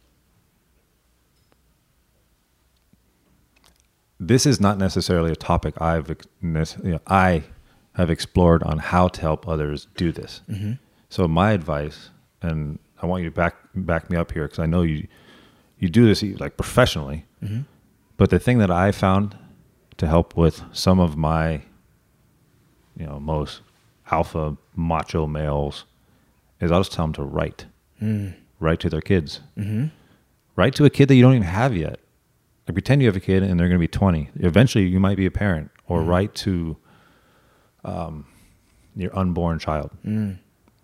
This 4.21 4.47
is 4.47 4.61
not 4.61 4.79
necessarily 4.79 5.33
a 5.33 5.37
topic 5.37 5.81
I've, 5.81 6.09
you 6.09 6.17
know, 6.41 7.01
I 7.07 7.45
have 7.95 8.11
explored 8.11 8.63
on 8.63 8.79
how 8.79 9.09
to 9.09 9.21
help 9.21 9.49
others 9.49 9.89
do 9.97 10.13
this. 10.13 10.43
Mm-hmm. 10.51 10.73
So 11.09 11.29
my 11.29 11.53
advice, 11.53 12.11
and 12.43 12.79
I 13.01 13.07
want 13.07 13.23
you 13.23 13.31
to 13.31 13.35
back 13.35 13.57
back 13.75 14.11
me 14.11 14.17
up 14.17 14.33
here 14.33 14.45
because 14.45 14.59
I 14.59 14.67
know 14.67 14.83
you 14.83 15.07
you 15.79 15.89
do 15.89 16.07
this 16.07 16.23
like 16.41 16.57
professionally. 16.57 17.25
Mm-hmm. 17.43 17.61
But 18.17 18.31
the 18.31 18.39
thing 18.39 18.59
that 18.59 18.71
I 18.71 18.93
found 18.93 19.37
to 19.97 20.07
help 20.07 20.37
with 20.37 20.63
some 20.73 21.01
of 21.01 21.17
my, 21.17 21.63
you 22.97 23.07
know, 23.07 23.19
most 23.21 23.61
alpha 24.11 24.57
macho 24.77 25.27
males 25.27 25.85
is 26.61 26.71
I'll 26.71 26.81
just 26.81 26.93
tell 26.93 27.05
them 27.05 27.13
to 27.15 27.23
write, 27.23 27.67
mm. 28.01 28.35
write 28.61 28.81
to 28.81 28.89
their 28.89 29.01
kids, 29.01 29.41
mm-hmm. 29.59 29.87
write 30.57 30.75
to 30.77 30.85
a 30.85 30.91
kid 30.91 31.09
that 31.09 31.17
you 31.17 31.23
don't 31.23 31.35
even 31.35 31.47
have 31.47 31.77
yet. 31.77 31.99
Like 32.67 32.75
pretend 32.75 33.03
you 33.03 33.09
have 33.09 33.17
a 33.17 33.21
kid 33.21 33.43
and 33.43 33.59
they're 33.59 33.69
going 33.69 33.79
to 33.79 33.83
be 33.83 33.89
20. 33.89 34.31
Eventually, 34.37 34.87
you 34.87 35.01
might 35.01 35.17
be 35.17 35.27
a 35.27 35.31
parent, 35.31 35.71
or 35.87 36.01
mm. 36.01 36.09
write 36.09 36.35
to 36.37 36.77
um, 37.85 38.27
your 38.97 39.17
unborn 39.17 39.59
child, 39.59 39.91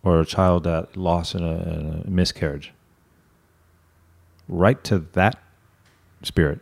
or 0.02 0.20
a 0.20 0.26
child 0.26 0.64
that 0.64 0.96
lost 0.96 1.34
in 1.34 1.42
a, 1.42 1.52
in 1.52 2.04
a 2.06 2.10
miscarriage. 2.10 2.72
Write 4.48 4.82
to 4.84 4.98
that 5.12 5.38
spirit. 6.22 6.60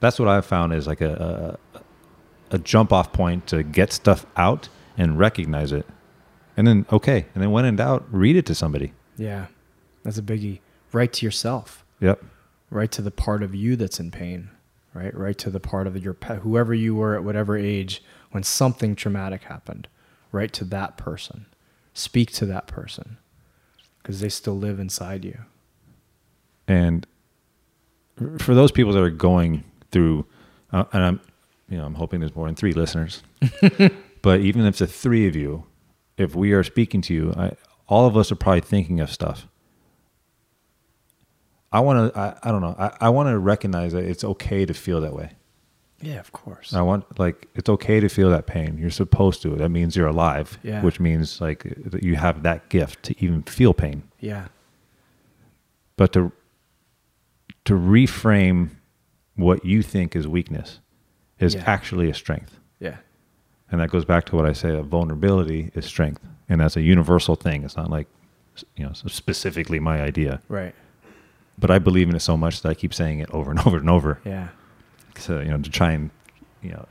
That's 0.00 0.18
what 0.18 0.28
I've 0.28 0.46
found 0.46 0.72
is 0.72 0.86
like 0.86 1.00
a, 1.00 1.58
a 1.74 2.54
a 2.54 2.58
jump 2.58 2.92
off 2.92 3.12
point 3.12 3.46
to 3.48 3.62
get 3.62 3.92
stuff 3.92 4.26
out 4.36 4.68
and 4.96 5.18
recognize 5.18 5.72
it, 5.72 5.86
and 6.56 6.66
then 6.66 6.86
okay, 6.92 7.26
and 7.34 7.42
then 7.42 7.50
when 7.50 7.64
in 7.64 7.76
doubt, 7.76 8.04
read 8.10 8.36
it 8.36 8.46
to 8.46 8.54
somebody. 8.54 8.92
Yeah. 9.16 9.46
That's 10.02 10.18
a 10.18 10.22
biggie. 10.22 10.60
Write 10.92 11.14
to 11.14 11.26
yourself. 11.26 11.84
Yep. 12.00 12.22
Right 12.70 12.90
to 12.92 13.02
the 13.02 13.10
part 13.10 13.42
of 13.42 13.54
you 13.54 13.74
that's 13.76 13.98
in 13.98 14.10
pain. 14.10 14.50
Right? 14.92 15.16
Right 15.16 15.36
to 15.38 15.50
the 15.50 15.60
part 15.60 15.86
of 15.86 15.96
your 16.02 16.14
pet, 16.14 16.38
whoever 16.38 16.72
you 16.72 16.94
were 16.94 17.16
at 17.16 17.24
whatever 17.24 17.56
age 17.56 18.02
when 18.34 18.42
something 18.42 18.96
traumatic 18.96 19.44
happened. 19.44 19.86
Right 20.32 20.52
to 20.54 20.64
that 20.64 20.96
person. 20.96 21.46
Speak 21.92 22.32
to 22.32 22.46
that 22.46 22.66
person 22.66 23.18
because 24.02 24.18
they 24.18 24.28
still 24.28 24.58
live 24.58 24.80
inside 24.80 25.24
you. 25.24 25.38
And 26.66 27.06
for 28.40 28.56
those 28.56 28.72
people 28.72 28.92
that 28.92 29.02
are 29.04 29.08
going 29.08 29.62
through, 29.92 30.26
uh, 30.72 30.82
and 30.92 31.04
I'm, 31.04 31.20
you 31.68 31.78
know, 31.78 31.84
I'm 31.84 31.94
hoping 31.94 32.18
there's 32.18 32.34
more 32.34 32.46
than 32.46 32.56
three 32.56 32.72
listeners. 32.72 33.22
but 34.22 34.40
even 34.40 34.66
if 34.66 34.78
the 34.78 34.88
three 34.88 35.28
of 35.28 35.36
you, 35.36 35.66
if 36.18 36.34
we 36.34 36.50
are 36.54 36.64
speaking 36.64 37.02
to 37.02 37.14
you, 37.14 37.32
I, 37.36 37.52
all 37.86 38.04
of 38.04 38.16
us 38.16 38.32
are 38.32 38.36
probably 38.36 38.62
thinking 38.62 38.98
of 38.98 39.12
stuff. 39.12 39.46
I 41.70 41.78
want 41.78 42.12
to, 42.12 42.18
I, 42.18 42.36
I 42.42 42.50
don't 42.50 42.62
know, 42.62 42.74
I, 42.76 42.96
I 43.00 43.08
want 43.10 43.28
to 43.28 43.38
recognize 43.38 43.92
that 43.92 44.02
it's 44.02 44.24
okay 44.24 44.66
to 44.66 44.74
feel 44.74 45.00
that 45.02 45.14
way. 45.14 45.34
Yeah, 46.04 46.20
of 46.20 46.32
course. 46.32 46.74
I 46.74 46.82
want, 46.82 47.18
like, 47.18 47.48
it's 47.54 47.68
okay 47.68 47.98
to 48.00 48.08
feel 48.08 48.30
that 48.30 48.46
pain. 48.46 48.76
You're 48.78 48.90
supposed 48.90 49.42
to. 49.42 49.56
That 49.56 49.70
means 49.70 49.96
you're 49.96 50.06
alive, 50.08 50.58
Yeah. 50.62 50.82
which 50.82 51.00
means, 51.00 51.40
like, 51.40 51.62
that 51.92 52.02
you 52.02 52.16
have 52.16 52.42
that 52.42 52.68
gift 52.68 53.02
to 53.04 53.24
even 53.24 53.42
feel 53.42 53.72
pain. 53.74 54.02
Yeah. 54.20 54.46
but 55.96 56.12
to 56.12 56.32
to 57.64 57.74
reframe 57.74 58.70
what 59.36 59.64
you 59.64 59.80
think 59.82 60.14
is 60.16 60.26
weakness 60.26 60.80
is 61.38 61.54
Yeah. 61.54 61.62
actually 61.66 62.10
a 62.10 62.14
strength 62.14 62.58
Yeah. 62.80 62.96
and 63.70 63.80
that 63.80 63.90
goes 63.90 64.04
back 64.04 64.24
to 64.26 64.36
what 64.36 64.44
i 64.44 64.52
say 64.52 64.78
vulnerability 64.80 65.70
is 65.74 65.84
strength 65.86 66.20
and 66.48 66.60
that's 66.60 66.76
a 66.76 66.82
universal 66.82 67.36
thing 67.36 67.62
it's 67.64 67.76
not 67.76 67.90
like 67.90 68.06
you 68.76 68.84
know 68.84 68.92
specifically 68.92 69.78
my 69.80 70.00
idea 70.02 70.40
Right. 70.48 70.74
but 71.58 71.70
i 71.70 71.78
believe 71.78 72.08
in 72.08 72.16
it 72.16 72.20
so 72.22 72.36
much 72.36 72.62
that 72.62 72.68
i 72.70 72.74
keep 72.74 72.92
saying 72.92 73.20
it 73.20 73.30
over 73.30 73.50
and 73.52 73.60
over 73.66 73.76
and 73.78 73.88
over 73.90 74.18
Yeah. 74.24 74.48
So 75.18 75.40
you 75.40 75.48
know 75.48 75.58
to 75.58 75.70
try 75.70 75.92
and 75.92 76.10
you 76.62 76.70
know 76.70 76.84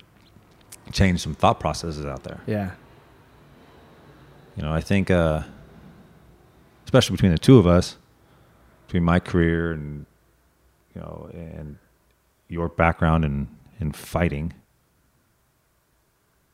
change 0.92 1.20
some 1.22 1.34
thought 1.36 1.60
processes 1.60 2.06
out 2.06 2.24
there 2.24 2.42
Yeah. 2.48 2.72
You 4.56 4.62
know, 4.62 4.72
I 4.72 4.82
think, 4.82 5.10
uh, 5.10 5.42
especially 6.86 7.16
between 7.16 7.32
the 7.32 7.40
two 7.40 7.58
of 7.58 7.66
us, 7.66 7.98
between 8.86 9.04
my 9.04 9.20
career 9.20 9.72
and 9.72 10.06
you 10.94 11.02
know, 11.02 11.28
and 11.34 11.78
your 12.50 12.70
background 12.70 13.26
in 13.26 13.48
in 13.80 13.94
fighting, 13.94 14.54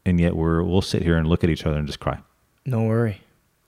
and 0.05 0.19
yet 0.19 0.35
we're 0.35 0.63
we'll 0.63 0.81
sit 0.81 1.01
here 1.01 1.17
and 1.17 1.27
look 1.27 1.43
at 1.43 1.49
each 1.49 1.65
other 1.65 1.75
and 1.77 1.87
just 1.87 1.99
cry, 1.99 2.19
No 2.65 2.83
worry. 2.83 3.19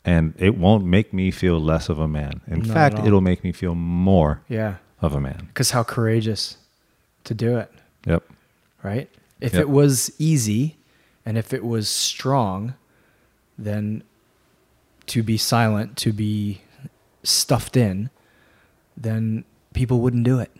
and 0.05 0.33
it 0.37 0.57
won't 0.57 0.85
make 0.85 1.11
me 1.13 1.29
feel 1.31 1.59
less 1.59 1.89
of 1.89 1.99
a 1.99 2.07
man. 2.07 2.39
In 2.47 2.59
Not 2.59 2.67
fact, 2.67 2.99
it'll 3.05 3.19
make 3.21 3.43
me 3.43 3.51
feel 3.51 3.75
more 3.75 4.41
Yeah. 4.47 4.75
of 5.01 5.13
a 5.13 5.19
man. 5.19 5.47
Because 5.47 5.71
how 5.71 5.83
courageous 5.83 6.57
to 7.25 7.33
do 7.33 7.57
it, 7.57 7.69
Yep. 8.05 8.23
right? 8.83 9.09
If 9.39 9.53
Yep. 9.53 9.61
it 9.61 9.69
was 9.69 10.11
easy 10.19 10.77
and 11.25 11.37
if 11.37 11.53
it 11.53 11.63
was 11.63 11.87
strong, 11.89 12.73
then 13.57 14.03
to 15.07 15.21
be 15.23 15.37
silent, 15.37 15.97
to 15.97 16.11
be 16.11 16.61
stuffed 17.23 17.77
in, 17.77 18.09
then 18.97 19.43
people 19.73 19.99
wouldn't 20.01 20.23
do 20.23 20.39
it, 20.39 20.51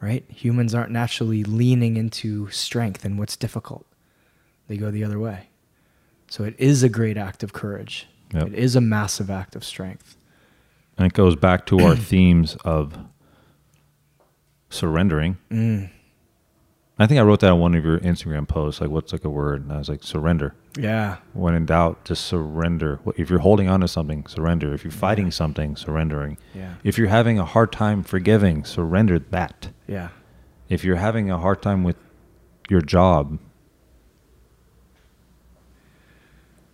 right? 0.00 0.24
Humans 0.28 0.74
aren't 0.74 0.90
naturally 0.90 1.44
leaning 1.44 1.96
into 1.96 2.48
strength 2.50 3.04
and 3.04 3.18
what's 3.18 3.36
difficult. 3.36 3.86
They 4.68 4.76
go 4.76 4.90
the 4.90 5.04
other 5.04 5.18
way. 5.18 5.48
So 6.28 6.44
it 6.44 6.54
is 6.58 6.82
a 6.82 6.88
great 6.88 7.16
act 7.16 7.42
of 7.42 7.52
courage. 7.52 8.06
Yep. 8.34 8.48
It 8.48 8.54
is 8.54 8.74
a 8.74 8.80
massive 8.80 9.30
act 9.30 9.54
of 9.54 9.64
strength. 9.64 10.16
And 10.96 11.06
it 11.06 11.12
goes 11.12 11.36
back 11.36 11.66
to 11.66 11.78
our 11.80 11.94
themes 12.10 12.56
of 12.64 12.96
surrendering. 14.70 15.36
Mm. 15.50 15.90
I 17.02 17.06
think 17.06 17.18
I 17.20 17.22
wrote 17.22 17.40
that 17.40 17.50
on 17.50 17.58
one 17.60 17.74
of 17.74 17.84
your 17.84 17.98
Instagram 18.00 18.46
posts. 18.46 18.80
Like, 18.80 18.90
what's 18.90 19.12
like 19.12 19.24
a 19.24 19.30
word? 19.30 19.62
And 19.62 19.72
I 19.72 19.78
was 19.78 19.88
like, 19.88 20.02
surrender. 20.02 20.54
Yeah. 20.78 21.16
When 21.32 21.54
in 21.54 21.66
doubt, 21.66 22.04
just 22.04 22.24
surrender. 22.26 23.00
If 23.16 23.30
you're 23.30 23.38
holding 23.40 23.68
on 23.68 23.80
to 23.80 23.88
something, 23.88 24.26
surrender. 24.26 24.72
If 24.74 24.84
you're 24.84 24.90
fighting 24.92 25.30
something, 25.30 25.76
surrendering. 25.76 26.38
Yeah. 26.54 26.74
If 26.84 26.98
you're 26.98 27.08
having 27.08 27.38
a 27.38 27.44
hard 27.44 27.72
time 27.72 28.02
forgiving, 28.02 28.64
surrender 28.64 29.18
that. 29.18 29.70
Yeah. 29.86 30.08
If 30.68 30.84
you're 30.84 30.96
having 30.96 31.30
a 31.30 31.38
hard 31.38 31.62
time 31.62 31.82
with 31.84 31.96
your 32.70 32.80
job, 32.82 33.38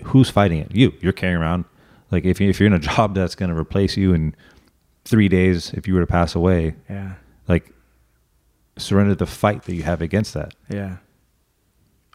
who's 0.04 0.30
fighting 0.30 0.58
it? 0.58 0.74
You. 0.74 0.92
You're 1.00 1.12
carrying 1.12 1.38
around. 1.40 1.64
Like 2.10 2.24
if 2.24 2.40
you, 2.40 2.48
if 2.48 2.60
you're 2.60 2.66
in 2.68 2.72
a 2.72 2.78
job 2.96 3.14
that's 3.14 3.34
going 3.34 3.50
to 3.50 3.56
replace 3.56 3.96
you 3.96 4.14
in 4.14 4.34
three 5.04 5.28
days, 5.28 5.72
if 5.74 5.86
you 5.88 5.94
were 5.94 6.00
to 6.00 6.06
pass 6.06 6.34
away, 6.34 6.74
Yeah. 6.88 7.14
like 7.48 7.72
surrender 8.78 9.14
the 9.14 9.26
fight 9.26 9.64
that 9.64 9.74
you 9.74 9.82
have 9.82 10.00
against 10.02 10.34
that. 10.34 10.54
Yeah. 10.68 10.96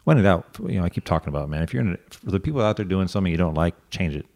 When 0.04 0.18
it 0.18 0.26
out, 0.26 0.46
you 0.68 0.78
know, 0.78 0.84
I 0.84 0.90
keep 0.90 1.04
talking 1.04 1.28
about, 1.28 1.44
it, 1.44 1.48
man. 1.48 1.62
If 1.62 1.72
you're 1.72 1.82
in, 1.82 1.92
a, 1.94 2.14
for 2.14 2.30
the 2.30 2.40
people 2.40 2.60
out 2.60 2.76
there 2.76 2.84
doing 2.84 3.08
something 3.08 3.30
you 3.30 3.38
don't 3.38 3.54
like, 3.54 3.74
change 3.90 4.14
it, 4.16 4.26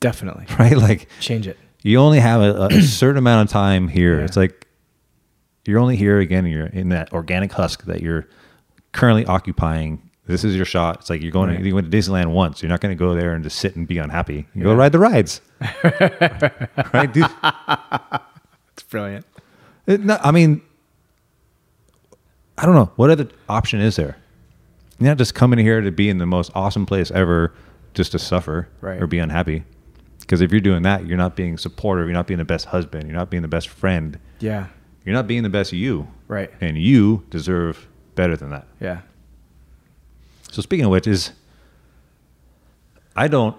Definitely. 0.00 0.46
right? 0.58 0.76
Like 0.76 1.08
Change 1.20 1.46
it. 1.46 1.58
you 1.82 1.98
only 1.98 2.20
have 2.20 2.40
a, 2.40 2.66
a 2.66 2.82
certain 2.82 3.18
amount 3.18 3.48
of 3.48 3.52
time 3.52 3.88
here. 3.88 4.18
Yeah. 4.18 4.24
It's 4.24 4.36
like 4.36 4.66
you're 5.66 5.78
only 5.78 5.96
here 5.96 6.18
again. 6.18 6.46
You're 6.46 6.66
in 6.66 6.90
that 6.90 7.12
organic 7.12 7.52
husk 7.52 7.84
that 7.84 8.00
you're 8.00 8.28
currently 8.92 9.26
occupying. 9.26 10.02
This 10.26 10.44
is 10.44 10.54
your 10.54 10.66
shot. 10.66 11.00
It's 11.00 11.10
like 11.10 11.22
you're 11.22 11.32
going. 11.32 11.50
Right. 11.50 11.58
To, 11.58 11.66
you 11.66 11.74
went 11.74 11.90
to 11.90 11.96
Disneyland 11.96 12.32
once. 12.32 12.62
You're 12.62 12.68
not 12.68 12.80
going 12.80 12.96
to 12.96 12.98
go 12.98 13.14
there 13.14 13.32
and 13.32 13.42
just 13.42 13.58
sit 13.58 13.76
and 13.76 13.88
be 13.88 13.98
unhappy. 13.98 14.46
You 14.54 14.62
go 14.64 14.74
ride 14.74 14.92
the 14.92 14.98
rides, 14.98 15.40
right, 16.92 17.12
dude? 17.12 17.26
It's 18.72 18.82
brilliant. 18.88 19.26
It, 19.86 20.04
no, 20.04 20.18
I 20.22 20.30
mean, 20.30 20.60
I 22.58 22.66
don't 22.66 22.74
know. 22.74 22.90
What 22.96 23.08
other 23.10 23.28
option 23.48 23.80
is 23.80 23.96
there? 23.96 24.16
You're 24.98 25.08
not 25.10 25.18
just 25.18 25.34
coming 25.34 25.58
here 25.60 25.80
to 25.80 25.90
be 25.92 26.08
in 26.10 26.18
the 26.18 26.26
most 26.26 26.50
awesome 26.54 26.84
place 26.86 27.10
ever 27.12 27.52
just 27.94 28.12
to 28.12 28.18
suffer 28.18 28.68
Right. 28.80 29.00
or 29.00 29.06
be 29.06 29.18
unhappy. 29.18 29.62
Because 30.20 30.40
if 30.40 30.50
you're 30.50 30.60
doing 30.60 30.82
that, 30.82 31.06
you're 31.06 31.16
not 31.16 31.36
being 31.36 31.56
supportive. 31.56 32.06
You're 32.06 32.14
not 32.14 32.26
being 32.26 32.38
the 32.38 32.44
best 32.44 32.66
husband. 32.66 33.04
You're 33.08 33.16
not 33.16 33.30
being 33.30 33.42
the 33.42 33.48
best 33.48 33.68
friend. 33.68 34.18
Yeah. 34.40 34.66
You're 35.04 35.14
not 35.14 35.26
being 35.26 35.42
the 35.42 35.48
best 35.48 35.72
you. 35.72 36.08
Right. 36.26 36.50
And 36.60 36.76
you 36.76 37.24
deserve 37.30 37.86
better 38.14 38.36
than 38.36 38.50
that. 38.50 38.66
Yeah. 38.80 39.00
So 40.50 40.60
speaking 40.60 40.84
of 40.84 40.90
which, 40.90 41.06
is 41.06 41.30
I 43.16 43.28
don't 43.28 43.56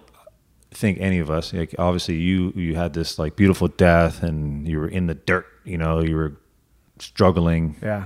think 0.71 0.99
any 1.01 1.17
of 1.19 1.31
us 1.31 1.51
like 1.53 1.73
obviously 1.79 2.15
you 2.15 2.53
you 2.55 2.75
had 2.75 2.93
this 2.93 3.17
like 3.17 3.35
beautiful 3.35 3.67
death 3.67 4.21
and 4.21 4.67
you 4.67 4.77
were 4.79 4.87
in 4.87 5.07
the 5.07 5.15
dirt. 5.15 5.45
You 5.63 5.77
know, 5.77 6.01
you 6.03 6.15
were 6.15 6.35
struggling 6.99 7.75
Yeah. 7.81 8.05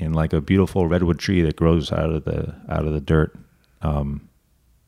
In 0.00 0.12
like 0.12 0.32
a 0.32 0.40
beautiful 0.40 0.86
redwood 0.88 1.18
tree 1.18 1.42
that 1.42 1.56
grows 1.56 1.92
out 1.92 2.10
of 2.10 2.24
the 2.24 2.54
out 2.68 2.86
of 2.86 2.92
the 2.92 3.00
dirt. 3.00 3.36
Um, 3.82 4.28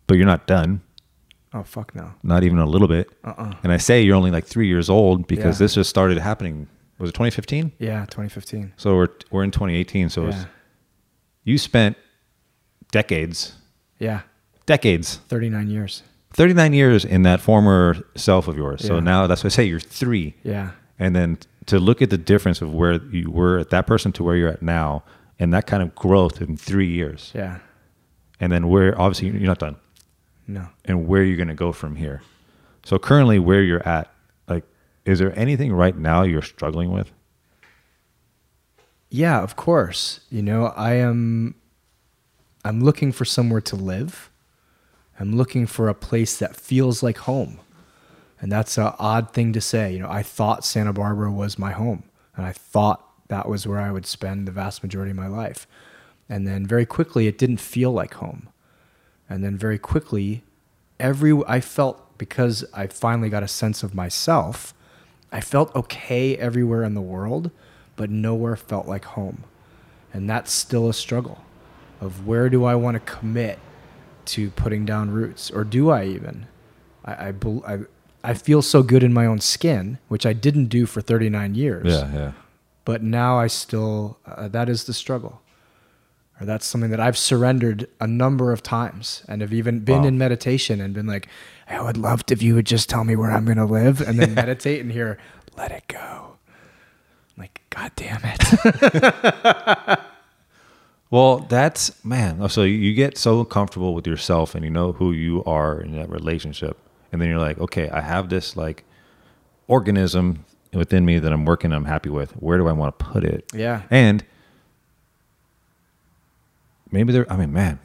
but 0.06 0.16
you're 0.16 0.26
not 0.26 0.46
done, 0.46 0.82
Oh 1.54 1.62
fuck 1.62 1.94
no. 1.94 2.12
not 2.22 2.42
even 2.44 2.58
a 2.58 2.66
little 2.66 2.88
bit. 2.88 3.08
Uh-uh. 3.24 3.54
And 3.62 3.72
I 3.72 3.76
say 3.78 4.02
you're 4.02 4.16
only 4.16 4.30
like 4.30 4.44
three 4.46 4.66
years 4.68 4.90
old 4.90 5.26
because 5.26 5.58
Yeah. 5.60 5.64
this 5.64 5.74
just 5.74 5.88
started 5.90 6.18
happening. 6.18 6.66
Was 6.98 7.10
it 7.10 7.14
2015? 7.14 7.72
Yeah. 7.78 8.04
2015. 8.10 8.72
So 8.76 8.94
we're 8.96 9.08
we're 9.30 9.44
in 9.44 9.50
2018. 9.50 10.08
So 10.10 10.26
yeah. 10.28 10.44
you 11.44 11.56
spent 11.58 11.96
decades, 12.90 13.54
Yeah. 13.98 14.22
decades, 14.66 15.16
39 15.28 15.68
years. 15.70 16.02
39 16.34 16.72
years 16.72 17.04
in 17.04 17.22
that 17.22 17.40
former 17.40 17.96
self 18.16 18.48
of 18.48 18.56
yours. 18.56 18.80
Yeah. 18.82 18.88
So 18.88 19.00
now 19.00 19.26
that's 19.26 19.44
what 19.44 19.52
I 19.52 19.56
say 19.56 19.64
you're 19.64 19.80
three. 19.80 20.34
Yeah. 20.42 20.70
And 20.98 21.14
then 21.16 21.38
to 21.66 21.78
look 21.78 22.02
at 22.02 22.10
the 22.10 22.18
difference 22.18 22.60
of 22.62 22.74
where 22.74 22.94
you 23.04 23.30
were 23.30 23.58
at 23.58 23.70
that 23.70 23.86
person 23.86 24.12
to 24.12 24.24
where 24.24 24.36
you're 24.36 24.48
at 24.50 24.62
now, 24.62 25.04
and 25.38 25.52
that 25.54 25.66
kind 25.66 25.82
of 25.82 25.94
growth 25.94 26.40
in 26.40 26.56
three 26.56 26.88
years, 26.88 27.30
Yeah. 27.34 27.58
and 28.40 28.52
then 28.52 28.68
where 28.68 28.98
obviously 29.00 29.28
you're 29.28 29.40
not 29.46 29.58
done, 29.58 29.76
No. 30.46 30.68
and 30.84 31.06
where 31.06 31.22
you're 31.22 31.36
going 31.36 31.48
to 31.48 31.54
go 31.54 31.72
from 31.72 31.96
here. 31.96 32.22
So 32.84 32.98
currently, 32.98 33.38
where 33.38 33.62
you're 33.62 33.86
at, 33.86 34.12
like, 34.48 34.64
is 35.04 35.18
there 35.20 35.36
anything 35.38 35.72
right 35.72 35.96
now 35.96 36.22
you're 36.22 36.42
struggling 36.42 36.90
with? 36.90 37.10
Yeah, 39.10 39.40
of 39.42 39.56
course. 39.56 40.20
You 40.30 40.42
know, 40.42 40.66
I 40.76 40.94
am 40.94 41.54
I'm 42.64 42.82
looking 42.82 43.12
for 43.12 43.24
somewhere 43.24 43.60
to 43.62 43.76
live. 43.76 44.30
I'm 45.18 45.36
looking 45.36 45.66
for 45.66 45.88
a 45.88 45.94
place 45.94 46.38
that 46.38 46.56
feels 46.56 47.02
like 47.02 47.18
home. 47.18 47.58
And 48.42 48.50
that's 48.50 48.76
an 48.76 48.92
odd 48.98 49.32
thing 49.32 49.52
to 49.52 49.60
say. 49.60 49.92
You 49.92 50.00
know, 50.00 50.10
I 50.10 50.22
thought 50.22 50.64
Santa 50.64 50.92
Barbara 50.92 51.30
was 51.30 51.58
my 51.58 51.70
home, 51.70 52.02
and 52.36 52.44
I 52.44 52.52
thought 52.52 53.08
that 53.28 53.48
was 53.48 53.66
where 53.66 53.80
I 53.80 53.92
would 53.92 54.04
spend 54.04 54.46
the 54.46 54.52
vast 54.52 54.82
majority 54.82 55.12
of 55.12 55.16
my 55.16 55.28
life. 55.28 55.66
And 56.28 56.46
then 56.46 56.66
very 56.66 56.84
quickly, 56.84 57.28
it 57.28 57.38
didn't 57.38 57.58
feel 57.58 57.92
like 57.92 58.14
home. 58.14 58.48
And 59.30 59.44
then 59.44 59.56
very 59.56 59.78
quickly, 59.78 60.42
every 60.98 61.32
I 61.46 61.60
felt 61.60 62.18
because 62.18 62.64
I 62.74 62.88
finally 62.88 63.28
got 63.28 63.42
a 63.42 63.48
sense 63.48 63.82
of 63.82 63.94
myself, 63.94 64.74
I 65.30 65.40
felt 65.40 65.74
okay 65.74 66.36
everywhere 66.36 66.82
in 66.82 66.94
the 66.94 67.00
world, 67.00 67.50
but 67.96 68.10
nowhere 68.10 68.56
felt 68.56 68.86
like 68.86 69.04
home. 69.04 69.44
And 70.12 70.28
that's 70.28 70.52
still 70.52 70.88
a 70.88 70.94
struggle 70.94 71.44
of 72.00 72.26
where 72.26 72.50
do 72.50 72.64
I 72.64 72.74
want 72.74 72.94
to 72.94 73.12
commit 73.12 73.60
to 74.26 74.50
putting 74.50 74.84
down 74.84 75.10
roots, 75.10 75.50
or 75.50 75.64
do 75.64 75.90
I 75.90 76.06
even? 76.06 76.46
I, 77.04 77.12
I, 77.12 77.32
I, 77.66 77.78
I 78.24 78.34
feel 78.34 78.62
so 78.62 78.82
good 78.82 79.02
in 79.02 79.12
my 79.12 79.26
own 79.26 79.40
skin, 79.40 79.98
which 80.08 80.24
I 80.26 80.32
didn't 80.32 80.66
do 80.66 80.86
for 80.86 81.00
39 81.00 81.54
years. 81.54 81.86
yeah. 81.86 82.12
yeah. 82.14 82.32
But 82.84 83.02
now 83.02 83.38
I 83.38 83.46
still, 83.46 84.18
uh, 84.26 84.48
that 84.48 84.68
is 84.68 84.84
the 84.84 84.92
struggle. 84.92 85.40
Or 86.40 86.46
that's 86.46 86.66
something 86.66 86.90
that 86.90 86.98
I've 86.98 87.16
surrendered 87.16 87.88
a 88.00 88.06
number 88.08 88.50
of 88.52 88.60
times 88.62 89.22
and 89.28 89.40
have 89.40 89.52
even 89.52 89.80
been 89.80 90.02
Wow. 90.02 90.08
in 90.08 90.18
meditation 90.18 90.80
and 90.80 90.92
been 90.92 91.06
like, 91.06 91.28
I 91.68 91.80
would 91.80 91.96
love 91.96 92.24
if 92.30 92.42
you 92.42 92.54
would 92.56 92.66
just 92.66 92.88
tell 92.90 93.04
me 93.04 93.14
where 93.14 93.30
I'm 93.30 93.44
going 93.44 93.58
to 93.58 93.64
live 93.64 94.00
and 94.00 94.18
then 94.18 94.34
meditate 94.42 94.80
and 94.80 94.90
hear, 94.90 95.16
let 95.56 95.70
it 95.70 95.84
go. 95.86 96.36
I'm 97.36 97.44
like, 97.44 97.60
God 97.70 97.92
damn 97.96 98.20
it. 98.24 99.98
Well, 101.10 101.40
that's 101.40 102.02
man. 102.02 102.48
So 102.48 102.62
you 102.62 102.94
get 102.94 103.18
so 103.18 103.44
comfortable 103.44 103.92
with 103.94 104.06
yourself, 104.06 104.54
and 104.54 104.64
you 104.64 104.70
know 104.70 104.92
who 104.92 105.12
you 105.12 105.44
are 105.44 105.78
in 105.78 105.92
that 105.92 106.08
relationship, 106.08 106.78
and 107.12 107.20
then 107.20 107.28
you're 107.28 107.38
like, 107.38 107.58
okay, 107.58 107.88
I 107.90 108.00
have 108.00 108.28
this 108.30 108.56
like 108.56 108.84
organism 109.68 110.44
within 110.72 111.04
me 111.04 111.18
that 111.18 111.32
I'm 111.32 111.44
working, 111.44 111.72
I'm 111.72 111.84
happy 111.84 112.08
with. 112.08 112.32
Where 112.32 112.56
do 112.58 112.66
I 112.66 112.72
want 112.72 112.98
to 112.98 113.04
put 113.04 113.22
it? 113.24 113.44
yeah. 113.54 113.82
And 113.90 114.24
maybe 116.90 117.12
there. 117.12 117.30
I 117.32 117.36
mean, 117.36 117.52
man, 117.52 117.78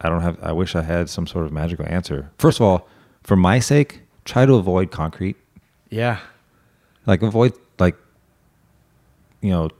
I 0.00 0.08
don't 0.08 0.20
have. 0.22 0.38
I 0.42 0.52
wish 0.52 0.74
I 0.74 0.82
had 0.82 1.08
some 1.08 1.26
sort 1.26 1.46
of 1.46 1.52
magical 1.52 1.86
answer. 1.88 2.30
First 2.38 2.60
of 2.60 2.66
all, 2.66 2.88
for 3.22 3.36
my 3.36 3.58
sake, 3.58 4.00
try 4.24 4.44
to 4.46 4.54
avoid 4.54 4.90
concrete. 4.90 5.36
Yeah. 5.90 6.18
Like 7.06 7.22
avoid 7.22 7.54
like 7.78 7.96
you 9.40 9.50
know 9.50 9.70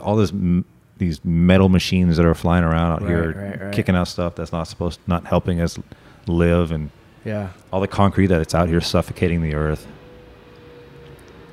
all 0.00 0.16
this 0.16 0.30
m- 0.30 0.64
these 0.98 1.22
metal 1.24 1.68
machines 1.68 2.16
that 2.16 2.24
are 2.26 2.34
flying 2.34 2.64
around 2.64 2.92
out 2.92 3.02
Right, 3.02 3.08
here 3.08 3.32
right, 3.32 3.60
right. 3.62 3.74
kicking 3.74 3.94
out 3.94 4.08
stuff 4.08 4.34
that's 4.36 4.52
not 4.52 4.64
supposed 4.68 5.00
not 5.06 5.26
helping 5.26 5.60
us 5.60 5.78
live 6.26 6.70
and 6.72 6.90
Yeah. 7.24 7.48
all 7.72 7.80
the 7.80 7.88
concrete 7.88 8.28
that 8.28 8.40
it's 8.40 8.54
out 8.54 8.68
here 8.68 8.80
suffocating 8.80 9.42
the 9.42 9.54
earth. 9.54 9.86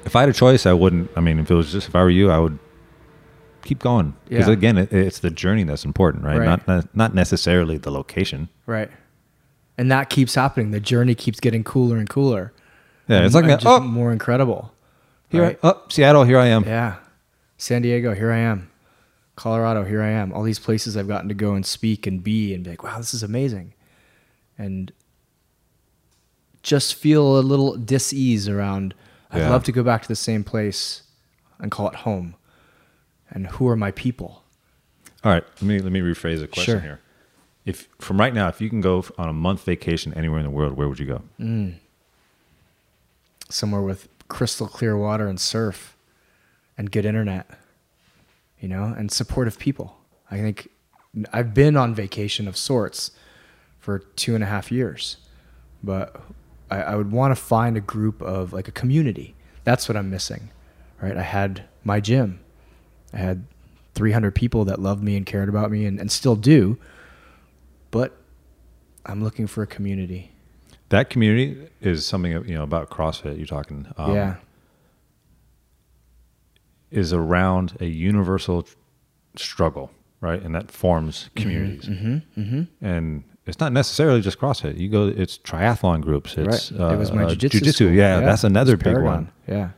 If 0.06 0.16
I 0.16 0.22
had 0.22 0.30
a 0.30 0.34
choice, 0.34 0.66
I 0.66 0.74
wouldn't. 0.74 1.12
I 1.16 1.20
mean, 1.20 1.40
if 1.40 1.52
it 1.52 1.54
was 1.56 1.72
just 1.72 1.88
if 1.90 1.96
I 1.96 2.02
were 2.02 2.10
you, 2.10 2.32
I 2.32 2.40
would 2.40 2.58
keep 3.64 3.80
going 3.80 4.16
because 4.28 4.48
Yeah. 4.48 4.54
again, 4.54 4.78
it, 4.78 4.91
it's 4.94 5.20
the 5.20 5.30
journey 5.30 5.64
that's 5.64 5.86
important, 5.86 6.24
right? 6.24 6.40
Right. 6.40 6.68
Not, 6.68 6.96
not 6.96 7.14
necessarily 7.14 7.78
the 7.78 7.91
location. 7.91 8.50
Right. 8.66 8.90
and 9.78 9.90
that 9.90 10.10
keeps 10.10 10.36
happening. 10.36 10.72
The 10.72 10.80
journey 10.82 11.16
keeps 11.16 11.40
getting 11.40 11.64
cooler 11.64 11.96
and 11.98 12.10
cooler. 12.10 12.52
Yeah, 13.08 13.24
it's 13.26 13.34
like 13.34 13.44
and 13.46 13.52
that. 13.54 13.62
just 13.62 13.68
Oh, 13.68 13.80
more 13.80 14.12
incredible. 14.12 14.74
here, 15.30 15.41
right? 15.44 15.60
I, 15.64 15.68
oh, 15.70 15.82
Seattle, 15.88 16.26
here 16.26 16.38
I 16.38 16.48
am. 16.48 16.66
Yeah. 16.66 16.96
San 17.58 17.82
Diego, 17.82 18.14
here 18.14 18.30
I 18.32 18.40
am. 18.40 18.70
Colorado, 19.38 19.86
here 19.86 20.02
I 20.02 20.10
am. 20.10 20.34
All 20.34 20.44
these 20.44 20.60
places 20.60 20.98
I've 20.98 21.08
gotten 21.08 21.30
to 21.30 21.34
go 21.34 21.54
and 21.54 21.66
speak 21.66 22.06
and 22.06 22.22
be 22.22 22.54
and 22.54 22.64
be 22.66 22.72
like, 22.72 22.84
wow, 22.84 22.98
this 22.98 23.14
is 23.14 23.24
amazing. 23.24 23.74
And 24.60 24.91
just 26.61 26.94
feel 26.94 27.40
a 27.40 27.41
little 27.41 27.76
dis-ease 27.77 28.48
around 28.48 28.94
I'd 29.31 29.41
Yeah. 29.41 29.49
love 29.52 29.64
to 29.65 29.72
go 29.72 29.84
back 29.84 30.02
to 30.02 30.07
the 30.07 30.15
same 30.15 30.44
place 30.44 31.03
and 31.60 31.69
call 31.69 31.88
it 31.88 31.94
home. 31.98 32.34
And 33.30 33.45
who 33.45 33.68
are 33.68 33.76
my 33.76 33.91
people? 33.91 34.44
All 35.23 35.31
right, 35.31 35.44
let 35.44 35.61
me 35.61 35.80
let 35.80 35.91
me 35.91 35.99
rephrase 36.02 36.40
the 36.40 36.48
question 36.48 36.73
Sure. 36.73 36.80
here. 36.80 36.99
If 37.64 37.88
from 37.99 38.19
right 38.19 38.34
now, 38.34 38.48
if 38.48 38.60
you 38.60 38.69
can 38.69 38.81
go 38.81 39.06
on 39.19 39.30
a 39.30 39.34
month 39.34 39.64
vacation 39.65 40.15
anywhere 40.15 40.40
in 40.40 40.45
the 40.45 40.49
world, 40.49 40.73
where 40.73 40.88
would 40.90 40.98
you 40.99 41.06
go? 41.06 41.22
Mm. 41.40 41.76
Somewhere 43.49 43.81
with 43.84 44.07
crystal 44.30 44.68
clear 44.68 44.98
water 44.98 45.27
and 45.27 45.40
surf 45.40 45.95
and 46.76 46.91
good 46.91 47.06
internet, 47.06 47.48
you 48.60 48.68
know, 48.68 48.86
and 48.98 49.11
supportive 49.11 49.60
people. 49.60 49.95
I 50.31 50.38
think 50.38 50.69
I've 51.31 51.53
been 51.53 51.77
on 51.77 51.94
vacation 51.94 52.48
of 52.48 52.57
sorts 52.57 53.11
for 53.90 53.98
two 54.16 54.36
and 54.36 54.44
a 54.44 54.48
half 54.48 54.72
years, 54.72 55.18
but 55.82 56.22
I, 56.70 56.78
I 56.78 56.95
would 56.95 57.11
want 57.11 57.36
to 57.36 57.41
find 57.41 57.76
a 57.76 57.82
group 57.82 58.22
of 58.22 58.53
like 58.53 58.68
a 58.68 58.72
community. 58.72 59.34
That's 59.64 59.90
what 59.90 59.98
I'm 59.98 60.11
missing, 60.11 60.52
right? 61.02 61.18
I 61.18 61.24
had 61.24 61.64
my 61.84 61.99
gym, 61.99 62.40
I 63.16 63.18
had 63.18 63.48
300 63.95 64.36
people 64.36 64.64
that 64.66 64.80
loved 64.80 65.02
me 65.02 65.18
and 65.18 65.26
cared 65.26 65.49
about 65.49 65.72
me 65.72 65.88
and, 65.88 65.99
and 65.99 66.11
still 66.11 66.36
do, 66.36 66.78
but 67.90 68.16
I'm 69.07 69.24
looking 69.24 69.48
for 69.48 69.64
a 69.64 69.68
community. 69.68 70.34
That 70.90 71.10
community 71.10 71.68
is 71.82 72.06
something 72.06 72.32
you 72.32 72.53
know 72.53 72.61
about 72.61 72.91
CrossFit. 72.91 73.38
You're 73.38 73.48
talking, 73.48 73.88
um, 73.98 74.14
yeah. 74.14 74.36
is 76.91 77.11
around 77.11 77.76
a 77.80 77.88
universal 77.88 78.68
struggle, 79.36 79.90
right? 80.22 80.40
And 80.40 80.53
that 80.53 80.70
forms 80.70 81.32
communities. 81.36 81.86
Mm-hmm. 81.90 82.86
And 82.86 83.24
it's 83.50 83.60
not 83.60 83.74
necessarily 83.74 84.22
just 84.22 84.40
CrossFit. 84.40 84.78
You 84.78 84.90
go, 84.90 85.08
it's 85.08 85.38
triathlon 85.40 86.02
groups. 86.02 86.38
It's 86.38 86.72
right. 86.72 86.94
it 86.94 86.98
was 86.98 87.12
my 87.12 87.24
uh, 87.24 87.30
jiu-jitsu. 87.36 87.60
jujitsu. 87.60 87.74
school. 87.74 87.92
Yeah, 87.92 88.20
that's 88.22 88.44
another 88.44 88.78
big 88.78 88.98
one. 88.98 89.32
Yeah. 89.48 89.70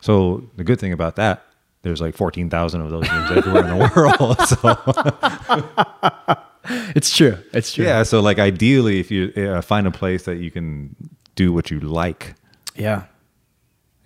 So 0.00 0.44
the 0.56 0.64
good 0.64 0.80
thing 0.80 0.92
about 0.92 1.16
that, 1.16 1.44
there's 1.82 2.00
like 2.00 2.16
14,000 2.16 2.80
of 2.80 2.90
those 2.90 3.04
gyms 3.04 3.36
everywhere 3.36 3.64
in 3.64 3.78
the 3.78 3.90
world. 3.94 4.38
So 4.48 6.36
It's 6.96 7.14
true. 7.14 7.36
It's 7.52 7.72
true. 7.74 7.84
yeah, 7.84 8.02
so 8.04 8.20
like 8.20 8.38
ideally, 8.38 8.98
if 8.98 9.10
you 9.10 9.32
uh, 9.36 9.60
find 9.60 9.86
a 9.86 9.90
place 9.90 10.24
that 10.24 10.36
you 10.36 10.50
can 10.50 10.96
do 11.34 11.52
what 11.52 11.70
you 11.70 11.78
like, 11.80 12.34
Yeah. 12.74 13.04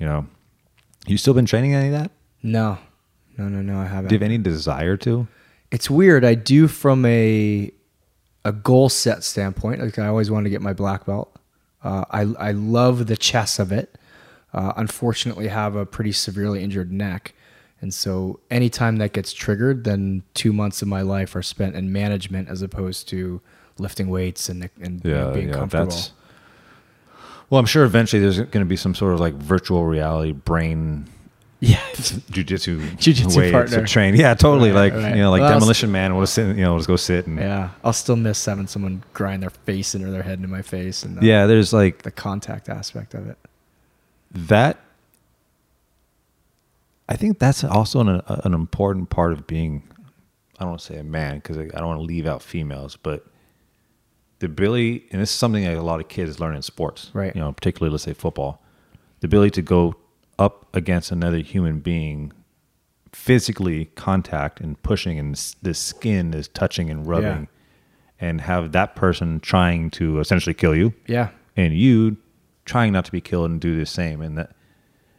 you 0.00 0.06
know, 0.06 0.26
you 1.06 1.16
still 1.18 1.34
been 1.34 1.46
training 1.46 1.74
any 1.74 1.86
of 1.86 1.92
that? 1.92 2.10
No. 2.42 2.78
No, 3.36 3.48
no, 3.48 3.62
no, 3.62 3.78
I 3.78 3.84
haven't. 3.86 4.08
Do 4.08 4.14
you 4.16 4.18
have 4.18 4.24
any 4.24 4.38
desire 4.38 4.96
to? 4.98 5.28
it's 5.70 5.90
weird. 5.90 6.24
I 6.24 6.34
do 6.34 6.66
from 6.66 7.04
a 7.04 7.70
a 8.48 8.52
goal 8.52 8.88
set 8.88 9.22
standpoint. 9.24 9.80
Like 9.80 9.98
I 9.98 10.06
always 10.06 10.30
wanted 10.30 10.44
to 10.44 10.50
get 10.50 10.62
my 10.62 10.72
black 10.72 11.06
belt. 11.06 11.34
Uh, 11.82 12.04
I 12.10 12.20
I 12.48 12.52
love 12.52 13.06
the 13.06 13.16
chess 13.16 13.58
of 13.58 13.70
it. 13.72 13.96
Uh, 14.52 14.72
unfortunately, 14.76 15.48
have 15.48 15.76
a 15.76 15.84
pretty 15.86 16.12
severely 16.12 16.62
injured 16.64 16.90
neck, 16.90 17.34
and 17.80 17.92
so 17.92 18.40
anytime 18.50 18.96
that 18.96 19.12
gets 19.12 19.32
triggered, 19.32 19.84
then 19.84 20.22
two 20.34 20.52
months 20.52 20.80
of 20.82 20.88
my 20.88 21.02
life 21.02 21.36
are 21.36 21.42
spent 21.42 21.76
in 21.76 21.92
management 21.92 22.48
as 22.48 22.62
opposed 22.62 23.08
to 23.10 23.40
lifting 23.78 24.08
weights 24.08 24.48
and 24.48 24.68
and 24.80 25.04
Yeah, 25.04 25.30
being 25.30 25.48
yeah, 25.48 25.54
comfortable. 25.54 25.86
that's. 25.86 26.12
Well, 27.50 27.58
I'm 27.58 27.66
sure 27.66 27.84
eventually 27.84 28.20
there's 28.20 28.38
going 28.38 28.64
to 28.64 28.64
be 28.66 28.76
some 28.76 28.94
sort 28.94 29.14
of 29.14 29.20
like 29.20 29.34
virtual 29.34 29.84
reality 29.86 30.32
brain 30.32 31.06
yeah, 31.60 31.80
jujitsu 31.94 32.96
Jiu-jitsu 32.98 33.38
way 33.38 33.50
partner. 33.50 33.80
to 33.80 33.86
train. 33.86 34.14
Yeah, 34.14 34.34
totally. 34.34 34.70
Right, 34.70 34.92
like 34.92 35.02
right. 35.02 35.16
you 35.16 35.22
know, 35.22 35.30
like 35.30 35.40
Well, 35.40 35.52
demolition 35.52 35.90
man 35.90 36.14
will 36.16 36.26
sit. 36.26 36.56
You 36.56 36.62
know, 36.62 36.76
just 36.76 36.88
go 36.88 36.96
sit 36.96 37.26
and 37.26 37.36
yeah. 37.38 37.44
yeah. 37.44 37.70
I'll 37.82 37.92
still 37.92 38.16
miss 38.16 38.44
having 38.44 38.66
someone 38.68 39.02
grind 39.12 39.42
their 39.42 39.50
face 39.50 39.94
into 39.94 40.10
their 40.10 40.22
head 40.22 40.38
into 40.38 40.48
my 40.48 40.62
face 40.62 41.02
and 41.02 41.18
uh, 41.18 41.20
the, 41.20 41.46
There's 41.48 41.72
like 41.72 42.02
the 42.02 42.10
contact 42.12 42.68
aspect 42.68 43.14
of 43.14 43.28
it. 43.28 43.38
that. 44.32 44.78
I 47.08 47.16
think 47.16 47.38
that's 47.38 47.64
also 47.64 48.00
an 48.00 48.22
an 48.26 48.52
important 48.54 49.08
part 49.10 49.32
of 49.32 49.46
being. 49.46 49.82
I 50.58 50.62
don't 50.64 50.70
want 50.70 50.80
to 50.80 50.86
say 50.86 50.98
a 50.98 51.04
man 51.04 51.36
because 51.36 51.56
I 51.56 51.64
don't 51.64 51.86
want 51.86 52.00
to 52.00 52.04
leave 52.04 52.26
out 52.26 52.42
females, 52.42 52.96
but 52.96 53.24
the 54.40 54.46
ability, 54.46 55.06
and 55.10 55.20
this 55.22 55.30
is 55.30 55.36
something 55.36 55.64
that 55.64 55.74
a 55.76 55.82
lot 55.82 56.00
of 56.00 56.08
kids 56.08 56.38
learn 56.40 56.54
in 56.54 56.62
sports, 56.62 57.10
Right. 57.14 57.34
You 57.34 57.40
know, 57.40 57.52
particularly 57.52 57.90
let's 57.92 58.04
say 58.04 58.12
football, 58.12 58.62
the 59.20 59.26
ability 59.26 59.50
to 59.52 59.62
go 59.62 59.94
up 60.38 60.74
against 60.74 61.10
another 61.10 61.38
human 61.38 61.80
being, 61.80 62.32
physically 63.12 63.86
contact 63.96 64.60
and 64.60 64.80
pushing, 64.82 65.18
and 65.18 65.34
the 65.62 65.74
skin 65.74 66.34
is 66.34 66.48
touching 66.48 66.90
and 66.90 67.06
rubbing, 67.06 67.48
and 68.20 68.40
have 68.42 68.72
that 68.72 68.94
person 68.96 69.40
trying 69.40 69.90
to 69.90 70.18
essentially 70.20 70.54
kill 70.54 70.74
you, 70.74 70.92
Yeah. 71.06 71.30
and 71.56 71.74
you 71.74 72.16
trying 72.64 72.92
not 72.92 73.04
to 73.06 73.12
be 73.12 73.20
killed 73.20 73.50
and 73.50 73.60
do 73.60 73.76
the 73.78 73.86
same, 73.86 74.20
and 74.20 74.36
that, 74.38 74.50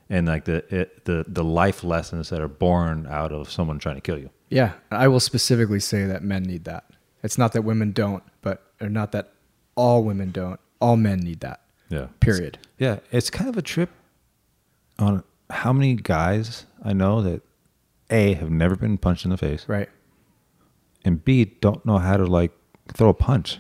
and 0.09 0.27
like 0.27 0.45
the 0.45 0.63
it, 0.73 1.05
the 1.05 1.25
the 1.27 1.43
life 1.43 1.83
lessons 1.83 2.29
that 2.29 2.41
are 2.41 2.47
born 2.47 3.07
out 3.09 3.31
of 3.31 3.49
someone 3.49 3.79
trying 3.79 3.95
to 3.95 4.01
kill 4.01 4.17
you. 4.17 4.29
Yeah, 4.49 4.73
I 4.91 5.07
will 5.07 5.19
specifically 5.19 5.79
say 5.79 6.05
that 6.05 6.23
men 6.23 6.43
need 6.43 6.63
that. 6.65 6.85
It's 7.23 7.37
not 7.37 7.53
that 7.53 7.63
women 7.63 7.91
don't, 7.91 8.23
but 8.41 8.63
or 8.81 8.89
not 8.89 9.11
that 9.11 9.33
all 9.75 10.03
women 10.03 10.31
don't. 10.31 10.59
All 10.81 10.95
men 10.95 11.19
need 11.19 11.41
that. 11.41 11.61
Yeah. 11.89 12.07
Period. 12.19 12.57
Yeah, 12.77 12.99
it's 13.11 13.29
kind 13.29 13.49
of 13.49 13.57
a 13.57 13.61
trip 13.61 13.89
on 14.99 15.23
how 15.49 15.73
many 15.73 15.95
guys 15.95 16.65
I 16.83 16.93
know 16.93 17.21
that 17.21 17.41
A 18.09 18.33
have 18.35 18.49
never 18.51 18.75
been 18.75 18.97
punched 18.97 19.25
in 19.25 19.31
the 19.31 19.37
face 19.37 19.65
Right. 19.67 19.89
and 21.03 21.23
B 21.23 21.45
don't 21.45 21.85
know 21.85 21.97
how 21.97 22.17
to 22.17 22.25
like 22.25 22.51
throw 22.93 23.09
a 23.09 23.13
punch. 23.13 23.59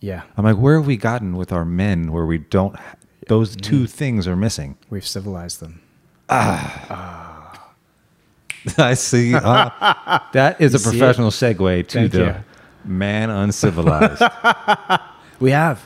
Yeah. 0.00 0.22
I'm 0.36 0.44
like, 0.44 0.56
where 0.56 0.76
have 0.76 0.86
we 0.86 0.96
gotten 0.96 1.36
with 1.36 1.52
our 1.52 1.64
men 1.64 2.12
where 2.12 2.26
we 2.26 2.38
don't 2.38 2.76
ha- 2.76 2.96
those 3.28 3.56
two 3.56 3.86
things 3.86 4.28
are 4.28 4.36
missing? 4.36 4.76
We've 4.90 5.06
civilized 5.06 5.60
them. 5.60 5.80
Ah 6.28 7.72
I 8.78 8.94
see. 8.94 9.34
Uh, 9.34 9.70
that 10.32 10.60
is 10.60 10.72
a 10.74 10.78
see 10.78 10.90
professional 10.90 11.30
segue 11.30 11.86
to 11.88 11.98
Thank 11.98 12.12
the 12.12 12.18
you. 12.18 12.34
man 12.84 13.30
uncivilized. 13.30 14.22
We 15.40 15.50
have. 15.50 15.84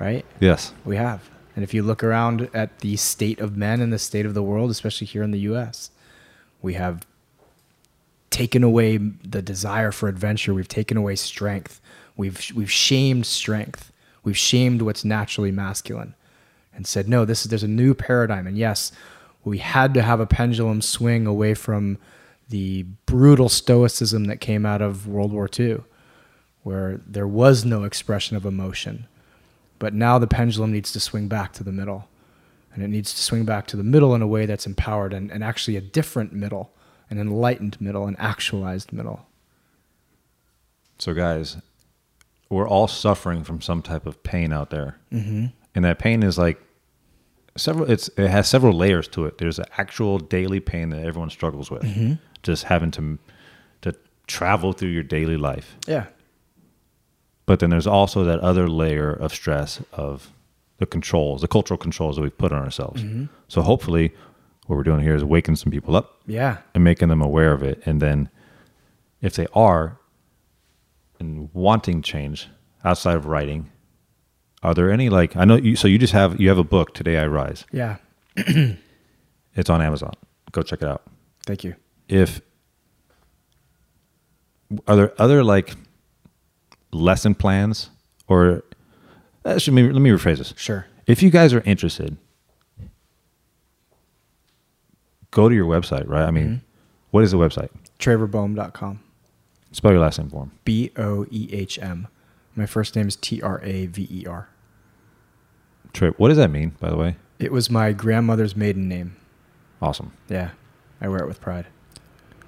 Right? 0.00 0.24
yes. 0.40 0.72
We 0.84 0.96
have. 0.96 1.20
And 1.54 1.62
if 1.62 1.72
you 1.72 1.82
look 1.82 2.02
around 2.02 2.50
at 2.52 2.80
the 2.80 2.96
state 2.96 3.40
of 3.40 3.56
men 3.56 3.80
and 3.80 3.92
the 3.92 3.98
state 3.98 4.26
of 4.26 4.34
the 4.34 4.42
world, 4.42 4.70
especially 4.70 5.06
here 5.06 5.22
in 5.22 5.30
the 5.30 5.40
US, 5.40 5.90
we 6.60 6.74
have 6.74 7.06
taken 8.30 8.64
away 8.64 8.96
the 8.96 9.42
desire 9.42 9.92
for 9.92 10.08
adventure. 10.08 10.52
We've 10.52 10.66
taken 10.66 10.96
away 10.96 11.14
strength. 11.14 11.80
We've 12.16 12.40
we've 12.54 12.70
shamed 12.70 13.26
strength. 13.26 13.92
We've 14.24 14.36
shamed 14.36 14.82
what's 14.82 15.04
naturally 15.04 15.52
masculine 15.52 16.14
and 16.74 16.86
said, 16.86 17.08
no, 17.08 17.24
this 17.24 17.42
is 17.42 17.50
there's 17.50 17.62
a 17.62 17.68
new 17.68 17.94
paradigm. 17.94 18.46
And 18.46 18.58
yes, 18.58 18.90
we 19.44 19.58
had 19.58 19.94
to 19.94 20.02
have 20.02 20.20
a 20.20 20.26
pendulum 20.26 20.80
swing 20.82 21.26
away 21.26 21.54
from 21.54 21.98
the 22.48 22.84
brutal 23.06 23.48
stoicism 23.48 24.24
that 24.24 24.40
came 24.40 24.66
out 24.66 24.82
of 24.82 25.06
World 25.06 25.32
War 25.32 25.48
II, 25.58 25.82
where 26.62 27.00
there 27.06 27.28
was 27.28 27.64
no 27.64 27.84
expression 27.84 28.36
of 28.36 28.44
emotion. 28.44 29.06
But 29.78 29.92
now 29.94 30.18
the 30.18 30.26
pendulum 30.26 30.72
needs 30.72 30.92
to 30.92 31.00
swing 31.00 31.28
back 31.28 31.52
to 31.54 31.64
the 31.64 31.72
middle. 31.72 32.08
And 32.72 32.82
it 32.82 32.88
needs 32.88 33.12
to 33.14 33.22
swing 33.22 33.44
back 33.44 33.66
to 33.68 33.76
the 33.76 33.84
middle 33.84 34.14
in 34.14 34.22
a 34.22 34.26
way 34.26 34.46
that's 34.46 34.66
empowered 34.66 35.12
and, 35.12 35.30
and 35.30 35.44
actually 35.44 35.76
a 35.76 35.80
different 35.80 36.32
middle, 36.32 36.72
an 37.08 37.18
enlightened 37.18 37.80
middle, 37.80 38.06
an 38.06 38.16
actualized 38.18 38.92
middle. 38.92 39.26
So, 40.98 41.14
guys, 41.14 41.56
we're 42.48 42.68
all 42.68 42.88
suffering 42.88 43.44
from 43.44 43.60
some 43.60 43.82
type 43.82 44.06
of 44.06 44.22
pain 44.22 44.52
out 44.52 44.70
there, 44.70 44.96
Mm-hmm. 45.12 45.46
and 45.74 45.84
that 45.84 45.98
pain 45.98 46.22
is 46.22 46.38
like 46.38 46.60
several. 47.56 47.90
It's 47.90 48.08
it 48.16 48.28
has 48.28 48.48
several 48.48 48.72
layers 48.72 49.08
to 49.08 49.26
it. 49.26 49.38
There's 49.38 49.58
an 49.58 49.66
actual 49.76 50.18
daily 50.18 50.60
pain 50.60 50.90
that 50.90 51.04
everyone 51.04 51.30
struggles 51.30 51.70
with, 51.70 51.82
Mm-hmm. 51.82 52.14
just 52.42 52.64
having 52.64 52.90
to 52.92 53.18
to 53.82 53.94
travel 54.26 54.72
through 54.72 54.90
your 54.90 55.02
daily 55.02 55.36
life. 55.36 55.76
Yeah. 55.86 56.06
But 57.46 57.60
then 57.60 57.70
there's 57.70 57.86
also 57.86 58.24
that 58.24 58.40
other 58.40 58.68
layer 58.68 59.10
of 59.12 59.32
stress 59.32 59.82
of 59.92 60.32
the 60.78 60.86
controls, 60.86 61.40
the 61.42 61.48
cultural 61.48 61.78
controls 61.78 62.16
that 62.16 62.22
we've 62.22 62.36
put 62.38 62.52
on 62.52 62.62
ourselves. 62.62 63.02
Mm-hmm. 63.02 63.26
So 63.48 63.62
hopefully, 63.62 64.12
what 64.66 64.76
we're 64.76 64.82
doing 64.82 65.00
here 65.02 65.14
is 65.14 65.22
waking 65.24 65.56
some 65.56 65.70
people 65.70 65.94
up 65.94 66.20
Yeah. 66.26 66.58
and 66.74 66.82
making 66.82 67.08
them 67.08 67.20
aware 67.20 67.52
of 67.52 67.62
it. 67.62 67.82
And 67.86 68.00
then 68.00 68.30
if 69.20 69.34
they 69.34 69.46
are 69.54 69.98
and 71.20 71.48
wanting 71.52 72.02
change 72.02 72.48
outside 72.82 73.16
of 73.16 73.26
writing, 73.26 73.70
are 74.62 74.74
there 74.74 74.90
any 74.90 75.08
like 75.10 75.36
I 75.36 75.44
know 75.44 75.56
you 75.56 75.76
so 75.76 75.86
you 75.86 75.98
just 75.98 76.12
have 76.14 76.40
you 76.40 76.48
have 76.48 76.58
a 76.58 76.64
book, 76.64 76.94
Today 76.94 77.18
I 77.18 77.26
Rise. 77.26 77.66
Yeah. 77.72 77.96
It's 79.56 79.70
on 79.70 79.80
Amazon. 79.80 80.10
Go 80.50 80.62
check 80.62 80.82
it 80.82 80.88
out. 80.88 81.02
Thank 81.46 81.62
you. 81.62 81.76
If 82.08 82.40
are 84.88 84.96
there 84.96 85.12
other 85.22 85.44
like 85.44 85.74
lesson 86.94 87.34
plans 87.34 87.90
or 88.28 88.62
Actually, 89.46 89.82
let 89.82 89.88
me, 89.88 89.92
let 89.92 90.02
me 90.02 90.10
rephrase 90.10 90.38
this. 90.38 90.54
Sure. 90.56 90.86
If 91.06 91.22
you 91.22 91.30
guys 91.30 91.52
are 91.52 91.60
interested, 91.60 92.16
go 95.30 95.48
to 95.48 95.54
your 95.54 95.66
website, 95.66 96.08
right? 96.08 96.24
I 96.24 96.30
mean, 96.30 96.46
mm-hmm. 96.46 96.56
what 97.10 97.24
is 97.24 97.32
the 97.32 97.36
website? 97.36 97.68
TraverBoehm.com. 97.98 99.00
Spell 99.72 99.90
your 99.90 100.00
last 100.00 100.18
name 100.18 100.30
for 100.30 100.44
him. 100.44 100.52
B 100.64 100.92
O 100.96 101.26
E 101.30 101.48
H 101.52 101.78
M. 101.80 102.08
My 102.54 102.64
first 102.64 102.96
name 102.96 103.08
is 103.08 103.16
T 103.16 103.42
R 103.42 103.60
A 103.62 103.86
V 103.86 104.08
E 104.10 104.24
R. 104.26 104.48
Trey, 105.92 106.10
what 106.10 106.28
does 106.28 106.38
that 106.38 106.50
mean, 106.50 106.76
by 106.80 106.90
the 106.90 106.96
way? 106.96 107.16
It 107.38 107.52
was 107.52 107.68
my 107.68 107.92
grandmother's 107.92 108.56
maiden 108.56 108.88
name. 108.88 109.16
Awesome. 109.82 110.12
Yeah. 110.28 110.50
I 111.00 111.08
wear 111.08 111.18
it 111.18 111.26
with 111.26 111.40
pride. 111.40 111.66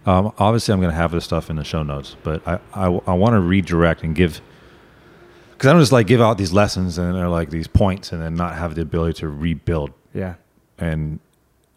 Um, 0.06 0.32
obviously, 0.38 0.72
I'm 0.72 0.80
going 0.80 0.90
to 0.92 0.96
have 0.96 1.10
this 1.10 1.24
stuff 1.24 1.50
in 1.50 1.56
the 1.56 1.64
show 1.64 1.82
notes, 1.82 2.16
but 2.22 2.46
I, 2.46 2.60
I, 2.72 2.86
I 2.86 3.14
want 3.14 3.34
to 3.34 3.40
redirect 3.40 4.02
and 4.04 4.14
give, 4.14 4.40
because 5.52 5.68
I 5.68 5.72
don't 5.72 5.82
just 5.82 5.90
like 5.92 6.06
give 6.06 6.20
out 6.20 6.38
these 6.38 6.52
lessons 6.52 6.96
and 6.96 7.14
they're 7.14 7.28
like 7.28 7.50
these 7.50 7.66
points 7.66 8.12
and 8.12 8.22
then 8.22 8.34
not 8.36 8.54
have 8.54 8.76
the 8.76 8.82
ability 8.82 9.14
to 9.20 9.28
rebuild. 9.28 9.90
Yeah. 10.14 10.34
And 10.78 11.18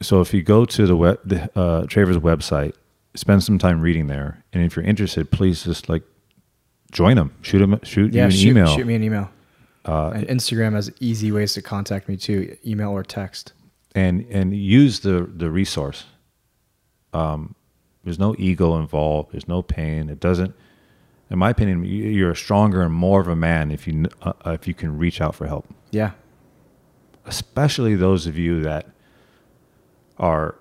so 0.02 0.22
if 0.22 0.32
you 0.34 0.44
go 0.44 0.64
to 0.66 0.86
the 0.86 0.96
web, 0.96 1.20
the, 1.26 1.50
uh, 1.60 1.86
Traver's 1.88 2.18
website, 2.18 2.74
spend 3.16 3.44
some 3.44 3.58
time 3.58 3.82
reading 3.82 4.06
there, 4.08 4.44
and 4.54 4.64
if 4.64 4.76
you're 4.76 4.86
interested, 4.86 5.32
please 5.32 5.64
just 5.64 5.90
like 5.90 6.04
join 6.92 7.16
them, 7.16 7.34
shoot 7.42 7.60
them, 7.60 7.80
shoot 7.84 8.14
Yeah. 8.14 8.22
you 8.22 8.26
an 8.26 8.32
shoot, 8.32 8.48
email. 8.50 8.68
shoot 8.76 8.86
me 8.86 8.94
an 8.96 9.04
email. 9.04 9.30
Uh, 9.86 10.12
and 10.14 10.28
Instagram 10.28 10.74
has 10.74 10.92
easy 11.00 11.32
ways 11.32 11.54
to 11.54 11.62
contact 11.64 12.08
me 12.08 12.16
too 12.16 12.56
email 12.66 12.92
or 12.92 13.02
text. 13.04 13.54
and 13.96 14.24
and 14.30 14.56
use 14.56 15.00
the 15.00 15.28
the 15.36 15.50
resource. 15.50 16.06
Um, 17.12 17.56
there's 18.04 18.20
no 18.20 18.36
ego 18.38 18.78
involved. 18.78 19.32
There's 19.34 19.48
no 19.48 19.62
pain. 19.62 20.10
It 20.10 20.20
doesn't. 20.20 20.54
In 21.30 21.38
my 21.38 21.50
opinion, 21.52 21.84
you- 21.84 22.06
you're 22.06 22.32
a 22.32 22.36
stronger 22.36 22.82
and 22.82 22.94
more 22.94 23.22
of 23.22 23.28
a 23.28 23.36
man 23.36 23.72
if 23.72 23.88
you 23.88 24.06
uh, 24.22 24.34
if 24.48 24.68
you 24.68 24.74
can 24.74 24.98
reach 24.98 25.22
out 25.22 25.36
for 25.36 25.48
help. 25.48 25.68
Yeah. 25.92 26.12
Especially 27.26 27.96
those 27.96 28.26
of 28.26 28.38
you 28.38 28.62
that 28.62 28.88
are 30.18 30.56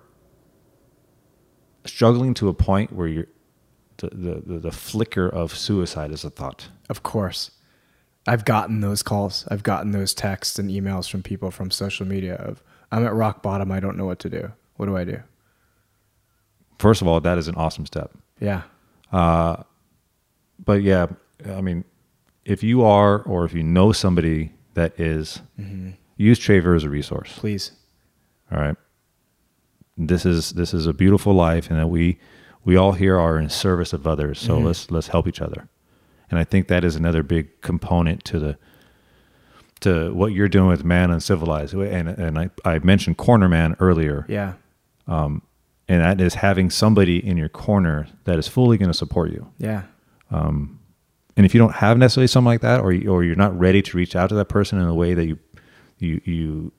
struggling 1.84 2.34
to 2.34 2.48
a 2.48 2.54
point 2.54 2.92
where 2.92 3.08
you're 3.08 3.26
the, 3.98 4.08
the, 4.10 4.42
the, 4.46 4.58
the 4.60 4.70
flicker 4.72 5.28
of 5.28 5.56
suicide 5.56 6.12
is 6.12 6.22
a 6.24 6.30
thought. 6.30 6.68
Of 6.88 7.02
course. 7.02 7.50
I've 8.28 8.44
gotten 8.44 8.80
those 8.80 9.02
calls. 9.02 9.44
I've 9.50 9.62
gotten 9.62 9.90
those 9.92 10.12
texts 10.14 10.58
and 10.58 10.70
emails 10.70 11.10
from 11.10 11.22
people 11.22 11.50
from 11.50 11.70
social 11.70 12.06
media 12.06 12.34
of 12.36 12.62
I'm 12.92 13.04
at 13.06 13.14
rock 13.14 13.42
bottom. 13.42 13.72
I 13.72 13.80
don't 13.80 13.96
know 13.96 14.04
what 14.06 14.18
to 14.20 14.30
do. 14.30 14.52
What 14.76 14.86
do 14.86 14.96
I 14.96 15.04
do? 15.04 15.22
First 16.78 17.02
of 17.02 17.08
all, 17.08 17.20
that 17.20 17.38
is 17.38 17.48
an 17.48 17.54
awesome 17.56 17.86
step. 17.86 18.12
Yeah. 18.40 18.62
Uh, 19.12 19.62
but 20.64 20.82
yeah, 20.82 21.06
I 21.46 21.60
mean, 21.60 21.84
if 22.44 22.62
you 22.62 22.84
are 22.84 23.22
or 23.22 23.44
if 23.44 23.52
you 23.52 23.62
know 23.62 23.92
somebody 23.92 24.52
that 24.74 24.98
is, 24.98 25.40
mm-hmm. 25.58 25.90
use 26.16 26.38
Traver 26.38 26.76
as 26.76 26.84
a 26.84 26.90
resource. 26.90 27.32
Please. 27.36 27.72
All 28.52 28.58
right. 28.58 28.76
This 29.96 30.24
is 30.24 30.50
this 30.52 30.72
is 30.72 30.86
a 30.86 30.92
beautiful 30.92 31.34
life, 31.34 31.70
and 31.70 31.78
that 31.78 31.88
we 31.88 32.18
we 32.64 32.76
all 32.76 32.92
here 32.92 33.18
are 33.18 33.38
in 33.38 33.48
service 33.48 33.92
of 33.92 34.06
others. 34.06 34.38
So 34.38 34.54
mm-hmm. 34.54 34.66
let's 34.66 34.90
let's 34.90 35.08
help 35.08 35.26
each 35.26 35.40
other. 35.40 35.68
And 36.30 36.38
I 36.38 36.44
think 36.44 36.68
that 36.68 36.84
is 36.84 36.94
another 36.94 37.22
big 37.22 37.60
component 37.62 38.24
to 38.24 38.38
the 38.38 38.58
to 39.80 40.12
what 40.14 40.32
you're 40.32 40.48
doing 40.48 40.68
with 40.68 40.84
Man 40.84 41.10
Uncivilized. 41.10 41.74
And 41.74 42.08
and 42.08 42.38
I 42.38 42.50
I 42.64 42.78
mentioned 42.78 43.16
Corner 43.16 43.48
Man 43.48 43.76
earlier, 43.80 44.24
Yeah. 44.28 44.54
Um, 45.06 45.42
and 45.88 46.00
that 46.02 46.20
is 46.20 46.34
having 46.34 46.70
somebody 46.70 47.24
in 47.26 47.36
your 47.36 47.48
corner 47.48 48.06
that 48.24 48.38
is 48.38 48.46
fully 48.48 48.76
going 48.78 48.90
to 48.90 48.94
support 48.96 49.30
you. 49.30 49.50
Yeah. 49.58 49.82
And 50.30 51.46
if 51.46 51.54
you 51.54 51.58
don't 51.60 51.74
have 51.76 51.96
necessarily 51.98 52.26
something 52.26 52.46
like 52.48 52.62
that, 52.62 52.80
or 52.80 52.92
you- 52.92 53.08
or 53.08 53.22
you're 53.22 53.36
not 53.36 53.56
ready 53.58 53.80
to 53.80 53.96
reach 53.96 54.16
out 54.16 54.28
to 54.30 54.34
that 54.34 54.48
person 54.48 54.80
in 54.80 54.86
the 54.86 54.94
way 54.94 55.14
that 55.14 55.24
you 55.26 55.38
you 56.00 56.20
you 56.24 56.72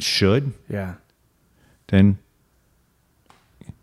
should, 0.00 0.52
Yeah. 0.68 0.94
then 1.88 2.18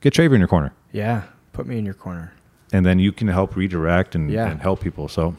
get 0.02 0.14
Traver 0.14 0.34
in 0.34 0.40
your 0.40 0.48
corner, 0.48 0.74
Yeah. 0.92 1.24
Put 1.54 1.68
me 1.68 1.78
in 1.78 1.86
your 1.86 1.94
corner. 1.94 2.34
and 2.74 2.86
then 2.86 3.00
you 3.00 3.12
can 3.12 3.28
help 3.28 3.56
redirect 3.56 4.16
and, 4.16 4.32
Yeah. 4.32 4.48
and 4.50 4.60
help 4.62 4.80
people. 4.82 5.08
So, 5.08 5.36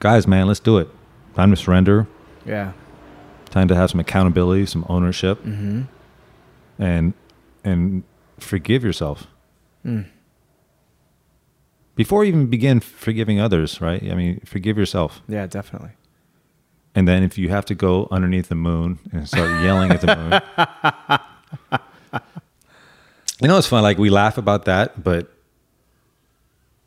guys, 0.00 0.26
man, 0.26 0.46
let's 0.46 0.60
do 0.60 0.78
it. 0.78 0.88
Time 1.34 1.50
to 1.50 1.56
surrender. 1.56 2.06
Yeah. 2.46 2.72
Time 3.50 3.68
to 3.68 3.74
have 3.76 3.90
some 3.90 4.00
accountability, 4.00 4.66
some 4.66 4.84
ownership, 4.88 5.44
Mm-hmm. 5.44 5.82
and 6.82 7.12
and 7.64 8.02
forgive 8.38 8.84
yourself 8.84 9.26
Mm. 9.86 10.06
before 11.94 12.24
you 12.24 12.28
even 12.28 12.46
begin 12.46 12.80
forgiving 12.80 13.40
others. 13.40 13.80
Right? 13.80 14.02
I 14.10 14.14
mean, 14.14 14.40
forgive 14.44 14.76
yourself. 14.78 15.22
Yeah, 15.28 15.46
definitely. 15.46 15.90
And 16.94 17.06
then 17.06 17.22
if 17.22 17.38
you 17.38 17.50
have 17.50 17.64
to 17.66 17.74
go 17.74 18.08
underneath 18.10 18.48
the 18.48 18.54
moon 18.56 18.98
and 19.12 19.28
start 19.28 19.62
yelling 19.62 19.90
at 19.92 20.00
the 20.00 20.16
moon. 20.16 20.40
you 23.40 23.48
know, 23.48 23.58
it's 23.58 23.66
fun. 23.68 23.82
Like 23.82 23.98
we 23.98 24.10
laugh 24.10 24.38
about 24.38 24.64
that, 24.66 25.02
but 25.02 25.30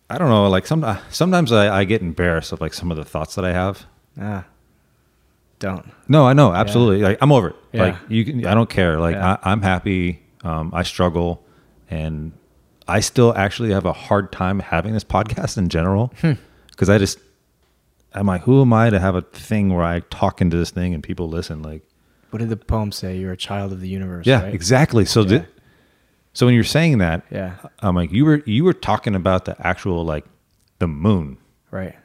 I 0.10 0.18
don't 0.18 0.30
know. 0.30 0.48
Like 0.50 0.68
some, 0.68 0.86
sometimes 1.10 1.52
I, 1.52 1.80
I 1.80 1.84
get 1.86 2.02
embarrassed 2.02 2.52
of 2.52 2.62
like 2.62 2.74
some 2.74 2.92
of 2.92 2.98
the 2.98 3.06
thoughts 3.06 3.36
that 3.36 3.46
I 3.46 3.54
have. 3.54 3.86
Ah. 4.20 4.46
Don't. 5.60 5.90
No, 6.10 6.28
I 6.28 6.34
know. 6.34 6.54
Absolutely. 6.54 7.02
Like 7.02 7.18
I'm 7.22 7.32
over 7.32 7.50
it. 7.50 7.56
Yeah. 7.72 7.84
Like 7.84 7.96
you 8.10 8.26
can, 8.26 8.46
I 8.46 8.54
don't 8.54 8.70
care. 8.70 9.00
Like 9.00 9.16
Yeah. 9.16 9.38
I, 9.42 9.52
I'm 9.52 9.62
happy. 9.62 10.22
Um, 10.44 10.72
I 10.74 10.84
struggle 10.84 11.44
and 11.90 12.34
I 12.88 13.00
still 13.00 13.34
actually 13.36 13.72
have 13.72 13.86
a 13.86 13.94
hard 13.94 14.32
time 14.32 14.60
having 14.60 14.94
this 14.94 15.04
podcast 15.16 15.58
in 15.58 15.70
general. 15.70 16.14
Hmm. 16.22 16.34
Cause 16.76 16.90
I 16.90 16.98
just, 16.98 17.20
I'm 18.14 18.26
like, 18.28 18.42
who 18.42 18.62
am 18.62 18.74
I 18.74 18.90
to 18.90 19.00
have 19.00 19.16
a 19.16 19.22
thing 19.22 19.74
where 19.74 19.84
I 19.86 20.02
talk 20.02 20.42
into 20.42 20.58
this 20.58 20.72
thing 20.72 20.94
and 20.94 21.02
people 21.04 21.30
listen? 21.30 21.62
Like, 21.62 21.84
What 22.32 22.40
did 22.40 22.50
the 22.50 22.58
poem 22.58 22.92
say? 22.92 23.18
You're 23.18 23.32
a 23.32 23.38
child 23.38 23.72
of 23.72 23.80
the 23.80 23.88
universe. 23.88 24.26
yeah, 24.26 24.44
right? 24.44 24.54
exactly. 24.54 25.06
So, 25.06 25.22
Yeah. 25.22 25.40
thi- 25.40 25.46
so 26.34 26.46
when 26.48 26.56
you're 26.56 26.64
saying 26.64 26.98
that, 26.98 27.24
Yeah. 27.32 27.56
I'm 27.80 27.96
like, 27.96 28.12
you 28.12 28.26
were, 28.26 28.42
you 28.46 28.64
were 28.64 28.74
talking 28.74 29.14
about 29.16 29.46
the 29.46 29.56
actual, 29.66 30.04
like 30.04 30.26
the 30.80 30.88
moon, 30.88 31.38
Right. 31.72 31.96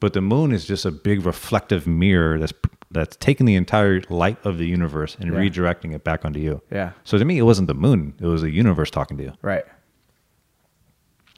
But 0.00 0.12
the 0.12 0.20
moon 0.20 0.52
is 0.52 0.64
just 0.64 0.84
a 0.84 0.90
big 0.90 1.24
reflective 1.26 1.86
mirror 1.86 2.38
that's, 2.38 2.52
that's 2.90 3.16
taking 3.16 3.46
the 3.46 3.54
entire 3.56 4.02
light 4.08 4.38
of 4.44 4.56
the 4.58 4.66
universe 4.66 5.16
and 5.20 5.32
Yeah. 5.32 5.38
redirecting 5.40 5.94
it 5.94 6.04
back 6.04 6.24
onto 6.24 6.40
you. 6.40 6.62
Yeah. 6.70 6.92
So 7.04 7.18
to 7.18 7.24
me, 7.24 7.38
it 7.38 7.42
wasn't 7.42 7.68
the 7.68 7.74
moon; 7.74 8.14
it 8.20 8.26
was 8.26 8.42
the 8.42 8.50
universe 8.50 8.90
talking 8.90 9.16
to 9.18 9.24
you. 9.24 9.32
Right. 9.42 9.64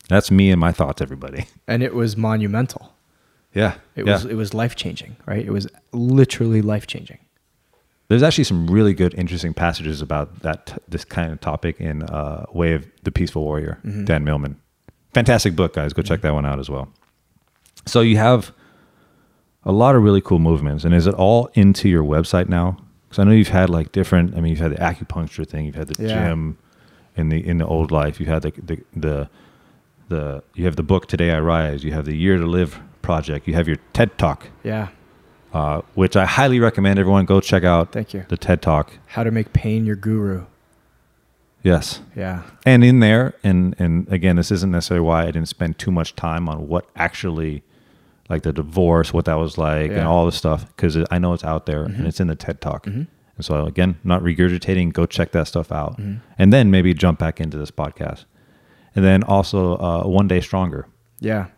That's 0.09 0.31
me 0.31 0.51
and 0.51 0.61
my 0.61 0.73
thoughts, 0.73 1.01
everybody. 1.01 1.47
And 1.69 1.83
it 1.83 1.95
was 1.95 2.17
monumental. 2.17 2.93
Yeah, 3.55 3.75
It 3.97 4.07
yeah. 4.07 4.13
was 4.13 4.25
it 4.25 4.35
was 4.35 4.55
life 4.55 4.77
changing, 4.77 5.17
right? 5.27 5.45
It 5.45 5.51
was 5.53 5.67
literally 5.93 6.63
life 6.63 6.87
changing. 6.87 7.19
There's 8.09 8.23
actually 8.25 8.45
some 8.45 8.67
really 8.69 8.93
good, 8.95 9.15
interesting 9.15 9.55
passages 9.55 10.01
about 10.03 10.41
that 10.43 10.81
this 10.89 11.05
kind 11.05 11.33
of 11.33 11.41
topic 11.41 11.81
in 11.81 12.03
uh, 12.05 12.45
Way 12.53 12.75
of 12.75 12.87
the 13.05 13.11
Peaceful 13.13 13.43
Warrior, 13.45 13.79
Mm-hmm. 13.85 14.05
Dan 14.05 14.25
Millman. 14.25 14.57
Fantastic 15.15 15.55
book, 15.57 15.75
guys. 15.75 15.93
Go 15.93 16.03
check 16.03 16.21
that 16.23 16.35
one 16.35 16.45
out 16.47 16.59
as 16.61 16.69
well. 16.71 16.89
So 17.87 18.01
you 18.01 18.17
have 18.19 18.53
a 19.65 19.73
lot 19.73 19.95
of 19.97 20.03
really 20.03 20.21
cool 20.21 20.39
movements, 20.39 20.85
and 20.85 20.95
is 20.95 21.07
it 21.07 21.15
all 21.15 21.51
into 21.55 21.89
your 21.89 22.05
website 22.05 22.49
now? 22.49 22.79
Because 23.09 23.19
I 23.21 23.25
know 23.25 23.33
you've 23.33 23.49
had 23.49 23.69
like 23.71 23.93
different. 23.93 24.37
I 24.37 24.41
mean, 24.41 24.51
you've 24.51 24.61
had 24.61 24.73
the 24.73 24.77
acupuncture 24.77 25.47
thing, 25.47 25.67
you've 25.67 25.75
had 25.75 25.89
the 25.89 26.03
Yeah. 26.07 26.29
gym 26.29 26.59
in 27.17 27.29
the 27.29 27.45
in 27.47 27.59
the 27.59 27.67
old 27.67 27.91
life, 27.91 28.21
you 28.21 28.27
had 28.27 28.43
the 28.43 28.53
the 28.63 28.79
the 28.95 29.29
the 30.09 30.43
you 30.55 30.65
have 30.65 30.77
the 30.77 30.83
book 30.83 31.07
Today 31.07 31.31
I 31.33 31.41
Rise, 31.41 31.85
you 31.85 31.93
have 31.93 32.05
the 32.05 32.17
Year 32.17 32.37
to 32.37 32.47
Live 32.47 32.81
project, 33.03 33.49
you 33.49 33.55
have 33.55 33.67
your 33.67 33.79
TED 33.93 34.17
Talk, 34.19 34.49
Yeah. 34.63 34.89
uh, 35.53 35.81
which 35.95 36.17
I 36.17 36.27
highly 36.27 36.61
recommend 36.61 36.99
everyone 36.99 37.25
go 37.25 37.41
check 37.41 37.65
out. 37.65 37.93
Thank 37.93 38.15
you. 38.15 38.25
The 38.29 38.37
TED 38.37 38.63
Talk. 38.63 38.93
How 39.07 39.25
to 39.25 39.31
make 39.31 39.53
pain 39.53 39.85
your 39.87 39.97
guru. 39.97 40.45
Yes. 41.63 42.01
Yeah. 42.17 42.43
And 42.65 42.83
in 42.85 43.01
there, 43.01 43.35
and 43.45 43.75
and 43.79 44.07
again, 44.11 44.37
this 44.37 44.51
isn't 44.51 44.71
necessarily 44.71 45.05
why 45.07 45.23
I 45.23 45.27
didn't 45.27 45.49
spend 45.49 45.79
too 45.79 45.91
much 45.91 46.15
time 46.17 46.49
on 46.49 46.69
what 46.69 46.87
actually, 46.97 47.63
like 48.31 48.43
the 48.43 48.53
divorce, 48.53 49.13
what 49.13 49.25
that 49.25 49.35
was 49.35 49.59
like, 49.59 49.91
and 49.91 50.07
all 50.07 50.25
the 50.25 50.33
stuff, 50.33 50.65
because 50.69 50.97
I 51.11 51.19
know 51.19 51.33
it's 51.35 51.45
out 51.45 51.67
there 51.67 51.85
mm-hmm. 51.85 51.97
and 51.97 52.07
it's 52.07 52.21
in 52.21 52.29
the 52.29 52.37
TED 52.37 52.61
Talk. 52.61 52.87
Mm-hmm. 52.87 53.03
And 53.37 53.45
so 53.45 53.67
again, 53.67 53.99
not 54.05 54.23
regurgitating, 54.23 54.93
go 54.93 55.05
check 55.05 55.33
that 55.33 55.49
stuff 55.49 55.73
out, 55.73 55.99
mm-hmm. 55.99 56.19
and 56.39 56.53
then 56.53 56.71
maybe 56.71 56.95
jump 56.95 57.19
back 57.19 57.41
into 57.41 57.59
this 57.59 57.73
podcast, 57.73 58.25
and 58.95 59.05
then 59.05 59.25
also 59.25 59.77
uh, 59.79 60.05
one 60.05 60.29
day 60.29 60.41
stronger. 60.41 60.87
Yeah. 61.19 61.49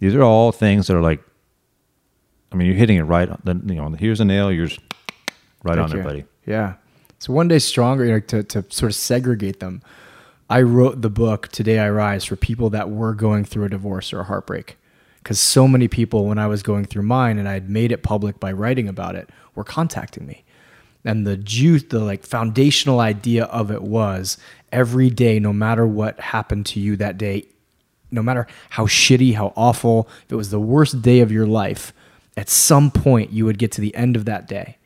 These 0.00 0.14
are 0.14 0.22
all 0.22 0.52
things 0.52 0.86
that 0.86 0.96
are 0.96 1.02
like, 1.02 1.22
I 2.50 2.56
mean, 2.56 2.66
you're 2.66 2.76
hitting 2.76 2.96
it 2.96 3.02
right. 3.02 3.28
on 3.28 3.40
The 3.44 3.74
you 3.74 3.80
know, 3.80 3.90
here's 3.90 4.20
a 4.20 4.24
nail. 4.24 4.50
You're 4.50 4.68
right 5.62 5.76
Thank 5.76 5.90
on 5.90 5.96
you. 5.98 6.02
buddy. 6.02 6.24
Yeah. 6.46 6.74
So 7.18 7.32
one 7.32 7.48
day 7.48 7.58
stronger, 7.58 8.04
you 8.04 8.12
know, 8.12 8.20
to, 8.20 8.42
to 8.42 8.64
sort 8.70 8.90
of 8.90 8.96
segregate 8.96 9.60
them. 9.60 9.82
I 10.48 10.62
wrote 10.62 11.02
the 11.02 11.10
book 11.10 11.48
Today 11.48 11.78
I 11.78 11.88
Rise 11.90 12.24
for 12.24 12.36
people 12.36 12.70
that 12.70 12.90
were 12.90 13.14
going 13.14 13.44
through 13.44 13.64
a 13.64 13.68
divorce 13.68 14.12
or 14.12 14.20
a 14.20 14.24
heartbreak. 14.24 14.76
Because 15.24 15.40
so 15.40 15.66
many 15.66 15.88
people, 15.88 16.26
when 16.26 16.38
I 16.38 16.46
was 16.46 16.62
going 16.62 16.84
through 16.84 17.02
mine 17.02 17.38
and 17.38 17.48
I 17.48 17.54
had 17.54 17.68
made 17.68 17.90
it 17.90 18.02
public 18.04 18.38
by 18.38 18.52
writing 18.52 18.88
about 18.88 19.16
it, 19.16 19.30
were 19.56 19.64
contacting 19.64 20.26
me. 20.26 20.44
And 21.02 21.26
the 21.26 21.36
juice, 21.36 21.82
the 21.82 21.98
like 21.98 22.24
foundational 22.24 23.00
idea 23.00 23.44
of 23.46 23.70
it 23.70 23.82
was 23.82 24.38
every 24.70 25.10
day, 25.10 25.40
no 25.40 25.52
matter 25.52 25.86
what 25.86 26.20
happened 26.20 26.66
to 26.66 26.80
you 26.80 26.94
that 26.96 27.18
day, 27.18 27.46
no 28.10 28.22
matter 28.22 28.46
how 28.70 28.86
shitty, 28.86 29.34
how 29.34 29.52
awful, 29.56 30.08
if 30.24 30.32
it 30.32 30.36
was 30.36 30.50
the 30.50 30.60
worst 30.60 31.02
day 31.02 31.20
of 31.20 31.32
your 31.32 31.46
life, 31.46 31.92
At 32.36 32.48
some 32.48 32.90
point, 32.90 33.32
you 33.32 33.44
would 33.44 33.58
get 33.58 33.72
to 33.72 33.80
the 33.80 33.94
end 33.94 34.16
of 34.16 34.24
that 34.24 34.48
day 34.48 34.78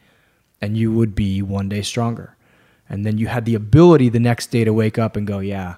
and 0.61 0.77
you 0.77 0.93
would 0.93 1.15
be 1.15 1.41
one 1.41 1.69
day 1.69 1.83
stronger. 1.83 2.37
And 2.89 3.05
then 3.07 3.19
you 3.19 3.27
had 3.27 3.45
the 3.45 3.55
ability 3.55 4.09
the 4.09 4.21
next 4.21 4.51
day 4.51 4.65
to 4.65 4.73
wake 4.73 4.99
up 4.99 5.17
and 5.17 5.27
go, 5.27 5.39
yeah, 5.39 5.77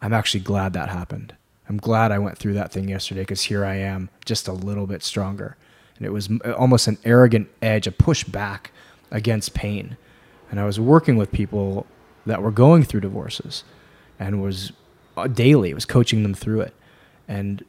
I'm 0.00 0.12
actually 0.12 0.40
glad 0.40 0.72
that 0.72 0.88
happened. 0.88 1.34
I'm 1.68 1.78
glad 1.78 2.12
I 2.12 2.18
went 2.18 2.38
through 2.38 2.54
that 2.54 2.72
thing 2.72 2.88
yesterday 2.88 3.22
because 3.22 3.42
here 3.42 3.64
I 3.64 3.76
am 3.76 4.08
just 4.24 4.48
a 4.48 4.52
little 4.52 4.86
bit 4.86 5.02
stronger. 5.02 5.56
And 5.96 6.06
it 6.06 6.10
was 6.10 6.28
almost 6.56 6.86
an 6.86 6.98
arrogant 7.04 7.48
edge, 7.62 7.86
a 7.86 7.92
push 7.92 8.24
back 8.24 8.72
against 9.10 9.54
pain. 9.54 9.96
And 10.50 10.60
I 10.60 10.64
was 10.64 10.78
working 10.78 11.16
with 11.16 11.32
people 11.32 11.86
that 12.24 12.42
were 12.42 12.50
going 12.50 12.84
through 12.84 13.00
divorces 13.00 13.64
and 14.18 14.42
was 14.42 14.72
uh, 15.16 15.26
daily, 15.26 15.74
was 15.74 15.84
coaching 15.84 16.22
them 16.22 16.34
through 16.34 16.60
it. 16.60 16.74
And 17.26 17.64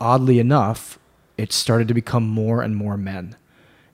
oddly 0.00 0.38
enough, 0.38 0.98
it 1.36 1.52
started 1.52 1.88
to 1.88 1.94
become 1.94 2.26
more 2.26 2.62
and 2.62 2.76
more 2.76 2.96
men. 2.96 3.36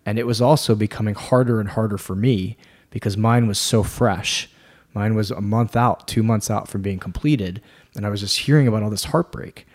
And 0.05 0.19
it 0.19 0.27
was 0.27 0.41
also 0.41 0.75
becoming 0.75 1.15
harder 1.15 1.61
and 1.61 1.71
harder 1.71 1.99
for 1.99 2.15
me 2.15 2.57
because 2.91 3.17
mine 3.17 3.47
was 3.47 3.59
so 3.59 3.83
fresh. 3.83 4.49
Mine 4.93 5.15
was 5.15 5.31
a 5.31 5.41
month 5.41 5.77
out, 5.77 6.09
two 6.09 6.23
months 6.23 6.51
out 6.51 6.69
from 6.69 6.83
being 6.83 6.99
completed. 6.99 7.63
And 7.97 8.07
I 8.07 8.09
was 8.11 8.21
just 8.21 8.39
hearing 8.41 8.69
about 8.69 8.83
all 8.83 8.91
this 8.91 9.05
heartbreak. 9.05 9.67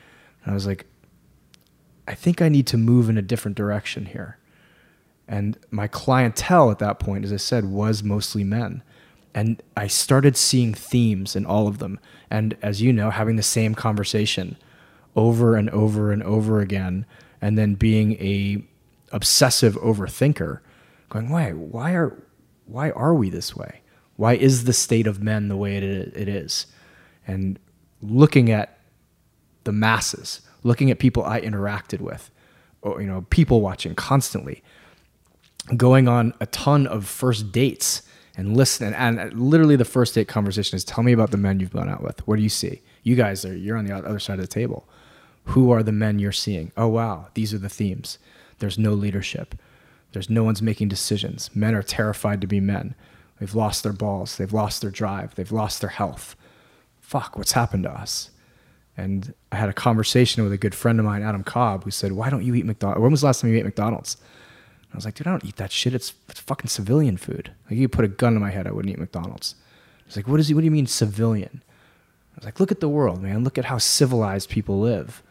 And 0.44 0.52
I 0.52 0.54
was 0.54 0.66
like, 0.66 0.86
I 2.08 2.14
think 2.14 2.42
I 2.42 2.50
need 2.50 2.68
to 2.68 2.78
move 2.78 3.10
in 3.10 3.18
a 3.18 3.22
different 3.22 3.58
direction 3.58 4.06
here. 4.06 4.38
And 5.28 5.58
my 5.72 5.88
clientele 5.88 6.70
at 6.72 6.80
that 6.80 7.00
point, 7.00 7.26
as 7.26 7.34
I 7.34 7.38
said, 7.38 7.66
was 7.66 8.04
mostly 8.04 8.44
men. 8.44 8.84
And 9.34 9.62
I 9.76 9.88
started 9.88 10.38
seeing 10.38 10.74
themes 10.74 11.36
in 11.36 11.46
all 11.46 11.68
of 11.68 11.80
them. 11.80 12.00
And 12.30 12.56
as 12.62 12.82
you 12.82 12.94
know, 12.94 13.10
having 13.10 13.36
the 13.36 13.44
same 13.44 13.76
conversation 13.76 14.56
over 15.16 15.56
and 15.56 15.70
over 15.72 16.12
and 16.12 16.22
over 16.24 16.62
again, 16.62 17.06
and 17.42 17.58
then 17.58 17.76
being 17.76 18.14
a 18.14 18.64
obsessive 19.12 19.76
overthinker, 19.76 20.60
going, 21.10 21.30
why, 21.30 21.52
why 21.52 21.92
are, 21.94 22.24
why 22.66 22.92
are 22.92 23.14
we 23.14 23.30
this 23.30 23.56
way? 23.56 23.82
Why 24.16 24.36
is 24.36 24.64
the 24.64 24.74
state 24.74 25.08
of 25.08 25.22
men 25.22 25.48
the 25.48 25.58
way 25.58 25.76
it 25.76 26.30
is? 26.30 26.68
And 27.28 27.60
looking 28.10 28.52
at 28.52 28.80
the 29.64 29.72
masses, 29.72 30.42
looking 30.64 30.92
at 30.92 31.00
people 31.00 31.24
I 31.24 31.42
interacted 31.42 32.02
with, 32.02 32.32
or, 32.82 33.02
you 33.02 33.08
know, 33.08 33.26
people 33.30 33.62
watching 33.62 33.96
constantly, 33.96 34.64
going 35.76 36.08
on 36.08 36.34
a 36.40 36.46
ton 36.48 36.86
of 36.88 37.06
first 37.08 37.52
dates 37.52 38.04
and 38.38 38.56
listening. 38.56 38.94
And 38.94 39.34
literally, 39.34 39.76
the 39.76 39.86
first 39.86 40.14
date 40.14 40.28
conversation 40.28 40.76
is 40.76 40.84
tell 40.84 41.04
me 41.04 41.12
about 41.12 41.32
the 41.32 41.38
men 41.38 41.60
you've 41.60 41.74
gone 41.74 41.90
out 41.90 42.04
with. 42.04 42.26
What 42.28 42.36
do 42.36 42.44
you 42.44 42.50
see? 42.50 42.82
You 43.04 43.16
guys 43.16 43.46
are, 43.46 43.56
you're 43.56 43.78
on 43.78 43.86
the 43.86 43.96
other 43.96 44.20
side 44.20 44.40
of 44.40 44.46
the 44.46 44.48
table. 44.48 44.88
Who 45.46 45.72
are 45.72 45.84
the 45.84 45.92
men 45.92 46.20
you're 46.20 46.32
seeing? 46.32 46.72
Oh, 46.76 46.88
wow, 46.88 47.28
these 47.34 47.54
are 47.54 47.60
the 47.60 47.70
themes. 47.70 48.18
There's 48.60 48.78
no 48.78 48.94
leadership. 48.94 49.56
There's 50.12 50.30
no 50.30 50.44
one's 50.44 50.62
making 50.62 50.88
decisions. 50.88 51.50
Men 51.56 51.76
are 51.76 51.84
terrified 51.84 52.42
to 52.42 52.48
be 52.48 52.60
men. 52.60 52.96
They've 53.40 53.54
lost 53.54 53.84
their 53.84 53.94
balls. 53.94 54.38
They've 54.38 54.54
lost 54.54 54.82
their 54.82 54.92
drive. 54.92 55.36
They've 55.36 55.52
lost 55.52 55.82
their 55.82 55.90
health. 55.90 56.36
Fuck, 57.06 57.38
what's 57.38 57.52
happened 57.52 57.84
to 57.84 57.92
us? 57.92 58.32
And 58.98 59.34
I 59.52 59.58
had 59.58 59.70
a 59.70 59.74
conversation 59.74 60.44
with 60.44 60.52
a 60.52 60.58
good 60.58 60.74
friend 60.74 61.00
of 61.00 61.06
mine, 61.06 61.22
Adam 61.22 61.44
Cobb, 61.44 61.84
who 61.84 61.92
said, 61.92 62.14
Why 62.14 62.30
don't 62.30 62.44
you 62.44 62.56
eat 62.56 62.66
McDonald's? 62.66 63.02
When 63.02 63.12
was 63.12 63.22
the 63.22 63.28
last 63.28 63.42
time 63.42 63.52
you 63.52 63.58
ate 63.58 63.66
McDonald's? 63.66 64.18
I 64.92 64.96
was 64.96 65.06
like, 65.06 65.16
dude, 65.16 65.28
I 65.28 65.32
don't 65.32 65.44
eat 65.44 65.58
that 65.58 65.72
shit. 65.74 65.94
It's, 65.94 66.14
it's 66.30 66.40
fucking 66.40 66.70
civilian 66.70 67.18
food. 67.18 67.52
Like, 67.70 67.78
you 67.78 67.90
put 67.90 68.06
a 68.06 68.08
gun 68.08 68.34
in 68.34 68.42
my 68.42 68.50
head, 68.50 68.66
I 68.66 68.72
wouldn't 68.72 68.94
eat 68.94 69.00
McDonald's. 69.00 69.56
He's 70.06 70.16
like, 70.16 70.28
what, 70.28 70.40
is 70.40 70.48
he, 70.48 70.54
what 70.54 70.62
do 70.62 70.66
you 70.66 70.72
mean 70.72 70.88
civilian? 70.88 71.62
I 71.62 72.38
was 72.38 72.46
like, 72.46 72.62
look 72.62 72.72
at 72.72 72.80
the 72.80 72.88
world, 72.88 73.22
man. 73.22 73.44
Look 73.44 73.58
at 73.58 73.66
how 73.66 73.78
civilized 73.78 74.50
people 74.50 74.80
live. 74.80 75.22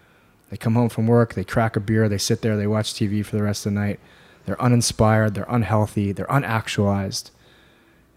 They 0.51 0.59
come 0.59 0.75
home 0.75 0.91
from 0.91 1.07
work, 1.07 1.35
they 1.35 1.45
crack 1.45 1.77
a 1.77 1.81
beer, 1.81 2.09
they 2.09 2.19
sit 2.19 2.43
there, 2.43 2.57
they 2.57 2.67
watch 2.67 2.93
TV 2.93 3.25
for 3.25 3.37
the 3.37 3.43
rest 3.43 3.65
of 3.65 3.73
the 3.73 3.81
night. 3.81 4.01
They're 4.45 4.61
uninspired, 4.61 5.35
they're 5.35 5.47
unhealthy, 5.49 6.13
they're 6.13 6.27
unactualized. 6.27 7.31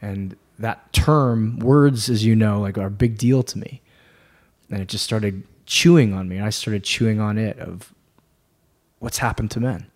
And 0.02 0.36
that 0.60 0.92
term, 0.94 1.60
words, 1.60 2.10
as 2.10 2.26
you 2.26 2.36
know, 2.36 2.60
like 2.60 2.78
are 2.78 2.88
a 2.88 2.92
big 2.92 3.18
deal 3.18 3.44
to 3.44 3.58
me. 3.58 3.82
And 4.70 4.82
it 4.82 4.88
just 4.88 5.04
started 5.04 5.44
chewing 5.66 6.14
on 6.14 6.28
me. 6.28 6.38
And 6.38 6.46
I 6.46 6.50
started 6.50 6.84
chewing 6.84 7.20
on 7.20 7.38
it 7.38 7.60
of 7.60 7.94
what's 9.00 9.20
happened 9.20 9.52
to 9.52 9.60
men. 9.60 9.88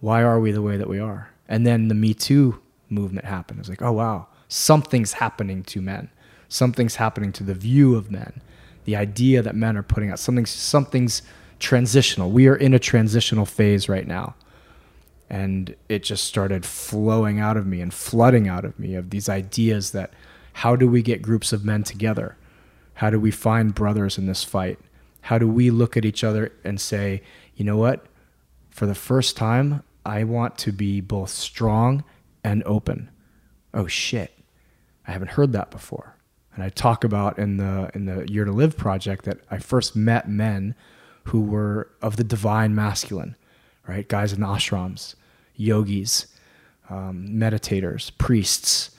Why 0.00 0.22
are 0.22 0.40
we 0.40 0.52
the 0.52 0.62
way 0.62 0.76
that 0.76 0.88
we 0.88 0.98
are? 0.98 1.30
And 1.48 1.66
then 1.66 1.88
the 1.88 1.94
Me 1.94 2.14
Too 2.14 2.60
movement 2.88 3.26
happened. 3.26 3.58
It 3.58 3.62
was 3.62 3.68
like, 3.68 3.82
oh 3.82 3.92
wow, 3.92 4.28
something's 4.48 5.14
happening 5.14 5.62
to 5.64 5.80
men. 5.80 6.10
Something's 6.48 6.96
happening 6.96 7.32
to 7.32 7.44
the 7.44 7.54
view 7.54 7.94
of 7.96 8.10
men. 8.10 8.40
The 8.84 8.96
idea 8.96 9.42
that 9.42 9.54
men 9.54 9.76
are 9.76 9.82
putting 9.82 10.10
out 10.10 10.18
something's 10.18 10.50
something's 10.50 11.22
transitional. 11.58 12.30
We 12.30 12.48
are 12.48 12.56
in 12.56 12.72
a 12.72 12.78
transitional 12.78 13.46
phase 13.46 13.88
right 13.88 14.06
now 14.06 14.34
and 15.30 15.76
it 15.88 16.02
just 16.02 16.24
started 16.24 16.66
flowing 16.66 17.38
out 17.38 17.56
of 17.56 17.66
me 17.66 17.80
and 17.80 17.94
flooding 17.94 18.48
out 18.48 18.64
of 18.64 18.78
me 18.78 18.96
of 18.96 19.10
these 19.10 19.28
ideas 19.28 19.92
that 19.92 20.12
how 20.52 20.74
do 20.74 20.88
we 20.88 21.02
get 21.02 21.22
groups 21.22 21.52
of 21.52 21.64
men 21.64 21.84
together? 21.84 22.36
How 22.94 23.10
do 23.10 23.20
we 23.20 23.30
find 23.30 23.74
brothers 23.74 24.18
in 24.18 24.26
this 24.26 24.42
fight? 24.42 24.80
How 25.22 25.38
do 25.38 25.46
we 25.46 25.70
look 25.70 25.96
at 25.96 26.04
each 26.04 26.24
other 26.24 26.52
and 26.64 26.80
say 26.80 27.22
you 27.54 27.64
know 27.64 27.76
what? 27.76 28.06
For 28.70 28.86
the 28.86 28.94
first 28.94 29.36
time 29.36 29.82
i 30.04 30.24
want 30.24 30.56
to 30.56 30.72
be 30.72 31.00
both 31.00 31.30
strong 31.30 32.02
and 32.42 32.62
open. 32.64 33.10
Oh 33.72 33.86
shit. 33.86 34.32
I 35.06 35.12
haven't 35.12 35.32
heard 35.32 35.52
that 35.52 35.70
before. 35.70 36.16
And 36.54 36.64
i 36.64 36.70
talk 36.70 37.04
about 37.04 37.38
in 37.38 37.58
the 37.58 37.90
in 37.94 38.06
the 38.06 38.30
year 38.30 38.44
to 38.44 38.52
live 38.52 38.76
project 38.76 39.26
that 39.26 39.38
i 39.50 39.58
first 39.58 39.94
met 39.94 40.28
men 40.28 40.74
who 41.24 41.40
were 41.42 41.90
of 42.02 42.16
the 42.16 42.24
divine 42.24 42.74
masculine 42.74 43.36
right? 43.90 44.08
Guys 44.08 44.32
in 44.32 44.40
ashrams 44.40 45.16
yogis, 45.60 46.26
um, 46.88 47.28
meditators, 47.30 48.10
priests. 48.18 48.90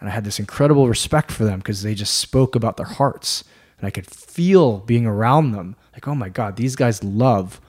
And 0.00 0.08
I 0.08 0.12
had 0.12 0.24
this 0.24 0.38
incredible 0.38 0.88
respect 0.88 1.32
for 1.32 1.44
them 1.44 1.58
because 1.58 1.82
they 1.82 1.94
just 1.94 2.16
spoke 2.16 2.54
about 2.54 2.76
their 2.76 2.86
hearts. 2.86 3.44
And 3.78 3.86
I 3.86 3.90
could 3.90 4.06
feel 4.06 4.78
being 4.78 5.06
around 5.06 5.52
them 5.52 5.76
like, 5.92 6.06
oh 6.06 6.14
my 6.14 6.28
God, 6.28 6.56
these 6.56 6.76
guys 6.76 7.02
love 7.02 7.60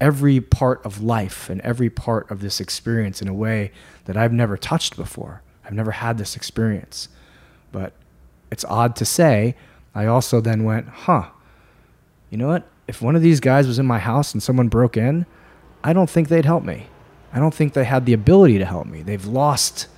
every 0.00 0.40
part 0.40 0.84
of 0.84 1.02
life 1.02 1.48
and 1.48 1.60
every 1.60 1.90
part 1.90 2.30
of 2.30 2.40
this 2.40 2.60
experience 2.60 3.22
in 3.22 3.28
a 3.28 3.34
way 3.34 3.70
that 4.06 4.16
I've 4.16 4.32
never 4.32 4.56
touched 4.56 4.96
before. 4.96 5.42
I've 5.64 5.72
never 5.72 5.92
had 5.92 6.18
this 6.18 6.36
experience. 6.36 7.08
But 7.72 7.92
it's 8.50 8.64
odd 8.64 8.96
to 8.96 9.04
say, 9.04 9.56
I 9.94 10.06
also 10.06 10.40
then 10.40 10.64
went, 10.64 10.88
huh, 10.88 11.30
you 12.30 12.38
know 12.38 12.48
what? 12.48 12.68
If 12.86 13.00
one 13.00 13.16
of 13.16 13.22
these 13.22 13.40
guys 13.40 13.66
was 13.66 13.78
in 13.78 13.86
my 13.86 13.98
house 13.98 14.32
and 14.32 14.42
someone 14.42 14.68
broke 14.68 14.96
in, 14.96 15.24
I 15.82 15.92
don't 15.92 16.10
think 16.10 16.28
they'd 16.28 16.44
help 16.44 16.64
me. 16.64 16.88
I 17.34 17.40
don't 17.40 17.52
think 17.52 17.72
they 17.72 17.84
had 17.84 18.06
the 18.06 18.12
ability 18.12 18.58
to 18.58 18.64
help 18.64 18.86
me. 18.86 19.02
They've 19.02 19.26
lost 19.26 19.88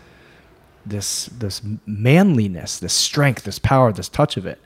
this 0.86 1.26
this 1.26 1.60
manliness, 1.84 2.78
this 2.78 2.94
strength, 2.94 3.44
this 3.44 3.58
power, 3.58 3.92
this 3.92 4.08
touch 4.08 4.36
of 4.38 4.46
it. 4.46 4.58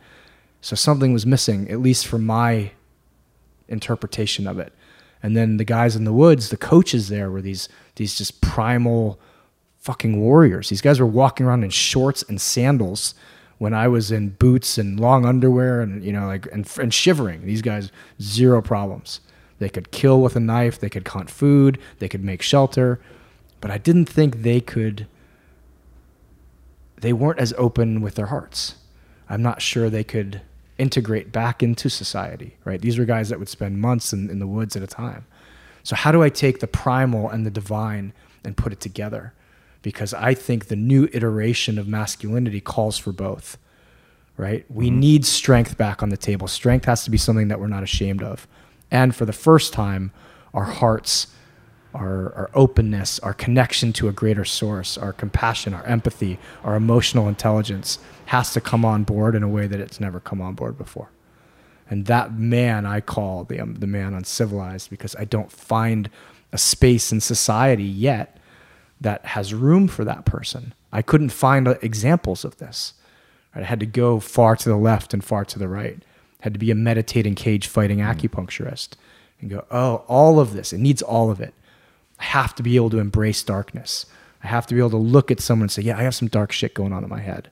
So 0.61 0.77
something 0.77 1.13
was 1.13 1.27
missing, 1.27 1.69
at 1.69 1.81
least 1.81 2.07
from 2.07 2.25
my 2.25 2.71
interpretation 3.69 4.47
of 4.47 4.59
it. 4.59 4.73
And 5.23 5.37
then 5.37 5.57
the 5.57 5.65
guys 5.65 5.97
in 5.97 6.05
the 6.05 6.13
woods, 6.13 6.51
the 6.51 6.57
coaches 6.57 7.09
there 7.09 7.31
were 7.31 7.43
these 7.43 7.69
these 7.97 8.17
just 8.17 8.41
primal 8.41 9.19
fucking 9.79 10.21
warriors. 10.21 10.69
These 10.69 10.81
guys 10.81 11.01
were 11.01 11.07
walking 11.07 11.47
around 11.47 11.65
in 11.65 11.71
shorts 11.71 12.23
and 12.23 12.41
sandals 12.41 13.15
when 13.59 13.75
I 13.75 13.89
was 13.89 14.13
in 14.13 14.31
boots 14.31 14.79
and 14.79 14.99
long 14.99 15.27
underwear 15.27 15.81
and 15.81 16.05
you 16.05 16.13
know 16.13 16.27
like 16.27 16.47
and, 16.53 16.71
and 16.79 16.95
shivering. 16.95 17.47
These 17.47 17.63
guys 17.63 17.91
zero 18.23 18.63
problems. 18.63 19.21
They 19.61 19.69
could 19.69 19.93
kill 19.93 20.21
with 20.21 20.35
a 20.35 20.41
knife, 20.41 20.81
they 20.81 20.89
could 20.89 21.07
hunt 21.07 21.31
food, 21.31 21.79
they 22.01 22.09
could 22.09 22.25
make 22.25 22.43
shelter, 22.43 23.01
but 23.61 23.71
I 23.71 23.79
didn't 23.79 24.07
think 24.07 24.43
they 24.43 24.61
could 24.61 25.07
they 27.01 27.13
weren't 27.13 27.39
as 27.39 27.55
open 27.57 28.03
with 28.03 28.17
their 28.17 28.27
hearts. 28.27 28.75
I'm 29.29 29.43
not 29.43 29.63
sure 29.63 29.89
they 29.89 30.05
could 30.05 30.43
integrate 30.77 31.33
back 31.33 31.63
into 31.63 31.89
society, 31.89 32.57
right? 32.65 32.81
These 32.81 32.99
were 32.99 33.05
guys 33.05 33.29
that 33.29 33.39
would 33.39 33.49
spend 33.49 33.81
months 33.81 34.13
in, 34.13 34.29
in 34.29 34.39
the 34.39 34.47
woods 34.47 34.77
at 34.77 34.83
a 34.83 34.87
time. 34.87 35.25
So 35.83 35.97
how 35.97 36.13
do 36.13 36.23
I 36.23 36.29
take 36.29 36.61
the 36.61 36.67
primal 36.67 37.29
and 37.29 37.47
the 37.47 37.51
divine 37.51 38.13
and 38.45 38.57
put 38.57 38.73
it 38.73 38.81
together? 38.81 39.33
Because 39.83 40.13
I 40.13 40.35
think 40.35 40.67
the 40.67 40.77
new 40.77 41.09
iteration 41.13 41.79
of 41.79 41.89
masculinity 41.89 42.61
calls 42.61 42.99
for 42.99 43.13
both, 43.13 43.57
right? 44.37 44.67
We 44.71 44.89
mm-hmm. 44.89 45.01
need 45.01 45.27
strength 45.27 45.79
back 45.79 46.03
on 46.03 46.11
the 46.11 46.19
table. 46.19 46.49
Strength 46.49 46.85
has 46.85 47.05
to 47.05 47.11
be 47.11 47.17
something 47.17 47.49
that 47.49 47.61
we're 47.61 47.67
not 47.67 47.83
ashamed 47.83 48.23
of. 48.23 48.47
And 48.91 49.15
for 49.15 49.25
the 49.25 49.33
first 49.33 49.73
time, 49.73 50.13
our 50.53 50.65
hearts, 50.65 51.29
our, 51.95 52.33
our 52.35 52.51
openness, 52.55 53.19
our 53.21 53.35
connection 53.35 53.93
to 53.95 54.09
a 54.09 54.13
greater 54.13 54.45
source, 54.45 54.99
our 54.99 55.13
compassion, 55.13 55.75
our 55.75 55.85
empathy, 55.85 56.39
our 56.65 56.75
emotional 56.75 57.29
intelligence 57.29 57.99
has 58.27 58.53
to 58.53 58.61
come 58.61 58.85
on 58.85 59.05
board 59.05 59.35
in 59.35 59.43
a 59.43 59.49
way 59.49 59.67
that 59.67 59.81
it's 59.81 60.01
never 60.01 60.21
come 60.21 60.41
on 60.41 60.55
board 60.55 60.79
before. 60.79 61.11
And 61.89 62.07
that 62.07 62.33
man 62.35 62.87
I 62.87 63.01
call 63.01 63.45
the, 63.45 63.61
um, 63.61 63.75
the 63.75 63.87
man 63.87 64.15
uncivilized 64.15 64.91
because 64.91 65.17
I 65.17 65.25
don't 65.25 65.51
find 65.51 66.09
a 66.53 66.59
space 66.59 67.11
in 67.11 67.21
society 67.21 67.85
yet 67.85 68.39
that 69.01 69.25
has 69.25 69.55
room 69.55 69.89
for 69.89 70.05
that 70.05 70.25
person. 70.25 70.75
I 70.93 71.03
couldn't 71.03 71.31
find 71.31 71.67
uh, 71.67 71.75
examples 71.83 72.45
of 72.45 72.59
this. 72.59 72.95
I 73.55 73.63
had 73.63 73.81
to 73.81 73.87
go 73.87 74.21
far 74.21 74.55
to 74.57 74.69
the 74.69 74.77
left 74.77 75.13
and 75.13 75.25
far 75.25 75.45
to 75.47 75.59
the 75.59 75.69
right 75.69 76.05
had 76.41 76.53
to 76.55 76.59
be 76.59 76.71
a 76.71 76.75
meditating 76.75 77.35
cage 77.35 77.67
fighting 77.67 77.99
mm. 77.99 78.15
acupuncturist 78.15 78.91
and 79.41 79.51
go, 79.51 79.65
oh, 79.71 80.05
all 80.09 80.41
of 80.41 80.53
this, 80.53 80.73
it 80.73 80.79
needs 80.79 81.03
all 81.03 81.31
of 81.31 81.41
it. 81.41 81.55
I 82.19 82.25
have 82.25 82.55
to 82.57 82.63
be 82.63 82.77
able 82.77 82.91
to 82.91 82.99
embrace 82.99 83.43
darkness. 83.43 84.07
I 84.43 84.49
have 84.49 84.67
to 84.67 84.75
be 84.75 84.81
able 84.81 84.91
to 84.91 84.97
look 84.97 85.31
at 85.31 85.41
someone 85.41 85.65
and 85.65 85.73
say, 85.73 85.83
yeah, 85.83 85.99
I 85.99 86.03
have 86.03 86.15
some 86.15 86.29
dark 86.29 86.53
shit 86.53 86.75
going 86.75 86.93
on 86.93 87.03
in 87.05 87.11
my 87.11 87.21
head, 87.21 87.51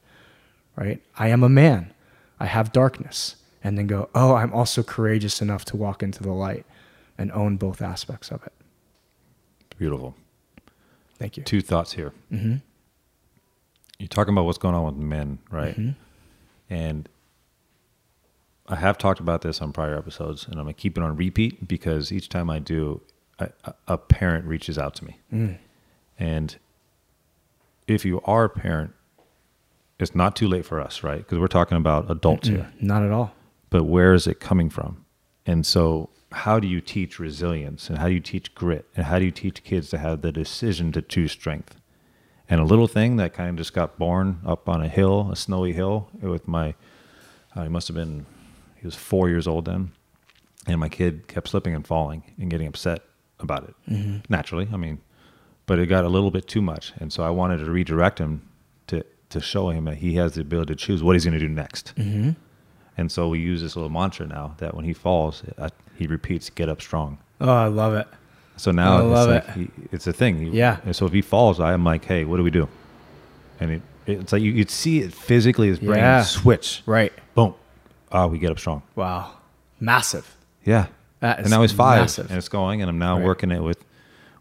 right? 0.77 1.03
I 1.17 1.29
am 1.29 1.43
a 1.43 1.49
man. 1.49 1.93
I 2.41 2.47
have 2.47 2.73
darkness. 2.73 3.37
And 3.65 3.77
then 3.77 3.87
go, 3.87 4.09
oh, 4.15 4.35
I'm 4.35 4.53
also 4.53 4.83
courageous 4.83 5.43
enough 5.43 5.65
to 5.67 5.77
walk 5.77 6.03
into 6.03 6.23
the 6.23 6.33
light 6.33 6.65
and 7.19 7.33
own 7.33 7.57
both 7.57 7.83
aspects 7.83 8.31
of 8.31 8.43
it. 8.45 8.53
Beautiful. 9.79 10.15
Thank 11.19 11.37
you. 11.37 11.43
Two 11.43 11.61
thoughts 11.61 11.93
here. 11.93 12.13
Mm-hmm. 12.33 12.57
You're 13.99 14.09
talking 14.09 14.33
about 14.33 14.45
what's 14.45 14.59
going 14.59 14.77
on 14.77 14.85
with 14.85 14.95
men, 14.95 15.39
right? 15.51 15.77
Mhm. 15.77 15.97
And 16.71 17.09
I 18.69 18.77
have 18.77 18.99
talked 18.99 19.19
about 19.21 19.41
this 19.43 19.61
on 19.63 19.73
prior 19.73 19.97
episodes, 19.97 20.45
and 20.47 20.55
I'm 20.57 20.65
gonna 20.65 20.75
keep 20.75 20.97
it 20.99 21.03
on 21.03 21.17
repeat 21.17 21.67
because 21.67 22.13
each 22.13 22.29
time 22.29 22.51
I 22.51 22.59
do, 22.59 23.01
a, 23.39 23.49
a- 23.87 23.97
parent 23.99 24.45
reaches 24.47 24.79
out 24.79 24.95
to 24.97 25.05
me, 25.05 25.17
Mm. 25.33 25.59
and 26.19 26.57
if 27.87 28.05
you 28.05 28.21
are 28.25 28.45
a 28.45 28.49
parent, 28.51 28.93
it's 29.99 30.15
not 30.15 30.37
too 30.37 30.47
late 30.47 30.67
for 30.67 30.81
us, 30.81 31.03
right? 31.03 31.19
Because 31.19 31.39
we're 31.39 31.47
talking 31.49 31.79
about 31.79 32.11
adults 32.11 32.49
here. 32.49 32.71
Not 32.81 33.03
at 33.03 33.11
all. 33.11 33.33
but 33.71 33.85
where 33.85 34.15
is 34.15 34.27
it 34.27 34.39
coming 34.41 34.71
from? 34.71 35.05
And 35.47 35.65
so, 35.67 36.09
how 36.33 36.59
do 36.61 36.67
you 36.69 36.81
teach 36.81 37.19
resilience 37.19 37.89
and 37.89 37.99
how 37.99 38.09
do 38.09 38.15
you 38.15 38.21
teach 38.21 38.55
grit 38.55 38.87
and 38.97 39.07
how 39.07 39.19
do 39.19 39.25
you 39.25 39.31
teach 39.31 39.65
kids 39.65 39.89
to 39.91 39.99
have 39.99 40.21
the 40.23 40.31
decision 40.33 40.93
to 40.93 41.01
choose 41.03 41.33
strength? 41.33 41.75
And 42.51 42.61
a 42.61 42.65
little 42.65 42.87
thing 42.87 43.17
that 43.17 43.33
kind 43.35 43.51
of 43.51 43.57
just 43.57 43.73
got 43.75 43.99
born 43.99 44.41
up 44.47 44.69
on 44.69 44.83
a 44.83 44.89
hill, 44.89 45.29
a 45.33 45.37
snowy 45.37 45.73
hill, 45.73 46.09
with 46.21 46.47
my, 46.49 46.75
uh, 47.57 47.63
he 47.65 47.69
must 47.69 47.89
have 47.89 47.95
been, 47.95 48.25
he 48.81 48.87
was 48.87 48.95
four 48.95 49.29
years 49.29 49.47
old 49.47 49.65
then, 49.65 49.93
and 50.67 50.79
my 50.81 50.89
kid 50.89 51.27
kept 51.29 51.49
slipping 51.49 51.75
and 51.75 51.87
falling 51.87 52.23
and 52.39 52.51
getting 52.51 52.67
upset 52.69 53.03
about 53.41 53.65
it. 53.89 54.23
Naturally, 54.29 54.69
I 54.73 54.77
mean, 54.77 54.99
but 55.67 55.79
it 55.79 55.87
got 55.87 56.05
a 56.05 56.09
little 56.09 56.31
bit 56.31 56.47
too 56.49 56.63
much, 56.63 56.93
and 56.99 57.13
so 57.13 57.23
I 57.23 57.31
wanted 57.31 57.59
to 57.59 57.71
redirect 57.71 58.19
him 58.19 58.43
to 58.89 59.05
to 59.31 59.41
show 59.41 59.69
him 59.71 59.85
that 59.85 59.97
he 59.97 60.15
has 60.15 60.35
the 60.35 60.41
ability 60.41 60.75
to 60.75 60.79
choose 60.79 61.03
what 61.03 61.15
he's 61.15 61.25
going 61.25 61.39
to 61.39 61.47
do 61.47 61.49
next. 61.49 61.93
Mm-hmm. 61.97 62.31
And 62.97 63.13
so 63.13 63.29
we 63.29 63.39
use 63.39 63.61
this 63.63 63.77
little 63.77 63.91
mantra 63.91 64.27
now 64.27 64.55
that 64.59 64.75
when 64.75 64.85
he 64.85 64.93
falls, 64.95 65.43
uh, 65.59 65.69
he 65.97 66.07
repeats, 66.07 66.51
"Get 66.51 66.69
up 66.69 66.81
strong." 66.81 67.19
Oh, 67.41 67.53
I 67.53 67.67
love 67.69 67.95
it. 67.95 68.07
So 68.57 68.71
now 68.73 68.97
I 68.97 69.01
it's 69.03 69.11
love 69.13 69.29
like 69.29 69.49
it. 69.49 69.53
He, 69.55 69.71
it's 69.93 70.07
a 70.09 70.13
thing. 70.13 70.39
He- 70.39 70.59
Yeah. 70.59 70.79
And 70.85 70.97
so 70.97 71.07
if 71.07 71.13
he 71.13 71.23
falls, 71.23 71.61
I 71.61 71.73
am 71.75 71.85
like, 71.85 72.05
"Hey, 72.05 72.25
what 72.25 72.39
do 72.39 72.43
we 72.43 72.51
do?" 72.51 72.69
And 73.61 73.71
it, 73.71 73.83
it's 74.07 74.33
like 74.33 74.43
you, 74.43 74.51
you'd 74.53 74.71
see 74.71 75.01
it 75.01 75.13
physically, 75.13 75.69
his 75.69 75.79
brain 75.79 75.99
Yeah. 75.99 76.23
switch. 76.23 76.83
Right. 76.87 77.13
Boom. 77.35 77.55
Ah, 78.13 78.27
we 78.27 78.39
get 78.39 78.51
up 78.51 78.59
strong. 78.59 78.83
Wow. 78.97 79.31
Massive. 79.81 80.37
Yeah. 80.65 80.87
That 81.21 81.41
and 81.41 81.51
now 81.51 81.63
he's 81.63 81.73
five, 81.73 82.01
massive. 82.03 82.29
and 82.31 82.39
it's 82.39 82.49
going, 82.49 82.81
and 82.81 82.89
I'm 82.89 82.99
now 82.99 83.17
Right. 83.17 83.25
working 83.25 83.51
it 83.51 83.63
with, 83.63 83.85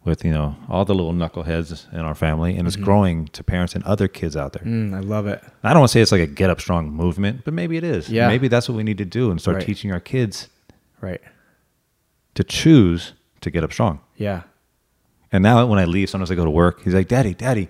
with 0.04 0.24
you 0.24 0.32
know 0.32 0.56
all 0.70 0.86
the 0.86 0.94
little 0.96 1.12
knuckleheads 1.14 1.92
in 1.92 2.00
our 2.02 2.14
family, 2.16 2.56
and 2.56 2.68
it's 2.68 2.76
Mm-hmm. 2.76 2.86
growing 2.86 3.26
to 3.30 3.44
parents 3.44 3.74
and 3.76 3.84
other 3.84 4.08
kids 4.08 4.38
out 4.38 4.54
there. 4.54 4.64
Mm, 4.64 4.94
I 4.96 5.00
love 5.00 5.26
it. 5.28 5.44
I 5.64 5.74
don't 5.74 5.80
want 5.82 5.90
to 5.90 5.94
say 5.94 6.02
it's 6.02 6.12
like 6.12 6.22
a 6.22 6.28
get 6.28 6.50
up 6.50 6.62
strong 6.62 6.92
movement, 6.92 7.42
but 7.46 7.54
maybe 7.54 7.78
it 7.78 7.84
is. 7.84 8.10
Yeah. 8.10 8.28
Maybe 8.28 8.48
that's 8.48 8.70
what 8.70 8.76
we 8.76 8.84
need 8.84 9.00
to 9.00 9.06
do 9.06 9.32
and 9.32 9.42
start 9.42 9.58
Right. 9.58 9.66
teaching 9.66 9.92
our 9.92 10.00
kids 10.00 10.50
Right. 11.02 11.22
to 12.36 12.44
choose 12.44 13.14
to 13.42 13.50
get 13.50 13.64
up 13.64 13.74
strong. 13.74 14.00
Yeah. 14.16 14.44
And 15.32 15.44
now 15.44 15.66
when 15.66 15.80
I 15.80 15.86
leave, 15.86 16.10
sometimes 16.10 16.32
I 16.32 16.36
go 16.36 16.46
to 16.46 16.52
work. 16.52 16.84
He's 16.84 16.94
like, 16.94 17.08
"Daddy, 17.08 17.34
Daddy, 17.34 17.70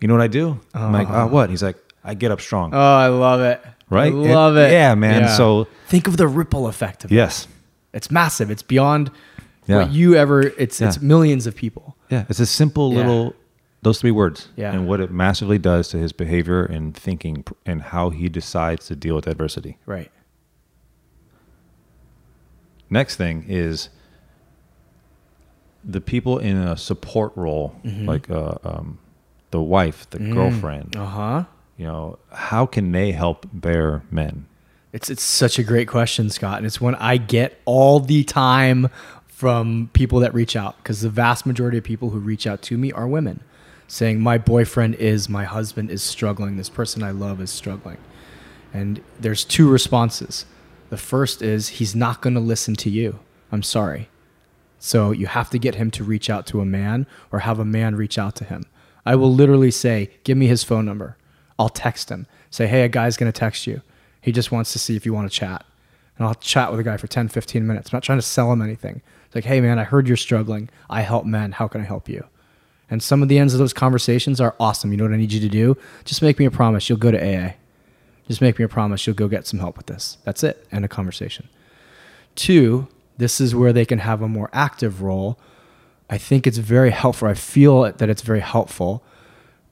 you 0.00 0.08
know 0.08 0.14
what 0.14 0.22
I 0.22 0.28
do?" 0.28 0.60
I'm 0.72 0.92
like, 0.92 1.08
Uh-huh. 1.08 1.24
"Oh, 1.24 1.26
what?" 1.26 1.50
He's 1.50 1.62
like, 1.62 1.76
"I 2.02 2.14
get 2.14 2.30
up 2.30 2.40
strong." 2.40 2.72
Oh, 2.72 2.78
I 2.96 3.08
love 3.08 3.40
it. 3.40 3.60
Right? 3.90 4.12
I 4.12 4.16
love 4.16 4.56
it. 4.56 4.72
Yeah, 4.72 4.94
man. 4.94 5.28
So- 5.36 5.66
think 5.86 6.08
of 6.08 6.16
the 6.16 6.26
ripple 6.26 6.66
effect 6.66 7.04
of 7.04 7.12
it. 7.12 7.14
yes, 7.14 7.46
It's 7.92 8.10
massive. 8.10 8.50
It's 8.50 8.62
beyond 8.62 9.10
Yeah. 9.66 9.78
what 9.82 9.92
you 9.92 10.14
ever. 10.16 10.40
It's 10.42 10.80
it's 10.80 11.00
millions 11.00 11.46
of 11.46 11.54
people. 11.54 11.96
yeah. 12.10 12.24
It's 12.28 12.40
a 12.40 12.46
simple 12.46 12.90
Yeah. 12.92 12.98
little 12.98 13.34
those 13.82 14.00
three 14.00 14.10
words, 14.10 14.48
Yeah. 14.56 14.72
and 14.72 14.88
what 14.88 14.98
it 15.00 15.10
massively 15.10 15.58
does 15.58 15.88
to 15.88 15.98
his 15.98 16.12
behavior 16.12 16.64
and 16.64 16.96
thinking 16.96 17.44
and 17.66 17.82
how 17.82 18.08
he 18.10 18.30
decides 18.30 18.86
to 18.86 18.96
deal 18.96 19.14
with 19.14 19.26
adversity. 19.26 19.76
Right. 19.84 20.10
Next 22.90 23.16
thing 23.16 23.44
is 23.48 23.88
the 25.84 26.00
people 26.00 26.38
in 26.38 26.56
a 26.56 26.76
support 26.76 27.32
role, 27.36 27.76
Mm-hmm. 27.84 28.06
like 28.08 28.30
uh, 28.30 28.54
um, 28.64 28.98
the 29.50 29.60
wife, 29.60 30.08
the 30.10 30.18
girlfriend. 30.18 30.96
Uh 30.96 31.04
huh. 31.06 31.44
You 31.76 31.86
know, 31.86 32.18
how 32.32 32.66
can 32.66 32.92
they 32.92 33.12
help 33.12 33.46
their 33.52 34.02
men? 34.10 34.46
It's 34.92 35.10
it's 35.10 35.22
such 35.22 35.58
a 35.58 35.64
great 35.64 35.88
question, 35.88 36.30
Scott, 36.30 36.58
and 36.58 36.66
it's 36.66 36.80
one 36.80 36.94
I 36.96 37.16
get 37.16 37.60
all 37.64 37.98
the 37.98 38.22
time 38.22 38.88
from 39.26 39.90
people 39.92 40.20
that 40.20 40.32
reach 40.32 40.54
out 40.54 40.76
because 40.76 41.00
the 41.00 41.10
vast 41.10 41.44
majority 41.46 41.78
of 41.78 41.84
people 41.84 42.10
who 42.10 42.20
reach 42.20 42.46
out 42.46 42.62
to 42.62 42.78
me 42.78 42.92
are 42.92 43.08
women, 43.08 43.42
saying 43.88 44.20
my 44.20 44.38
boyfriend 44.38 44.94
is, 44.94 45.28
my 45.28 45.44
husband 45.44 45.90
is 45.90 46.02
struggling, 46.02 46.56
this 46.56 46.68
person 46.68 47.02
I 47.02 47.10
love 47.10 47.40
is 47.40 47.50
struggling, 47.50 47.98
and 48.72 49.02
there's 49.18 49.44
two 49.44 49.68
responses. 49.68 50.46
The 50.90 50.96
first 50.96 51.42
is 51.42 51.68
he's 51.68 51.96
not 51.96 52.22
going 52.22 52.34
to 52.34 52.40
listen 52.40 52.76
to 52.76 52.90
you. 52.90 53.18
I'm 53.50 53.64
sorry. 53.64 54.08
So 54.78 55.10
you 55.10 55.26
have 55.26 55.50
to 55.50 55.58
get 55.58 55.74
him 55.74 55.90
to 55.92 56.04
reach 56.04 56.30
out 56.30 56.46
to 56.48 56.60
a 56.60 56.64
man 56.64 57.08
or 57.32 57.40
have 57.40 57.58
a 57.58 57.64
man 57.64 57.96
reach 57.96 58.18
out 58.18 58.36
to 58.36 58.44
him. 58.44 58.64
I 59.04 59.16
will 59.16 59.32
literally 59.32 59.72
say, 59.72 60.10
give 60.22 60.38
me 60.38 60.46
his 60.46 60.62
phone 60.62 60.84
number. 60.84 61.16
I'll 61.58 61.68
text 61.68 62.10
him. 62.10 62.26
Say, 62.50 62.66
hey, 62.66 62.82
a 62.82 62.88
guy's 62.88 63.16
going 63.16 63.30
to 63.30 63.38
text 63.38 63.66
you. 63.66 63.82
He 64.20 64.32
just 64.32 64.52
wants 64.52 64.72
to 64.72 64.78
see 64.78 64.96
if 64.96 65.04
you 65.04 65.12
want 65.12 65.30
to 65.30 65.36
chat. 65.36 65.64
And 66.16 66.26
I'll 66.26 66.34
chat 66.34 66.70
with 66.70 66.80
a 66.80 66.84
guy 66.84 66.96
for 66.96 67.06
10, 67.06 67.28
15 67.28 67.66
minutes. 67.66 67.92
I'm 67.92 67.96
not 67.96 68.02
trying 68.02 68.18
to 68.18 68.22
sell 68.22 68.52
him 68.52 68.62
anything. 68.62 69.02
It's 69.26 69.34
like, 69.34 69.44
hey, 69.44 69.60
man, 69.60 69.78
I 69.78 69.84
heard 69.84 70.06
you're 70.06 70.16
struggling. 70.16 70.68
I 70.88 71.02
help 71.02 71.26
men. 71.26 71.52
How 71.52 71.68
can 71.68 71.80
I 71.80 71.84
help 71.84 72.08
you? 72.08 72.24
And 72.90 73.02
some 73.02 73.22
of 73.22 73.28
the 73.28 73.38
ends 73.38 73.54
of 73.54 73.58
those 73.58 73.72
conversations 73.72 74.40
are 74.40 74.54
awesome. 74.60 74.92
You 74.92 74.96
know 74.96 75.04
what 75.04 75.12
I 75.12 75.16
need 75.16 75.32
you 75.32 75.40
to 75.40 75.48
do? 75.48 75.76
Just 76.04 76.22
make 76.22 76.38
me 76.38 76.44
a 76.44 76.50
promise. 76.50 76.88
You'll 76.88 76.98
go 76.98 77.10
to 77.10 77.18
AA. 77.18 77.54
Just 78.28 78.40
make 78.40 78.58
me 78.58 78.64
a 78.64 78.68
promise. 78.68 79.06
You'll 79.06 79.16
go 79.16 79.28
get 79.28 79.46
some 79.46 79.58
help 79.58 79.76
with 79.76 79.86
this. 79.86 80.18
That's 80.24 80.42
it. 80.44 80.66
End 80.70 80.84
of 80.84 80.90
conversation. 80.90 81.48
Two, 82.36 82.88
this 83.16 83.40
is 83.40 83.54
where 83.54 83.72
they 83.72 83.84
can 83.84 83.98
have 83.98 84.22
a 84.22 84.28
more 84.28 84.50
active 84.52 85.02
role. 85.02 85.38
I 86.08 86.18
think 86.18 86.46
it's 86.46 86.58
very 86.58 86.90
helpful. 86.90 87.28
I 87.28 87.34
feel 87.34 87.90
that 87.92 88.08
it's 88.08 88.22
very 88.22 88.40
helpful 88.40 89.02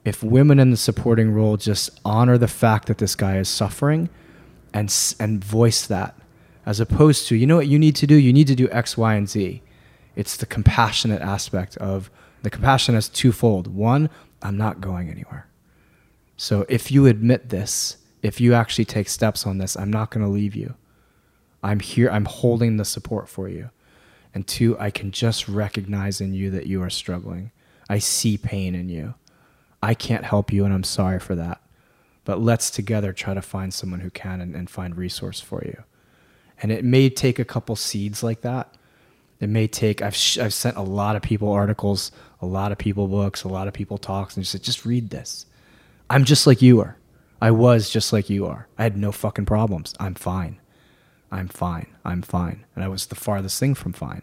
if 0.05 0.21
women 0.21 0.59
in 0.59 0.71
the 0.71 0.77
supporting 0.77 1.31
role 1.31 1.57
just 1.57 1.89
honor 2.03 2.37
the 2.37 2.47
fact 2.47 2.87
that 2.87 2.97
this 2.97 3.15
guy 3.15 3.37
is 3.37 3.47
suffering 3.47 4.09
and 4.73 4.93
and 5.19 5.43
voice 5.43 5.85
that 5.87 6.15
as 6.65 6.79
opposed 6.79 7.27
to 7.27 7.35
you 7.35 7.45
know 7.45 7.57
what 7.57 7.67
you 7.67 7.79
need 7.79 7.95
to 7.97 8.07
do? 8.07 8.15
You 8.15 8.33
need 8.33 8.47
to 8.47 8.55
do 8.55 8.69
x 8.71 8.97
y 8.97 9.15
and 9.15 9.29
z. 9.29 9.61
It's 10.15 10.37
the 10.37 10.45
compassionate 10.45 11.21
aspect 11.21 11.77
of 11.77 12.11
the 12.41 12.49
compassion 12.49 12.95
is 12.95 13.09
twofold. 13.09 13.67
One 13.67 14.09
i'm 14.41 14.57
not 14.57 14.81
going 14.81 15.09
anywhere. 15.09 15.47
So 16.35 16.65
if 16.67 16.91
you 16.91 17.05
admit 17.05 17.49
this 17.49 17.97
if 18.21 18.39
you 18.39 18.53
actually 18.53 18.85
take 18.85 19.09
steps 19.09 19.45
on 19.45 19.57
this 19.57 19.77
i'm 19.77 19.91
not 19.91 20.11
going 20.11 20.25
to 20.25 20.31
leave 20.31 20.55
you. 20.55 20.75
I'm 21.61 21.79
here 21.79 22.09
i'm 22.09 22.25
holding 22.25 22.75
the 22.75 22.85
support 22.85 23.29
for 23.29 23.47
you. 23.47 23.69
And 24.33 24.45
two 24.45 24.77
i 24.79 24.91
can 24.91 25.11
just 25.11 25.47
recognize 25.47 26.19
in 26.19 26.33
you 26.33 26.49
that 26.51 26.67
you 26.67 26.81
are 26.81 26.89
struggling. 26.89 27.51
I 27.89 27.99
see 27.99 28.37
pain 28.37 28.75
in 28.75 28.89
you 28.89 29.13
i 29.83 29.93
can't 29.93 30.25
help 30.25 30.51
you 30.51 30.65
and 30.65 30.73
i'm 30.73 30.83
sorry 30.83 31.19
for 31.19 31.35
that. 31.35 31.59
But 32.25 32.41
let's 32.41 32.69
together 32.69 33.11
try 33.11 33.33
to 33.33 33.41
find 33.41 33.73
someone 33.73 33.99
who 33.99 34.09
can 34.09 34.39
and, 34.39 34.55
and 34.55 34.69
find 34.69 34.95
resource 34.95 35.41
for 35.41 35.61
you. 35.63 35.83
And 36.61 36.71
it 36.71 36.85
may 36.85 37.09
take 37.09 37.37
a 37.37 37.45
couple 37.45 37.75
seeds 37.75 38.23
like 38.23 38.41
that. 38.41 38.73
It 39.39 39.49
may 39.49 39.67
take 39.67 40.01
I've, 40.01 40.15
I've 40.39 40.53
sent 40.53 40.77
a 40.77 40.81
lot 40.81 41.17
of 41.17 41.21
people 41.21 41.51
articles 41.51 42.11
a 42.41 42.45
lot 42.45 42.71
of 42.71 42.77
people 42.77 43.07
books 43.07 43.43
a 43.43 43.47
lot 43.47 43.67
of 43.67 43.73
people 43.73 43.97
talks 43.97 44.35
and 44.35 44.43
just 44.43 44.51
said 44.53 44.63
just 44.63 44.85
read 44.85 45.09
this. 45.09 45.45
I'm 46.09 46.23
just 46.23 46.47
like 46.47 46.61
you 46.61 46.79
are. 46.79 46.97
I 47.41 47.51
was 47.51 47.89
just 47.89 48.13
like 48.13 48.29
you 48.29 48.45
are. 48.45 48.67
I 48.77 48.83
had 48.83 48.95
no 48.95 49.11
fucking 49.11 49.45
problems. 49.45 49.93
I'm 49.99 50.15
fine. 50.15 50.61
I'm 51.29 51.49
fine. 51.49 51.87
I'm 52.05 52.21
fine. 52.21 52.63
And 52.73 52.85
i 52.85 52.87
was 52.87 53.07
the 53.07 53.15
farthest 53.15 53.59
thing 53.59 53.75
from 53.75 53.91
fine. 53.91 54.21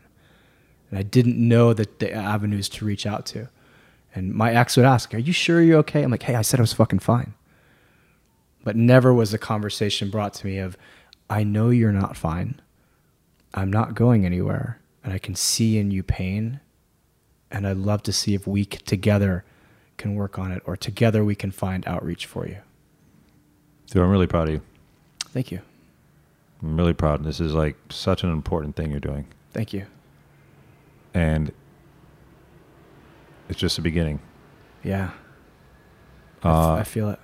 And 0.89 0.99
i 0.99 1.03
didn't 1.03 1.37
know 1.37 1.75
that 1.75 1.99
the 1.99 2.11
avenues 2.13 2.71
to 2.71 2.87
reach 2.87 3.05
out 3.07 3.27
to 3.27 3.51
and 4.15 4.33
my 4.33 4.53
ex 4.53 4.77
would 4.77 4.87
ask 4.87 5.15
are 5.15 5.19
you 5.19 5.33
sure 5.33 5.61
you're 5.61 5.79
okay? 5.79 6.03
I'm 6.03 6.11
like 6.11 6.25
hey 6.25 6.35
i 6.35 6.43
said 6.43 6.61
i 6.61 6.63
was 6.63 6.73
fucking 6.73 6.99
fine. 7.01 7.35
But 8.63 8.77
never 8.77 9.15
was 9.15 9.33
a 9.33 9.39
conversation 9.39 10.11
brought 10.11 10.35
to 10.35 10.47
me 10.47 10.59
of 10.59 10.77
i 11.29 11.43
know 11.43 11.71
you're 11.71 11.93
not 11.93 12.17
fine. 12.17 12.61
I'm 13.55 13.71
not 13.71 13.95
going 13.95 14.25
anywhere 14.25 14.81
and 15.03 15.13
i 15.13 15.19
can 15.19 15.35
see 15.35 15.79
in 15.79 15.91
you 15.91 16.03
pain 16.03 16.61
and 17.51 17.67
i'd 17.67 17.77
love 17.77 18.03
to 18.05 18.13
see 18.13 18.35
if 18.35 18.47
we 18.47 18.65
together 18.65 19.45
can 19.97 20.15
work 20.15 20.39
on 20.39 20.51
it 20.51 20.63
or 20.67 20.77
together 20.77 21.25
we 21.25 21.35
can 21.35 21.51
find 21.51 21.87
outreach 21.87 22.25
for 22.27 22.47
you. 22.47 22.57
Dude, 23.89 24.03
I'm 24.03 24.11
really 24.11 24.27
proud 24.27 24.49
of 24.49 24.55
you. 24.55 24.63
thank 25.29 25.51
you. 25.53 25.61
I'm 26.63 26.77
really 26.77 26.95
proud. 26.95 27.25
This 27.25 27.41
is 27.41 27.55
like 27.55 27.77
such 27.91 28.23
an 28.23 28.31
important 28.31 28.77
thing 28.77 28.91
you're 28.91 29.01
doing, 29.01 29.27
thank 29.53 29.73
you. 29.73 29.87
And 31.13 31.53
it's 33.51 33.59
just 33.61 33.77
the 33.77 33.83
beginning. 33.83 34.21
yeah 34.83 35.11
Uh, 36.43 36.75
I 36.75 36.85
feel 36.85 37.11
it 37.11 37.19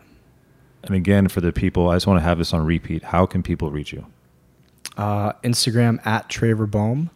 and 0.84 0.94
again, 0.94 1.26
for 1.26 1.40
the 1.40 1.52
people, 1.52 1.88
I 1.88 1.96
just 1.96 2.06
want 2.06 2.18
to 2.20 2.22
have 2.22 2.38
this 2.38 2.52
on 2.54 2.64
repeat. 2.64 3.02
How 3.02 3.26
can 3.26 3.42
people 3.42 3.70
reach 3.72 3.92
you? 3.92 4.06
uh, 4.96 5.32
instagram 5.42 6.04
at 6.06 6.28
traver 6.28 6.70
boehm 6.70 7.10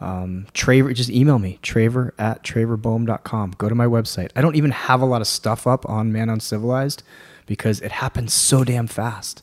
Um, 0.00 0.46
Traver, 0.54 0.94
just 0.94 1.10
email 1.10 1.38
me, 1.38 1.58
traver 1.62 2.12
at 2.18 2.42
traverboehm.com. 2.42 3.54
Go 3.58 3.68
to 3.68 3.74
my 3.74 3.84
website. 3.86 4.30
I 4.34 4.40
don't 4.40 4.56
even 4.56 4.70
have 4.70 5.02
a 5.02 5.04
lot 5.04 5.20
of 5.20 5.26
stuff 5.26 5.66
up 5.66 5.86
on 5.88 6.10
Man 6.10 6.30
Uncivilized 6.30 7.02
because 7.44 7.80
it 7.82 7.92
happens 7.92 8.32
so 8.32 8.64
damn 8.64 8.86
fast. 8.86 9.42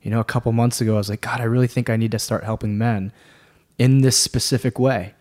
You 0.00 0.10
know, 0.12 0.20
a 0.20 0.24
couple 0.24 0.52
months 0.52 0.80
ago, 0.80 0.94
I 0.94 0.98
was 0.98 1.10
like, 1.10 1.20
God, 1.22 1.40
I 1.40 1.44
really 1.44 1.66
think 1.66 1.90
I 1.90 1.96
need 1.96 2.12
to 2.12 2.18
start 2.20 2.44
helping 2.44 2.78
men 2.78 3.12
in 3.78 4.02
this 4.02 4.16
specific 4.16 4.78
way 4.78 5.14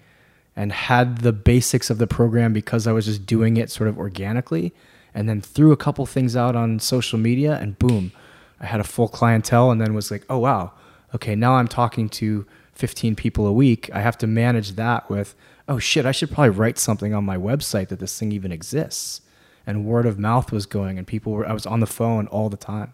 and 0.59 0.73
had 0.73 1.19
the 1.19 1.31
basics 1.31 1.89
of 1.89 1.99
the 1.99 2.05
program 2.05 2.51
because 2.51 2.85
I 2.85 2.91
was 2.91 3.05
just 3.05 3.25
doing 3.25 3.55
it 3.55 3.71
sort 3.71 3.87
of 3.87 3.97
organically 3.97 4.73
and 5.13 5.29
then 5.29 5.39
threw 5.39 5.71
a 5.71 5.77
couple 5.77 6.05
things 6.05 6.35
out 6.35 6.53
on 6.53 6.79
social 6.79 7.17
media 7.17 7.57
and 7.61 7.79
boom, 7.79 8.11
I 8.59 8.65
had 8.65 8.81
a 8.81 8.83
full 8.83 9.07
clientele 9.07 9.71
and 9.71 9.79
then 9.79 9.93
was 9.93 10.11
like, 10.11 10.25
oh 10.29 10.39
wow, 10.39 10.73
okay, 11.15 11.33
now 11.33 11.53
I'm 11.53 11.69
talking 11.69 12.09
to 12.09 12.45
15 12.73 13.15
people 13.15 13.47
a 13.47 13.53
week. 13.53 13.89
I 13.93 14.01
have 14.01 14.17
to 14.17 14.27
manage 14.27 14.73
that 14.73 15.09
with, 15.09 15.33
oh 15.69 15.79
shit, 15.79 16.05
I 16.05 16.11
should 16.11 16.29
probably 16.29 16.49
write 16.49 16.77
something 16.77 17.13
on 17.13 17.23
my 17.23 17.37
website 17.37 17.87
that 17.87 17.99
this 17.99 18.19
thing 18.19 18.33
even 18.33 18.51
exists. 18.51 19.21
And 19.65 19.85
word 19.85 20.05
of 20.05 20.19
mouth 20.19 20.51
was 20.51 20.65
going 20.65 20.97
and 20.97 21.07
people 21.07 21.31
were, 21.31 21.47
I 21.47 21.53
was 21.53 21.65
on 21.65 21.79
the 21.79 21.87
phone 21.87 22.27
all 22.27 22.49
the 22.49 22.57
time. 22.57 22.91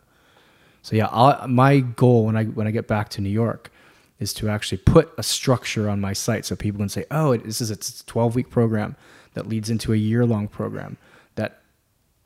So 0.83 0.95
yeah, 0.95 1.07
I'll, 1.09 1.47
my 1.47 1.79
goal 1.79 2.27
when 2.27 2.37
I 2.37 2.43
when 2.43 2.67
I 2.67 2.71
get 2.71 2.87
back 2.87 3.09
to 3.09 3.21
New 3.21 3.29
York 3.31 3.71
is 4.19 4.33
to 4.33 4.49
actually 4.49 4.77
put 4.77 5.11
a 5.17 5.23
structure 5.23 5.89
on 5.89 5.99
my 5.99 6.13
site 6.13 6.45
so 6.45 6.55
people 6.55 6.79
can 6.79 6.89
say, 6.89 7.05
"Oh, 7.11 7.35
this 7.35 7.61
is 7.61 7.71
a 7.71 8.03
12 8.05 8.35
week 8.35 8.49
program 8.49 8.95
that 9.33 9.47
leads 9.47 9.69
into 9.69 9.93
a 9.93 9.97
year 9.97 10.25
long 10.25 10.47
program 10.47 10.97
that 11.35 11.61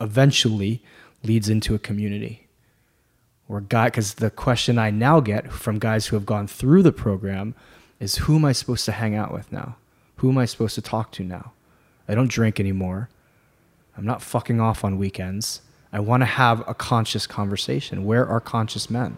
eventually 0.00 0.82
leads 1.22 1.48
into 1.48 1.74
a 1.74 1.78
community." 1.78 2.46
Or 3.48 3.60
guy, 3.60 3.86
because 3.86 4.14
the 4.14 4.30
question 4.30 4.78
I 4.78 4.90
now 4.90 5.18
get 5.18 5.52
from 5.52 5.80
guys 5.80 6.06
who 6.06 6.16
have 6.16 6.26
gone 6.26 6.46
through 6.46 6.84
the 6.84 6.92
program 6.92 7.54
is, 7.98 8.16
"Who 8.16 8.36
am 8.36 8.44
I 8.44 8.52
supposed 8.52 8.84
to 8.84 8.92
hang 8.92 9.16
out 9.16 9.32
with 9.32 9.50
now? 9.50 9.76
Who 10.16 10.30
am 10.30 10.38
I 10.38 10.44
supposed 10.44 10.76
to 10.76 10.82
talk 10.82 11.10
to 11.12 11.24
now? 11.24 11.52
I 12.08 12.14
don't 12.14 12.30
drink 12.30 12.60
anymore. 12.60 13.08
I'm 13.96 14.06
not 14.06 14.22
fucking 14.22 14.60
off 14.60 14.84
on 14.84 14.98
weekends." 14.98 15.62
I 15.92 15.98
want 15.98 16.20
to 16.20 16.26
have 16.26 16.62
a 16.68 16.74
conscious 16.74 17.26
conversation. 17.26 18.04
Where 18.04 18.26
are 18.26 18.40
conscious 18.40 18.88
men? 18.88 19.16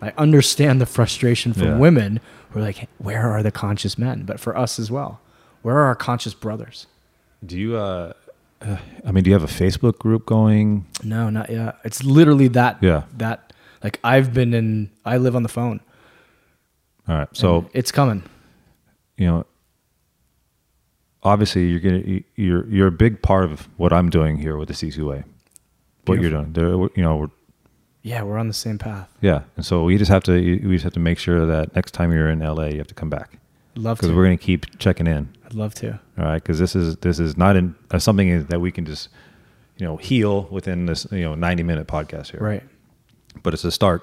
I 0.00 0.12
understand 0.16 0.80
the 0.80 0.86
frustration 0.86 1.52
from 1.52 1.62
Yeah. 1.68 1.76
women 1.78 2.20
who 2.50 2.60
are 2.60 2.62
like, 2.62 2.88
where 2.98 3.28
are 3.30 3.42
the 3.42 3.50
conscious 3.50 3.98
men? 3.98 4.22
But 4.24 4.38
for 4.40 4.56
us 4.56 4.78
as 4.78 4.90
well, 4.90 5.20
where 5.62 5.76
are 5.76 5.84
our 5.86 5.94
conscious 5.96 6.34
brothers? 6.34 6.86
Do 7.44 7.58
you? 7.58 7.76
Uh, 7.76 8.12
I 9.06 9.12
mean, 9.12 9.22
do 9.24 9.30
you 9.30 9.34
have 9.34 9.44
a 9.44 9.46
Facebook 9.52 9.98
group 9.98 10.26
going? 10.26 10.86
No, 11.04 11.30
not 11.30 11.50
yet. 11.50 11.76
It's 11.84 12.02
literally 12.04 12.48
that. 12.48 12.78
Yeah. 12.80 13.04
That 13.16 13.52
like 13.84 14.00
I've 14.02 14.32
been 14.32 14.54
in. 14.54 14.90
I 15.04 15.16
live 15.18 15.36
on 15.36 15.42
the 15.42 15.48
phone. 15.48 15.80
All 17.08 17.16
right. 17.18 17.28
So 17.32 17.68
it's 17.72 17.92
coming. 17.92 18.22
you 19.16 19.26
know, 19.26 19.46
obviously 21.22 21.66
you're 21.70 21.80
gonna 21.80 22.20
you're 22.36 22.66
you're 22.68 22.86
a 22.88 22.92
big 22.92 23.22
part 23.22 23.44
of 23.44 23.68
what 23.76 23.92
I'm 23.92 24.10
doing 24.10 24.38
here 24.38 24.56
with 24.56 24.68
the 24.68 24.74
CCUA. 24.74 25.24
What 26.06 26.20
you're 26.20 26.30
doing, 26.30 26.52
there, 26.54 26.68
you 26.70 26.90
know, 26.96 27.16
we're, 27.16 27.28
Yeah, 28.02 28.22
we're 28.22 28.38
on 28.38 28.48
the 28.48 28.54
same 28.54 28.78
path. 28.78 29.08
yeah, 29.20 29.42
and 29.56 29.64
so 29.64 29.84
we 29.84 29.98
just 29.98 30.10
have 30.10 30.22
to 30.24 30.32
we 30.32 30.74
just 30.74 30.84
have 30.84 30.94
to 30.94 31.00
make 31.00 31.18
sure 31.18 31.46
that 31.46 31.74
next 31.74 31.92
time 31.92 32.12
you're 32.12 32.30
in 32.30 32.40
LA, 32.40 32.66
you 32.66 32.78
have 32.78 32.86
to 32.86 32.94
come 32.94 33.10
back 33.10 33.38
Love 33.74 33.98
because 33.98 34.14
we're 34.14 34.24
gonna 34.24 34.36
keep 34.36 34.78
checking 34.78 35.06
in. 35.06 35.28
I'd 35.44 35.54
love 35.54 35.74
to. 35.76 35.92
All 36.18 36.24
right, 36.24 36.42
because 36.42 36.58
this 36.58 36.74
is 36.74 36.96
this 36.96 37.18
is 37.18 37.36
not 37.36 37.56
in 37.56 37.74
uh, 37.90 37.98
something 37.98 38.44
that 38.44 38.60
we 38.60 38.72
can 38.72 38.84
just 38.84 39.08
you 39.76 39.86
know 39.86 39.96
heal 39.96 40.48
within 40.50 40.86
this 40.86 41.06
you 41.10 41.22
know 41.22 41.34
90 41.34 41.62
minute 41.62 41.86
podcast 41.86 42.30
here. 42.32 42.40
Right. 42.40 42.62
But 43.42 43.54
it's 43.54 43.64
a 43.64 43.70
start, 43.70 44.02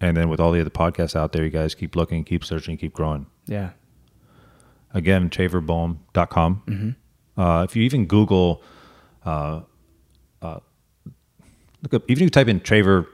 and 0.00 0.16
then 0.16 0.28
with 0.28 0.40
all 0.40 0.50
the 0.50 0.60
other 0.60 0.70
podcasts 0.70 1.14
out 1.14 1.32
there, 1.32 1.44
you 1.44 1.50
guys 1.50 1.74
keep 1.74 1.94
looking, 1.94 2.24
keep 2.24 2.44
searching, 2.44 2.76
keep 2.76 2.92
growing. 2.92 3.26
Yeah. 3.46 3.70
Again, 4.92 5.30
traverboehm.com. 5.30 6.62
Mm-hmm. 6.66 7.40
Uh, 7.40 7.62
if 7.62 7.76
you 7.76 7.82
even 7.84 8.06
Google, 8.06 8.62
uh, 9.24 9.60
uh, 10.42 10.58
look 11.82 11.94
up, 11.94 12.02
even 12.08 12.22
if 12.22 12.26
you 12.26 12.30
type 12.30 12.48
in 12.48 12.60
Traver 12.60 13.06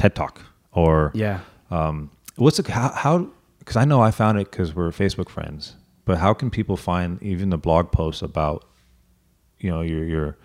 TED 0.00 0.14
Talk 0.14 0.40
or 0.72 1.10
Yeah. 1.14 1.40
um, 1.70 2.10
what's 2.36 2.56
the, 2.56 2.72
how, 2.72 2.88
how, 2.88 3.28
because 3.58 3.76
I 3.76 3.84
know 3.84 4.00
I 4.00 4.10
found 4.10 4.38
it 4.38 4.50
because 4.50 4.74
we're 4.74 4.90
Facebook 4.90 5.28
friends, 5.28 5.76
but 6.06 6.16
how 6.18 6.32
can 6.32 6.50
people 6.50 6.76
find 6.78 7.22
even 7.22 7.50
the 7.50 7.58
blog 7.58 7.92
posts 7.92 8.22
about, 8.22 8.64
you 9.58 9.70
know, 9.70 9.82
your, 9.82 10.04
your, 10.04 10.38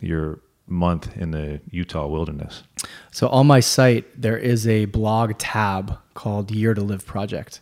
your 0.00 0.40
month 0.66 1.16
in 1.16 1.30
the 1.30 1.60
Utah 1.70 2.08
wilderness? 2.08 2.64
So 3.12 3.28
on 3.28 3.46
my 3.46 3.60
site, 3.60 4.20
there 4.20 4.36
is 4.36 4.66
a 4.66 4.86
blog 4.86 5.38
tab 5.38 5.96
called 6.14 6.50
Year 6.50 6.74
to 6.74 6.82
Live 6.82 7.06
Project. 7.06 7.60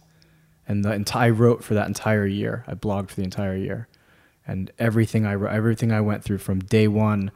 And 0.67 0.85
the 0.85 0.93
entire, 0.93 1.27
I 1.27 1.31
wrote 1.31 1.63
for 1.63 1.75
that 1.75 1.87
entire 1.87 2.27
year. 2.27 2.65
I 2.67 2.75
blogged 2.75 3.11
for 3.11 3.17
the 3.17 3.25
entire 3.25 3.57
year. 3.57 3.89
And 4.47 4.71
everything 4.79 5.27
I 5.27 5.35
wrote, 5.35 5.53
everything 5.53 5.93
I 5.93 6.01
went 6.01 6.25
through 6.25 6.39
from 6.39 6.61
day 6.61 6.89
one 6.89 7.31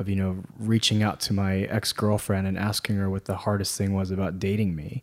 of, 0.00 0.08
you 0.08 0.16
know, 0.16 0.42
reaching 0.58 1.02
out 1.02 1.20
to 1.20 1.32
my 1.32 1.58
ex-girlfriend 1.62 2.46
and 2.46 2.58
asking 2.58 2.96
her 2.96 3.08
what 3.10 3.26
the 3.26 3.36
hardest 3.36 3.76
thing 3.78 3.92
was 3.94 4.10
about 4.10 4.38
dating 4.38 4.74
me 4.74 5.02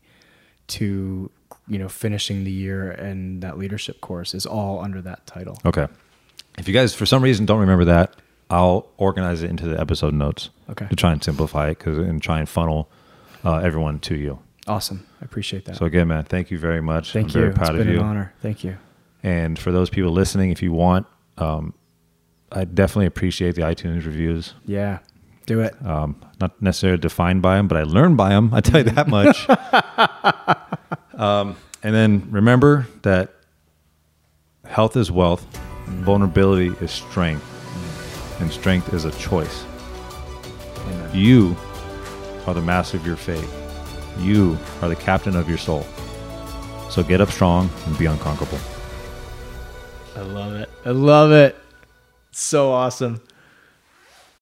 to, 0.68 1.30
you 1.68 1.78
know, 1.78 1.88
finishing 1.88 2.44
the 2.44 2.52
year 2.52 2.91
and 2.91 3.41
that 3.44 3.57
leadership 3.57 4.02
course 4.02 4.34
is 4.34 4.45
all 4.45 4.80
under 4.84 5.02
that 5.02 5.26
title. 5.26 5.57
Okay. 5.65 5.88
If 6.57 6.68
you 6.68 6.74
guys, 6.74 6.94
for 6.95 7.06
some 7.06 7.22
reason, 7.24 7.45
don't 7.45 7.60
remember 7.60 7.86
that, 7.86 8.15
I'll 8.49 8.88
organize 8.98 9.44
it 9.44 9.49
into 9.49 9.68
the 9.68 9.80
episode 9.80 10.14
notes 10.14 10.49
Okay. 10.69 10.88
to 10.88 10.95
try 10.95 11.11
and 11.11 11.24
simplify 11.24 11.69
it 11.69 11.80
cause, 11.80 11.98
and 11.98 12.22
try 12.22 12.40
and 12.40 12.49
funnel 12.49 12.90
uh, 13.45 13.57
everyone 13.57 13.99
to 14.02 14.15
you. 14.15 14.40
Awesome. 14.68 15.06
I 15.22 15.26
appreciate 15.26 15.65
that. 15.65 15.78
So 15.78 15.86
again, 15.86 16.07
man, 16.10 16.24
thank 16.26 16.49
you 16.52 16.57
very 16.57 16.82
much. 16.82 17.14
Thank 17.14 17.26
I'm 17.26 17.30
you. 17.30 17.34
very 17.41 17.49
It's 17.49 17.57
proud 17.57 17.74
been 17.78 17.88
of 17.88 17.94
you. 17.94 17.99
an 17.99 18.06
honor. 18.06 18.34
Thank 18.41 18.64
you. 18.64 18.78
And 19.24 19.57
for 19.57 19.72
those 19.72 19.90
people 19.90 20.11
listening, 20.11 20.52
if 20.52 20.61
you 20.61 20.72
want, 20.74 21.07
um, 21.38 21.74
I 22.52 22.65
definitely 22.65 23.07
appreciate 23.07 23.56
the 23.56 23.61
iTunes 23.61 24.06
reviews. 24.06 24.53
Yeah. 24.65 24.99
Do 25.45 25.61
it. 25.61 25.76
Um, 25.86 26.22
not 26.40 26.61
necessarily 26.61 26.99
defined 26.99 27.41
by 27.41 27.57
them, 27.57 27.68
but 27.68 27.78
I 27.78 27.84
learn 27.84 28.15
by 28.15 28.30
them. 28.30 28.53
I 28.53 28.61
tell 28.61 28.82
you 28.84 28.91
that 28.91 29.07
much. 29.07 29.48
um, 31.19 31.56
and 31.84 31.95
then 31.95 32.28
remember 32.32 32.88
that 33.03 33.34
health 34.65 34.98
is 34.98 35.11
wealth, 35.11 35.45
vulnerability 35.86 36.74
is 36.82 36.91
strength, 36.91 37.45
and 38.41 38.52
strength 38.52 38.94
is 38.94 39.06
a 39.06 39.11
choice. 39.11 39.64
Amen. 40.80 41.10
You 41.14 41.56
are 42.45 42.53
the 42.53 42.61
master 42.61 42.98
of 42.98 43.06
your 43.06 43.15
fate. 43.15 43.48
You 44.19 44.57
are 44.82 44.90
the 44.90 44.95
captain 44.95 45.36
of 45.36 45.48
your 45.48 45.57
soul. 45.57 45.86
So 46.90 47.03
get 47.03 47.22
up 47.22 47.30
strong 47.30 47.69
and 47.86 47.98
be 47.98 48.06
unconquerable. 48.06 48.60
I 50.15 50.22
love 50.22 50.56
it. 50.56 50.69
I 50.86 50.90
love 50.90 51.32
it. 51.32 51.56
So 52.39 52.72
awesome. 52.72 53.19